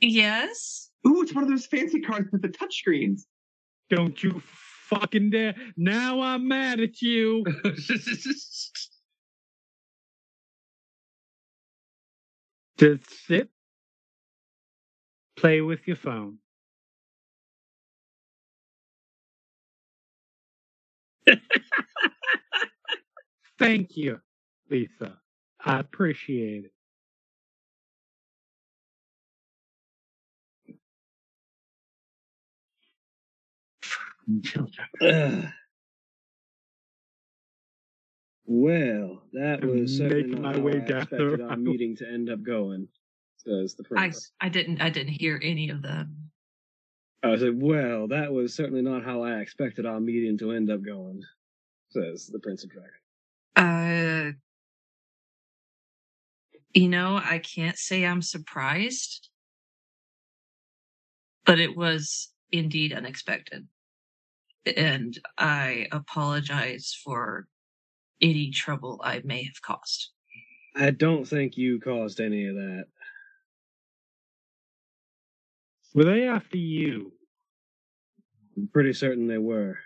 Yes. 0.00 0.90
Ooh, 1.06 1.22
it's 1.22 1.34
one 1.34 1.44
of 1.44 1.50
those 1.50 1.66
fancy 1.66 2.00
cars 2.00 2.26
with 2.30 2.42
the 2.42 2.48
touchscreens. 2.48 3.22
Don't 3.90 4.22
you 4.22 4.42
fucking 4.88 5.30
dare. 5.30 5.54
Now 5.76 6.20
I'm 6.20 6.48
mad 6.48 6.80
at 6.80 7.00
you. 7.00 7.44
Just 12.78 13.26
sit, 13.26 13.50
play 15.36 15.60
with 15.60 15.86
your 15.86 15.96
phone. 15.96 16.38
Thank 23.58 23.96
you, 23.96 24.20
Lisa. 24.70 25.18
I 25.64 25.80
appreciate 25.80 26.64
it. 26.66 26.72
Children. 34.42 34.88
Ugh. 35.02 35.44
Well, 38.46 39.22
that 39.32 39.62
I'm 39.62 39.70
was 39.70 39.96
certainly 39.96 40.22
making 40.22 40.42
not 40.42 40.54
my 40.54 40.58
how 40.58 40.64
way 40.64 40.72
I 40.72 40.78
down 40.78 40.86
the 40.88 40.98
expected 40.98 41.40
our 41.40 41.56
meeting 41.56 41.96
to 41.96 42.08
end 42.08 42.28
up 42.30 42.42
going. 42.42 42.88
Says 43.36 43.74
the 43.74 43.84
I 43.96 44.08
prince. 44.08 44.32
I 44.40 44.48
didn't 44.48 44.80
I 44.80 44.90
didn't 44.90 45.14
hear 45.14 45.40
any 45.42 45.70
of 45.70 45.82
them. 45.82 46.30
I 47.24 47.36
said, 47.38 47.60
"Well, 47.60 48.08
that 48.08 48.32
was 48.32 48.54
certainly 48.54 48.82
not 48.82 49.04
how 49.04 49.22
I 49.22 49.40
expected 49.40 49.86
our 49.86 50.00
meeting 50.00 50.36
to 50.38 50.52
end 50.52 50.70
up 50.70 50.82
going." 50.82 51.22
Says 51.90 52.26
the 52.26 52.38
Prince 52.40 52.64
of 52.64 52.70
Dragon. 52.70 52.90
Uh 53.56 54.32
you 56.74 56.88
know, 56.88 57.20
I 57.22 57.38
can't 57.38 57.78
say 57.78 58.04
I'm 58.04 58.20
surprised, 58.20 59.30
but 61.46 61.60
it 61.60 61.76
was 61.76 62.32
indeed 62.50 62.92
unexpected. 62.92 63.68
And 64.76 65.16
I 65.38 65.86
apologize 65.92 66.98
for 67.04 67.46
any 68.20 68.50
trouble 68.50 69.00
I 69.04 69.20
may 69.24 69.44
have 69.44 69.62
caused. 69.62 70.10
I 70.74 70.90
don't 70.90 71.24
think 71.24 71.56
you 71.56 71.78
caused 71.78 72.20
any 72.20 72.46
of 72.46 72.56
that. 72.56 72.86
Were 75.94 76.04
they 76.04 76.28
after 76.28 76.58
you? 76.58 77.12
I'm 78.56 78.68
pretty 78.72 78.92
certain 78.92 79.26
they 79.26 79.38
were. 79.38 79.78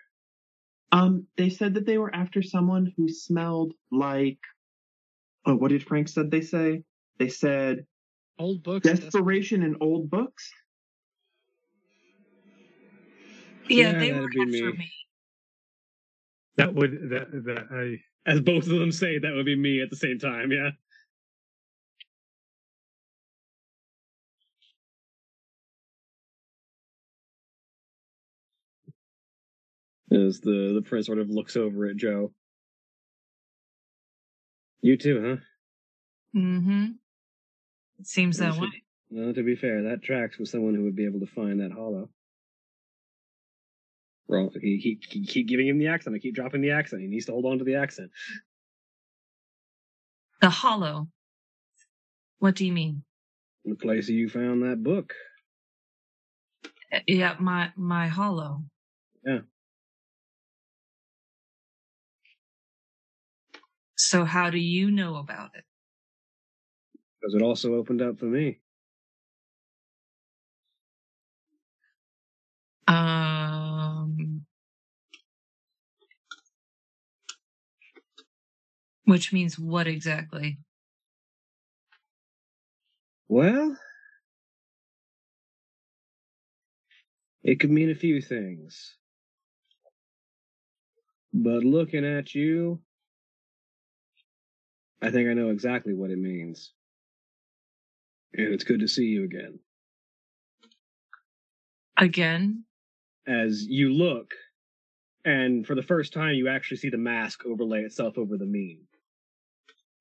Um, 0.92 1.26
they 1.36 1.50
said 1.50 1.74
that 1.74 1.86
they 1.86 1.98
were 1.98 2.14
after 2.14 2.42
someone 2.42 2.92
who 2.96 3.08
smelled 3.08 3.74
like. 3.92 4.38
Oh, 5.46 5.54
what 5.56 5.70
did 5.70 5.82
Frank 5.86 6.08
said? 6.08 6.30
They 6.30 6.40
say 6.40 6.82
they 7.18 7.28
said 7.28 7.86
Old 8.38 8.62
books. 8.62 8.88
and 8.88 9.00
desperation 9.00 9.62
in 9.62 9.76
old 9.80 10.10
books. 10.10 10.50
Yeah, 13.68 13.92
Yeah, 13.92 13.98
they 13.98 14.12
that'd 14.12 14.22
were 14.22 14.28
be 14.28 14.40
after 14.40 14.50
me. 14.50 14.78
me. 14.78 14.92
That 16.56 16.74
would 16.74 17.10
that 17.10 17.30
that 17.44 17.66
I 17.70 18.30
As 18.30 18.40
both 18.40 18.64
of 18.64 18.78
them 18.78 18.92
say, 18.92 19.18
that 19.18 19.34
would 19.34 19.46
be 19.46 19.56
me 19.56 19.80
at 19.82 19.90
the 19.90 19.96
same 19.96 20.18
time. 20.18 20.52
Yeah. 20.52 20.70
As 30.10 30.40
the 30.40 30.72
the 30.74 30.82
prince 30.82 31.06
sort 31.06 31.18
of 31.18 31.28
looks 31.28 31.56
over 31.56 31.86
at 31.86 31.96
Jo. 31.96 32.32
You 34.80 34.96
too, 34.96 35.20
huh? 36.34 36.38
Mm-hmm. 36.38 36.86
It 37.98 38.06
seems 38.06 38.38
that 38.38 38.56
way. 38.56 38.68
Well, 39.10 39.34
to 39.34 39.42
be 39.42 39.56
fair, 39.56 39.82
that 39.84 40.02
tracks 40.02 40.38
with 40.38 40.48
someone 40.48 40.74
who 40.74 40.84
would 40.84 40.96
be 40.96 41.06
able 41.06 41.20
to 41.20 41.26
find 41.26 41.60
that 41.60 41.72
hollow. 41.72 42.10
Well, 44.28 44.50
he 44.60 44.78
keep, 44.80 45.02
keep, 45.02 45.26
keep 45.26 45.48
giving 45.48 45.66
him 45.66 45.78
the 45.78 45.88
accent. 45.88 46.14
I 46.14 46.18
keep 46.18 46.34
dropping 46.34 46.60
the 46.60 46.72
accent. 46.72 47.00
He 47.00 47.08
needs 47.08 47.26
to 47.26 47.32
hold 47.32 47.46
on 47.46 47.58
to 47.58 47.64
the 47.64 47.76
accent. 47.76 48.10
The 50.42 50.50
hollow. 50.50 51.08
What 52.38 52.54
do 52.54 52.66
you 52.66 52.72
mean? 52.72 53.02
The 53.64 53.74
place 53.74 54.08
you 54.08 54.28
found 54.28 54.62
that 54.62 54.82
book. 54.82 55.14
Uh, 56.92 57.00
Yeah, 57.06 57.36
my 57.40 57.72
my 57.76 58.06
hollow. 58.06 58.62
Yeah. 59.24 59.40
So 63.98 64.24
how 64.24 64.48
do 64.48 64.58
you 64.58 64.90
know 64.90 65.16
about 65.16 65.54
it? 65.54 65.64
Because 67.20 67.34
it 67.34 67.42
also 67.42 67.74
opened 67.74 68.02
up 68.02 68.18
for 68.18 68.26
me. 68.26 68.60
Um, 72.88 74.46
which 79.04 79.32
means 79.32 79.58
what 79.58 79.88
exactly? 79.88 80.58
Well, 83.28 83.78
it 87.42 87.58
could 87.58 87.70
mean 87.70 87.90
a 87.90 87.94
few 87.96 88.20
things. 88.22 88.96
But 91.32 91.64
looking 91.64 92.04
at 92.04 92.34
you, 92.34 92.82
I 95.00 95.10
think 95.10 95.28
I 95.28 95.34
know 95.34 95.50
exactly 95.50 95.94
what 95.94 96.10
it 96.10 96.18
means. 96.18 96.72
And 98.34 98.52
it's 98.52 98.64
good 98.64 98.80
to 98.80 98.88
see 98.88 99.04
you 99.04 99.24
again. 99.24 99.58
Again? 101.96 102.64
As 103.26 103.64
you 103.66 103.92
look, 103.92 104.32
and 105.24 105.66
for 105.66 105.74
the 105.74 105.82
first 105.82 106.12
time, 106.12 106.34
you 106.34 106.48
actually 106.48 106.78
see 106.78 106.90
the 106.90 106.98
mask 106.98 107.44
overlay 107.46 107.82
itself 107.82 108.18
over 108.18 108.36
the 108.36 108.46
mien. 108.46 108.80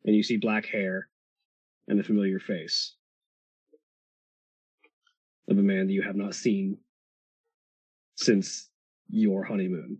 And 0.06 0.15
you 0.15 0.24
see 0.24 0.38
black 0.38 0.65
hair 0.65 1.10
and 1.88 1.99
the 1.99 2.03
familiar 2.03 2.40
face 2.40 2.95
of 5.49 5.57
a 5.57 5.61
man 5.61 5.88
that 5.88 5.94
you 5.94 6.02
have 6.02 6.15
not 6.15 6.36
seen 6.36 6.78
since 8.15 8.69
your 9.10 9.44
honeymoon. 9.44 9.99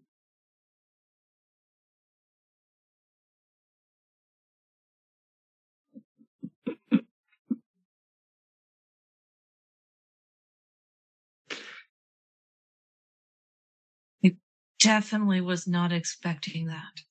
Definitely 14.80 15.42
was 15.42 15.68
not 15.68 15.92
expecting 15.92 16.68
that. 16.68 17.02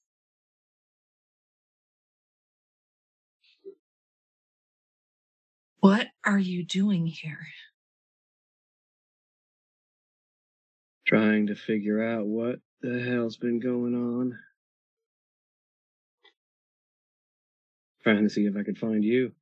What 5.80 6.09
are 6.24 6.38
you 6.38 6.64
doing 6.64 7.06
here? 7.06 7.47
Trying 11.06 11.47
to 11.48 11.55
figure 11.55 12.02
out 12.02 12.26
what 12.26 12.60
the 12.80 13.01
hell's 13.01 13.36
been 13.36 13.60
going 13.60 13.94
on. 13.94 14.38
Trying 18.02 18.24
to 18.24 18.30
see 18.30 18.47
if 18.47 18.56
I 18.56 18.62
could 18.62 18.78
find 18.78 19.05
you. 19.05 19.32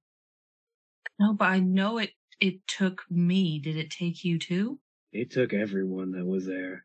No, 1.19 1.35
but 1.35 1.47
I 1.47 1.61
know 1.61 1.99
it 1.99 2.11
it 2.41 2.67
took 2.67 3.03
me. 3.11 3.59
Did 3.59 3.77
it 3.77 3.91
take 3.91 4.25
you 4.25 4.39
too? 4.39 4.81
It 5.13 5.31
took 5.31 5.53
everyone 5.53 6.13
that 6.13 6.25
was 6.25 6.47
there. 6.47 6.85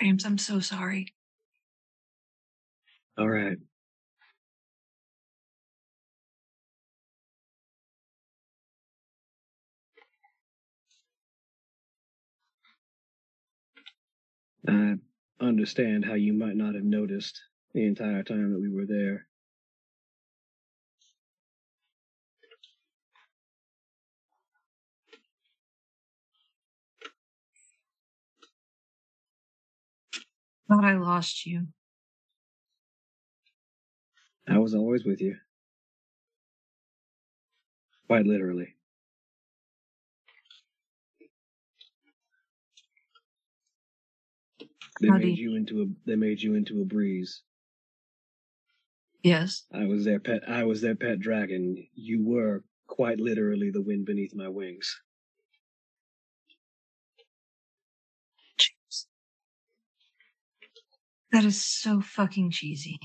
James, 0.00 0.24
I'm 0.24 0.38
so 0.38 0.60
sorry. 0.60 1.14
All 3.18 3.28
right. 3.28 3.58
I 14.68 14.96
understand 15.40 16.04
how 16.04 16.14
you 16.14 16.32
might 16.34 16.56
not 16.56 16.74
have 16.74 16.84
noticed 16.84 17.40
the 17.74 17.86
entire 17.86 18.24
time 18.24 18.52
that 18.52 18.60
we 18.60 18.70
were 18.70 18.86
there. 18.86 19.27
Thought 30.68 30.84
I 30.84 30.94
lost 30.96 31.46
you. 31.46 31.68
I 34.46 34.58
was 34.58 34.74
always 34.74 35.04
with 35.04 35.20
you. 35.20 35.36
Quite 38.06 38.26
literally. 38.26 38.74
They 45.00 45.08
How 45.08 45.18
do 45.18 45.26
made 45.26 45.38
you- 45.38 45.50
you 45.50 45.56
into 45.56 45.82
a 45.82 45.86
they 46.06 46.16
made 46.16 46.42
you 46.42 46.54
into 46.54 46.80
a 46.82 46.84
breeze. 46.84 47.42
Yes. 49.22 49.66
I 49.72 49.84
was 49.86 50.04
their 50.04 50.20
pet 50.20 50.48
I 50.48 50.64
was 50.64 50.80
their 50.80 50.94
pet 50.96 51.20
dragon. 51.20 51.86
You 51.94 52.22
were 52.24 52.64
quite 52.86 53.20
literally 53.20 53.70
the 53.70 53.82
wind 53.82 54.06
beneath 54.06 54.34
my 54.34 54.48
wings. 54.48 55.00
That 61.32 61.44
is 61.44 61.62
so 61.62 62.00
fucking 62.00 62.50
cheesy. 62.50 62.98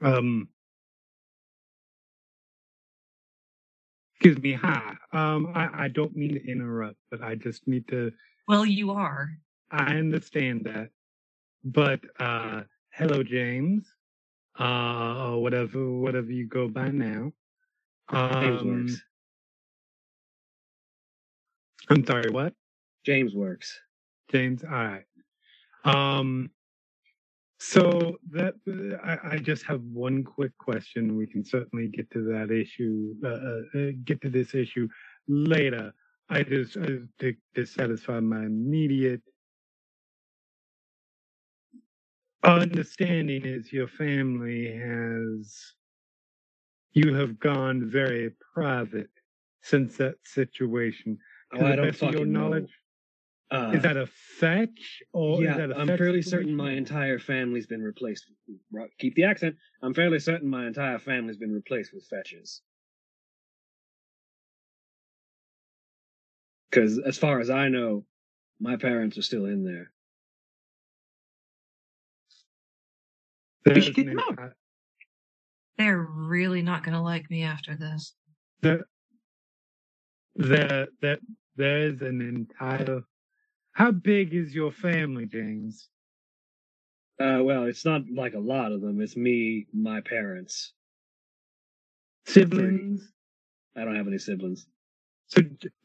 Um, 0.00 0.48
excuse 4.14 4.38
me. 4.42 4.52
Hi. 4.54 4.94
Um, 5.12 5.52
I, 5.54 5.84
I 5.84 5.88
don't 5.88 6.16
mean 6.16 6.34
to 6.34 6.50
interrupt, 6.50 6.96
but 7.10 7.22
I 7.22 7.36
just 7.36 7.66
need 7.68 7.86
to. 7.88 8.12
Well, 8.46 8.66
you 8.66 8.90
are. 8.90 9.30
I 9.70 9.96
understand 9.96 10.64
that, 10.64 10.90
but 11.64 12.00
uh, 12.18 12.62
hello, 12.90 13.22
James. 13.22 13.84
Uh, 14.58 15.34
whatever, 15.34 15.88
whatever 15.90 16.30
you 16.32 16.46
go 16.48 16.68
by 16.68 16.88
now. 16.88 17.32
James 18.10 18.62
Um, 18.62 18.66
works. 18.66 19.02
I'm 21.90 22.04
sorry. 22.06 22.30
What? 22.30 22.54
James 23.04 23.34
works. 23.34 23.80
James. 24.30 24.64
All 24.64 24.70
right. 24.70 25.04
Um. 25.84 26.50
So 27.60 28.18
that 28.32 28.54
I, 29.04 29.34
I 29.34 29.38
just 29.38 29.64
have 29.66 29.82
one 29.82 30.24
quick 30.24 30.56
question. 30.58 31.16
We 31.16 31.26
can 31.26 31.44
certainly 31.44 31.88
get 31.88 32.10
to 32.12 32.22
that 32.32 32.50
issue. 32.52 33.14
Uh, 33.24 33.28
uh, 33.28 33.60
uh, 33.88 33.92
get 34.04 34.20
to 34.22 34.30
this 34.30 34.54
issue 34.54 34.88
later. 35.28 35.92
I 36.30 36.42
just 36.42 36.76
uh, 36.76 36.86
to, 37.20 37.34
to 37.56 37.66
satisfy 37.66 38.20
my 38.20 38.44
immediate 38.44 39.22
understanding 42.44 43.44
is 43.44 43.72
your 43.72 43.88
family 43.88 44.72
has 44.78 45.74
you 46.92 47.14
have 47.14 47.38
gone 47.40 47.88
very 47.90 48.32
private 48.54 49.10
since 49.62 49.96
that 49.98 50.16
situation. 50.24 51.18
To 51.54 51.60
Oh, 51.62 51.66
I 51.66 51.76
don't 51.76 51.86
best 51.86 52.02
of 52.02 52.10
your 52.10 52.20
fucking 52.20 52.32
know. 52.32 52.40
knowledge, 52.40 52.70
Uh, 53.50 53.72
is 53.74 53.82
that 53.82 53.96
a 53.96 54.06
fetch 54.06 55.02
or 55.12 55.42
yeah, 55.42 55.52
is 55.52 55.56
that 55.56 55.70
a 55.70 55.78
I'm 55.78 55.86
fetch 55.86 55.98
fairly 55.98 56.20
situation? 56.22 56.48
certain 56.48 56.54
my 56.54 56.72
entire 56.72 57.18
family's 57.18 57.66
been 57.66 57.82
replaced. 57.82 58.30
Right, 58.70 58.90
Keep 58.98 59.14
the 59.14 59.24
accent. 59.24 59.56
I'm 59.82 59.94
fairly 59.94 60.18
certain 60.18 60.48
my 60.48 60.66
entire 60.66 60.98
family's 60.98 61.38
been 61.38 61.52
replaced 61.52 61.94
with 61.94 62.06
fetches. 62.08 62.60
Because 66.70 66.98
as 66.98 67.16
far 67.16 67.40
as 67.40 67.48
I 67.48 67.68
know, 67.68 68.04
my 68.60 68.76
parents 68.76 69.16
are 69.16 69.22
still 69.22 69.46
in 69.46 69.64
there. 69.64 69.90
There's 73.64 73.84
should 73.86 73.94
get 73.94 74.06
them 74.06 74.18
out. 74.18 74.52
They're 75.78 75.98
really 75.98 76.60
not 76.62 76.82
going 76.82 76.94
to 76.94 77.00
like 77.00 77.30
me 77.30 77.44
after 77.44 77.76
this. 77.76 78.14
there, 78.60 78.86
there, 80.38 80.88
there, 81.02 81.18
there's 81.56 82.00
an 82.00 82.20
entire. 82.20 83.02
How 83.72 83.90
big 83.90 84.34
is 84.34 84.54
your 84.54 84.72
family, 84.72 85.26
James? 85.26 85.88
Uh, 87.20 87.40
well, 87.42 87.64
it's 87.64 87.84
not 87.84 88.02
like 88.14 88.34
a 88.34 88.38
lot 88.38 88.72
of 88.72 88.80
them. 88.80 89.00
It's 89.00 89.16
me, 89.16 89.66
my 89.72 90.00
parents. 90.00 90.72
Siblings? 92.26 93.12
I 93.76 93.84
don't 93.84 93.96
have 93.96 94.06
any 94.06 94.18
siblings. 94.18 94.66
So, 95.26 95.42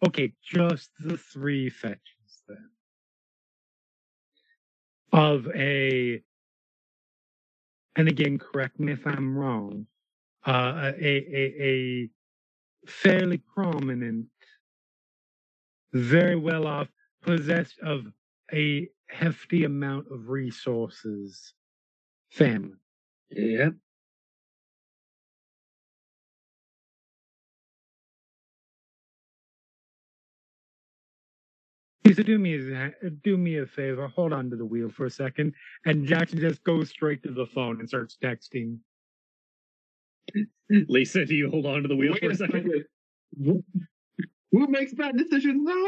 okay, 0.08 0.34
just 0.44 0.90
the 1.00 1.18
three 1.18 1.70
fetches 1.70 2.00
then. 2.48 2.70
Of 5.12 5.48
a, 5.56 6.22
and 7.96 8.08
again, 8.08 8.38
correct 8.40 8.80
me 8.80 8.94
if 8.94 9.06
I'm 9.06 9.38
wrong, 9.38 9.88
uh, 10.46 10.92
a, 11.00 11.16
a, 11.16 11.64
a 11.64 12.10
fairly 12.88 13.38
prominent, 13.38 14.28
very 15.94 16.36
well 16.36 16.68
off, 16.68 16.88
possessed 17.22 17.80
of 17.80 18.06
a 18.52 18.90
hefty 19.10 19.64
amount 19.64 20.08
of 20.12 20.30
resources 20.30 21.54
family. 22.32 22.78
Yeah. 23.30 23.70
Said, 32.12 32.26
"Do 32.28 32.38
me 32.38 32.54
a 32.56 33.10
do 33.24 33.38
me 33.38 33.58
a 33.58 33.66
favor. 33.66 34.08
Hold 34.08 34.34
on 34.34 34.50
to 34.52 34.56
the 34.56 34.66
wheel 34.66 34.90
for 34.90 35.06
a 35.06 35.10
second. 35.10 35.54
And 35.86 36.06
Jackson 36.06 36.40
just 36.40 36.64
goes 36.64 36.90
straight 36.90 37.24
to 37.24 37.32
the 37.32 37.48
phone 37.48 37.80
and 37.80 37.90
starts 37.90 38.18
texting. 38.22 38.78
Lisa, 40.70 41.26
do 41.26 41.34
you 41.34 41.50
hold 41.50 41.66
on 41.66 41.82
to 41.82 41.88
the 41.88 41.96
wheel 41.96 42.12
Wait 42.14 42.24
for 42.24 42.32
a 42.32 42.36
second? 42.36 42.86
Who 44.54 44.68
makes 44.68 44.94
bad 44.94 45.18
decisions 45.18 45.64
now? 45.68 45.86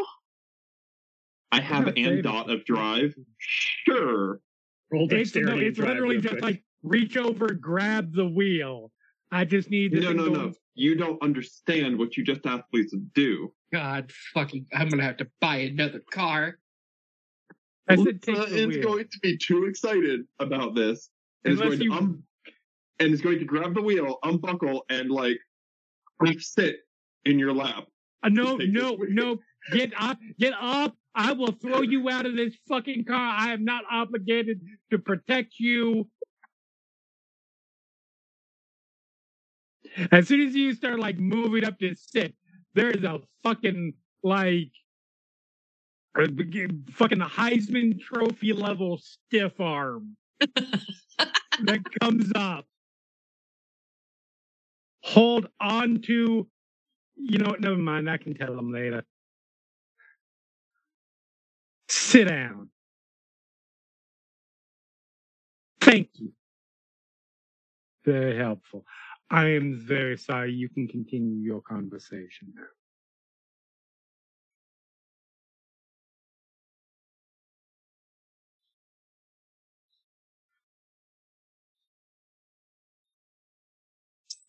I 1.52 1.62
have 1.62 1.94
Yeah, 1.96 2.08
an 2.10 2.22
dot 2.22 2.50
of 2.50 2.66
drive. 2.66 3.16
Sure. 3.38 4.42
Roll 4.92 5.08
It's, 5.12 5.34
no, 5.36 5.58
it's 5.58 5.80
literally 5.80 6.18
just 6.18 6.30
quick. 6.34 6.44
like 6.44 6.64
reach 6.84 7.16
over, 7.16 7.54
grab 7.54 8.14
the 8.14 8.26
wheel. 8.26 8.92
I 9.32 9.46
just 9.46 9.70
need 9.70 9.92
to 9.94 10.00
No, 10.02 10.12
no, 10.12 10.26
no. 10.26 10.54
You 10.74 10.96
don't 10.96 11.22
understand 11.22 11.98
what 11.98 12.18
you 12.18 12.24
just 12.24 12.46
asked 12.46 12.66
Lisa 12.74 12.98
to 12.98 13.04
do. 13.14 13.54
God 13.72 14.12
fucking, 14.34 14.66
I'm 14.74 14.90
gonna 14.90 15.04
have 15.04 15.18
to 15.18 15.28
buy 15.40 15.58
another 15.58 16.02
car. 16.12 16.58
I 17.88 17.96
said 17.98 18.22
take 18.24 18.36
Lisa 18.38 18.50
the 18.50 18.58
is 18.58 18.68
wheel. 18.68 18.82
going 18.84 19.06
to 19.06 19.20
be 19.22 19.38
too 19.38 19.66
excited 19.66 20.22
about 20.40 20.74
this. 20.76 21.10
And 21.44 21.54
is 21.54 21.60
going 21.62 21.82
you- 21.82 21.92
to 21.92 21.98
um, 21.98 22.24
and 23.00 23.14
is 23.14 23.22
going 23.22 23.40
to 23.40 23.46
grab 23.46 23.76
the 23.76 23.82
wheel, 23.82 24.18
unbuckle, 24.24 24.86
and 24.90 25.10
like 25.12 25.38
sit 26.40 26.78
in 27.26 27.38
your 27.38 27.54
lap. 27.54 27.86
Uh, 28.26 28.30
no, 28.30 28.58
no, 28.58 28.98
no. 29.10 29.40
Get 29.74 29.94
up, 30.00 30.20
get 30.40 30.54
up. 30.62 30.96
I 31.16 31.34
will 31.34 31.54
throw 31.54 31.82
you 31.82 32.10
out 32.10 32.28
of 32.28 32.36
this 32.36 32.56
fucking 32.70 33.06
car. 33.06 33.36
I 33.40 33.54
am 33.54 33.66
not 33.66 33.84
obligated 33.92 34.62
to 34.92 35.00
protect 35.00 35.56
you. 35.60 36.08
As 40.12 40.28
soon 40.28 40.42
as 40.48 40.56
you 40.56 40.74
start 40.76 41.00
like 41.00 41.18
moving 41.18 41.66
up 41.66 41.80
to 41.80 41.96
sit, 41.96 42.36
there's 42.76 43.04
a 43.04 43.22
fucking 43.44 43.94
like 44.24 44.72
a 46.18 46.28
fucking 46.92 47.20
Heisman 47.20 48.00
Trophy 48.00 48.54
level 48.54 49.00
stiff 49.00 49.60
arm 49.60 50.18
that 50.40 51.80
comes 52.02 52.32
up. 52.36 52.66
Hold 55.04 55.48
on 55.62 56.02
to, 56.04 56.48
you 57.16 57.38
know 57.40 57.52
what? 57.52 57.62
Never 57.62 57.78
mind. 57.78 58.10
I 58.10 58.18
can 58.18 58.34
tell 58.36 58.56
them 58.56 58.72
later. 58.72 59.04
Sit 61.90 62.28
down. 62.28 62.70
Thank 65.82 66.10
you. 66.16 66.32
Very 68.06 68.38
helpful. 68.38 68.86
I 69.30 69.48
am 69.50 69.76
very 69.88 70.18
sorry. 70.18 70.54
You 70.54 70.70
can 70.70 70.88
continue 70.88 71.38
your 71.38 71.62
conversation 71.62 72.54
now. 72.56 72.64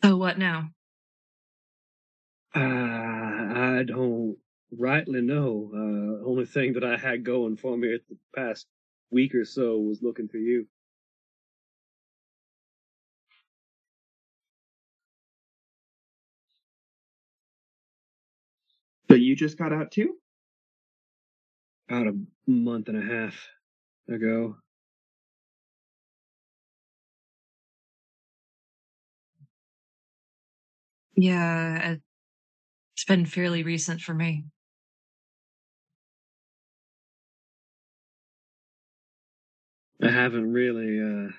So 0.03 0.17
what 0.17 0.39
now? 0.39 0.71
Uh, 2.57 2.61
I 2.61 3.85
don't 3.87 4.37
rightly 4.73 5.23
know. 5.23 5.71
Uh, 5.75 6.29
only 6.29 6.47
thing 6.47 6.75
that 6.75 6.85
I 6.85 6.97
had 6.97 7.25
going 7.25 7.57
for 7.57 7.77
me 7.77 7.95
at 7.95 8.03
the 8.09 8.19
past 8.37 8.67
week 9.11 9.35
or 9.37 9.45
so 9.45 9.79
was 9.81 10.03
looking 10.03 10.29
for 10.29 10.39
you. 10.39 10.69
But 19.09 19.21
you 19.21 19.35
just 19.35 19.59
got 19.59 19.73
out 19.73 19.91
too? 19.91 20.17
About 21.89 22.07
a 22.07 22.17
month 22.47 22.89
and 22.89 22.97
a 22.97 23.03
half 23.03 23.49
ago. 24.09 24.59
Yeah, 31.17 31.93
it- 31.93 32.03
it's 32.03 32.06
been 33.07 33.27
fairly 33.27 33.63
recent 33.63 34.01
for 34.01 34.15
me. 34.15 34.45
I 40.03 40.11
haven't 40.11 40.53
really 40.53 41.01
uh, 41.01 41.31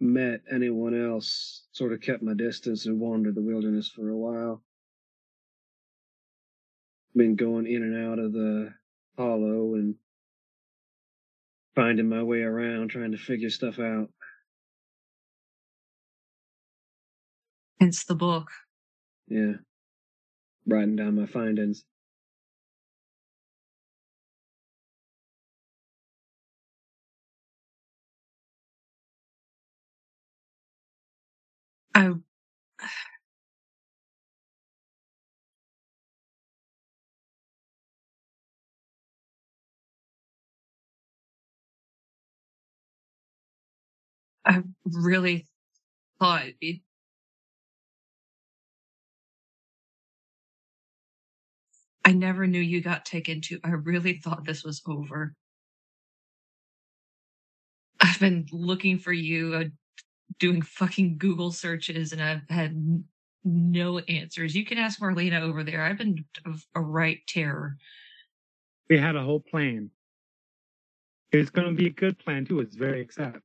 met 0.00 0.40
anyone 0.52 0.94
else. 0.94 1.64
Sort 1.72 1.92
of 1.92 2.00
kept 2.00 2.22
my 2.22 2.34
distance 2.34 2.86
and 2.86 3.00
wandered 3.00 3.34
the 3.34 3.42
wilderness 3.42 3.88
for 3.88 4.08
a 4.10 4.16
while. 4.16 4.62
Been 7.16 7.34
going 7.34 7.66
in 7.66 7.82
and 7.82 8.06
out 8.06 8.18
of 8.18 8.32
the 8.32 8.72
hollow 9.16 9.74
and 9.74 9.96
finding 11.74 12.08
my 12.08 12.22
way 12.22 12.42
around, 12.42 12.90
trying 12.90 13.12
to 13.12 13.18
figure 13.18 13.50
stuff 13.50 13.78
out. 13.78 14.10
Hence 17.80 18.04
the 18.04 18.14
book. 18.14 18.48
Yeah. 19.28 19.54
Writing 20.68 20.96
down 20.96 21.16
my 21.16 21.26
findings. 21.26 21.84
I 31.94 32.12
I 44.44 44.62
really 44.84 45.46
thought 46.20 46.46
it 46.60 46.80
I 52.08 52.12
never 52.12 52.46
knew 52.46 52.58
you 52.58 52.80
got 52.80 53.04
taken 53.04 53.42
to. 53.42 53.60
I 53.62 53.68
really 53.68 54.14
thought 54.14 54.46
this 54.46 54.64
was 54.64 54.80
over. 54.86 55.34
I've 58.00 58.18
been 58.18 58.46
looking 58.50 58.98
for 58.98 59.12
you, 59.12 59.54
uh, 59.54 59.64
doing 60.38 60.62
fucking 60.62 61.18
Google 61.18 61.52
searches, 61.52 62.14
and 62.14 62.22
I've 62.22 62.48
had 62.48 63.04
no 63.44 63.98
answers. 63.98 64.56
You 64.56 64.64
can 64.64 64.78
ask 64.78 64.98
Marlena 65.00 65.42
over 65.42 65.62
there. 65.62 65.84
I've 65.84 65.98
been 65.98 66.24
of 66.46 66.64
a 66.74 66.80
right 66.80 67.18
terror. 67.28 67.76
We 68.88 68.96
had 68.96 69.14
a 69.14 69.22
whole 69.22 69.40
plan. 69.40 69.90
It's 71.30 71.50
going 71.50 71.68
to 71.68 71.74
be 71.74 71.88
a 71.88 71.90
good 71.90 72.18
plan 72.18 72.46
too. 72.46 72.60
It's 72.60 72.74
very 72.74 73.02
exciting. 73.02 73.42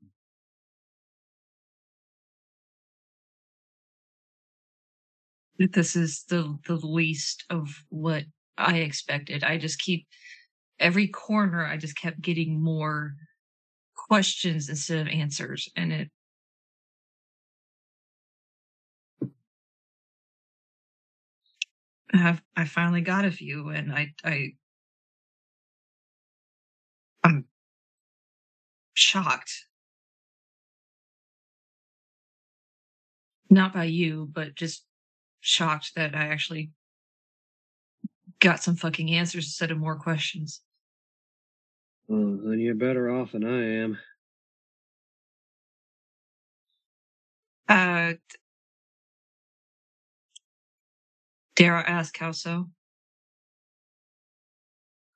This 5.60 5.98
is 5.98 6.24
the 6.30 6.58
the 6.66 6.76
least 6.76 7.44
of 7.50 7.68
what 7.90 8.24
I 8.58 8.78
expected. 8.80 9.44
I 9.44 9.58
just 9.58 9.80
keep 9.80 10.08
every 10.80 11.08
corner. 11.08 11.66
I 11.66 11.78
just 11.78 11.98
kept 11.98 12.22
getting 12.22 12.62
more 12.62 13.16
questions 13.96 14.70
instead 14.70 15.00
of 15.00 15.08
answers, 15.14 15.70
and 15.76 15.94
it 15.94 16.12
I 22.14 22.40
I 22.56 22.66
finally 22.66 23.02
got 23.02 23.26
a 23.26 23.32
few, 23.32 23.70
and 23.70 23.92
I 23.92 24.14
I 24.24 24.54
I'm 27.24 27.46
shocked. 28.96 29.68
Not 33.50 33.72
by 33.74 33.86
you, 33.86 34.30
but 34.34 34.56
just 34.56 34.86
shocked 35.40 35.96
that 35.96 36.16
I 36.16 36.28
actually 36.28 36.72
got 38.44 38.62
some 38.62 38.76
fucking 38.76 39.10
answers 39.10 39.46
instead 39.46 39.72
of 39.72 39.78
more 39.78 39.96
questions. 39.96 40.62
Well, 42.10 42.38
then 42.44 42.60
you're 42.60 42.76
better 42.76 43.10
off 43.10 43.32
than 43.32 43.46
I 43.46 43.78
am. 43.84 43.98
Uh, 47.70 48.14
dare 51.56 51.78
I 51.78 51.82
ask 51.84 52.18
how 52.18 52.34
so? 52.34 52.68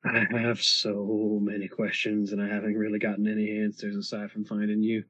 I 0.06 0.26
have 0.40 0.62
so 0.62 1.38
many 1.42 1.68
questions 1.68 2.32
and 2.32 2.42
I 2.42 2.48
haven't 2.48 2.76
really 2.78 2.98
gotten 2.98 3.28
any 3.28 3.60
answers 3.60 3.98
aside 3.98 4.32
from 4.32 4.46
finding 4.46 4.82
you. 4.82 5.04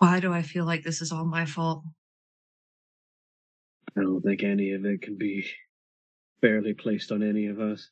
Why 0.00 0.18
do 0.18 0.32
I 0.32 0.40
feel 0.40 0.64
like 0.64 0.82
this 0.82 1.02
is 1.02 1.12
all 1.12 1.26
my 1.26 1.44
fault? 1.44 1.84
I 3.94 4.00
don't 4.00 4.22
think 4.22 4.42
any 4.42 4.72
of 4.72 4.86
it 4.86 5.02
can 5.02 5.18
be 5.18 5.44
fairly 6.40 6.72
placed 6.72 7.12
on 7.12 7.22
any 7.22 7.48
of 7.48 7.60
us. 7.60 7.90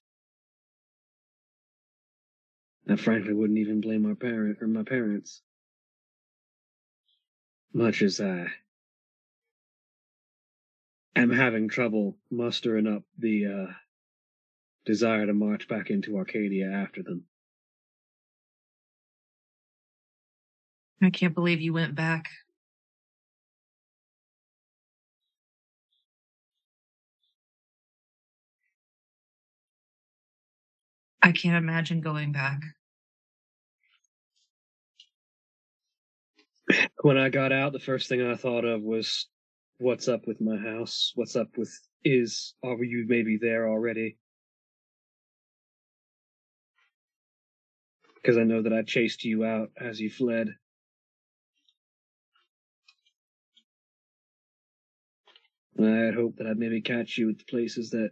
I 2.89 2.97
frankly 2.97 3.35
wouldn't 3.35 3.59
even 3.59 3.83
blame 3.83 4.07
our 4.07 4.15
parent 4.15 4.57
or 4.63 4.69
my 4.69 4.85
parents. 4.85 5.43
Much 7.75 8.01
as 8.01 8.23
I 8.23 8.47
am 11.15 11.29
having 11.29 11.69
trouble 11.69 12.17
mustering 12.31 12.87
up 12.87 13.03
the 13.19 13.47
uh, 13.69 13.73
desire 14.87 15.27
to 15.27 15.35
march 15.35 15.69
back 15.69 15.91
into 15.91 16.17
Arcadia 16.17 16.71
after 16.71 17.03
them. 17.03 17.28
I 21.03 21.11
can't 21.11 21.35
believe 21.35 21.61
you 21.61 21.73
went 21.73 21.95
back. 21.95 22.29
I 31.23 31.33
can't 31.33 31.57
imagine 31.57 32.01
going 32.01 32.33
back. 32.33 32.61
When 37.03 37.17
I 37.17 37.29
got 37.29 37.53
out, 37.53 37.73
the 37.73 37.79
first 37.79 38.09
thing 38.09 38.23
I 38.23 38.35
thought 38.35 38.65
of 38.65 38.83
was, 38.83 39.27
what's 39.79 40.09
up 40.09 40.27
with 40.27 40.41
my 40.41 40.57
house? 40.57 41.13
What's 41.15 41.37
up 41.37 41.49
with 41.57 41.71
is, 42.05 42.55
are 42.65 42.83
you 42.83 43.05
maybe 43.09 43.39
there 43.41 43.69
already? 43.69 44.17
Because 48.17 48.37
I 48.37 48.45
know 48.45 48.63
that 48.63 48.73
I 48.73 48.83
chased 48.83 49.25
you 49.25 49.45
out 49.45 49.71
as 49.81 50.01
you 50.01 50.11
fled. 50.11 50.49
And 55.79 55.87
I 55.87 56.05
had 56.07 56.15
hoped 56.15 56.39
that 56.39 56.47
I'd 56.49 56.59
maybe 56.59 56.81
catch 56.81 57.17
you 57.17 57.31
at 57.31 57.39
the 57.39 57.45
places 57.45 57.91
that 57.91 58.11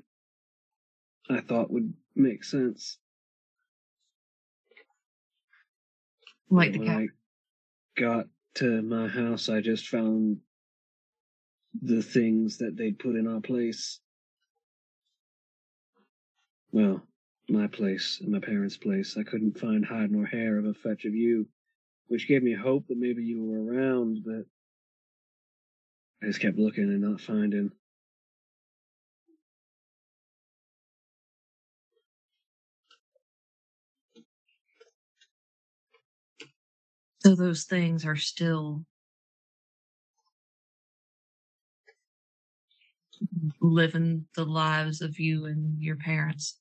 I 1.28 1.40
thought 1.40 1.70
would 1.70 1.92
make 2.14 2.44
sense. 2.44 2.98
Like 6.48 6.72
the 6.72 6.78
when 6.78 6.86
cat. 6.86 6.98
I 6.98 7.06
got 8.00 8.26
to 8.54 8.82
my 8.82 9.08
house, 9.08 9.48
I 9.48 9.60
just 9.60 9.88
found 9.88 10.38
the 11.82 12.02
things 12.02 12.58
that 12.58 12.76
they'd 12.76 12.98
put 12.98 13.16
in 13.16 13.26
our 13.26 13.40
place. 13.40 14.00
Well, 16.70 17.02
my 17.48 17.66
place 17.66 18.18
and 18.20 18.30
my 18.30 18.38
parents' 18.38 18.76
place. 18.76 19.16
I 19.16 19.24
couldn't 19.24 19.58
find 19.58 19.84
hide 19.84 20.12
nor 20.12 20.24
hair 20.24 20.58
of 20.58 20.66
a 20.66 20.74
fetch 20.74 21.04
of 21.04 21.14
you, 21.14 21.48
which 22.06 22.28
gave 22.28 22.44
me 22.44 22.54
hope 22.54 22.86
that 22.86 22.98
maybe 22.98 23.24
you 23.24 23.42
were 23.42 23.64
around, 23.64 24.24
but 24.24 24.44
I 26.22 26.26
just 26.26 26.40
kept 26.40 26.58
looking 26.58 26.84
and 26.84 27.02
not 27.02 27.20
finding. 27.20 27.70
So 37.20 37.34
those 37.34 37.64
things 37.64 38.04
are 38.04 38.16
still 38.16 38.84
living 43.60 44.26
the 44.36 44.44
lives 44.44 45.02
of 45.02 45.18
you 45.18 45.46
and 45.46 45.80
your 45.80 45.96
parents. 45.96 46.60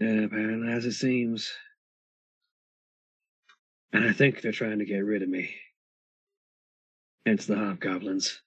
Yeah, 0.00 0.22
apparently 0.22 0.72
as 0.72 0.84
it 0.84 0.92
seems. 0.92 1.52
And 3.92 4.04
I 4.04 4.12
think 4.12 4.40
they're 4.40 4.52
trying 4.52 4.78
to 4.78 4.84
get 4.84 5.04
rid 5.04 5.22
of 5.22 5.28
me. 5.28 5.54
Hence 7.24 7.46
the 7.46 7.56
hobgoblins. 7.56 8.40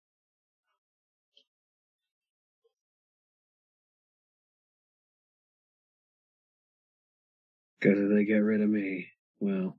Because 7.80 7.99
if 7.99 8.10
they 8.10 8.26
get 8.26 8.38
rid 8.38 8.61
of 8.61 8.69
me, 8.69 9.07
well, 9.39 9.77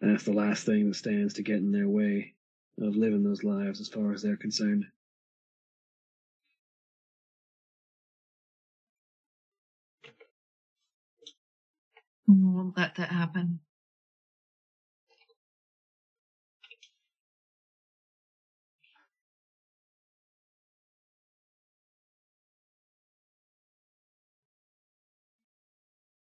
that's 0.00 0.24
the 0.24 0.32
last 0.32 0.66
thing 0.66 0.88
that 0.88 0.94
stands 0.94 1.34
to 1.34 1.42
get 1.42 1.56
in 1.56 1.72
their 1.72 1.88
way 1.88 2.34
of 2.80 2.96
living 2.96 3.24
those 3.24 3.44
lives 3.44 3.80
as 3.80 3.88
far 3.88 4.12
as 4.12 4.22
they're 4.22 4.36
concerned. 4.36 4.86
We'll 12.26 12.72
let 12.76 12.96
that 12.96 13.10
happen. 13.10 13.60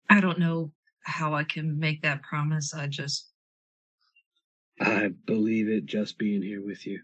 I 0.09 0.21
don't 0.21 0.39
know 0.39 0.71
how 1.03 1.33
I 1.33 1.43
can 1.43 1.79
make 1.79 2.01
that 2.01 2.23
promise. 2.23 2.73
I 2.73 2.87
just 2.87 3.29
I 4.81 5.09
believe 5.25 5.67
it 5.69 5.85
just 5.85 6.17
being 6.17 6.41
here 6.41 6.63
with 6.65 6.85
you. 6.87 7.01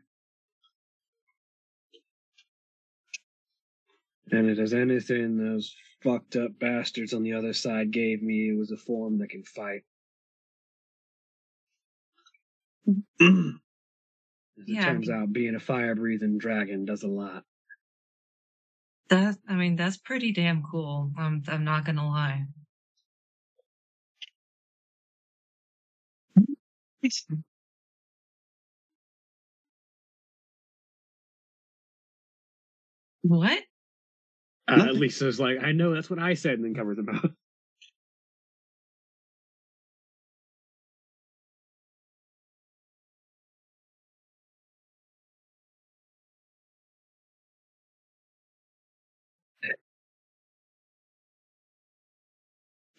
And 4.31 4.49
if 4.49 4.57
there's 4.57 4.73
anything 4.73 5.37
those 5.37 5.75
fucked 6.03 6.35
up 6.35 6.57
bastards 6.59 7.13
on 7.13 7.23
the 7.23 7.33
other 7.33 7.53
side 7.53 7.91
gave 7.91 8.21
me, 8.23 8.49
it 8.49 8.57
was 8.57 8.71
a 8.71 8.77
form 8.77 9.19
that 9.19 9.29
can 9.29 9.43
fight. 9.43 9.83
As 13.21 14.71
it 14.71 14.75
Yeah, 14.75 14.91
I 14.91 14.93
turns 14.93 15.09
out, 15.09 15.33
being 15.33 15.55
a 15.55 15.59
fire 15.59 15.95
breathing 15.95 16.37
dragon 16.37 16.85
does 16.85 17.03
a 17.03 17.07
lot. 17.07 17.43
that 19.09 19.37
I 19.47 19.55
mean 19.55 19.75
that's 19.75 19.97
pretty 19.97 20.31
damn 20.31 20.63
cool. 20.63 21.11
I'm 21.17 21.43
I'm 21.47 21.63
not 21.63 21.85
gonna 21.85 22.07
lie. 22.07 22.45
What? 33.21 33.63
Uh. 34.67 34.91
Lisa's 34.91 35.39
like, 35.39 35.63
I 35.63 35.71
know 35.71 35.93
that's 35.93 36.09
what 36.09 36.19
I 36.19 36.33
said, 36.33 36.53
and 36.53 36.65
then 36.65 36.75
covers 36.75 36.97
them 36.97 37.09
up. 37.09 37.31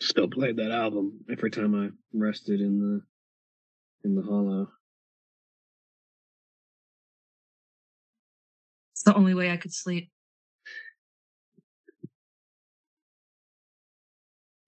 Still 0.00 0.28
played 0.28 0.56
that 0.56 0.70
album 0.70 1.24
every 1.30 1.50
time 1.50 1.74
I 1.74 1.88
rested 2.16 2.60
in 2.60 2.78
the 2.78 3.02
in 4.06 4.14
the 4.14 4.22
hollow. 4.22 4.68
It's 8.92 9.02
the 9.02 9.14
only 9.14 9.34
way 9.34 9.50
I 9.50 9.56
could 9.56 9.74
sleep. 9.74 10.10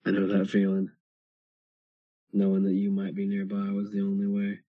I 0.05 0.11
know 0.11 0.27
that 0.27 0.49
feeling. 0.49 0.89
Knowing 2.33 2.63
that 2.63 2.73
you 2.73 2.91
might 2.91 3.15
be 3.15 3.25
nearby 3.25 3.71
was 3.71 3.91
the 3.91 4.01
only 4.01 4.27
way. 4.27 4.59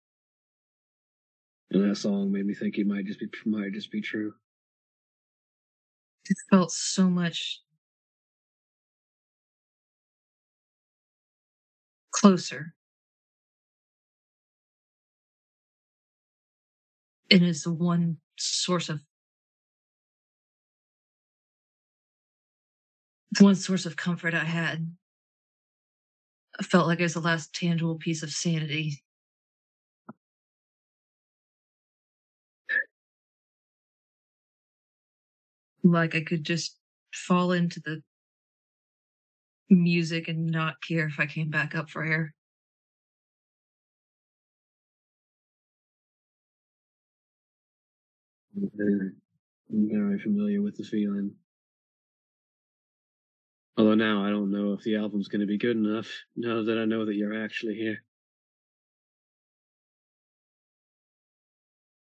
And 1.73 1.89
that 1.89 1.97
song 1.97 2.33
made 2.33 2.47
me 2.47 2.55
think 2.55 2.79
it 2.79 2.87
might 2.87 3.07
just 3.07 3.21
be 3.21 3.29
might 3.45 3.73
just 3.73 3.91
be 3.91 4.01
true. 4.01 4.33
It 6.29 6.37
felt 6.51 6.71
so 6.71 7.11
much 7.11 7.61
closer. 12.13 12.75
It 17.31 17.43
is 17.43 17.63
the 17.63 17.73
one 17.73 18.19
source 18.39 18.91
of 18.91 19.01
one 23.41 23.55
source 23.57 23.87
of 23.87 23.97
comfort 23.97 24.35
I 24.35 24.45
had. 24.45 24.95
I 26.61 26.63
felt 26.63 26.87
like 26.87 27.01
it 27.01 27.05
was 27.05 27.15
the 27.15 27.21
last 27.21 27.53
tangible 27.53 27.97
piece 27.97 28.23
of 28.23 28.31
sanity. 28.31 29.03
Like 35.83 36.15
I 36.15 36.23
could 36.23 36.45
just 36.45 36.79
fall 37.13 37.53
into 37.53 37.81
the 37.81 38.03
music 39.71 40.29
and 40.29 40.47
not 40.49 40.83
care 40.87 41.07
if 41.07 41.19
I 41.19 41.27
came 41.27 41.49
back 41.51 41.75
up 41.75 41.89
for 41.89 42.05
air. 42.05 42.35
I'm 48.63 49.15
very 49.71 50.19
familiar 50.19 50.63
with 50.63 50.77
the 50.77 50.85
feeling. 50.85 51.33
Although 53.77 53.95
now 53.95 54.25
I 54.25 54.31
don't 54.31 54.51
know 54.51 54.75
if 54.75 54.83
the 54.83 54.97
album's 54.97 55.29
going 55.29 55.41
to 55.41 55.47
be 55.47 55.57
good 55.59 55.77
enough 55.77 56.09
now 56.37 56.63
that 56.63 56.79
I 56.79 56.85
know 56.85 57.07
that 57.07 57.15
you're 57.15 57.43
actually 57.45 57.77
here. 57.77 58.03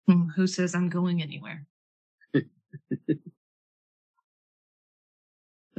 Hmm, 0.09 0.29
Who 0.31 0.47
says 0.47 0.75
I'm 0.75 0.89
going 0.89 1.23
anywhere? 1.23 1.67
I 2.35 2.43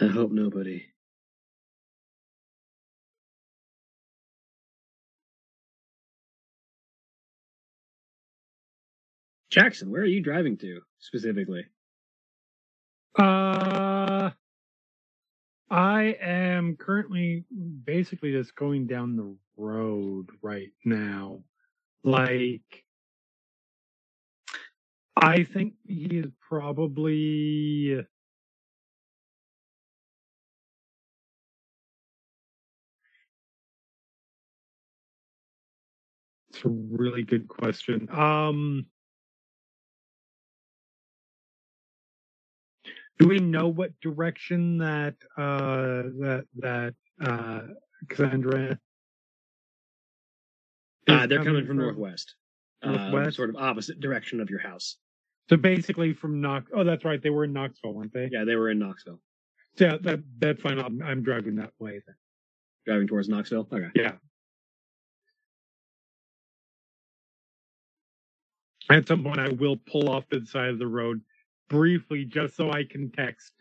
hope 0.08 0.32
nobody. 0.32 0.91
Jackson, 9.52 9.92
where 9.92 10.02
are 10.02 10.06
you 10.06 10.22
driving 10.22 10.58
to 10.58 10.80
specifically? 11.00 11.66
Uh, 13.20 14.32
I 15.70 16.16
am 16.22 16.78
currently 16.78 17.44
basically 17.84 18.32
just 18.32 18.56
going 18.56 18.88
down 18.88 19.18
the 19.18 19.36
road 19.58 20.30
right 20.42 20.72
now. 20.86 21.44
Like, 22.06 22.86
I 25.18 25.44
think 25.44 25.74
he 25.86 26.06
is 26.20 26.32
probably. 26.48 28.06
It's 36.54 36.66
a 36.66 36.70
really 36.70 37.24
good 37.24 37.50
question. 37.50 38.08
Um, 38.12 38.86
do 43.22 43.28
we 43.28 43.40
know 43.40 43.68
what 43.68 43.92
direction 44.02 44.80
that 44.80 45.16
uh 45.38 46.04
that 46.20 46.46
that 46.58 46.94
uh 47.24 47.62
Cassandra 48.10 48.80
Uh, 51.08 51.28
they're 51.28 51.44
coming 51.44 51.66
from 51.66 51.78
northwest. 51.78 52.36
Uh, 52.84 52.92
Northwest? 52.92 53.36
sort 53.38 53.50
of 53.50 53.58
opposite 53.58 54.00
direction 54.00 54.40
of 54.40 54.50
your 54.50 54.60
house. 54.60 54.98
So 55.50 55.58
basically 55.58 56.14
from 56.14 56.42
Knox. 56.42 56.72
Oh, 56.74 56.84
that's 56.84 57.04
right. 57.06 57.22
They 57.22 57.30
were 57.30 57.44
in 57.44 57.54
Knoxville, 57.54 57.94
weren't 57.94 58.14
they? 58.14 58.30
Yeah, 58.32 58.46
they 58.46 58.56
were 58.56 58.70
in 58.70 58.80
Knoxville. 58.80 59.20
Yeah, 59.78 59.98
that 60.02 60.22
that's 60.40 60.62
fine. 60.62 60.80
I'm, 60.80 61.02
I'm 61.02 61.24
driving 61.24 61.56
that 61.58 61.72
way. 61.80 62.02
Then. 62.06 62.16
Driving 62.86 63.08
towards 63.08 63.30
Knoxville? 63.30 63.68
Okay. 63.72 63.90
Yeah. 63.96 64.14
At 68.90 69.08
some 69.08 69.24
point, 69.24 69.40
I 69.40 69.50
will 69.50 69.78
pull 69.78 70.10
off 70.10 70.28
to 70.30 70.40
the 70.40 70.46
side 70.46 70.70
of 70.70 70.80
the 70.80 70.88
road 70.88 71.22
briefly, 71.72 72.26
just 72.26 72.58
so 72.58 72.72
I 72.72 72.84
can 72.84 73.12
text 73.12 73.54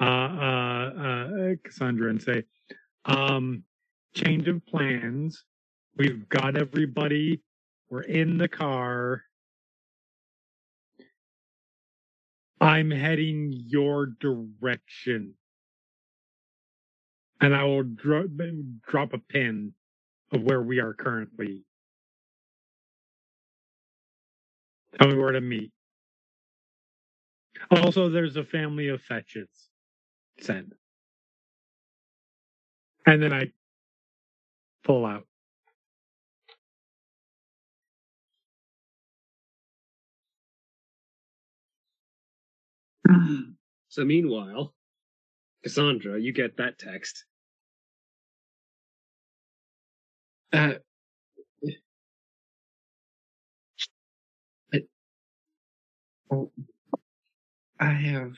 uh, 0.00 0.04
uh, 0.04 0.90
uh, 0.90 1.54
Cassandra 1.64 2.10
and 2.10 2.22
say, 2.22 2.44
um, 3.06 3.64
"Change 4.14 4.48
of 4.48 4.64
plans. 4.66 5.44
We've 5.96 6.28
got 6.28 6.56
everybody. 6.56 7.42
We're 7.90 8.02
in 8.02 8.38
the 8.38 8.48
car. 8.48 9.24
I'm 12.60 12.90
heading 12.92 13.52
your 13.66 14.06
direction." 14.20 15.34
and 17.40 17.54
I 17.54 17.64
will 17.64 17.84
dro- 17.84 18.28
drop 18.88 19.12
a 19.12 19.18
pin 19.18 19.72
of 20.32 20.42
where 20.42 20.62
we 20.62 20.80
are 20.80 20.94
currently. 20.94 21.64
Tell 24.98 25.08
me 25.08 25.16
where 25.16 25.32
to 25.32 25.40
meet. 25.40 25.72
Also, 27.70 28.08
there's 28.10 28.36
a 28.36 28.44
family 28.44 28.88
of 28.88 29.02
fetches. 29.02 29.48
Send. 30.40 30.74
And 33.06 33.22
then 33.22 33.32
I 33.32 33.52
pull 34.84 35.06
out. 35.06 35.26
So 43.90 44.04
meanwhile, 44.04 44.74
Cassandra, 45.64 46.20
you 46.20 46.32
get 46.32 46.58
that 46.58 46.78
text. 46.78 47.24
Uh, 50.52 50.74
oh, 56.32 56.52
I 57.80 57.92
have. 57.92 58.32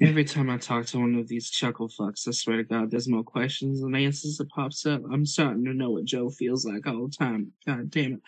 Every 0.00 0.24
time 0.24 0.48
I 0.48 0.58
talk 0.58 0.86
to 0.86 1.00
one 1.00 1.16
of 1.16 1.26
these 1.26 1.50
chuckle 1.50 1.88
fucks, 1.88 2.28
I 2.28 2.30
swear 2.30 2.58
to 2.58 2.64
God, 2.64 2.90
there's 2.90 3.08
more 3.08 3.24
questions 3.24 3.80
than 3.80 3.96
answers 3.96 4.36
that 4.36 4.48
pops 4.50 4.86
up. 4.86 5.02
I'm 5.12 5.26
starting 5.26 5.64
to 5.64 5.74
know 5.74 5.90
what 5.90 6.04
Jo 6.04 6.30
feels 6.30 6.64
like 6.64 6.86
all 6.86 7.08
the 7.08 7.16
time. 7.16 7.52
God 7.66 7.90
damn 7.90 8.12
it. 8.14 8.20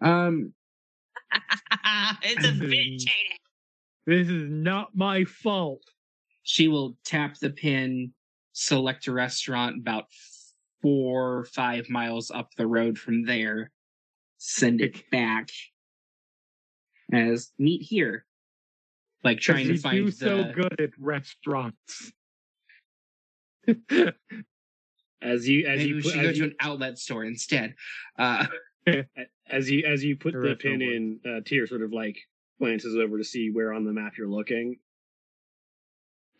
Um, 0.00 0.52
it's 2.22 2.44
a 2.44 2.52
bitch? 2.52 3.04
This 4.04 4.28
is 4.28 4.50
not 4.50 4.96
my 4.96 5.24
fault. 5.24 5.82
she 6.42 6.66
will 6.66 6.96
tap 7.04 7.38
the 7.38 7.50
pin, 7.50 8.12
select 8.52 9.06
a 9.06 9.12
restaurant 9.12 9.76
about 9.78 10.06
four 10.82 11.38
or 11.38 11.44
five 11.44 11.88
miles 11.88 12.30
up 12.32 12.50
the 12.56 12.66
road 12.66 12.98
from 12.98 13.24
there, 13.24 13.70
send 14.38 14.80
it 14.80 15.08
back 15.10 15.50
as 17.12 17.52
meet 17.58 17.82
here. 17.82 18.24
Like 19.24 19.40
trying 19.40 19.66
to 19.68 19.78
find 19.78 19.96
do 19.96 20.10
the 20.10 20.12
so 20.12 20.52
good 20.52 20.80
at 20.80 20.90
restaurants. 20.98 22.12
As 25.22 25.48
you 25.48 25.66
as 25.66 25.78
maybe 25.78 25.88
you 25.88 26.02
put, 26.02 26.12
should 26.12 26.22
go 26.22 26.28
as 26.28 26.36
to 26.38 26.44
an 26.44 26.54
outlet 26.60 26.98
store 26.98 27.24
instead. 27.24 27.74
Uh, 28.18 28.46
as 29.50 29.68
you 29.70 29.84
as 29.84 30.04
you 30.04 30.16
put 30.16 30.34
the 30.34 30.38
Terrific 30.40 30.60
pin 30.60 30.82
in, 30.82 31.20
uh, 31.26 31.40
Tyr 31.44 31.66
sort 31.66 31.82
of 31.82 31.92
like 31.92 32.16
glances 32.60 32.96
over 32.96 33.18
to 33.18 33.24
see 33.24 33.50
where 33.50 33.72
on 33.72 33.84
the 33.84 33.92
map 33.92 34.12
you're 34.16 34.28
looking. 34.28 34.76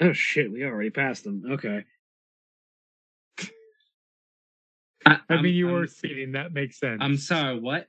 Oh 0.01 0.13
shit, 0.13 0.53
we 0.53 0.63
already 0.63 0.91
passed 0.91 1.25
them. 1.25 1.43
Okay. 1.53 1.85
I, 5.05 5.19
I 5.29 5.41
mean, 5.41 5.55
you 5.55 5.69
I'm- 5.69 5.75
were 5.77 5.87
speeding. 5.87 6.33
That 6.33 6.53
makes 6.53 6.79
sense. 6.79 6.99
I'm 7.01 7.17
sorry. 7.17 7.59
What? 7.59 7.89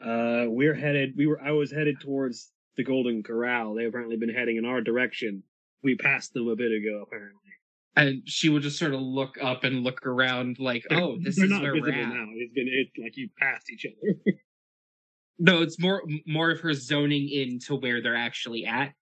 Uh, 0.00 0.44
we're 0.46 0.74
headed. 0.74 1.14
We 1.16 1.26
were. 1.26 1.40
I 1.40 1.52
was 1.52 1.72
headed 1.72 2.00
towards 2.00 2.50
the 2.76 2.84
Golden 2.84 3.22
Corral. 3.22 3.74
They've 3.74 3.88
apparently 3.88 4.16
been 4.16 4.34
heading 4.34 4.56
in 4.56 4.64
our 4.64 4.80
direction. 4.80 5.42
We 5.82 5.96
passed 5.96 6.34
them 6.34 6.48
a 6.48 6.56
bit 6.56 6.72
ago, 6.72 7.04
apparently. 7.06 7.40
And 7.96 8.22
she 8.26 8.48
will 8.48 8.60
just 8.60 8.78
sort 8.78 8.94
of 8.94 9.00
look 9.00 9.38
up 9.42 9.64
and 9.64 9.82
look 9.82 10.06
around, 10.06 10.58
like, 10.60 10.84
"Oh, 10.90 11.18
this 11.20 11.36
They're 11.36 11.46
is 11.46 11.60
where 11.60 11.74
we're 11.74 11.90
at." 11.90 12.08
now. 12.08 12.26
It's 12.36 12.54
been 12.54 12.68
it 12.68 13.02
like 13.02 13.16
you 13.16 13.28
passed 13.38 13.70
each 13.70 13.86
other. 13.86 14.14
No, 15.38 15.62
it's 15.62 15.78
more 15.78 16.02
more 16.26 16.50
of 16.50 16.60
her 16.60 16.74
zoning 16.74 17.28
in 17.28 17.60
to 17.60 17.76
where 17.76 18.02
they're 18.02 18.16
actually 18.16 18.66
at. 18.66 18.92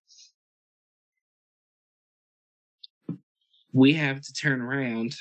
We 3.73 3.95
have 3.95 4.21
to 4.21 4.33
turn 4.33 4.61
around. 4.61 5.17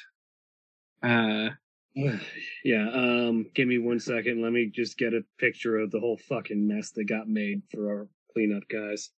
Uh, 1.02 1.52
yeah. 1.96 2.90
Um. 2.92 3.48
Give 3.56 3.68
me 3.68 3.80
one 3.80 4.00
second. 4.00 4.42
Let 4.42 4.52
me 4.54 4.68
just 4.74 4.98
get 4.98 5.14
a 5.14 5.22
picture 5.40 5.78
of 5.80 5.92
the 5.92 6.00
whole 6.00 6.18
fucking 6.18 6.68
mess 6.68 6.92
that 6.92 7.06
got 7.06 7.30
made 7.30 7.64
for 7.72 7.90
our 7.90 8.08
cleanup 8.34 8.64
guys. 8.70 9.12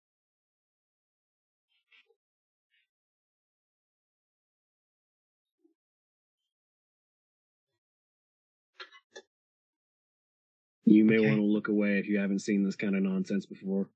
You 10.86 11.06
may 11.06 11.20
Okay. 11.20 11.28
want 11.30 11.40
to 11.40 11.46
look 11.46 11.70
away 11.70 12.00
if 12.00 12.08
you 12.08 12.20
haven't 12.20 12.40
seen 12.40 12.64
this 12.64 12.76
kind 12.76 12.96
of 12.96 13.04
nonsense 13.04 13.46
before. 13.46 13.90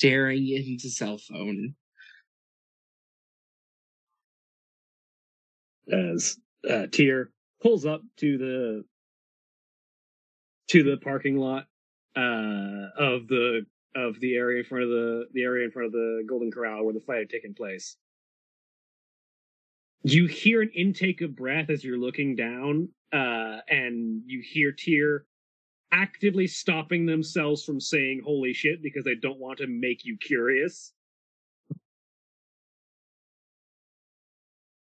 Staring 0.00 0.48
into 0.48 0.88
cell 0.88 1.18
phone. 1.18 1.74
as 5.92 6.38
uh, 6.68 6.86
Tyr 6.90 7.30
pulls 7.62 7.84
up 7.84 8.00
to 8.18 8.38
the 8.38 8.84
to 10.68 10.82
the 10.82 10.96
parking 10.98 11.36
lot 11.36 11.64
uh, 12.16 12.88
of 12.96 13.28
the 13.28 13.66
of 13.94 14.18
the 14.20 14.36
area 14.36 14.60
in 14.60 14.64
front 14.64 14.84
of 14.84 14.90
the 14.90 15.26
the 15.34 15.42
area 15.42 15.66
in 15.66 15.70
front 15.70 15.86
of 15.86 15.92
the 15.92 16.24
Golden 16.26 16.50
Corral 16.50 16.84
where 16.84 16.94
the 16.94 17.00
fight 17.00 17.18
had 17.18 17.30
taken 17.30 17.52
place. 17.52 17.96
You 20.02 20.26
hear 20.26 20.62
an 20.62 20.70
intake 20.74 21.20
of 21.20 21.36
breath 21.36 21.68
as 21.68 21.84
you're 21.84 21.98
looking 21.98 22.36
down, 22.36 22.88
uh, 23.12 23.58
and 23.68 24.22
you 24.24 24.40
hear 24.42 24.72
Tyr 24.72 25.26
actively 25.92 26.46
stopping 26.46 27.06
themselves 27.06 27.64
from 27.64 27.80
saying 27.80 28.22
"Holy 28.24 28.52
shit" 28.52 28.82
because 28.82 29.04
they 29.04 29.14
don't 29.14 29.38
want 29.38 29.58
to 29.58 29.66
make 29.66 30.04
you 30.04 30.16
curious. 30.16 30.92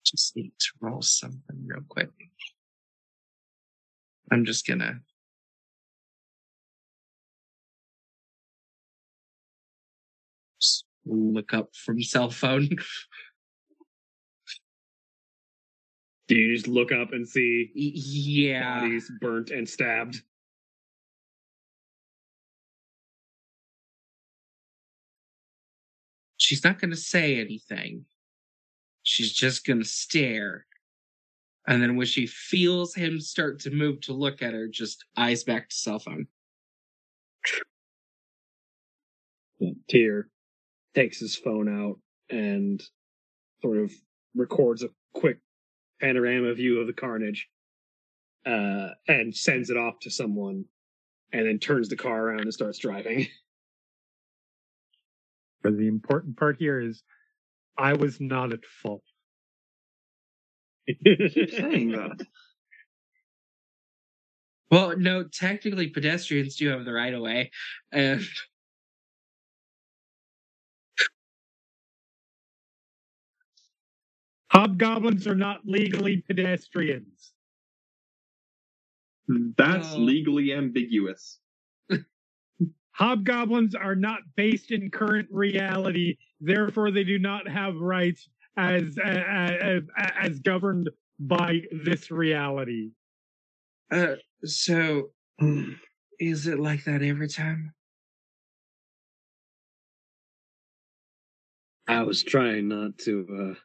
Just 0.05 0.37
need 0.37 0.53
to 0.59 0.69
roll 0.81 1.03
something 1.03 1.66
real 1.66 1.83
quick. 1.89 2.11
I'm 4.31 4.45
just 4.45 4.66
gonna. 4.66 5.01
just 10.61 10.85
Look 11.05 11.55
up 11.55 11.74
from 11.74 12.03
cell 12.03 12.31
phone. 12.31 12.69
Do 16.28 16.35
you 16.35 16.57
just 16.57 16.66
look 16.66 16.91
up 16.91 17.12
and 17.12 17.28
see 17.28 17.70
yeah. 17.74 18.81
bodies 18.81 19.11
burnt 19.20 19.51
and 19.51 19.69
stabbed? 19.69 20.23
She's 26.47 26.62
not 26.62 26.78
going 26.78 26.93
to 26.93 26.97
say 26.97 27.40
anything. 27.40 28.05
She's 29.02 29.32
just 29.32 29.66
going 29.66 29.81
to 29.81 29.85
stare. 29.85 30.64
And 31.66 31.82
then 31.82 31.97
when 31.97 32.06
she 32.06 32.28
feels 32.28 32.94
him 32.94 33.18
start 33.18 33.59
to 33.62 33.73
move 33.73 34.01
to 34.02 34.12
look 34.12 34.43
at 34.43 34.55
her, 34.55 34.68
just 34.68 35.05
eyes 35.16 35.43
back 35.43 35.68
to 35.68 35.74
cell 35.74 35.98
phone. 35.98 36.28
Tyr 39.90 40.28
takes 40.94 41.18
his 41.18 41.35
phone 41.35 41.68
out 41.68 41.98
and 42.31 42.81
sort 43.60 43.78
of 43.78 43.93
records 44.36 44.85
a 44.85 44.90
quick 45.14 45.40
panorama 46.01 46.55
view 46.55 46.78
of 46.78 46.86
the 46.86 46.93
carnage 46.93 47.48
uh, 48.47 48.90
and 49.09 49.35
sends 49.35 49.68
it 49.68 49.77
off 49.77 49.98
to 50.02 50.10
someone 50.12 50.64
and 51.32 51.44
then 51.48 51.59
turns 51.59 51.89
the 51.89 51.97
car 51.97 52.28
around 52.28 52.43
and 52.43 52.55
starts 52.55 52.78
driving. 52.78 53.27
But 55.67 55.79
the 55.79 55.89
important 55.89 56.37
part 56.37 56.59
here 56.61 56.81
is 56.81 57.03
I 57.77 57.95
was 57.95 58.21
not 58.21 58.53
at 58.53 58.65
fault. 58.65 59.03
You 60.87 61.29
keep 61.29 61.51
saying 61.57 61.91
that. 61.91 62.25
Well, 64.71 64.97
no, 64.97 65.25
technically 65.25 65.89
pedestrians 65.89 66.55
do 66.55 66.69
have 66.69 66.85
the 66.85 66.93
right 66.93 67.13
of 67.13 67.21
way. 67.21 67.51
And 67.91 68.23
Hobgoblins 74.53 75.27
are 75.27 75.35
not 75.35 75.63
legally 75.67 76.23
pedestrians. 76.29 77.33
That's 79.59 79.97
No. 79.97 80.05
legally 80.05 80.53
ambiguous. 80.53 81.41
Hobgoblins 82.97 83.74
are 83.74 83.94
not 83.94 84.20
based 84.36 84.70
in 84.70 84.90
current 84.90 85.28
reality, 85.31 86.16
therefore 86.40 86.90
they 86.90 87.05
do 87.05 87.18
not 87.18 87.47
have 87.47 87.77
rights 87.77 88.28
as 88.56 88.97
as, 89.05 89.82
as 90.18 90.39
governed 90.40 90.89
by 91.20 91.60
this 91.85 92.10
reality. 92.10 92.93
uh, 93.93 94.14
so, 94.44 95.10
is 96.18 96.47
it 96.47 96.59
like 96.59 96.85
that 96.85 97.02
every 97.02 97.28
time? 97.28 97.73
I 101.86 102.02
was 102.02 102.23
trying 102.23 102.68
not 102.68 102.97
to 103.01 103.27
uh, 103.52 103.60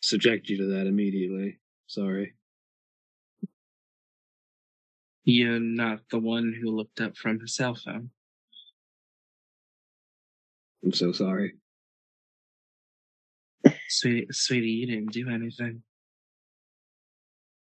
subject 0.00 0.48
you 0.50 0.58
to 0.58 0.66
that 0.74 0.86
immediately. 0.86 1.58
Sorry. 1.86 2.34
You're 5.28 5.58
not 5.58 6.02
the 6.08 6.20
one 6.20 6.54
who 6.58 6.70
looked 6.70 7.00
up 7.00 7.16
from 7.16 7.40
her 7.40 7.48
cell 7.48 7.74
phone. 7.74 8.10
I'm 10.84 10.92
so 10.92 11.10
sorry. 11.10 11.54
Sweetie, 13.88 14.28
sweetie, 14.30 14.68
you 14.68 14.86
didn't 14.86 15.12
do 15.12 15.28
anything. 15.28 15.82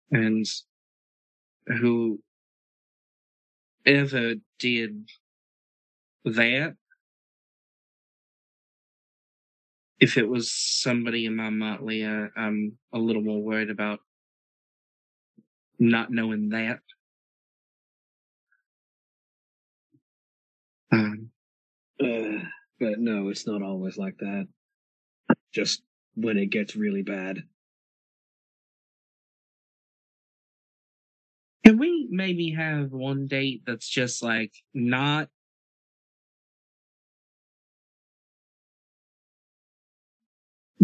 And 0.09 0.43
who 1.67 2.19
ever 3.85 4.33
did 4.57 5.07
that, 6.25 6.75
if 9.99 10.17
it 10.17 10.27
was 10.27 10.51
somebody 10.51 11.27
in 11.27 11.35
my 11.35 11.51
motley, 11.51 12.03
uh, 12.03 12.29
I'm 12.35 12.79
a 12.91 12.97
little 12.97 13.21
more 13.21 13.39
worried 13.39 13.69
about 13.69 13.99
not 15.77 16.11
knowing 16.11 16.49
that. 16.49 16.79
Um, 20.91 21.31
Uh, 22.01 22.39
but 22.79 22.99
no, 22.99 23.29
it's 23.29 23.47
not 23.47 23.61
always 23.61 23.97
like 23.97 24.17
that. 24.19 24.47
Just 25.53 25.83
when 26.15 26.37
it 26.37 26.47
gets 26.47 26.75
really 26.75 27.03
bad. 27.03 27.43
Can 31.65 31.77
we 31.77 32.07
maybe 32.09 32.51
have 32.51 32.91
one 32.91 33.27
date 33.27 33.63
that's 33.65 33.87
just 33.87 34.23
like 34.23 34.51
not 34.73 35.29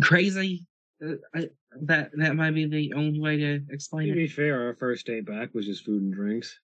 crazy? 0.01 0.65
Uh, 1.03 1.13
I, 1.33 1.49
that 1.81 2.11
that 2.17 2.35
might 2.35 2.51
be 2.51 2.65
the 2.65 2.93
only 2.93 3.19
way 3.19 3.37
to 3.37 3.61
explain 3.69 4.07
To 4.07 4.11
it. 4.13 4.15
To 4.15 4.21
be 4.21 4.27
fair, 4.27 4.67
our 4.67 4.75
first 4.75 5.05
date 5.05 5.25
back 5.25 5.53
was 5.53 5.65
just 5.65 5.83
food 5.85 6.01
and 6.01 6.13
drinks. 6.13 6.59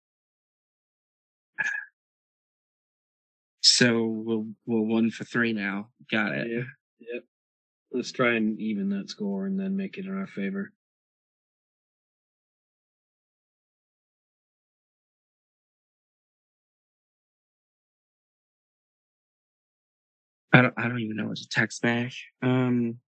So 3.84 4.06
we'll 4.06 4.48
we're 4.66 4.82
one 4.82 5.12
for 5.12 5.26
three 5.26 5.54
now. 5.54 5.90
Got 6.12 6.34
it. 6.34 6.48
Yeah. 6.50 6.64
Yep. 7.14 7.24
Let's 7.94 8.12
try 8.12 8.36
and 8.36 8.60
even 8.60 8.90
that 8.90 9.10
score 9.10 9.46
and 9.46 9.60
then 9.60 9.78
make 9.78 9.98
it 9.98 10.06
in 10.06 10.18
our 10.18 10.28
favor. 10.28 10.72
I 20.54 20.62
don't 20.62 20.74
I 20.78 20.88
don't 20.88 21.00
even 21.00 21.18
know 21.18 21.28
what 21.28 21.38
to 21.38 21.48
text 21.50 21.82
back. 21.82 22.14
Um. 22.42 23.00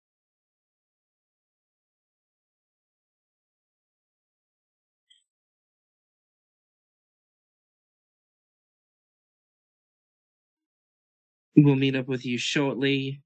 We'll 11.56 11.76
meet 11.76 11.96
up 11.96 12.08
with 12.08 12.26
you 12.26 12.38
shortly. 12.38 13.22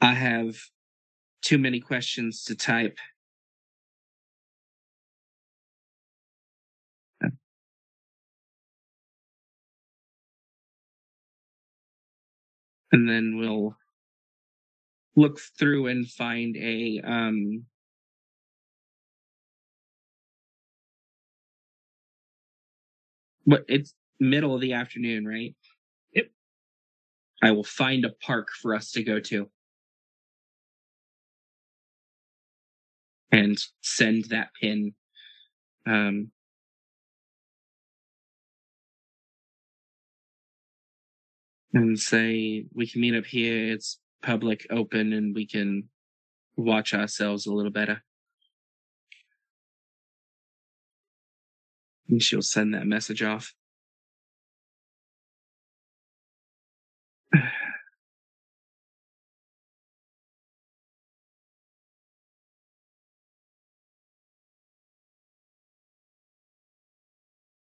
I 0.00 0.14
have 0.14 0.56
too 1.42 1.58
many 1.58 1.80
questions 1.80 2.44
to 2.44 2.54
type. 2.56 2.98
And 12.92 13.08
then 13.08 13.36
we'll 13.36 13.76
look 15.16 15.38
through 15.58 15.86
and 15.86 16.08
find 16.08 16.56
a 16.56 17.00
um 17.04 17.64
what 23.44 23.64
it's 23.68 23.94
middle 24.20 24.54
of 24.54 24.60
the 24.60 24.72
afternoon, 24.72 25.26
right? 25.26 25.54
I 27.42 27.50
will 27.50 27.64
find 27.64 28.04
a 28.04 28.10
park 28.10 28.48
for 28.60 28.74
us 28.74 28.90
to 28.92 29.02
go 29.02 29.20
to. 29.20 29.48
And 33.32 33.58
send 33.82 34.26
that 34.26 34.50
pin. 34.60 34.94
Um 35.86 36.30
and 41.74 41.98
say 41.98 42.64
we 42.72 42.86
can 42.86 43.00
meet 43.00 43.16
up 43.16 43.26
here, 43.26 43.72
it's 43.72 43.98
public 44.22 44.66
open 44.70 45.12
and 45.12 45.34
we 45.34 45.46
can 45.46 45.88
watch 46.56 46.94
ourselves 46.94 47.46
a 47.46 47.52
little 47.52 47.72
better. 47.72 48.02
And 52.08 52.22
she'll 52.22 52.42
send 52.42 52.74
that 52.74 52.86
message 52.86 53.22
off. 53.22 53.54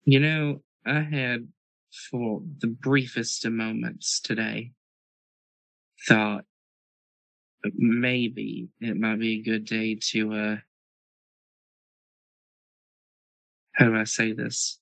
You 0.05 0.19
know, 0.19 0.61
I 0.85 1.01
had 1.01 1.47
for 2.09 2.41
the 2.59 2.67
briefest 2.67 3.45
of 3.45 3.53
moments 3.53 4.19
today 4.19 4.71
thought 6.07 6.45
maybe 7.75 8.69
it 8.79 8.97
might 8.97 9.19
be 9.19 9.39
a 9.39 9.43
good 9.43 9.65
day 9.65 9.95
to 9.95 10.33
uh 10.33 10.57
how 13.73 13.85
do 13.85 13.95
I 13.95 14.03
say 14.03 14.33
this? 14.33 14.79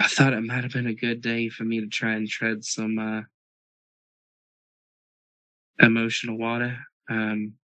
I 0.00 0.08
thought 0.08 0.32
it 0.32 0.40
might 0.42 0.64
have 0.64 0.72
been 0.72 0.86
a 0.86 0.94
good 0.94 1.20
day 1.20 1.48
for 1.48 1.64
me 1.64 1.80
to 1.80 1.86
try 1.86 2.12
and 2.14 2.28
tread 2.28 2.64
some 2.64 2.98
uh 2.98 3.22
emotional 5.80 6.36
water. 6.38 6.78
Um 7.08 7.54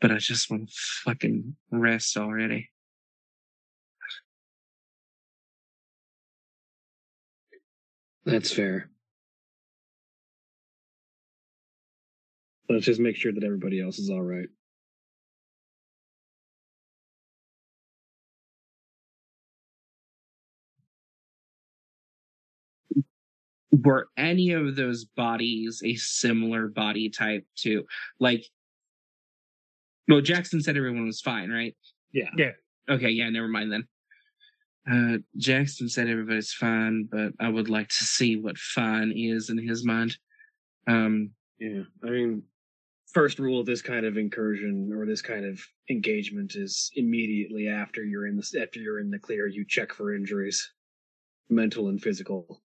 but 0.00 0.10
I 0.10 0.18
just 0.18 0.50
want 0.50 0.68
to 0.68 0.74
fucking 1.04 1.56
rest 1.70 2.16
already. 2.16 2.68
That's 8.24 8.52
fair. 8.52 8.90
Let's 12.68 12.86
just 12.86 13.00
make 13.00 13.16
sure 13.16 13.32
that 13.32 13.44
everybody 13.44 13.80
else 13.80 13.98
is 13.98 14.10
all 14.10 14.22
right. 14.22 14.48
were 23.70 24.08
any 24.16 24.52
of 24.52 24.76
those 24.76 25.04
bodies 25.04 25.82
a 25.84 25.94
similar 25.96 26.68
body 26.68 27.08
type 27.10 27.44
to 27.56 27.84
like 28.20 28.44
well 30.08 30.20
jackson 30.20 30.62
said 30.62 30.76
everyone 30.76 31.06
was 31.06 31.20
fine 31.20 31.50
right 31.50 31.74
Yeah. 32.12 32.28
Yeah. 32.36 32.50
okay 32.88 33.10
yeah 33.10 33.28
never 33.30 33.48
mind 33.48 33.72
then 33.72 33.86
uh 34.90 35.16
jackson 35.36 35.88
said 35.88 36.08
everybody's 36.08 36.52
fine 36.52 37.08
but 37.10 37.32
i 37.40 37.48
would 37.48 37.68
like 37.70 37.88
to 37.88 38.04
see 38.04 38.36
what 38.36 38.58
fine 38.58 39.12
is 39.16 39.48
in 39.50 39.58
his 39.58 39.84
mind 39.84 40.16
um 40.86 41.30
Yeah. 41.58 41.84
I 42.02 42.10
mean, 42.10 42.42
first 43.12 43.38
rule 43.38 43.60
of 43.60 43.66
this 43.66 43.80
kind 43.80 44.04
of 44.04 44.16
incursion 44.18 44.90
or 44.92 45.06
this 45.06 45.22
kind 45.22 45.46
of 45.46 45.60
engagement 45.88 46.56
is 46.56 46.90
immediately 46.96 47.68
after 47.68 48.02
you're 48.04 48.26
in 48.26 48.36
the 48.36 48.60
after 48.60 48.80
you're 48.80 49.00
in 49.00 49.10
the 49.10 49.18
clear, 49.18 49.46
you 49.46 49.64
check 49.66 49.92
for 49.92 50.14
injuries, 50.14 50.72
mental 51.48 51.88
and 51.88 52.02
physical. 52.02 52.62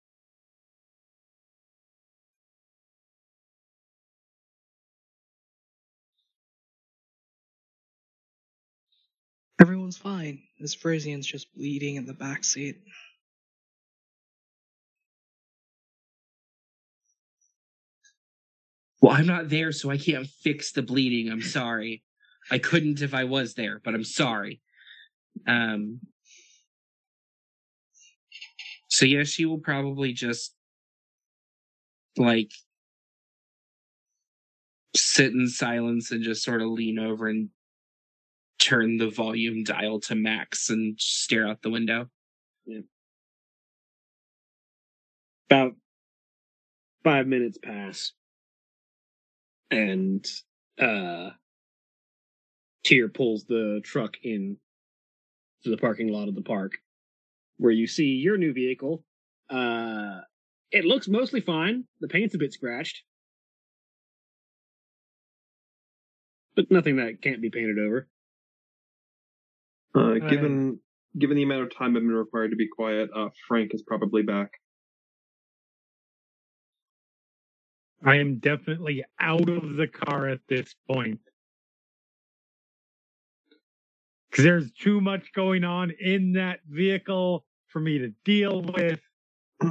Everyone's 9.64 9.95
fine. 9.95 10.41
This 10.60 10.73
Frisian's 10.73 11.26
just 11.26 11.56
bleeding 11.56 11.95
in 11.95 12.06
the 12.06 12.14
back 12.14 12.44
seat. 12.44 12.81
well 19.02 19.14
i'm 19.14 19.26
not 19.26 19.49
there 19.49 19.72
so 19.73 19.90
i 19.90 19.98
can't 19.98 20.27
fix 20.27 20.72
the 20.72 20.81
bleeding 20.81 21.30
i'm 21.30 21.41
sorry 21.41 22.02
i 22.52 22.57
couldn't 22.57 23.02
if 23.02 23.14
i 23.14 23.26
was 23.26 23.53
there 23.53 23.81
but 23.84 23.94
i'm 23.94 24.03
sorry 24.03 24.61
um 25.45 25.99
so 28.90 29.06
yeah 29.06 29.23
she 29.23 29.45
will 29.45 29.57
probably 29.57 30.14
just 30.14 30.56
like 32.15 32.52
sit 34.95 35.34
in 35.34 35.49
silence 35.49 36.11
and 36.11 36.23
just 36.23 36.44
sort 36.44 36.61
of 36.61 36.69
lean 36.69 36.98
over 36.98 37.27
and 37.27 37.49
turn 38.59 38.97
the 38.97 39.09
volume 39.09 39.63
dial 39.63 39.99
to 39.99 40.15
max 40.15 40.69
and 40.69 40.99
stare 40.99 41.47
out 41.47 41.61
the 41.61 41.69
window 41.69 42.07
Yeah. 42.65 42.81
About 45.49 45.73
five 47.03 47.27
minutes 47.27 47.57
pass, 47.61 48.13
and 49.69 50.25
uh, 50.80 51.31
Tyr 52.84 53.09
pulls 53.09 53.45
the 53.45 53.81
truck 53.84 54.17
in 54.23 54.57
to 55.63 55.69
the 55.69 55.77
parking 55.77 56.07
lot 56.07 56.27
of 56.27 56.35
the 56.35 56.41
park, 56.41 56.73
where 57.57 57.71
you 57.71 57.88
see 57.88 58.15
your 58.15 58.38
new 58.38 58.53
vehicle. 58.53 59.03
Uh, 59.49 60.21
it 60.71 60.85
looks 60.85 61.07
mostly 61.07 61.41
fine. 61.41 61.85
The 61.99 62.07
paint's 62.07 62.34
a 62.34 62.39
bit 62.39 62.53
scratched. 62.53 63.03
but 66.55 66.69
nothing 66.71 66.97
that 66.97 67.21
can't 67.21 67.41
be 67.41 67.49
painted 67.49 67.80
over. 67.80 68.07
Uh, 69.95 70.14
given 70.14 70.80
given 71.18 71.38
the 71.38 71.44
amount 71.44 71.64
of 71.64 71.76
time 71.76 71.95
I've 71.95 72.02
been 72.02 72.11
required 72.11 72.52
to 72.52 72.57
be 72.57 72.68
quiet, 72.68 73.10
uh, 73.15 73.30
Frank 73.48 73.74
is 73.74 73.84
probably 73.84 74.24
back. 74.24 74.52
I 78.06 78.18
am 78.18 78.40
definitely 78.40 79.03
out 79.20 79.48
of 79.48 79.76
the 79.76 79.88
car 79.88 80.28
at 80.28 80.40
this 80.49 80.76
point. 80.91 81.20
Because 84.30 84.44
there's 84.44 84.72
too 84.72 84.99
much 84.99 85.32
going 85.34 85.64
on 85.64 85.91
in 85.91 86.34
that 86.34 86.60
vehicle 86.68 87.45
for 87.68 87.80
me 87.80 87.99
to 87.99 88.11
deal 88.26 88.61
with. 88.61 88.99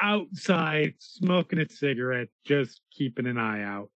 Outside, 0.00 0.94
smoking 0.98 1.60
a 1.60 1.68
cigarette, 1.68 2.28
just 2.44 2.80
keeping 2.92 3.26
an 3.26 3.38
eye 3.38 3.62
out. 3.62 3.90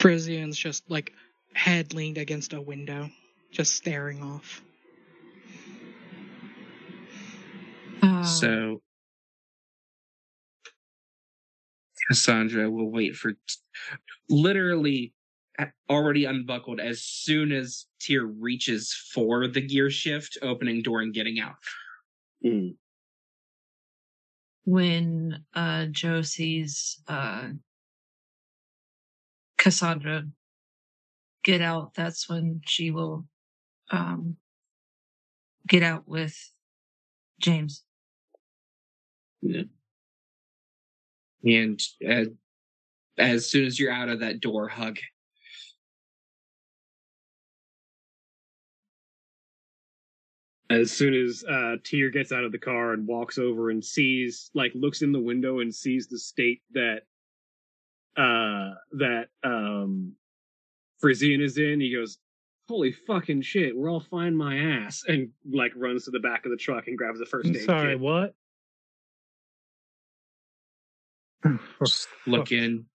Frisian's 0.00 0.58
just 0.58 0.90
like 0.90 1.12
head 1.54 1.94
leaned 1.94 2.18
against 2.18 2.52
a 2.52 2.60
window, 2.60 3.08
just 3.54 3.74
staring 3.74 4.20
off. 4.22 4.62
Uh, 8.02 8.22
So 8.24 8.82
Cassandra 12.08 12.70
will 12.70 12.90
wait 12.90 13.14
for 13.14 13.34
literally 14.28 15.14
already 15.88 16.24
unbuckled 16.24 16.80
as 16.80 17.02
soon 17.02 17.52
as 17.52 17.86
Tyr 18.00 18.26
reaches 18.26 18.92
for 18.92 19.46
the 19.46 19.60
gear 19.60 19.88
shift, 19.88 20.36
opening 20.42 20.82
door 20.82 21.00
and 21.00 21.14
getting 21.14 21.38
out. 21.40 21.54
Mm. 22.44 22.74
when 24.64 25.44
uh 25.54 25.86
Jo 25.86 26.22
sees 26.22 27.00
uh 27.08 27.48
Cassandra 29.56 30.26
get 31.42 31.62
out, 31.62 31.94
that's 31.94 32.28
when 32.28 32.60
she 32.66 32.90
will 32.90 33.24
um 33.94 34.36
get 35.68 35.82
out 35.82 36.06
with 36.06 36.36
James. 37.40 37.84
Yeah. 39.40 39.62
And 41.44 41.80
as, 42.06 42.28
as 43.18 43.50
soon 43.50 43.66
as 43.66 43.78
you're 43.78 43.92
out 43.92 44.08
of 44.08 44.20
that 44.20 44.40
door, 44.40 44.68
hug. 44.68 44.98
As 50.70 50.90
soon 50.90 51.14
as 51.14 51.44
uh, 51.44 51.76
Tyr 51.84 52.10
gets 52.10 52.32
out 52.32 52.44
of 52.44 52.50
the 52.50 52.58
car 52.58 52.94
and 52.94 53.06
walks 53.06 53.38
over 53.38 53.70
and 53.70 53.84
sees, 53.84 54.50
like, 54.54 54.72
looks 54.74 55.02
in 55.02 55.12
the 55.12 55.20
window 55.20 55.60
and 55.60 55.72
sees 55.72 56.08
the 56.08 56.18
state 56.18 56.62
that 56.72 57.02
uh 58.16 58.74
that 58.92 59.26
um 59.42 60.12
Frisian 61.00 61.40
is 61.40 61.58
in, 61.58 61.80
he 61.80 61.92
goes, 61.92 62.18
"Holy 62.68 62.92
fucking 62.92 63.42
shit, 63.42 63.76
we're 63.76 63.90
all 63.90 64.00
fine 64.00 64.36
my 64.36 64.56
ass," 64.56 65.04
and 65.06 65.30
like 65.50 65.72
runs 65.76 66.04
to 66.04 66.10
the 66.10 66.20
back 66.20 66.44
of 66.44 66.50
the 66.50 66.56
truck 66.56 66.88
and 66.88 66.96
grabs 66.96 67.18
the 67.18 67.26
1st 67.26 67.44
I'm 67.46 67.56
aid 67.56 67.64
sorry, 67.64 67.92
kit. 67.94 68.00
what? 68.00 68.34
Just 71.84 72.08
look 72.26 72.52
in. 72.52 72.86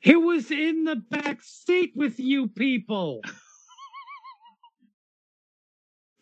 He 0.00 0.16
was 0.16 0.50
in 0.50 0.84
the 0.84 0.96
back 0.96 1.42
seat 1.42 1.92
with 1.94 2.18
you 2.18 2.48
people. 2.48 3.22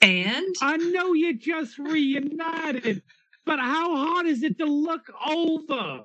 And 0.02 0.54
I 0.62 0.76
know 0.78 1.12
you 1.12 1.36
just 1.36 1.78
reunited, 1.78 3.02
but 3.44 3.58
how 3.58 3.96
hard 3.96 4.26
is 4.26 4.42
it 4.42 4.58
to 4.58 4.64
look 4.64 5.12
over? 5.28 6.04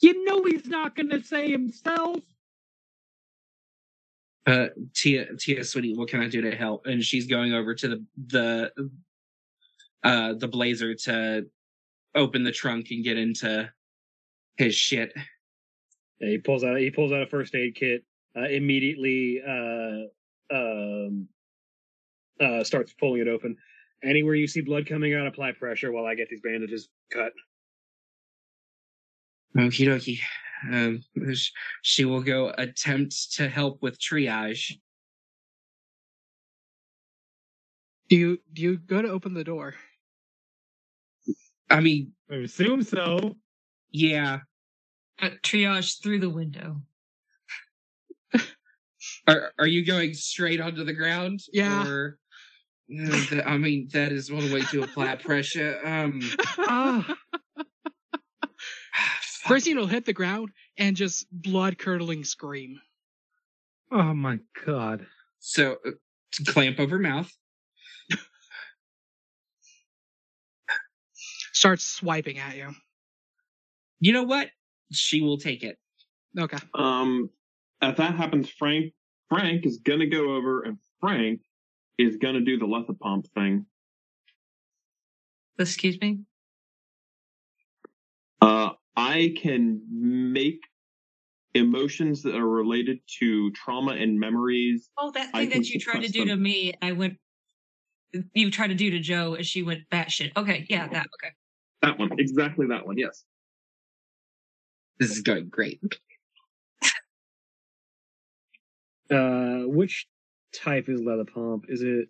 You 0.00 0.24
know 0.24 0.44
he's 0.44 0.66
not 0.66 0.96
going 0.96 1.10
to 1.10 1.22
say 1.22 1.50
himself. 1.50 2.18
Uh, 4.46 4.68
Tyr, 4.94 5.34
Tyr, 5.38 5.64
sweetie, 5.64 5.96
what 5.96 6.08
can 6.08 6.20
I 6.20 6.28
do 6.28 6.40
to 6.42 6.54
help? 6.54 6.86
And 6.86 7.02
she's 7.02 7.26
going 7.26 7.52
over 7.52 7.74
to 7.74 7.88
the 7.88 8.04
the 8.28 8.90
uh 10.04 10.34
the 10.34 10.46
blazer 10.46 10.94
to 10.94 11.46
open 12.14 12.44
the 12.44 12.52
trunk 12.52 12.88
and 12.90 13.02
get 13.02 13.18
into 13.18 13.68
his 14.56 14.74
shit. 14.74 15.12
Yeah, 16.20 16.30
he 16.30 16.38
pulls 16.38 16.64
out 16.64 16.78
he 16.78 16.90
pulls 16.90 17.12
out 17.12 17.22
a 17.22 17.26
first 17.26 17.54
aid 17.54 17.74
kit. 17.74 18.04
Uh, 18.36 18.48
immediately 18.48 19.40
uh, 19.42 20.54
um, 20.54 21.26
uh, 22.38 22.62
starts 22.62 22.92
pulling 22.92 23.22
it 23.22 23.28
open. 23.28 23.56
Anywhere 24.04 24.34
you 24.34 24.46
see 24.46 24.60
blood 24.60 24.86
coming 24.86 25.14
out, 25.14 25.26
apply 25.26 25.52
pressure 25.52 25.90
while 25.90 26.04
I 26.04 26.14
get 26.14 26.28
these 26.28 26.42
bandages 26.42 26.88
cut. 27.10 27.32
Okie 29.56 29.86
dokie. 29.88 30.20
Um, 30.64 31.02
she 31.82 32.04
will 32.04 32.22
go 32.22 32.52
attempt 32.56 33.34
to 33.34 33.48
help 33.48 33.82
with 33.82 33.98
triage. 33.98 34.72
Do 38.08 38.16
you 38.16 38.38
do 38.52 38.62
you 38.62 38.76
go 38.78 39.02
to 39.02 39.08
open 39.08 39.34
the 39.34 39.44
door? 39.44 39.74
I 41.68 41.80
mean, 41.80 42.12
I 42.30 42.36
assume 42.36 42.82
so. 42.82 43.34
yeah. 43.90 44.38
uh, 45.20 45.30
triage 45.42 46.00
through 46.02 46.20
the 46.20 46.30
window. 46.30 46.82
Are 49.26 49.52
are 49.58 49.66
you 49.66 49.84
going 49.84 50.14
straight 50.14 50.60
onto 50.60 50.84
the 50.84 50.92
ground? 50.94 51.40
Yeah. 51.52 51.86
Or, 51.86 52.18
Uh, 52.88 53.26
th- 53.28 53.42
I 53.44 53.56
mean, 53.58 53.88
that 53.92 54.12
is 54.12 54.30
one 54.30 54.52
way 54.52 54.62
to 54.70 54.84
apply 54.84 55.16
pressure. 55.28 55.80
Um, 55.84 56.20
Ah, 56.58 57.16
fuck. 59.46 59.52
Frisian 59.52 59.78
will 59.78 59.86
hit 59.86 60.04
the 60.04 60.12
ground 60.12 60.50
and 60.76 60.96
just 60.96 61.26
blood 61.30 61.78
curdling 61.78 62.24
scream. 62.24 62.80
oh 63.92 64.14
my 64.14 64.38
god. 64.64 65.06
so 65.38 65.76
uh, 65.86 65.90
clamp 66.46 66.80
over 66.80 66.98
mouth. 66.98 67.30
Starts 71.52 71.84
swiping 71.84 72.38
at 72.38 72.56
you. 72.56 72.74
You 74.00 74.12
know 74.12 74.24
what? 74.24 74.50
She 74.92 75.22
will 75.22 75.38
take 75.38 75.62
it. 75.62 75.78
Okay. 76.38 76.58
Um, 76.74 77.30
if 77.80 77.96
that 77.96 78.14
happens, 78.14 78.50
Frank 78.50 78.92
Frank 79.28 79.64
is 79.66 79.78
gonna 79.78 80.06
go 80.06 80.36
over 80.36 80.62
and 80.62 80.78
Frank 81.00 81.40
is 81.98 82.16
gonna 82.16 82.40
do 82.42 82.58
the 82.58 82.66
Lethipomp 82.66 83.28
thing. 83.34 83.66
Excuse 85.58 85.98
me? 86.00 86.20
Uh, 88.40 88.70
I 88.96 89.34
can 89.40 89.82
make 89.90 90.60
emotions 91.54 92.22
that 92.22 92.34
are 92.34 92.48
related 92.48 93.00
to 93.18 93.50
trauma 93.52 93.92
and 93.92 94.18
memories. 94.18 94.88
Oh, 94.98 95.10
that 95.12 95.32
thing 95.32 95.50
that 95.50 95.68
you 95.68 95.80
tried 95.80 96.00
to 96.00 96.08
suppress 96.08 96.12
do 96.12 96.24
to 96.26 96.36
me, 96.36 96.74
I 96.80 96.92
went. 96.92 97.18
You 98.32 98.50
tried 98.50 98.68
to 98.68 98.74
do 98.74 98.90
to 98.90 99.00
Jo, 99.00 99.34
and 99.34 99.44
she 99.44 99.62
went 99.62 99.80
batshit. 99.90 100.32
Okay, 100.36 100.66
yeah, 100.68 100.88
that. 100.88 101.06
Okay. 101.22 101.34
That 101.82 101.98
one, 101.98 102.10
exactly 102.18 102.66
that 102.68 102.86
one. 102.86 102.96
Yes. 102.96 103.24
This 104.98 105.10
is 105.10 105.20
going 105.20 105.48
great. 105.48 105.80
Uh, 109.08 109.60
which 109.66 110.08
type 110.52 110.88
is 110.88 111.00
Lethipomp? 111.00 111.60
Is 111.68 111.80
it 111.80 112.08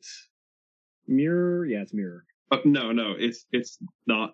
mirror? 1.06 1.66
Yeah, 1.66 1.82
it's 1.82 1.92
mirror. 1.92 2.24
Uh, 2.50 2.56
no, 2.64 2.90
no, 2.90 3.14
it's 3.18 3.44
it's 3.52 3.76
not. 4.06 4.32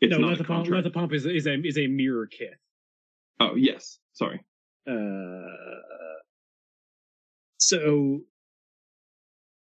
It's 0.00 0.12
no, 0.12 0.18
not 0.18 0.30
leather 0.30 0.42
a 0.42 0.46
pump. 0.46 0.64
contract. 0.64 0.84
Leather 0.84 0.90
pump 0.94 1.12
is 1.12 1.26
is 1.26 1.46
a 1.46 1.54
is 1.66 1.78
a 1.78 1.86
mirror 1.86 2.26
kit. 2.26 2.54
Oh 3.38 3.54
yes, 3.56 3.98
sorry. 4.12 4.40
Uh, 4.88 6.22
so 7.58 8.20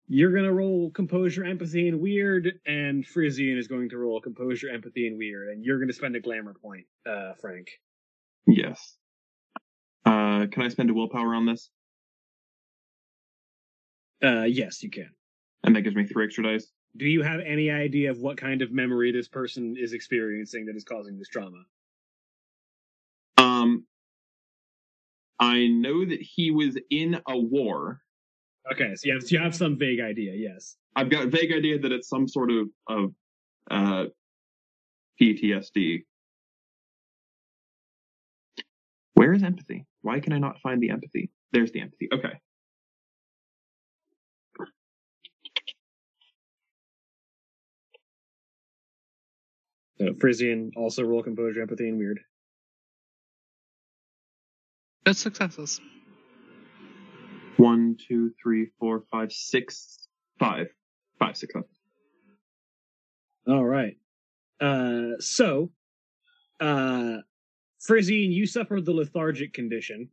you're 0.08 0.32
gonna 0.32 0.52
roll 0.52 0.90
composure, 0.90 1.44
empathy, 1.44 1.88
and 1.88 2.00
weird, 2.00 2.60
and 2.66 3.04
Frisian 3.06 3.58
is 3.58 3.66
going 3.66 3.88
to 3.90 3.98
roll 3.98 4.20
composure, 4.20 4.68
empathy, 4.68 5.06
and 5.08 5.18
weird, 5.18 5.48
and 5.48 5.64
you're 5.64 5.78
gonna 5.78 5.92
spend 5.92 6.14
a 6.16 6.20
glamour 6.20 6.54
point, 6.54 6.86
uh, 7.08 7.32
Frank. 7.40 7.68
Yes. 8.46 8.96
Uh, 10.04 10.46
can 10.52 10.62
I 10.62 10.68
spend 10.68 10.90
a 10.90 10.94
willpower 10.94 11.34
on 11.34 11.46
this? 11.46 11.70
Uh, 14.22 14.44
yes, 14.44 14.82
you 14.82 14.90
can. 14.90 15.10
And 15.64 15.74
that 15.74 15.82
gives 15.82 15.96
me 15.96 16.06
three 16.06 16.24
extra 16.26 16.44
dice. 16.44 16.70
Do 16.96 17.06
you 17.06 17.22
have 17.22 17.40
any 17.40 17.70
idea 17.70 18.10
of 18.10 18.18
what 18.18 18.36
kind 18.36 18.62
of 18.62 18.72
memory 18.72 19.12
this 19.12 19.28
person 19.28 19.76
is 19.78 19.92
experiencing 19.92 20.66
that 20.66 20.76
is 20.76 20.84
causing 20.84 21.18
this 21.18 21.28
trauma? 21.28 21.62
Um, 23.36 23.84
I 25.38 25.66
know 25.66 26.04
that 26.04 26.20
he 26.20 26.50
was 26.50 26.78
in 26.90 27.20
a 27.28 27.38
war. 27.38 28.00
Okay, 28.72 28.94
so 28.94 29.02
you 29.04 29.14
have 29.14 29.30
you 29.30 29.38
have 29.38 29.54
some 29.54 29.78
vague 29.78 30.00
idea, 30.00 30.32
yes. 30.34 30.76
I've 30.94 31.10
got 31.10 31.24
a 31.24 31.26
vague 31.28 31.52
idea 31.52 31.78
that 31.78 31.92
it's 31.92 32.08
some 32.08 32.26
sort 32.26 32.50
of 32.50 32.68
of 32.88 33.12
uh, 33.70 34.04
PTSD. 35.20 36.04
Where 39.14 39.32
is 39.32 39.42
empathy? 39.42 39.86
Why 40.02 40.20
can 40.20 40.32
I 40.32 40.38
not 40.38 40.60
find 40.60 40.82
the 40.82 40.90
empathy? 40.90 41.30
There's 41.52 41.72
the 41.72 41.80
empathy. 41.80 42.08
Okay. 42.12 42.32
So 49.98 50.12
Frisian 50.20 50.72
also 50.76 51.02
roll 51.02 51.22
composure, 51.22 51.62
empathy, 51.62 51.88
and 51.88 51.98
weird. 51.98 52.20
That's 55.04 55.18
successes. 55.18 55.80
One, 57.56 57.96
two, 57.96 58.32
three, 58.42 58.68
four, 58.78 59.04
five, 59.10 59.32
six, 59.32 60.08
five, 60.38 60.66
five 61.18 61.36
successes. 61.36 61.70
All 63.48 63.64
right. 63.64 63.96
Uh, 64.60 65.12
so, 65.20 65.70
uh, 66.60 67.18
Frisian, 67.80 68.32
you 68.32 68.46
suffered 68.46 68.84
the 68.84 68.92
lethargic 68.92 69.54
condition. 69.54 70.08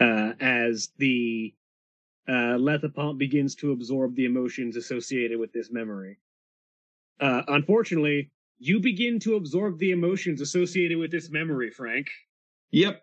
Uh, 0.00 0.32
as 0.40 0.90
the 0.98 1.54
uh, 2.26 2.56
Lethipomp 2.58 3.18
begins 3.18 3.54
to 3.56 3.70
absorb 3.70 4.16
the 4.16 4.24
emotions 4.24 4.76
associated 4.76 5.38
with 5.38 5.52
this 5.52 5.70
memory. 5.70 6.18
Uh, 7.20 7.42
unfortunately, 7.48 8.30
you 8.58 8.80
begin 8.80 9.18
to 9.20 9.36
absorb 9.36 9.78
the 9.78 9.90
emotions 9.90 10.40
associated 10.40 10.98
with 10.98 11.10
this 11.10 11.30
memory, 11.30 11.70
Frank. 11.70 12.08
Yep. 12.70 13.02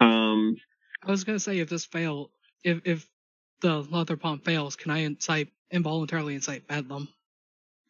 Um, 0.00 0.56
I 1.02 1.10
was 1.10 1.24
gonna 1.24 1.38
say 1.38 1.58
if 1.58 1.68
this 1.68 1.84
fail, 1.84 2.30
if 2.64 2.80
if 2.84 3.08
the 3.60 3.82
Lethipomp 3.82 4.44
fails, 4.44 4.76
can 4.76 4.90
I 4.90 4.98
incite 4.98 5.48
involuntarily 5.70 6.34
incite 6.34 6.66
bedlam? 6.66 7.08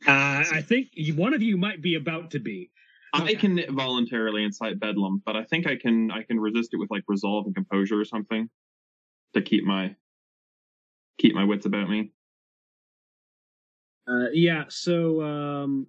Uh, 0.07 0.45
I 0.53 0.63
think 0.63 0.89
one 1.17 1.35
of 1.35 1.43
you 1.43 1.57
might 1.57 1.83
be 1.83 1.97
about 1.97 2.31
to 2.33 2.39
be. 2.39 2.71
I 3.15 3.35
can 3.35 3.61
voluntarily 3.71 4.45
incite 4.45 4.79
bedlam, 4.79 5.23
but 5.25 5.35
I 5.35 5.45
think 5.45 5.67
I 5.67 5.77
can 5.77 6.11
I 6.11 6.23
can 6.23 6.39
resist 6.39 6.71
it 6.73 6.77
with 6.77 6.91
like 6.91 7.05
resolve 7.09 7.47
and 7.47 7.55
composure 7.55 8.01
or 8.01 8.05
something 8.05 8.49
to 9.35 9.43
keep 9.43 9.65
my 9.65 9.95
keep 11.19 11.35
my 11.35 11.45
wits 11.45 11.67
about 11.67 11.89
me. 11.89 12.13
Uh, 14.09 14.31
yeah, 14.33 14.65
so 14.69 15.23
um, 15.23 15.87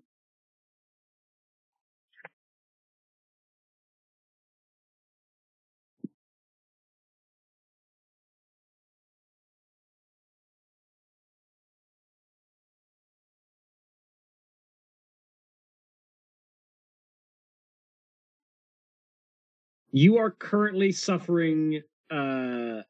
you 19.91 20.17
are 20.17 20.31
currently 20.31 20.91
suffering 20.91 21.81
uh 22.11 22.81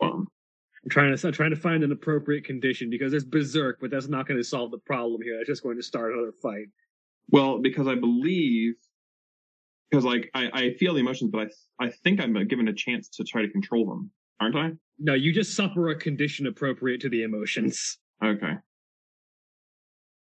Um, 0.00 0.28
I'm 0.84 0.90
trying 0.90 1.16
to 1.16 1.26
I'm 1.26 1.32
trying 1.32 1.50
to 1.50 1.56
find 1.56 1.84
an 1.84 1.92
appropriate 1.92 2.44
condition 2.44 2.90
because 2.90 3.10
there's 3.12 3.24
berserk, 3.24 3.78
but 3.80 3.90
that's 3.90 4.08
not 4.08 4.26
going 4.26 4.38
to 4.38 4.44
solve 4.44 4.70
the 4.70 4.78
problem 4.78 5.22
here. 5.22 5.36
That's 5.36 5.48
just 5.48 5.62
going 5.62 5.76
to 5.76 5.82
start 5.82 6.12
another 6.12 6.32
fight. 6.42 6.66
well, 7.30 7.58
because 7.60 7.86
I 7.86 7.94
believe 7.94 8.74
because 9.90 10.04
like 10.04 10.30
I, 10.34 10.50
I 10.52 10.74
feel 10.74 10.94
the 10.94 11.00
emotions, 11.00 11.30
but 11.30 11.48
I 11.80 11.86
I 11.86 11.90
think 11.90 12.20
I'm 12.20 12.32
given 12.48 12.68
a 12.68 12.72
chance 12.72 13.08
to 13.10 13.24
try 13.24 13.42
to 13.42 13.48
control 13.48 13.86
them, 13.86 14.10
aren't 14.40 14.56
I? 14.56 14.72
No, 14.98 15.14
you 15.14 15.32
just 15.32 15.54
suffer 15.54 15.88
a 15.90 15.96
condition 15.96 16.46
appropriate 16.46 17.00
to 17.02 17.08
the 17.08 17.22
emotions 17.22 17.98
Okay. 18.24 18.54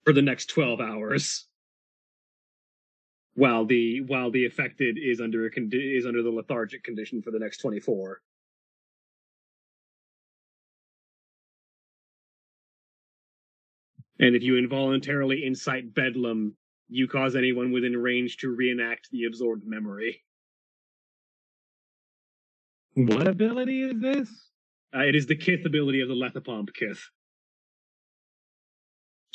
for 0.05 0.13
the 0.13 0.21
next 0.21 0.47
12 0.47 0.79
hours. 0.81 1.47
While 3.35 3.65
the 3.65 4.01
while 4.01 4.31
the 4.31 4.45
affected 4.45 4.97
is 4.97 5.19
under 5.21 5.45
a 5.45 5.51
condi- 5.51 5.97
is 5.97 6.05
under 6.05 6.23
the 6.23 6.31
lethargic 6.31 6.83
condition 6.83 7.21
for 7.21 7.31
the 7.31 7.39
next 7.39 7.57
24. 7.57 8.21
And 14.19 14.35
if 14.35 14.41
you 14.41 14.57
involuntarily 14.57 15.45
incite 15.45 15.93
bedlam, 15.93 16.55
you 16.89 17.07
cause 17.07 17.35
anyone 17.35 17.71
within 17.71 17.95
range 17.95 18.37
to 18.37 18.49
reenact 18.49 19.09
the 19.11 19.25
absorbed 19.25 19.63
memory. 19.65 20.23
What 22.95 23.27
ability 23.27 23.83
is 23.83 23.99
this? 23.99 24.29
Uh, 24.95 25.01
it 25.01 25.15
is 25.15 25.27
the 25.27 25.35
Kith 25.35 25.65
ability 25.65 26.01
of 26.01 26.07
the 26.07 26.15
Lethipomp 26.15 26.73
Kith. 26.73 27.09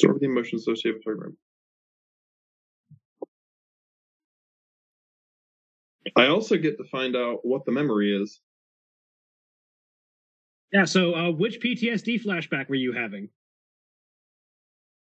Absorb 0.00 0.20
the 0.20 0.26
emotions 0.26 0.62
associated 0.62 1.02
with 1.04 1.18
her. 1.18 1.32
I 6.16 6.26
also 6.26 6.56
get 6.56 6.78
to 6.78 6.84
find 6.84 7.14
out 7.14 7.40
what 7.44 7.64
the 7.64 7.72
memory 7.72 8.20
is. 8.20 8.40
Yeah, 10.72 10.86
so 10.86 11.14
uh, 11.14 11.30
which 11.30 11.60
PTSD 11.60 12.24
flashback 12.24 12.68
were 12.68 12.74
you 12.74 12.92
having? 12.92 13.28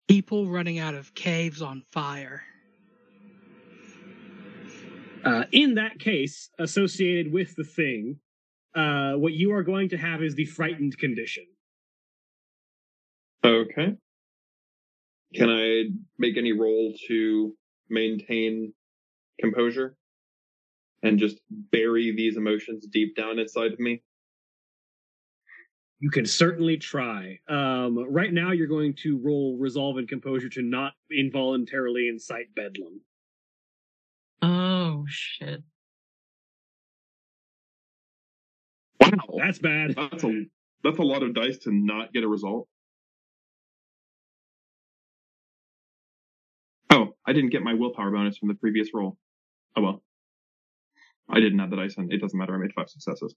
People 0.09 0.49
running 0.49 0.79
out 0.79 0.95
of 0.95 1.15
caves 1.15 1.63
on 1.63 1.83
fire. 1.91 2.43
Uh, 5.25 5.45
in 5.53 5.75
that 5.75 5.99
case, 5.99 6.51
associated 6.59 7.33
with 7.33 7.57
the 7.57 7.65
thing, 7.65 8.19
uh, 8.75 9.13
what 9.13 9.33
you 9.33 9.53
are 9.53 9.63
going 9.63 9.89
to 9.89 9.97
have 9.97 10.23
is 10.23 10.35
the 10.35 10.45
frightened 10.45 10.99
condition. 10.99 11.47
Okay. 13.45 13.95
Can 15.35 15.51
I 15.51 15.85
make 16.19 16.37
any 16.37 16.53
roll 16.53 16.93
to 17.09 17.55
maintain 17.89 18.73
composure 19.41 19.97
and 21.03 21.19
just 21.19 21.41
bury 21.51 22.15
these 22.15 22.37
emotions 22.37 22.87
deep 22.87 23.17
down 23.17 23.39
inside 23.39 23.73
of 23.73 23.81
me? 23.81 24.03
You 26.05 26.11
can 26.11 26.27
certainly 26.27 26.77
try. 26.77 27.39
Um, 27.49 27.99
right 28.13 28.31
now, 28.31 28.53
you're 28.53 28.67
going 28.67 28.93
to 28.97 29.17
roll 29.25 29.57
resolve 29.59 29.97
and 29.97 30.07
composure 30.07 30.51
to 30.51 30.61
not 30.61 30.93
involuntarily 31.11 32.09
incite 32.09 32.55
bedlam. 32.55 33.01
Oh 34.43 35.07
shit. 35.09 35.63
Wow, 39.01 39.09
That's 39.39 39.59
bad. 39.61 39.95
that's 39.97 40.25
a 40.25 40.45
that's 40.83 40.99
a 40.99 41.03
lot 41.03 41.23
of 41.23 41.33
dice 41.33 41.57
to 41.61 41.73
not 41.73 42.13
get 42.13 42.23
a 42.23 42.29
result. 42.29 42.69
Oh, 46.91 47.15
I 47.27 47.33
didn't 47.33 47.49
get 47.49 47.63
my 47.63 47.73
willpower 47.73 48.11
bonus 48.11 48.37
from 48.37 48.49
the 48.49 48.55
previous 48.57 48.91
roll. 48.93 49.17
Oh 49.75 49.81
well. 49.81 50.03
I 51.31 51.41
didn't 51.41 51.61
have 51.61 51.71
the 51.71 51.77
dice 51.77 51.97
in. 51.97 52.13
It 52.13 52.21
doesn't 52.21 52.39
matter. 52.39 52.55
I 52.55 52.59
made 52.59 52.75
five 52.75 52.91
successes. 52.91 53.35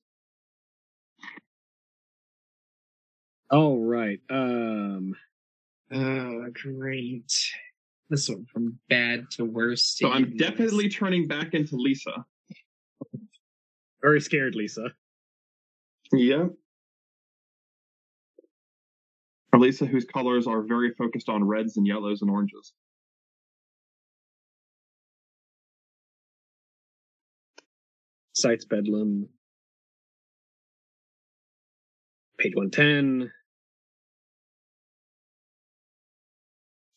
All 3.50 3.80
right. 3.84 4.20
Um, 4.30 5.16
Oh, 5.92 6.46
great. 6.54 7.32
This 8.10 8.30
one 8.30 8.46
from 8.46 8.78
bad 8.90 9.30
to 9.32 9.46
worse. 9.46 9.96
to 9.96 10.06
So 10.06 10.12
I'm 10.12 10.36
definitely 10.38 10.90
turning 10.90 11.28
back 11.28 11.54
into 11.54 11.76
Lisa. 11.76 12.26
very 14.02 14.22
scared, 14.22 14.56
Lisa. 14.56 14.92
Yeah. 16.12 16.48
Or 19.54 19.60
Lisa, 19.60 19.86
whose 19.86 20.06
colors 20.06 20.46
are 20.48 20.62
very 20.62 20.94
focused 20.94 21.30
on 21.30 21.44
reds 21.44 21.78
and 21.78 21.88
yellows 21.88 22.22
and 22.22 22.30
oranges. 22.30 22.74
Sites 28.34 28.66
bedlam. 28.66 29.30
Page 32.40 32.54
110. 32.56 33.32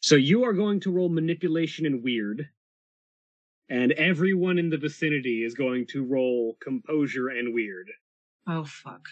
So 0.02 0.16
you 0.16 0.44
are 0.44 0.52
going 0.52 0.80
to 0.80 0.90
roll 0.90 1.08
manipulation 1.08 1.86
and 1.86 2.02
weird. 2.02 2.48
And 3.68 3.92
everyone 3.92 4.58
in 4.58 4.68
the 4.68 4.76
vicinity 4.76 5.44
is 5.44 5.54
going 5.54 5.86
to 5.90 6.04
roll 6.04 6.56
composure 6.60 7.28
and 7.28 7.54
weird. 7.54 7.88
Oh 8.48 8.64
fuck. 8.64 9.06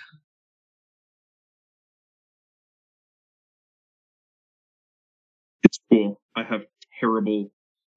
It's 5.62 5.78
cool. 5.90 6.20
I 6.34 6.42
have 6.42 6.62
terrible 6.98 7.52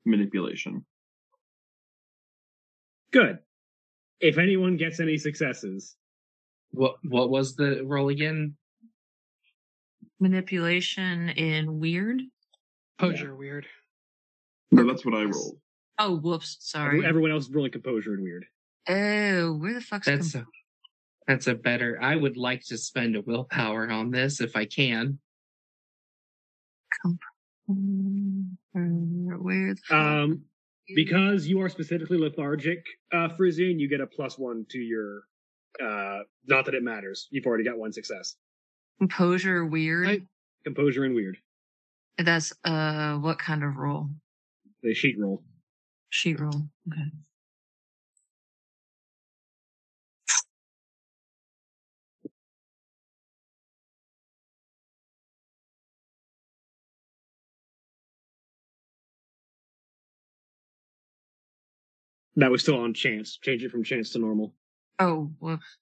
manipulation. 0.06 0.86
Good. 3.12 3.40
If 4.20 4.38
anyone 4.38 4.78
gets 4.78 5.00
any 5.00 5.18
successes, 5.18 5.96
What 6.72 6.96
what 7.04 7.30
was 7.30 7.56
the 7.56 7.84
roll 7.84 8.10
again? 8.10 8.56
Manipulation 10.20 11.30
in 11.30 11.80
weird. 11.80 12.22
Posure 13.00 13.36
weird. 13.36 13.66
No, 14.72 14.88
that's 14.88 15.06
what 15.06 15.16
I 15.16 15.24
rolled. 15.24 15.58
Oh, 16.00 16.18
whoops. 16.18 16.58
Sorry. 16.62 17.06
everyone 17.06 17.32
else 17.32 17.48
is 17.48 17.54
rolling 17.54 17.72
composure 17.72 18.14
and 18.14 18.24
weird. 18.24 18.46
Oh, 18.88 19.58
where 19.58 19.74
the 19.74 19.82
fuck's 19.82 20.08
That's 20.08 20.32
com- 20.34 20.42
a 20.42 20.46
that's 21.28 21.48
a 21.48 21.56
better. 21.56 22.00
I 22.02 22.16
would 22.16 22.38
like 22.38 22.64
to 22.66 22.78
spend 22.78 23.16
a 23.16 23.22
willpower 23.22 23.90
on 23.92 24.12
this 24.12 24.42
if 24.42 24.56
I 24.56 24.66
can. 24.66 25.20
where 27.68 29.76
the 29.76 29.82
fuck? 29.88 29.98
Um, 29.98 30.42
because 30.96 31.48
you 31.48 31.62
are 31.62 31.70
specifically 31.70 32.18
lethargic, 32.18 32.84
uh, 33.14 33.30
Frisian, 33.30 33.80
you 33.80 33.88
get 33.88 34.02
a 34.02 34.08
plus 34.08 34.38
one 34.38 34.66
to 34.70 34.80
your. 34.80 35.22
Uh, 35.80 36.20
not 36.46 36.66
that 36.66 36.74
it 36.74 36.84
matters. 36.84 37.28
You've 37.32 37.46
already 37.46 37.64
got 37.64 37.78
one 37.78 37.92
success. 37.94 38.36
composure 39.00 39.66
weird. 39.66 40.08
I- 40.08 40.22
Composure 40.64 41.04
and 41.06 41.16
weird. 41.16 41.38
That's 42.20 42.54
uh, 42.64 43.16
what 43.16 43.40
kind 43.40 43.64
of 43.64 43.78
roll? 43.78 44.10
The 44.84 44.94
sheet 44.94 45.16
roll. 45.20 45.42
Sheet 46.10 46.40
roll. 46.40 46.68
Okay. 46.92 47.02
That 62.36 62.52
was 62.52 62.62
still 62.62 62.80
on 62.80 62.94
chance. 62.94 63.38
Change 63.38 63.64
it 63.64 63.72
from 63.72 63.84
chance 63.84 64.12
to 64.12 64.20
normal. 64.20 64.54
Oh, 65.02 65.32
whoops. 65.40 65.78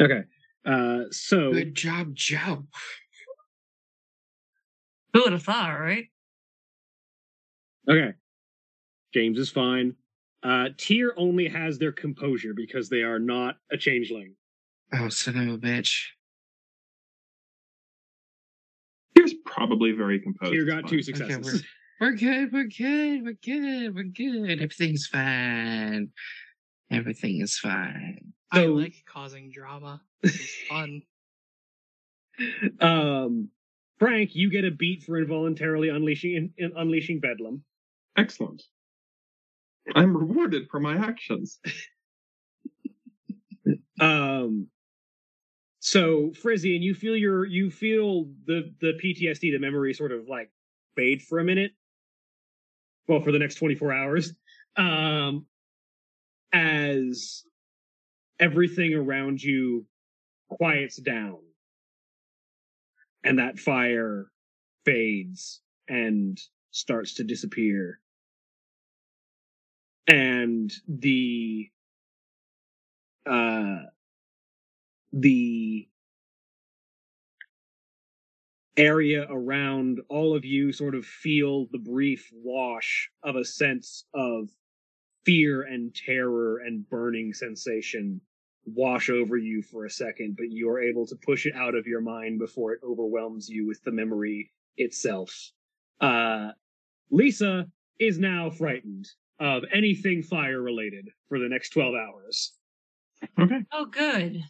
Okay. 0.00 0.22
Uh, 0.66 1.04
so 1.10 1.52
Good 1.52 1.74
job, 1.74 2.14
Jo. 2.14 2.66
Who 5.12 5.22
would 5.22 5.32
have 5.32 5.42
thought, 5.42 5.80
right? 5.80 6.08
okay, 7.88 8.14
James 9.14 9.38
is 9.38 9.48
fine. 9.48 9.94
Uh, 10.42 10.70
Tyr 10.76 11.14
only 11.16 11.46
has 11.48 11.78
their 11.78 11.92
composure 11.92 12.52
because 12.52 12.88
they 12.88 13.02
are 13.02 13.20
not 13.20 13.54
a 13.72 13.76
changeling. 13.76 14.34
Oh, 14.92 15.08
son 15.08 15.36
of 15.48 15.54
a 15.54 15.58
bitch. 15.58 16.02
Here's 19.14 19.32
probably 19.46 19.92
very 19.92 20.18
composed. 20.20 20.52
Tyr 20.52 20.64
got 20.64 20.82
fine. 20.82 20.90
two 20.90 20.96
Okay, 20.96 21.02
successes. 21.02 21.64
we're, 22.00 22.08
we're 22.10 22.16
good, 22.16 22.52
we're 22.52 22.64
good, 22.64 23.22
we're 23.24 23.32
good, 23.34 23.94
we're 23.94 24.02
good. 24.02 24.60
Everything's 24.60 25.06
fine. 25.06 26.10
Everything 26.90 27.40
is 27.40 27.56
fine. 27.56 28.32
I 28.50 28.64
So- 28.64 28.72
like 28.74 28.94
causing 29.06 29.50
drama. 29.50 30.02
This 30.22 30.34
is 30.34 30.50
fun. 30.68 31.02
um, 32.80 33.48
Frank, 34.00 34.34
you 34.34 34.50
get 34.50 34.64
a 34.64 34.70
beat 34.72 35.04
for 35.04 35.18
involuntarily 35.18 35.88
unleashing 35.88 36.52
in, 36.58 36.72
unleashing 36.76 37.20
Bedlam. 37.20 37.62
Excellent. 38.16 38.62
I'm 39.94 40.16
rewarded 40.16 40.68
for 40.70 40.80
my 40.80 40.96
actions. 40.96 41.58
Um, 44.00 44.68
so 45.78 46.32
Frizzy, 46.32 46.74
and 46.74 46.84
you 46.84 46.94
feel 46.94 47.16
your 47.16 47.44
you 47.44 47.70
feel 47.70 48.26
the 48.46 48.74
the 48.80 48.98
PTSD, 49.02 49.52
the 49.52 49.58
memory, 49.58 49.94
sort 49.94 50.12
of 50.12 50.28
like 50.28 50.50
fade 50.96 51.22
for 51.22 51.38
a 51.38 51.44
minute. 51.44 51.72
Well, 53.06 53.20
for 53.20 53.32
the 53.32 53.38
next 53.38 53.56
twenty 53.56 53.74
four 53.74 53.92
hours, 53.92 54.32
um, 54.76 55.46
as 56.52 57.44
everything 58.40 58.94
around 58.94 59.42
you 59.42 59.86
quiets 60.48 60.96
down, 60.96 61.38
and 63.22 63.38
that 63.38 63.58
fire 63.58 64.26
fades 64.84 65.60
and 65.88 66.38
starts 66.70 67.14
to 67.14 67.24
disappear, 67.24 68.00
and 70.06 70.72
the 70.88 71.70
uh 73.26 73.78
the 75.12 75.88
area 78.76 79.26
around 79.30 80.00
all 80.08 80.34
of 80.34 80.44
you 80.44 80.72
sort 80.72 80.94
of 80.94 81.04
feel 81.06 81.66
the 81.70 81.78
brief 81.78 82.28
wash 82.34 83.08
of 83.22 83.36
a 83.36 83.44
sense 83.44 84.04
of 84.14 84.50
fear 85.24 85.62
and 85.62 85.94
terror 85.94 86.58
and 86.58 86.88
burning 86.88 87.32
sensation 87.32 88.20
wash 88.66 89.10
over 89.10 89.36
you 89.36 89.62
for 89.62 89.84
a 89.84 89.90
second, 89.90 90.36
but 90.36 90.50
you're 90.50 90.80
able 90.80 91.06
to 91.06 91.16
push 91.16 91.46
it 91.46 91.54
out 91.54 91.74
of 91.74 91.86
your 91.86 92.00
mind 92.00 92.38
before 92.38 92.72
it 92.72 92.80
overwhelms 92.82 93.48
you 93.48 93.66
with 93.66 93.82
the 93.84 93.92
memory 93.92 94.50
itself. 94.76 95.50
Uh, 96.00 96.50
Lisa 97.10 97.66
is 97.98 98.18
now 98.18 98.50
frightened 98.50 99.06
of 99.40 99.64
anything 99.72 100.22
fire 100.22 100.60
related 100.60 101.08
for 101.28 101.38
the 101.38 101.48
next 101.48 101.70
12 101.70 101.94
hours. 101.94 102.52
Okay. 103.40 103.64
Oh, 103.72 103.86
good. 103.86 104.42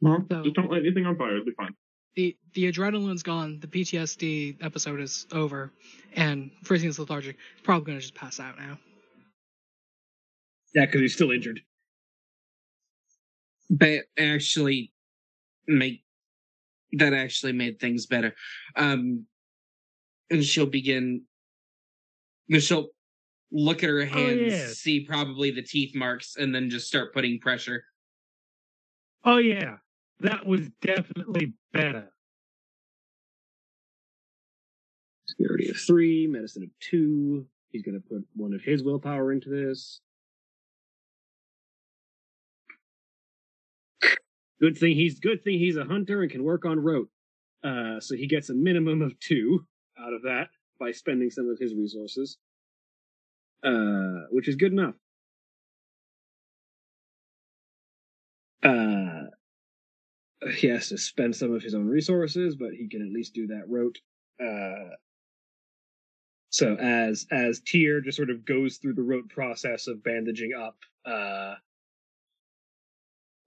Well, 0.00 0.26
So- 0.30 0.42
just 0.42 0.56
don't 0.56 0.70
light 0.70 0.82
anything 0.82 1.06
on 1.06 1.16
fire. 1.16 1.32
It'll 1.34 1.44
be 1.44 1.52
fine. 1.52 1.74
The 2.16 2.36
the 2.52 2.70
adrenaline's 2.70 3.24
gone. 3.24 3.58
The 3.58 3.66
PTSD 3.66 4.58
episode 4.62 5.00
is 5.00 5.26
over, 5.32 5.72
and 6.12 6.52
Frizzy 6.62 6.86
is 6.86 7.00
lethargic. 7.00 7.36
He's 7.54 7.62
probably 7.62 7.86
gonna 7.86 8.00
just 8.00 8.14
pass 8.14 8.38
out 8.38 8.56
now. 8.56 8.78
Yeah, 10.74 10.86
because 10.86 11.00
he's 11.00 11.14
still 11.14 11.32
injured. 11.32 11.60
That 13.70 14.04
actually 14.16 14.92
make 15.66 16.04
that 16.92 17.12
actually 17.12 17.52
made 17.52 17.80
things 17.80 18.06
better. 18.06 18.32
Um, 18.76 19.26
and 20.30 20.44
she'll 20.44 20.66
begin. 20.66 21.22
She'll 22.60 22.90
look 23.54 23.84
at 23.84 23.88
her 23.88 24.04
hands, 24.04 24.52
yeah. 24.52 24.66
see 24.66 25.00
probably 25.00 25.50
the 25.52 25.62
teeth 25.62 25.94
marks, 25.94 26.36
and 26.36 26.54
then 26.54 26.68
just 26.68 26.88
start 26.88 27.14
putting 27.14 27.38
pressure. 27.38 27.84
Oh 29.24 29.38
yeah, 29.38 29.76
that 30.20 30.44
was 30.44 30.68
definitely 30.82 31.54
better. 31.72 32.10
Security 35.26 35.70
of 35.70 35.76
three, 35.76 36.26
medicine 36.26 36.64
of 36.64 36.70
two. 36.80 37.46
He's 37.70 37.82
going 37.82 38.00
to 38.00 38.08
put 38.08 38.26
one 38.34 38.52
of 38.52 38.62
his 38.62 38.82
willpower 38.82 39.32
into 39.32 39.48
this. 39.48 40.00
Good 44.60 44.78
thing 44.78 44.94
he's 44.94 45.18
good 45.20 45.42
thing 45.42 45.58
he's 45.58 45.76
a 45.76 45.84
hunter 45.84 46.22
and 46.22 46.30
can 46.30 46.44
work 46.44 46.64
on 46.64 46.80
rote. 46.80 47.08
Uh, 47.62 47.98
so 48.00 48.14
he 48.14 48.26
gets 48.26 48.50
a 48.50 48.54
minimum 48.54 49.00
of 49.02 49.18
two 49.20 49.66
out 49.98 50.12
of 50.12 50.22
that 50.22 50.48
by 50.78 50.90
spending 50.90 51.30
some 51.30 51.48
of 51.48 51.58
his 51.58 51.74
resources, 51.74 52.38
uh, 53.64 54.26
which 54.30 54.48
is 54.48 54.56
good 54.56 54.72
enough. 54.72 54.94
Uh, 58.62 59.24
he 60.56 60.68
has 60.68 60.88
to 60.88 60.98
spend 60.98 61.34
some 61.34 61.52
of 61.52 61.62
his 61.62 61.74
own 61.74 61.86
resources, 61.86 62.56
but 62.56 62.72
he 62.72 62.88
can 62.88 63.02
at 63.02 63.12
least 63.12 63.34
do 63.34 63.46
that 63.46 63.64
rote. 63.68 63.98
Uh, 64.42 64.94
so 66.54 66.76
as 66.76 67.26
as 67.32 67.60
Tyr 67.60 68.00
just 68.00 68.16
sort 68.16 68.30
of 68.30 68.44
goes 68.44 68.76
through 68.76 68.94
the 68.94 69.02
rote 69.02 69.28
process 69.28 69.88
of 69.88 70.04
bandaging 70.04 70.52
up 70.54 70.76
uh 71.04 71.54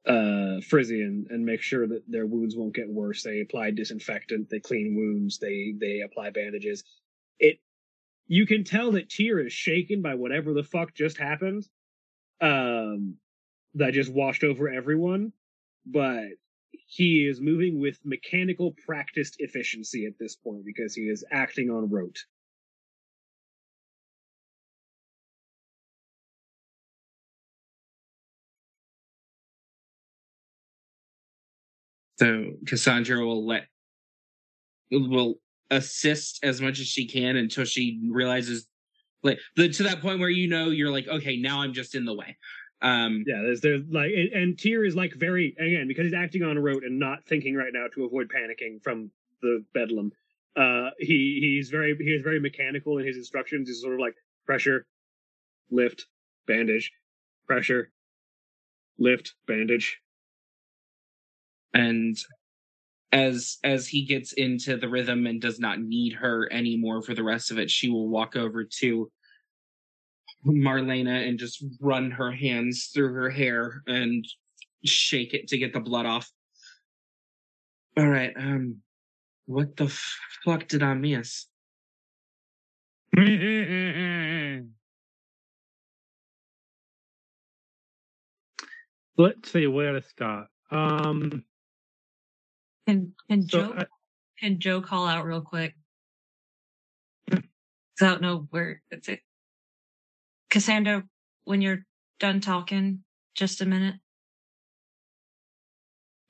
uh 0.05 0.59
Frizzy 0.61 1.01
and, 1.01 1.25
and 1.29 1.45
make 1.45 1.61
sure 1.61 1.87
that 1.87 2.03
their 2.09 2.25
wounds 2.25 2.57
won't 2.57 2.75
get 2.75 2.89
worse. 2.89 3.23
They 3.23 3.39
apply 3.39 3.71
disinfectant, 3.71 4.49
they 4.49 4.59
clean 4.59 4.95
wounds, 4.95 5.39
they 5.39 5.73
they 5.79 6.01
apply 6.01 6.31
bandages. 6.31 6.83
It 7.39 7.59
you 8.27 8.45
can 8.45 8.63
tell 8.63 8.91
that 8.91 9.09
Tyr 9.09 9.39
is 9.39 9.53
shaken 9.53 10.01
by 10.01 10.15
whatever 10.15 10.53
the 10.53 10.63
fuck 10.63 10.93
just 10.93 11.17
happened. 11.17 11.67
Um 12.41 13.15
that 13.75 13.93
just 13.93 14.11
washed 14.11 14.43
over 14.43 14.69
everyone, 14.69 15.31
but 15.85 16.25
he 16.71 17.27
is 17.27 17.41
moving 17.41 17.79
with 17.79 17.99
mechanical 18.03 18.73
practiced 18.85 19.35
efficiency 19.39 20.05
at 20.05 20.13
this 20.19 20.35
point 20.35 20.65
because 20.65 20.95
he 20.95 21.03
is 21.03 21.23
acting 21.31 21.69
on 21.69 21.89
rote. 21.89 22.17
So 32.19 32.53
Cassandra 32.65 33.23
will 33.23 33.45
let 33.45 33.67
will 34.91 35.35
assist 35.71 36.39
as 36.43 36.61
much 36.61 36.79
as 36.79 36.87
she 36.87 37.07
can 37.07 37.35
until 37.35 37.65
she 37.65 37.99
realizes 38.11 38.67
like 39.23 39.39
the, 39.55 39.69
to 39.69 39.83
that 39.83 40.01
point 40.01 40.19
where 40.19 40.29
you 40.29 40.47
know 40.47 40.69
you're 40.69 40.91
like 40.91 41.07
okay 41.07 41.37
now 41.37 41.61
I'm 41.61 41.73
just 41.73 41.95
in 41.95 42.05
the 42.05 42.13
way. 42.13 42.37
Um, 42.81 43.23
Yeah, 43.25 43.41
there's 43.41 43.61
there's 43.61 43.81
like 43.89 44.11
and, 44.15 44.29
and 44.29 44.59
Tyr 44.59 44.85
is 44.85 44.95
like 44.95 45.13
very 45.15 45.55
again 45.59 45.87
because 45.87 46.05
he's 46.05 46.13
acting 46.13 46.43
on 46.43 46.57
a 46.57 46.61
rote 46.61 46.83
and 46.83 46.99
not 46.99 47.25
thinking 47.25 47.55
right 47.55 47.73
now 47.73 47.87
to 47.95 48.05
avoid 48.05 48.29
panicking 48.29 48.81
from 48.81 49.11
the 49.41 49.63
bedlam. 49.73 50.11
Uh, 50.55 50.89
he 50.99 51.39
he's 51.41 51.69
very 51.69 51.95
he 51.97 52.11
is 52.11 52.23
very 52.23 52.39
mechanical 52.39 52.97
in 52.99 53.05
his 53.05 53.17
instructions. 53.17 53.67
He's 53.67 53.81
sort 53.81 53.93
of 53.93 53.99
like 53.99 54.15
pressure, 54.45 54.85
lift, 55.69 56.05
bandage, 56.47 56.91
pressure, 57.47 57.91
lift, 58.97 59.33
bandage. 59.47 59.99
and 61.73 62.17
as 63.11 63.57
as 63.63 63.87
he 63.87 64.05
gets 64.05 64.33
into 64.33 64.77
the 64.77 64.89
rhythm 64.89 65.27
and 65.27 65.41
does 65.41 65.59
not 65.59 65.79
need 65.79 66.13
her 66.13 66.51
anymore 66.51 67.01
for 67.01 67.13
the 67.13 67.23
rest 67.23 67.51
of 67.51 67.59
it, 67.59 67.71
she 67.71 67.89
will 67.89 68.07
walk 68.07 68.35
over 68.35 68.63
to 68.63 69.11
Marlena 70.45 71.27
and 71.27 71.39
just 71.39 71.63
run 71.79 72.11
her 72.11 72.31
hands 72.31 72.91
through 72.93 73.13
her 73.13 73.29
hair 73.29 73.81
and 73.87 74.25
shake 74.85 75.33
it 75.33 75.47
to 75.49 75.57
get 75.57 75.73
the 75.73 75.79
blood 75.79 76.05
off. 76.05 76.29
All 77.97 78.07
right. 78.07 78.33
Um, 78.37 78.77
what 79.45 79.75
the 79.75 79.87
fuck 80.45 80.67
did 80.67 80.83
I 80.83 80.93
miss? 80.93 81.47
Let's 89.17 89.51
see 89.51 89.65
where 89.65 89.93
to 89.93 90.01
start. 90.03 90.47
Um, 90.69 91.43
Can 92.87 93.13
can 93.29 93.47
so 93.49 93.59
Jo 93.69 93.73
I, 93.77 93.85
can 94.39 94.59
Jo 94.59 94.81
call 94.81 95.07
out 95.07 95.25
real 95.25 95.41
quick? 95.41 95.75
Mm. 97.31 97.43
'Cause 97.99 98.07
I 98.07 98.11
don't 98.11 98.21
know 98.21 98.47
where 98.51 98.81
it's 98.91 99.09
it. 99.09 99.21
Cassandra, 100.49 101.03
when 101.45 101.61
you're 101.61 101.85
done 102.19 102.41
talking, 102.41 103.03
just 103.35 103.61
a 103.61 103.65
minute. 103.65 103.95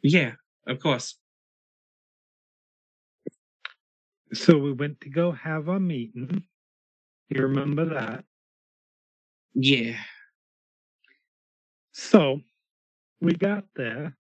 Yeah, 0.02 0.34
of 0.68 0.80
course. 0.80 1.18
so 4.34 4.58
we 4.58 4.72
went 4.74 5.02
to 5.02 5.10
go 5.10 5.32
have 5.32 5.68
a 5.70 5.80
meeting. 5.80 6.44
You 7.30 7.44
remember 7.44 7.86
that? 7.86 8.26
Yeah. 9.56 9.98
So 11.94 12.42
we 13.22 13.34
got 13.34 13.66
there. 13.76 14.16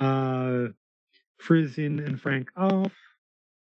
uh, 0.00 0.68
and 1.48 2.20
Frank 2.20 2.48
off 2.56 2.92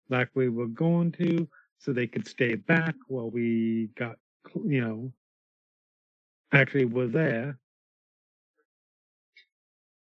like 0.09 0.29
we 0.33 0.49
were 0.49 0.67
going 0.67 1.11
to, 1.13 1.47
so 1.79 1.91
they 1.93 2.07
could 2.07 2.27
stay 2.27 2.55
back 2.55 2.95
while 3.07 3.29
we 3.29 3.89
got, 3.97 4.15
you 4.65 4.81
know, 4.81 5.13
actually 6.53 6.85
were 6.85 7.07
there. 7.07 7.59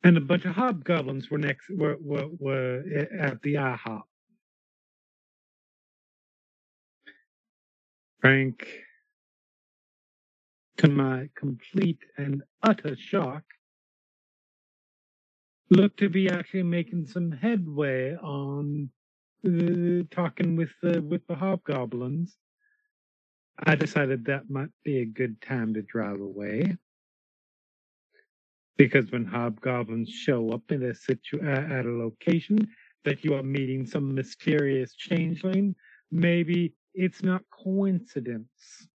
And 0.02 0.16
a 0.16 0.20
bunch 0.20 0.46
of 0.46 0.54
hobgoblins 0.54 1.30
were 1.30 1.38
next, 1.38 1.68
were, 1.68 1.98
were, 2.00 2.28
were 2.38 2.82
at 3.18 3.42
the 3.42 3.54
IHOP. 3.54 4.02
Frank, 8.20 8.66
to 10.80 10.88
my 10.88 11.28
complete 11.36 12.00
and 12.18 12.42
utter 12.62 12.96
shock, 12.96 13.44
looked 15.70 15.98
to 15.98 16.08
be 16.08 16.28
actually 16.30 16.62
making 16.62 17.06
some 17.06 17.30
headway 17.32 18.16
on 18.16 18.90
uh, 19.46 20.04
talking 20.10 20.56
with 20.56 20.70
the 20.82 21.02
with 21.02 21.26
the 21.28 21.34
hobgoblins. 21.34 22.36
I 23.66 23.74
decided 23.74 24.24
that 24.26 24.50
might 24.50 24.70
be 24.84 24.98
a 25.00 25.04
good 25.06 25.40
time 25.42 25.74
to 25.74 25.82
drive 25.82 26.20
away. 26.20 26.76
Because 28.78 29.10
when 29.12 29.26
hobgoblins 29.26 30.10
show 30.10 30.50
up 30.52 30.72
in 30.72 30.82
a 30.84 30.94
situ- 30.94 31.42
uh, 31.42 31.50
at 31.78 31.86
a 31.86 31.90
location 31.92 32.68
that 33.04 33.24
you 33.24 33.34
are 33.34 33.42
meeting 33.42 33.86
some 33.86 34.14
mysterious 34.14 34.94
changeling, 34.94 35.74
maybe 36.10 36.74
it's 36.94 37.22
not 37.22 37.42
coincidence. 37.50 38.88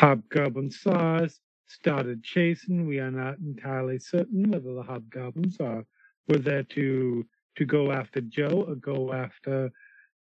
Hobgoblin 0.00 0.70
saw 0.72 1.16
us, 1.18 1.40
started 1.68 2.24
chasing. 2.24 2.86
We 2.86 3.00
are 3.00 3.10
not 3.12 3.38
entirely 3.40 3.98
certain 4.00 4.50
whether 4.50 4.74
the 4.74 4.82
hobgoblins 4.84 5.58
are 5.60 5.84
were 6.28 6.38
there 6.38 6.64
to 6.64 7.26
to 7.56 7.66
go 7.66 7.92
after 7.92 8.22
Jo 8.22 8.64
or 8.68 8.76
go 8.76 9.12
after 9.12 9.70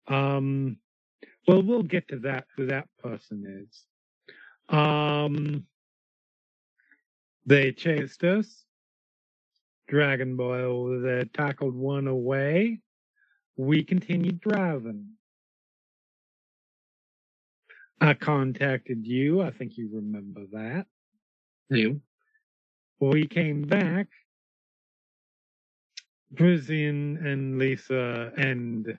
um 0.08 0.77
well 1.48 1.64
we'll 1.64 1.83
get 1.83 2.08
to 2.09 2.19
that 2.19 2.45
who 2.58 2.67
that 2.67 2.88
person 3.03 3.67
is. 3.67 3.85
Um 4.77 5.66
they 7.45 7.72
chased 7.74 8.24
us. 8.24 8.66
Dragon 9.90 10.38
Boy 10.38 10.59
over 10.61 10.99
there 11.01 11.25
tackled 11.25 11.75
one 11.75 12.08
away. 12.08 12.80
We 13.58 13.83
continued 13.83 14.41
driving. 14.41 15.08
I 18.02 18.14
contacted 18.14 19.06
you. 19.06 19.42
I 19.42 19.52
think 19.52 19.78
you 19.78 19.90
remember 19.94 20.42
that. 20.53 20.86
You. 21.69 22.02
We 23.00 23.28
came 23.28 23.64
back. 23.64 24.08
Frisian 26.36 27.18
and 27.26 27.58
Lisa 27.58 28.32
and 28.38 28.98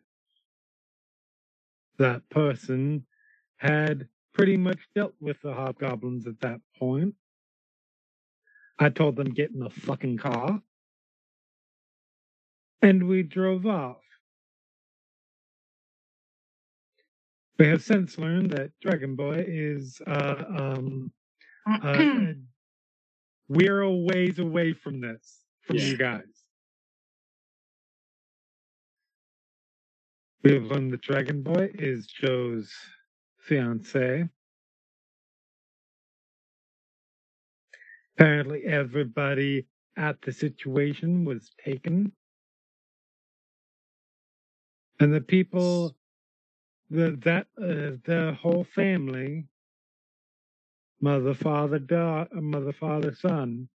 that 1.99 2.29
person 2.31 3.07
had 3.57 4.09
pretty 4.35 4.57
much 4.57 4.79
dealt 4.95 5.15
with 5.21 5.41
the 5.43 5.53
hobgoblins 5.53 6.27
at 6.27 6.41
that 6.41 6.61
point. 6.79 7.15
I 8.79 8.89
told 8.89 9.17
them 9.17 9.33
get 9.33 9.51
in 9.51 9.61
the 9.61 9.71
fucking 9.71 10.19
car. 10.19 10.61
And 12.83 13.07
we 13.07 13.23
drove 13.23 13.67
off. 13.67 13.99
We 17.61 17.69
have 17.69 17.85
since 17.85 18.19
learned 18.19 18.53
that 18.53 18.73
Dragon 18.83 19.17
Boy 19.17 19.45
is 19.47 20.03
uh 20.09 20.45
um 20.59 21.13
uh, 21.69 22.33
we're 23.49 23.83
a 23.83 23.93
ways 23.93 24.39
away 24.39 24.73
from 24.73 25.01
this, 25.01 25.41
from 25.63 25.77
Yeah. 25.77 25.85
you 25.85 25.99
guys. 25.99 26.45
We 30.43 30.55
have 30.55 30.65
learned 30.65 30.93
that 30.95 31.03
Dragon 31.03 31.43
Boy 31.43 31.71
is 31.75 32.07
Jo's 32.07 32.73
fiance. 33.41 34.29
Apparently, 38.17 38.65
everybody 38.65 39.67
at 39.99 40.23
the 40.23 40.33
situation 40.33 41.27
was 41.27 41.51
taken. 41.65 42.13
And 45.01 45.13
the 45.15 45.21
people, 45.21 45.97
the, 46.91 47.19
that, 47.25 47.47
uh, 47.61 47.99
the 48.05 48.37
whole 48.41 48.65
family, 48.65 49.47
mother, 51.01 51.35
father, 51.35 51.79
daughter, 51.81 52.29
mother, 52.41 52.73
father, 52.73 53.15
son, 53.15 53.69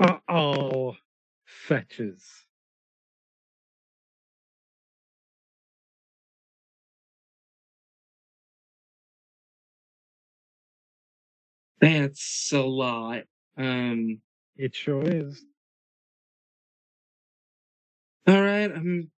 are 0.00 0.22
all 0.28 0.96
fetches. 1.46 2.24
That's 11.80 12.52
a 12.54 12.60
lot. 12.62 13.24
Um. 13.58 14.20
It 14.56 14.74
sure 14.74 15.04
is. 15.04 15.44
All 18.26 18.42
right. 18.42 18.70
I'm 18.72 19.10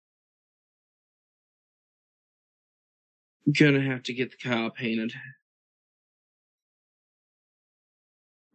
gonna 3.51 3.81
have 3.81 4.03
to 4.03 4.13
get 4.13 4.31
the 4.31 4.37
car 4.49 4.71
painted. 4.71 5.13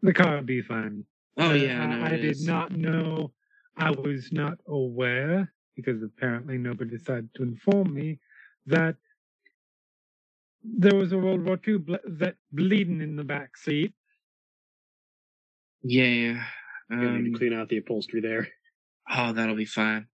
The 0.03 0.13
car 0.15 0.37
will 0.37 0.43
be 0.45 0.63
fine. 0.63 1.05
Oh 1.37 1.53
yeah, 1.53 1.83
I 1.83 1.87
know 1.87 2.05
I, 2.05 2.09
it 2.11 2.23
did 2.23 2.41
not 2.47 2.73
know. 2.73 3.33
I 3.77 3.91
was 3.91 4.33
not 4.33 4.59
aware 4.67 5.53
because 5.77 6.03
apparently 6.03 6.59
nobody 6.59 6.97
decided 6.97 7.31
to 7.35 7.43
inform 7.43 7.95
me 7.95 8.19
that 8.67 8.97
there 10.65 10.95
was 10.97 11.13
a 11.13 11.19
World 11.19 11.45
War 11.45 11.59
II 11.67 11.79
ble- 11.79 11.99
vet 12.05 12.37
bleeding 12.53 13.01
in 13.01 13.15
the 13.17 13.25
back 13.25 13.57
seat. 13.57 13.93
Yeah. 15.83 16.43
You're 16.91 17.01
gonna 17.01 17.19
need 17.19 17.27
Um, 17.29 17.33
to 17.33 17.39
clean 17.39 17.53
out 17.53 17.69
the 17.69 17.77
upholstery 17.79 18.21
there. 18.21 18.49
oh, 19.11 19.33
that'll 19.33 19.55
be 19.55 19.65
fine. 19.65 20.07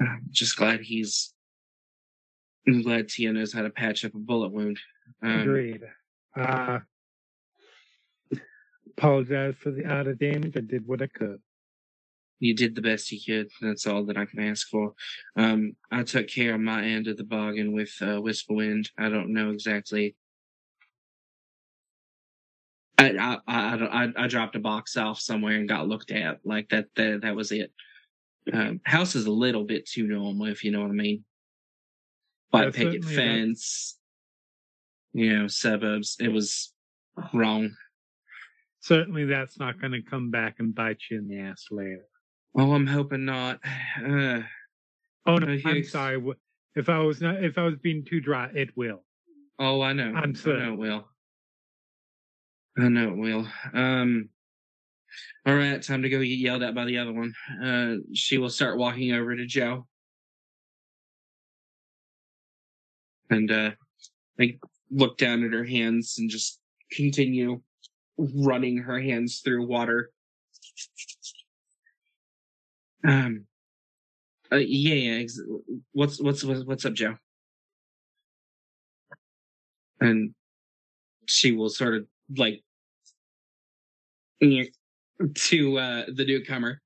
I'm 0.00 0.26
just 0.30 0.56
glad 0.56 0.80
he's. 0.80 1.32
I'm 2.68 2.82
glad 2.82 3.08
Tyr 3.08 3.32
knows 3.32 3.52
how 3.52 3.62
to 3.62 3.70
patch 3.70 4.04
up 4.04 4.14
a 4.14 4.18
bullet 4.18 4.52
wound. 4.52 4.78
Um, 5.22 5.40
Agreed. 5.40 5.82
Uh, 6.36 6.80
apologize 8.96 9.54
for 9.58 9.70
the 9.70 9.86
out 9.86 10.06
of 10.08 10.18
damage. 10.18 10.56
I 10.56 10.60
did 10.60 10.86
what 10.86 11.02
I 11.02 11.06
could. 11.06 11.40
you 12.40 12.54
did 12.54 12.74
the 12.74 12.82
best 12.82 13.10
you 13.12 13.20
could. 13.24 13.50
That's 13.62 13.86
all 13.86 14.04
that 14.06 14.16
I 14.16 14.24
can 14.26 14.40
ask 14.40 14.68
for. 14.68 14.94
Um, 15.36 15.76
I 15.90 16.02
took 16.02 16.28
care 16.28 16.54
of 16.54 16.60
my 16.60 16.84
end 16.84 17.06
of 17.08 17.16
the 17.16 17.24
bargain 17.24 17.72
with 17.72 17.92
uh, 18.00 18.20
Whisperwind. 18.20 18.90
I 18.98 19.08
don't 19.08 19.32
know 19.32 19.50
exactly. 19.50 20.16
I, 22.98 23.10
I 23.10 23.38
I 23.46 24.04
I 24.04 24.12
I 24.16 24.26
dropped 24.26 24.56
a 24.56 24.60
box 24.60 24.96
off 24.96 25.20
somewhere 25.20 25.54
and 25.56 25.68
got 25.68 25.88
looked 25.88 26.10
at. 26.10 26.40
Like 26.44 26.68
that 26.70 26.86
that 26.96 27.20
that 27.22 27.36
was 27.36 27.52
it. 27.52 27.72
Um, 28.52 28.80
house 28.84 29.14
is 29.14 29.26
a 29.26 29.30
little 29.30 29.64
bit 29.64 29.86
too 29.86 30.06
normal, 30.06 30.46
if 30.46 30.64
you 30.64 30.70
know 30.70 30.80
what 30.80 30.90
I 30.90 30.94
mean. 30.94 31.24
White 32.50 32.74
picket 32.74 33.02
that- 33.02 33.14
fence, 33.14 33.98
you 35.12 35.36
know, 35.36 35.48
suburbs. 35.48 36.16
It 36.20 36.28
was 36.28 36.72
wrong. 37.32 37.70
Certainly, 38.80 39.24
that's 39.24 39.58
not 39.58 39.80
going 39.80 39.92
to 39.92 40.02
come 40.02 40.30
back 40.30 40.56
and 40.60 40.74
bite 40.74 41.00
you 41.10 41.18
in 41.18 41.28
the 41.28 41.38
ass 41.40 41.66
later. 41.70 42.04
Oh, 42.56 42.72
I'm 42.72 42.86
hoping 42.86 43.24
not. 43.24 43.60
Uh, 44.04 44.40
Oh 45.28 45.38
no, 45.38 45.58
I'm 45.64 45.82
sorry. 45.82 46.22
If 46.76 46.88
I 46.88 47.00
was 47.00 47.20
not, 47.20 47.42
if 47.42 47.58
I 47.58 47.64
was 47.64 47.74
being 47.82 48.04
too 48.04 48.20
dry, 48.20 48.48
it 48.54 48.76
will. 48.76 49.02
Oh, 49.58 49.82
I 49.82 49.92
know. 49.92 50.12
I'm 50.14 50.36
I 50.36 50.48
know 50.48 50.72
it 50.72 50.78
will. 50.78 51.08
I 52.78 52.88
know 52.88 53.08
it 53.08 53.16
will. 53.16 53.48
Um. 53.72 54.28
All 55.46 55.56
right, 55.56 55.82
time 55.82 56.02
to 56.02 56.08
go 56.08 56.20
get 56.20 56.26
yelled 56.26 56.62
at 56.62 56.76
by 56.76 56.84
the 56.84 56.98
other 56.98 57.12
one. 57.12 57.34
Uh, 57.60 57.94
she 58.12 58.38
will 58.38 58.50
start 58.50 58.78
walking 58.78 59.12
over 59.14 59.34
to 59.34 59.46
Jo, 59.46 59.86
and 63.30 63.50
uh, 63.50 63.70
like 64.38 64.58
look 64.90 65.18
down 65.18 65.44
at 65.44 65.52
her 65.52 65.64
hands 65.64 66.16
and 66.18 66.30
just 66.30 66.60
continue 66.92 67.60
running 68.18 68.78
her 68.78 69.00
hands 69.00 69.40
through 69.40 69.66
water. 69.66 70.10
Um. 73.06 73.46
Uh, 74.52 74.56
yeah, 74.56 74.94
yeah. 74.94 75.22
Ex- 75.22 75.40
what's 75.92 76.20
what's 76.20 76.44
what's 76.44 76.84
up, 76.84 76.92
Jo? 76.92 77.16
And 80.00 80.34
she 81.26 81.52
will 81.52 81.68
sort 81.68 81.94
of 81.94 82.06
like 82.36 82.62
to 85.34 85.78
uh 85.78 86.04
the 86.14 86.24
newcomer. 86.24 86.80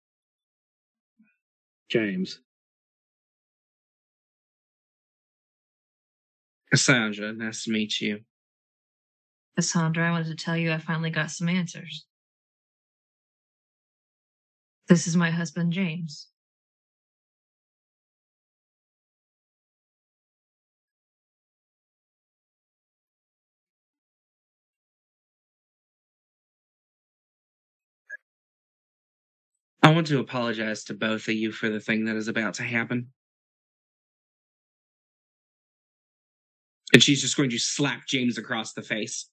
James. 1.91 2.41
Cassandra, 6.71 7.33
nice 7.33 7.65
to 7.65 7.71
meet 7.73 8.01
you. 8.01 8.21
Cassandra, 9.57 10.09
I 10.09 10.11
wanted 10.13 10.37
to 10.37 10.45
tell 10.45 10.57
you 10.57 10.73
I 10.73 10.79
finally 10.79 11.11
got 11.11 11.31
some 11.31 11.49
answers. 11.49 12.07
This 14.89 15.07
is 15.07 15.17
my 15.17 15.31
husband, 15.31 15.73
James. 15.73 16.29
I 29.83 29.93
want 29.93 30.07
to 30.09 30.21
apologize 30.21 30.85
to 30.85 30.95
both 30.95 31.27
of 31.29 31.35
you 31.35 31.53
for 31.53 31.69
the 31.69 31.81
thing 31.81 32.05
that 32.05 32.17
is 32.17 32.29
about 32.29 32.55
to 32.55 32.63
happen. 32.63 33.09
And 36.93 37.03
she's 37.03 37.21
just 37.21 37.37
going 37.37 37.51
to 37.51 37.59
slap 37.59 38.07
James 38.07 38.39
across 38.39 38.73
the 38.73 38.83
face. 38.83 39.29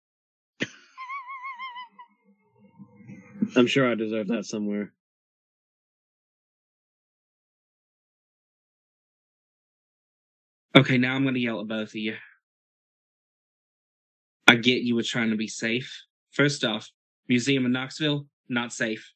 I'm 3.55 3.67
sure 3.67 3.89
I 3.89 3.95
deserve 3.95 4.27
that 4.27 4.45
somewhere. 4.45 4.91
Okay, 10.75 10.99
now 10.99 11.15
I'm 11.15 11.23
going 11.23 11.33
to 11.33 11.39
yell 11.39 11.61
at 11.61 11.67
both 11.67 11.89
of 11.89 11.95
you. 11.95 12.15
I 14.45 14.55
get 14.55 14.83
you 14.83 14.95
were 14.95 15.03
trying 15.03 15.31
to 15.31 15.35
be 15.35 15.47
safe. 15.47 16.03
First 16.31 16.63
off, 16.63 16.87
museum 17.27 17.65
in 17.65 17.71
Knoxville, 17.71 18.27
not 18.47 18.71
safe. 18.71 19.11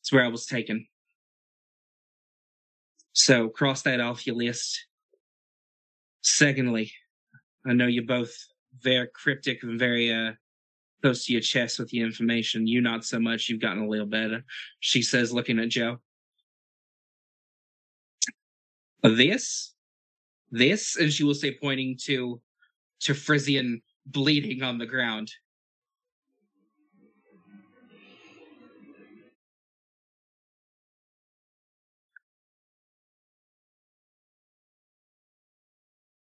It's 0.00 0.12
where 0.12 0.24
I 0.24 0.28
was 0.28 0.46
taken. 0.46 0.86
So 3.12 3.48
cross 3.48 3.82
that 3.82 4.00
off 4.00 4.26
your 4.26 4.36
list. 4.36 4.86
Secondly, 6.22 6.92
I 7.68 7.74
know 7.74 7.86
you're 7.86 8.04
both 8.04 8.34
very 8.80 9.08
cryptic 9.14 9.62
and 9.62 9.78
very 9.78 10.12
uh 10.12 10.32
close 11.02 11.26
to 11.26 11.32
your 11.32 11.42
chest 11.42 11.78
with 11.78 11.88
the 11.90 12.00
information. 12.00 12.66
You 12.66 12.80
not 12.80 13.04
so 13.04 13.20
much. 13.20 13.48
You've 13.48 13.60
gotten 13.60 13.84
a 13.84 13.88
little 13.88 14.06
better. 14.06 14.44
She 14.80 15.02
says, 15.02 15.32
looking 15.32 15.58
at 15.60 15.68
Jo. 15.68 15.98
This, 19.02 19.74
this, 20.50 20.96
and 20.96 21.12
she 21.12 21.22
will 21.22 21.34
say, 21.34 21.52
pointing 21.52 21.96
to 22.04 22.40
to 23.00 23.14
Frisian 23.14 23.80
bleeding 24.06 24.62
on 24.62 24.78
the 24.78 24.86
ground. 24.86 25.30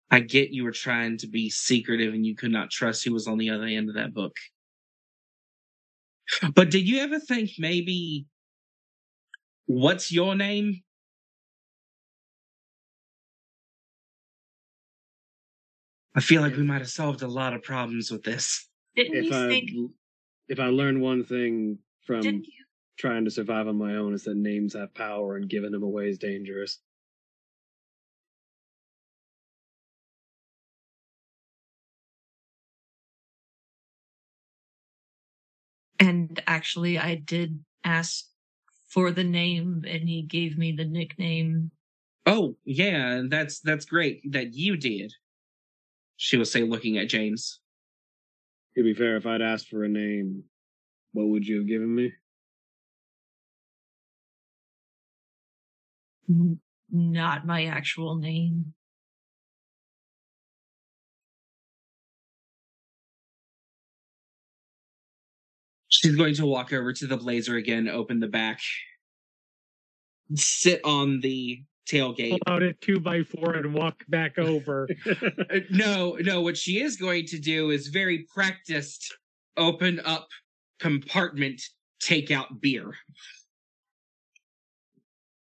I 0.10 0.22
get 0.22 0.52
you 0.52 0.64
were 0.64 0.72
trying 0.72 1.18
to 1.18 1.28
be 1.28 1.50
secretive 1.50 2.14
and 2.14 2.26
you 2.26 2.36
could 2.36 2.52
not 2.52 2.72
trust 2.72 3.04
who 3.04 3.14
was 3.14 3.28
on 3.28 3.38
the 3.38 3.50
other 3.50 3.66
end 3.66 3.90
of 3.90 3.96
that 3.96 4.14
book. 4.14 4.36
But 6.54 6.72
did 6.72 6.88
you 6.88 7.00
ever 7.00 7.20
think 7.20 7.52
maybe 7.58 8.26
what's 9.66 10.12
your 10.12 10.36
name? 10.36 10.82
I 16.16 16.20
feel 16.20 16.42
like 16.42 16.56
we 16.56 16.64
might 16.64 16.82
have 16.82 16.90
solved 16.90 17.22
a 17.22 17.28
lot 17.28 17.54
of 17.54 17.62
problems 17.64 18.10
with 18.12 18.24
this. 18.24 18.68
Didn't 18.96 19.16
If 19.16 19.26
you 19.26 19.34
I 19.36 19.48
think? 19.48 19.70
if 20.50 20.60
I 20.60 20.68
learned 20.68 21.02
one 21.02 21.24
thing 21.24 21.78
from 22.06 22.44
trying 22.98 23.26
to 23.26 23.32
survive 23.32 23.68
on 23.68 23.78
my 23.78 23.96
own 23.96 24.14
is 24.14 24.24
that 24.24 24.36
names 24.36 24.74
have 24.74 24.94
power 24.96 25.36
and 25.36 25.48
giving 25.48 25.72
them 25.72 25.84
away 25.84 26.10
is 26.10 26.18
dangerous. 26.18 26.80
And 36.00 36.42
actually, 36.48 36.98
I 36.98 37.16
did 37.16 37.64
ask 37.84 38.26
for 38.90 39.12
the 39.12 39.24
name, 39.24 39.84
and 39.88 40.08
he 40.08 40.22
gave 40.22 40.58
me 40.58 40.72
the 40.72 40.86
nickname. 40.86 41.72
Oh, 42.26 42.56
yeah, 42.66 43.24
that's 43.28 43.60
that's 43.60 43.86
great 43.86 44.22
that 44.32 44.54
you 44.54 44.78
did. 44.78 45.14
She 46.18 46.38
will 46.38 46.46
say 46.46 46.64
looking 46.64 46.98
at 46.98 47.10
James. 47.10 47.60
To 48.76 48.84
be 48.84 48.94
fair, 48.94 49.18
if 49.18 49.26
I'd 49.26 49.42
asked 49.42 49.70
for 49.70 49.84
a 49.84 49.90
name, 49.90 50.44
what 51.14 51.28
would 51.28 51.48
you 51.48 51.58
have 51.58 51.68
given 51.68 51.94
me? 51.96 52.14
Not 56.92 57.48
my 57.48 57.66
actual 57.66 58.16
name. 58.16 58.74
She's 65.98 66.16
going 66.16 66.36
to 66.36 66.46
walk 66.46 66.74
over 66.74 66.94
to 66.94 67.08
the 67.08 67.18
blazer 67.18 67.56
again, 67.56 67.90
open 67.90 68.20
the 68.20 68.28
back, 68.28 68.60
sit 70.36 70.80
on 70.84 71.22
the 71.22 71.64
tailgate. 71.90 72.38
Pull 72.46 72.54
out 72.54 72.62
a 72.62 72.74
two 72.74 73.00
by 73.00 73.24
four 73.24 73.54
and 73.54 73.74
walk 73.74 74.04
back 74.08 74.38
over. 74.38 74.88
No, 75.72 76.18
no, 76.22 76.42
what 76.42 76.56
she 76.56 76.82
is 76.82 76.98
going 76.98 77.26
to 77.28 77.40
do 77.40 77.72
is 77.72 77.88
very 77.88 78.28
practiced 78.34 79.16
open 79.56 80.00
up 80.02 80.28
compartment, 80.80 81.62
take 82.00 82.30
out 82.30 82.62
beer. 82.62 82.94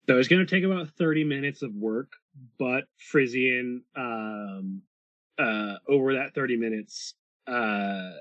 So 0.09 0.19
it's 0.19 0.29
going 0.29 0.47
to 0.47 0.51
take 0.55 0.63
about 0.63 0.91
30 0.91 1.25
minutes 1.25 1.63
of 1.63 1.75
work, 1.75 2.13
but 2.59 2.85
Frisian, 2.99 3.83
um, 3.97 4.83
uh, 5.39 5.75
over 5.89 6.15
that 6.15 6.35
30 6.35 6.57
minutes, 6.57 7.15
uh, 7.49 8.13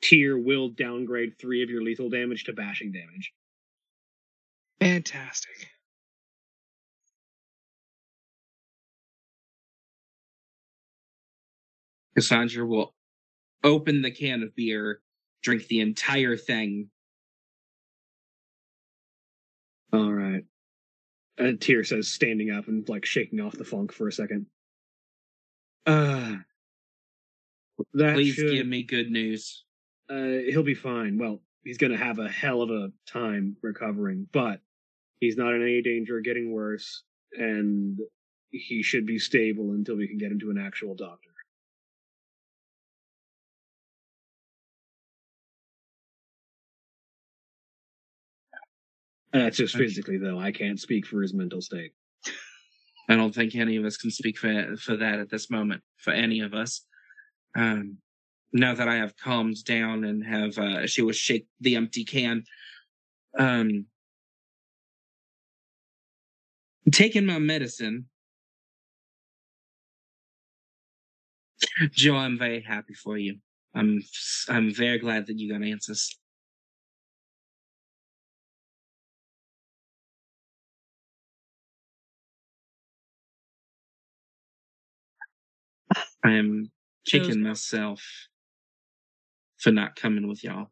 Tyr 0.00 0.38
will 0.38 0.68
downgrade 0.68 1.38
three 1.38 1.62
of 1.62 1.70
your 1.70 1.82
lethal 1.82 2.08
damage 2.08 2.44
to 2.44 2.52
bashing 2.52 2.92
damage. 2.92 3.32
Fantastic. 4.80 5.68
Cassandra 12.14 12.66
will 12.66 12.94
open 13.62 14.02
the 14.02 14.10
can 14.10 14.42
of 14.42 14.54
beer, 14.54 15.00
drink 15.42 15.66
the 15.66 15.80
entire 15.80 16.36
thing. 16.36 16.90
All 19.92 20.12
right. 20.12 20.44
And 21.38 21.60
Tyr 21.60 21.84
says, 21.84 22.08
standing 22.08 22.50
up 22.50 22.66
and 22.66 22.88
like 22.88 23.04
shaking 23.04 23.40
off 23.40 23.56
the 23.56 23.64
funk 23.64 23.92
for 23.92 24.08
a 24.08 24.12
second. 24.12 24.46
Uh, 25.86 26.36
that 27.94 28.14
Please 28.14 28.34
should, 28.34 28.50
give 28.50 28.66
me 28.66 28.82
good 28.82 29.10
news. 29.10 29.64
Uh, 30.10 30.42
he'll 30.50 30.62
be 30.62 30.74
fine. 30.74 31.18
Well, 31.18 31.40
he's 31.64 31.78
going 31.78 31.92
to 31.92 31.98
have 31.98 32.18
a 32.18 32.28
hell 32.28 32.62
of 32.62 32.70
a 32.70 32.90
time 33.06 33.56
recovering, 33.62 34.26
but 34.32 34.60
he's 35.20 35.36
not 35.36 35.54
in 35.54 35.62
any 35.62 35.82
danger 35.82 36.18
of 36.18 36.24
getting 36.24 36.52
worse, 36.52 37.02
and 37.32 37.98
he 38.50 38.82
should 38.82 39.06
be 39.06 39.18
stable 39.18 39.72
until 39.72 39.96
we 39.96 40.08
can 40.08 40.18
get 40.18 40.32
him 40.32 40.40
to 40.40 40.50
an 40.50 40.58
actual 40.58 40.94
doctor. 40.94 41.28
That's 49.32 49.58
just 49.58 49.76
physically, 49.76 50.16
though. 50.16 50.38
I 50.38 50.52
can't 50.52 50.80
speak 50.80 51.06
for 51.06 51.20
his 51.20 51.34
mental 51.34 51.60
state. 51.60 51.92
I 53.10 53.16
don't 53.16 53.34
think 53.34 53.54
any 53.54 53.76
of 53.76 53.84
us 53.84 53.96
can 53.96 54.10
speak 54.10 54.38
for 54.38 54.76
for 54.76 54.96
that 54.96 55.18
at 55.18 55.30
this 55.30 55.50
moment, 55.50 55.82
for 55.98 56.12
any 56.12 56.40
of 56.40 56.54
us. 56.54 56.84
Um, 57.56 57.98
now 58.52 58.74
that 58.74 58.88
I 58.88 58.96
have 58.96 59.16
calmed 59.16 59.64
down 59.64 60.04
and 60.04 60.24
have, 60.24 60.58
uh, 60.58 60.86
she 60.86 61.02
will 61.02 61.12
shake 61.12 61.46
the 61.60 61.76
empty 61.76 62.04
can. 62.04 62.44
Um, 63.38 63.86
taking 66.90 67.26
my 67.26 67.38
medicine. 67.38 68.06
Jo, 71.92 72.16
I'm 72.16 72.38
very 72.38 72.60
happy 72.60 72.94
for 72.94 73.18
you. 73.18 73.38
I'm 73.74 74.02
I'm 74.48 74.72
very 74.72 74.98
glad 74.98 75.26
that 75.26 75.38
you 75.38 75.52
got 75.52 75.62
answers. 75.62 76.16
I 86.24 86.32
am 86.32 86.70
kicking 87.06 87.42
myself 87.42 88.02
for 89.58 89.72
not 89.72 89.96
coming 89.96 90.28
with 90.28 90.44
y'all. 90.44 90.68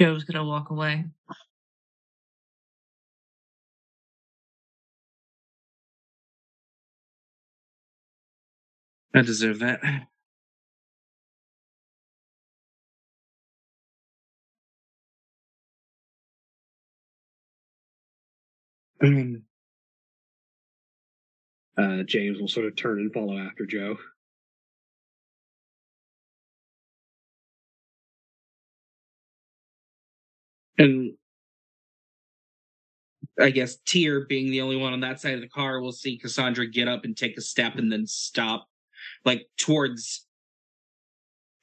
Jo's 0.00 0.24
gonna 0.24 0.44
walk 0.44 0.70
away. 0.70 1.06
I 9.14 9.22
deserve 9.22 9.60
that. 9.60 9.80
Um, 19.02 19.42
Uh, 21.78 22.02
James 22.02 22.40
will 22.40 22.48
sort 22.48 22.66
of 22.66 22.76
turn 22.76 22.98
and 22.98 23.12
follow 23.12 23.38
after 23.38 23.64
Jo. 23.64 23.96
and 30.78 31.14
I 33.40 33.50
guess 33.50 33.76
Tyr, 33.86 34.26
being 34.26 34.50
the 34.50 34.60
only 34.60 34.76
one 34.76 34.92
on 34.92 35.00
that 35.00 35.20
side 35.20 35.34
of 35.34 35.40
the 35.40 35.48
car 35.48 35.80
will 35.80 35.92
see 35.92 36.18
Cassandra 36.18 36.66
get 36.66 36.88
up 36.88 37.04
and 37.04 37.16
take 37.16 37.36
a 37.36 37.40
step 37.40 37.76
and 37.76 37.90
then 37.90 38.06
stop, 38.06 38.66
like 39.24 39.46
towards 39.58 40.26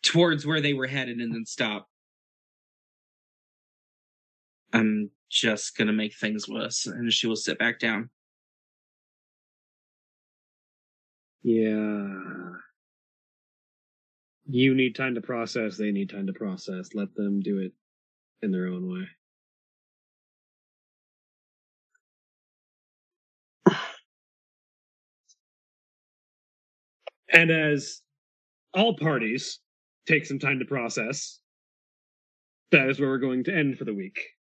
towards 0.04 0.46
where 0.46 0.62
they 0.62 0.74
were 0.74 0.88
headed 0.88 1.20
and 1.20 1.34
then 1.34 1.46
stop. 1.46 1.90
I'm 4.74 5.10
just 5.30 5.78
gonna 5.78 5.94
make 5.94 6.16
things 6.16 6.48
worse, 6.48 6.86
and 6.88 7.12
she 7.12 7.28
will 7.28 7.36
sit 7.36 7.60
back 7.60 7.80
down. 7.80 8.10
Yeah. 11.44 12.56
You 14.48 14.74
need 14.76 14.96
time 14.96 15.16
to 15.16 15.22
process. 15.22 15.78
They 15.78 15.92
need 15.92 16.10
time 16.10 16.28
to 16.28 16.34
process. 16.34 16.90
Let 16.94 17.14
them 17.16 17.40
do 17.42 17.60
it 17.60 17.74
in 18.42 18.52
their 18.52 18.68
own 18.68 18.92
way. 18.92 19.08
And 27.34 27.52
as 27.52 28.02
all 28.74 28.96
parties 28.96 29.60
take 30.08 30.26
some 30.26 30.40
time 30.40 30.60
to 30.60 30.66
process, 30.66 31.40
that 32.72 32.90
is 32.90 33.00
where 33.00 33.10
we're 33.10 33.18
going 33.18 33.44
to 33.46 33.54
end 33.56 33.78
for 33.78 33.86
the 33.86 33.94
week. 33.94 34.35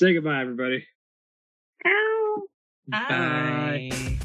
Say 0.00 0.14
goodbye, 0.14 0.40
everybody. 0.40 0.86
Ow. 1.86 2.42
Bye. 2.88 4.18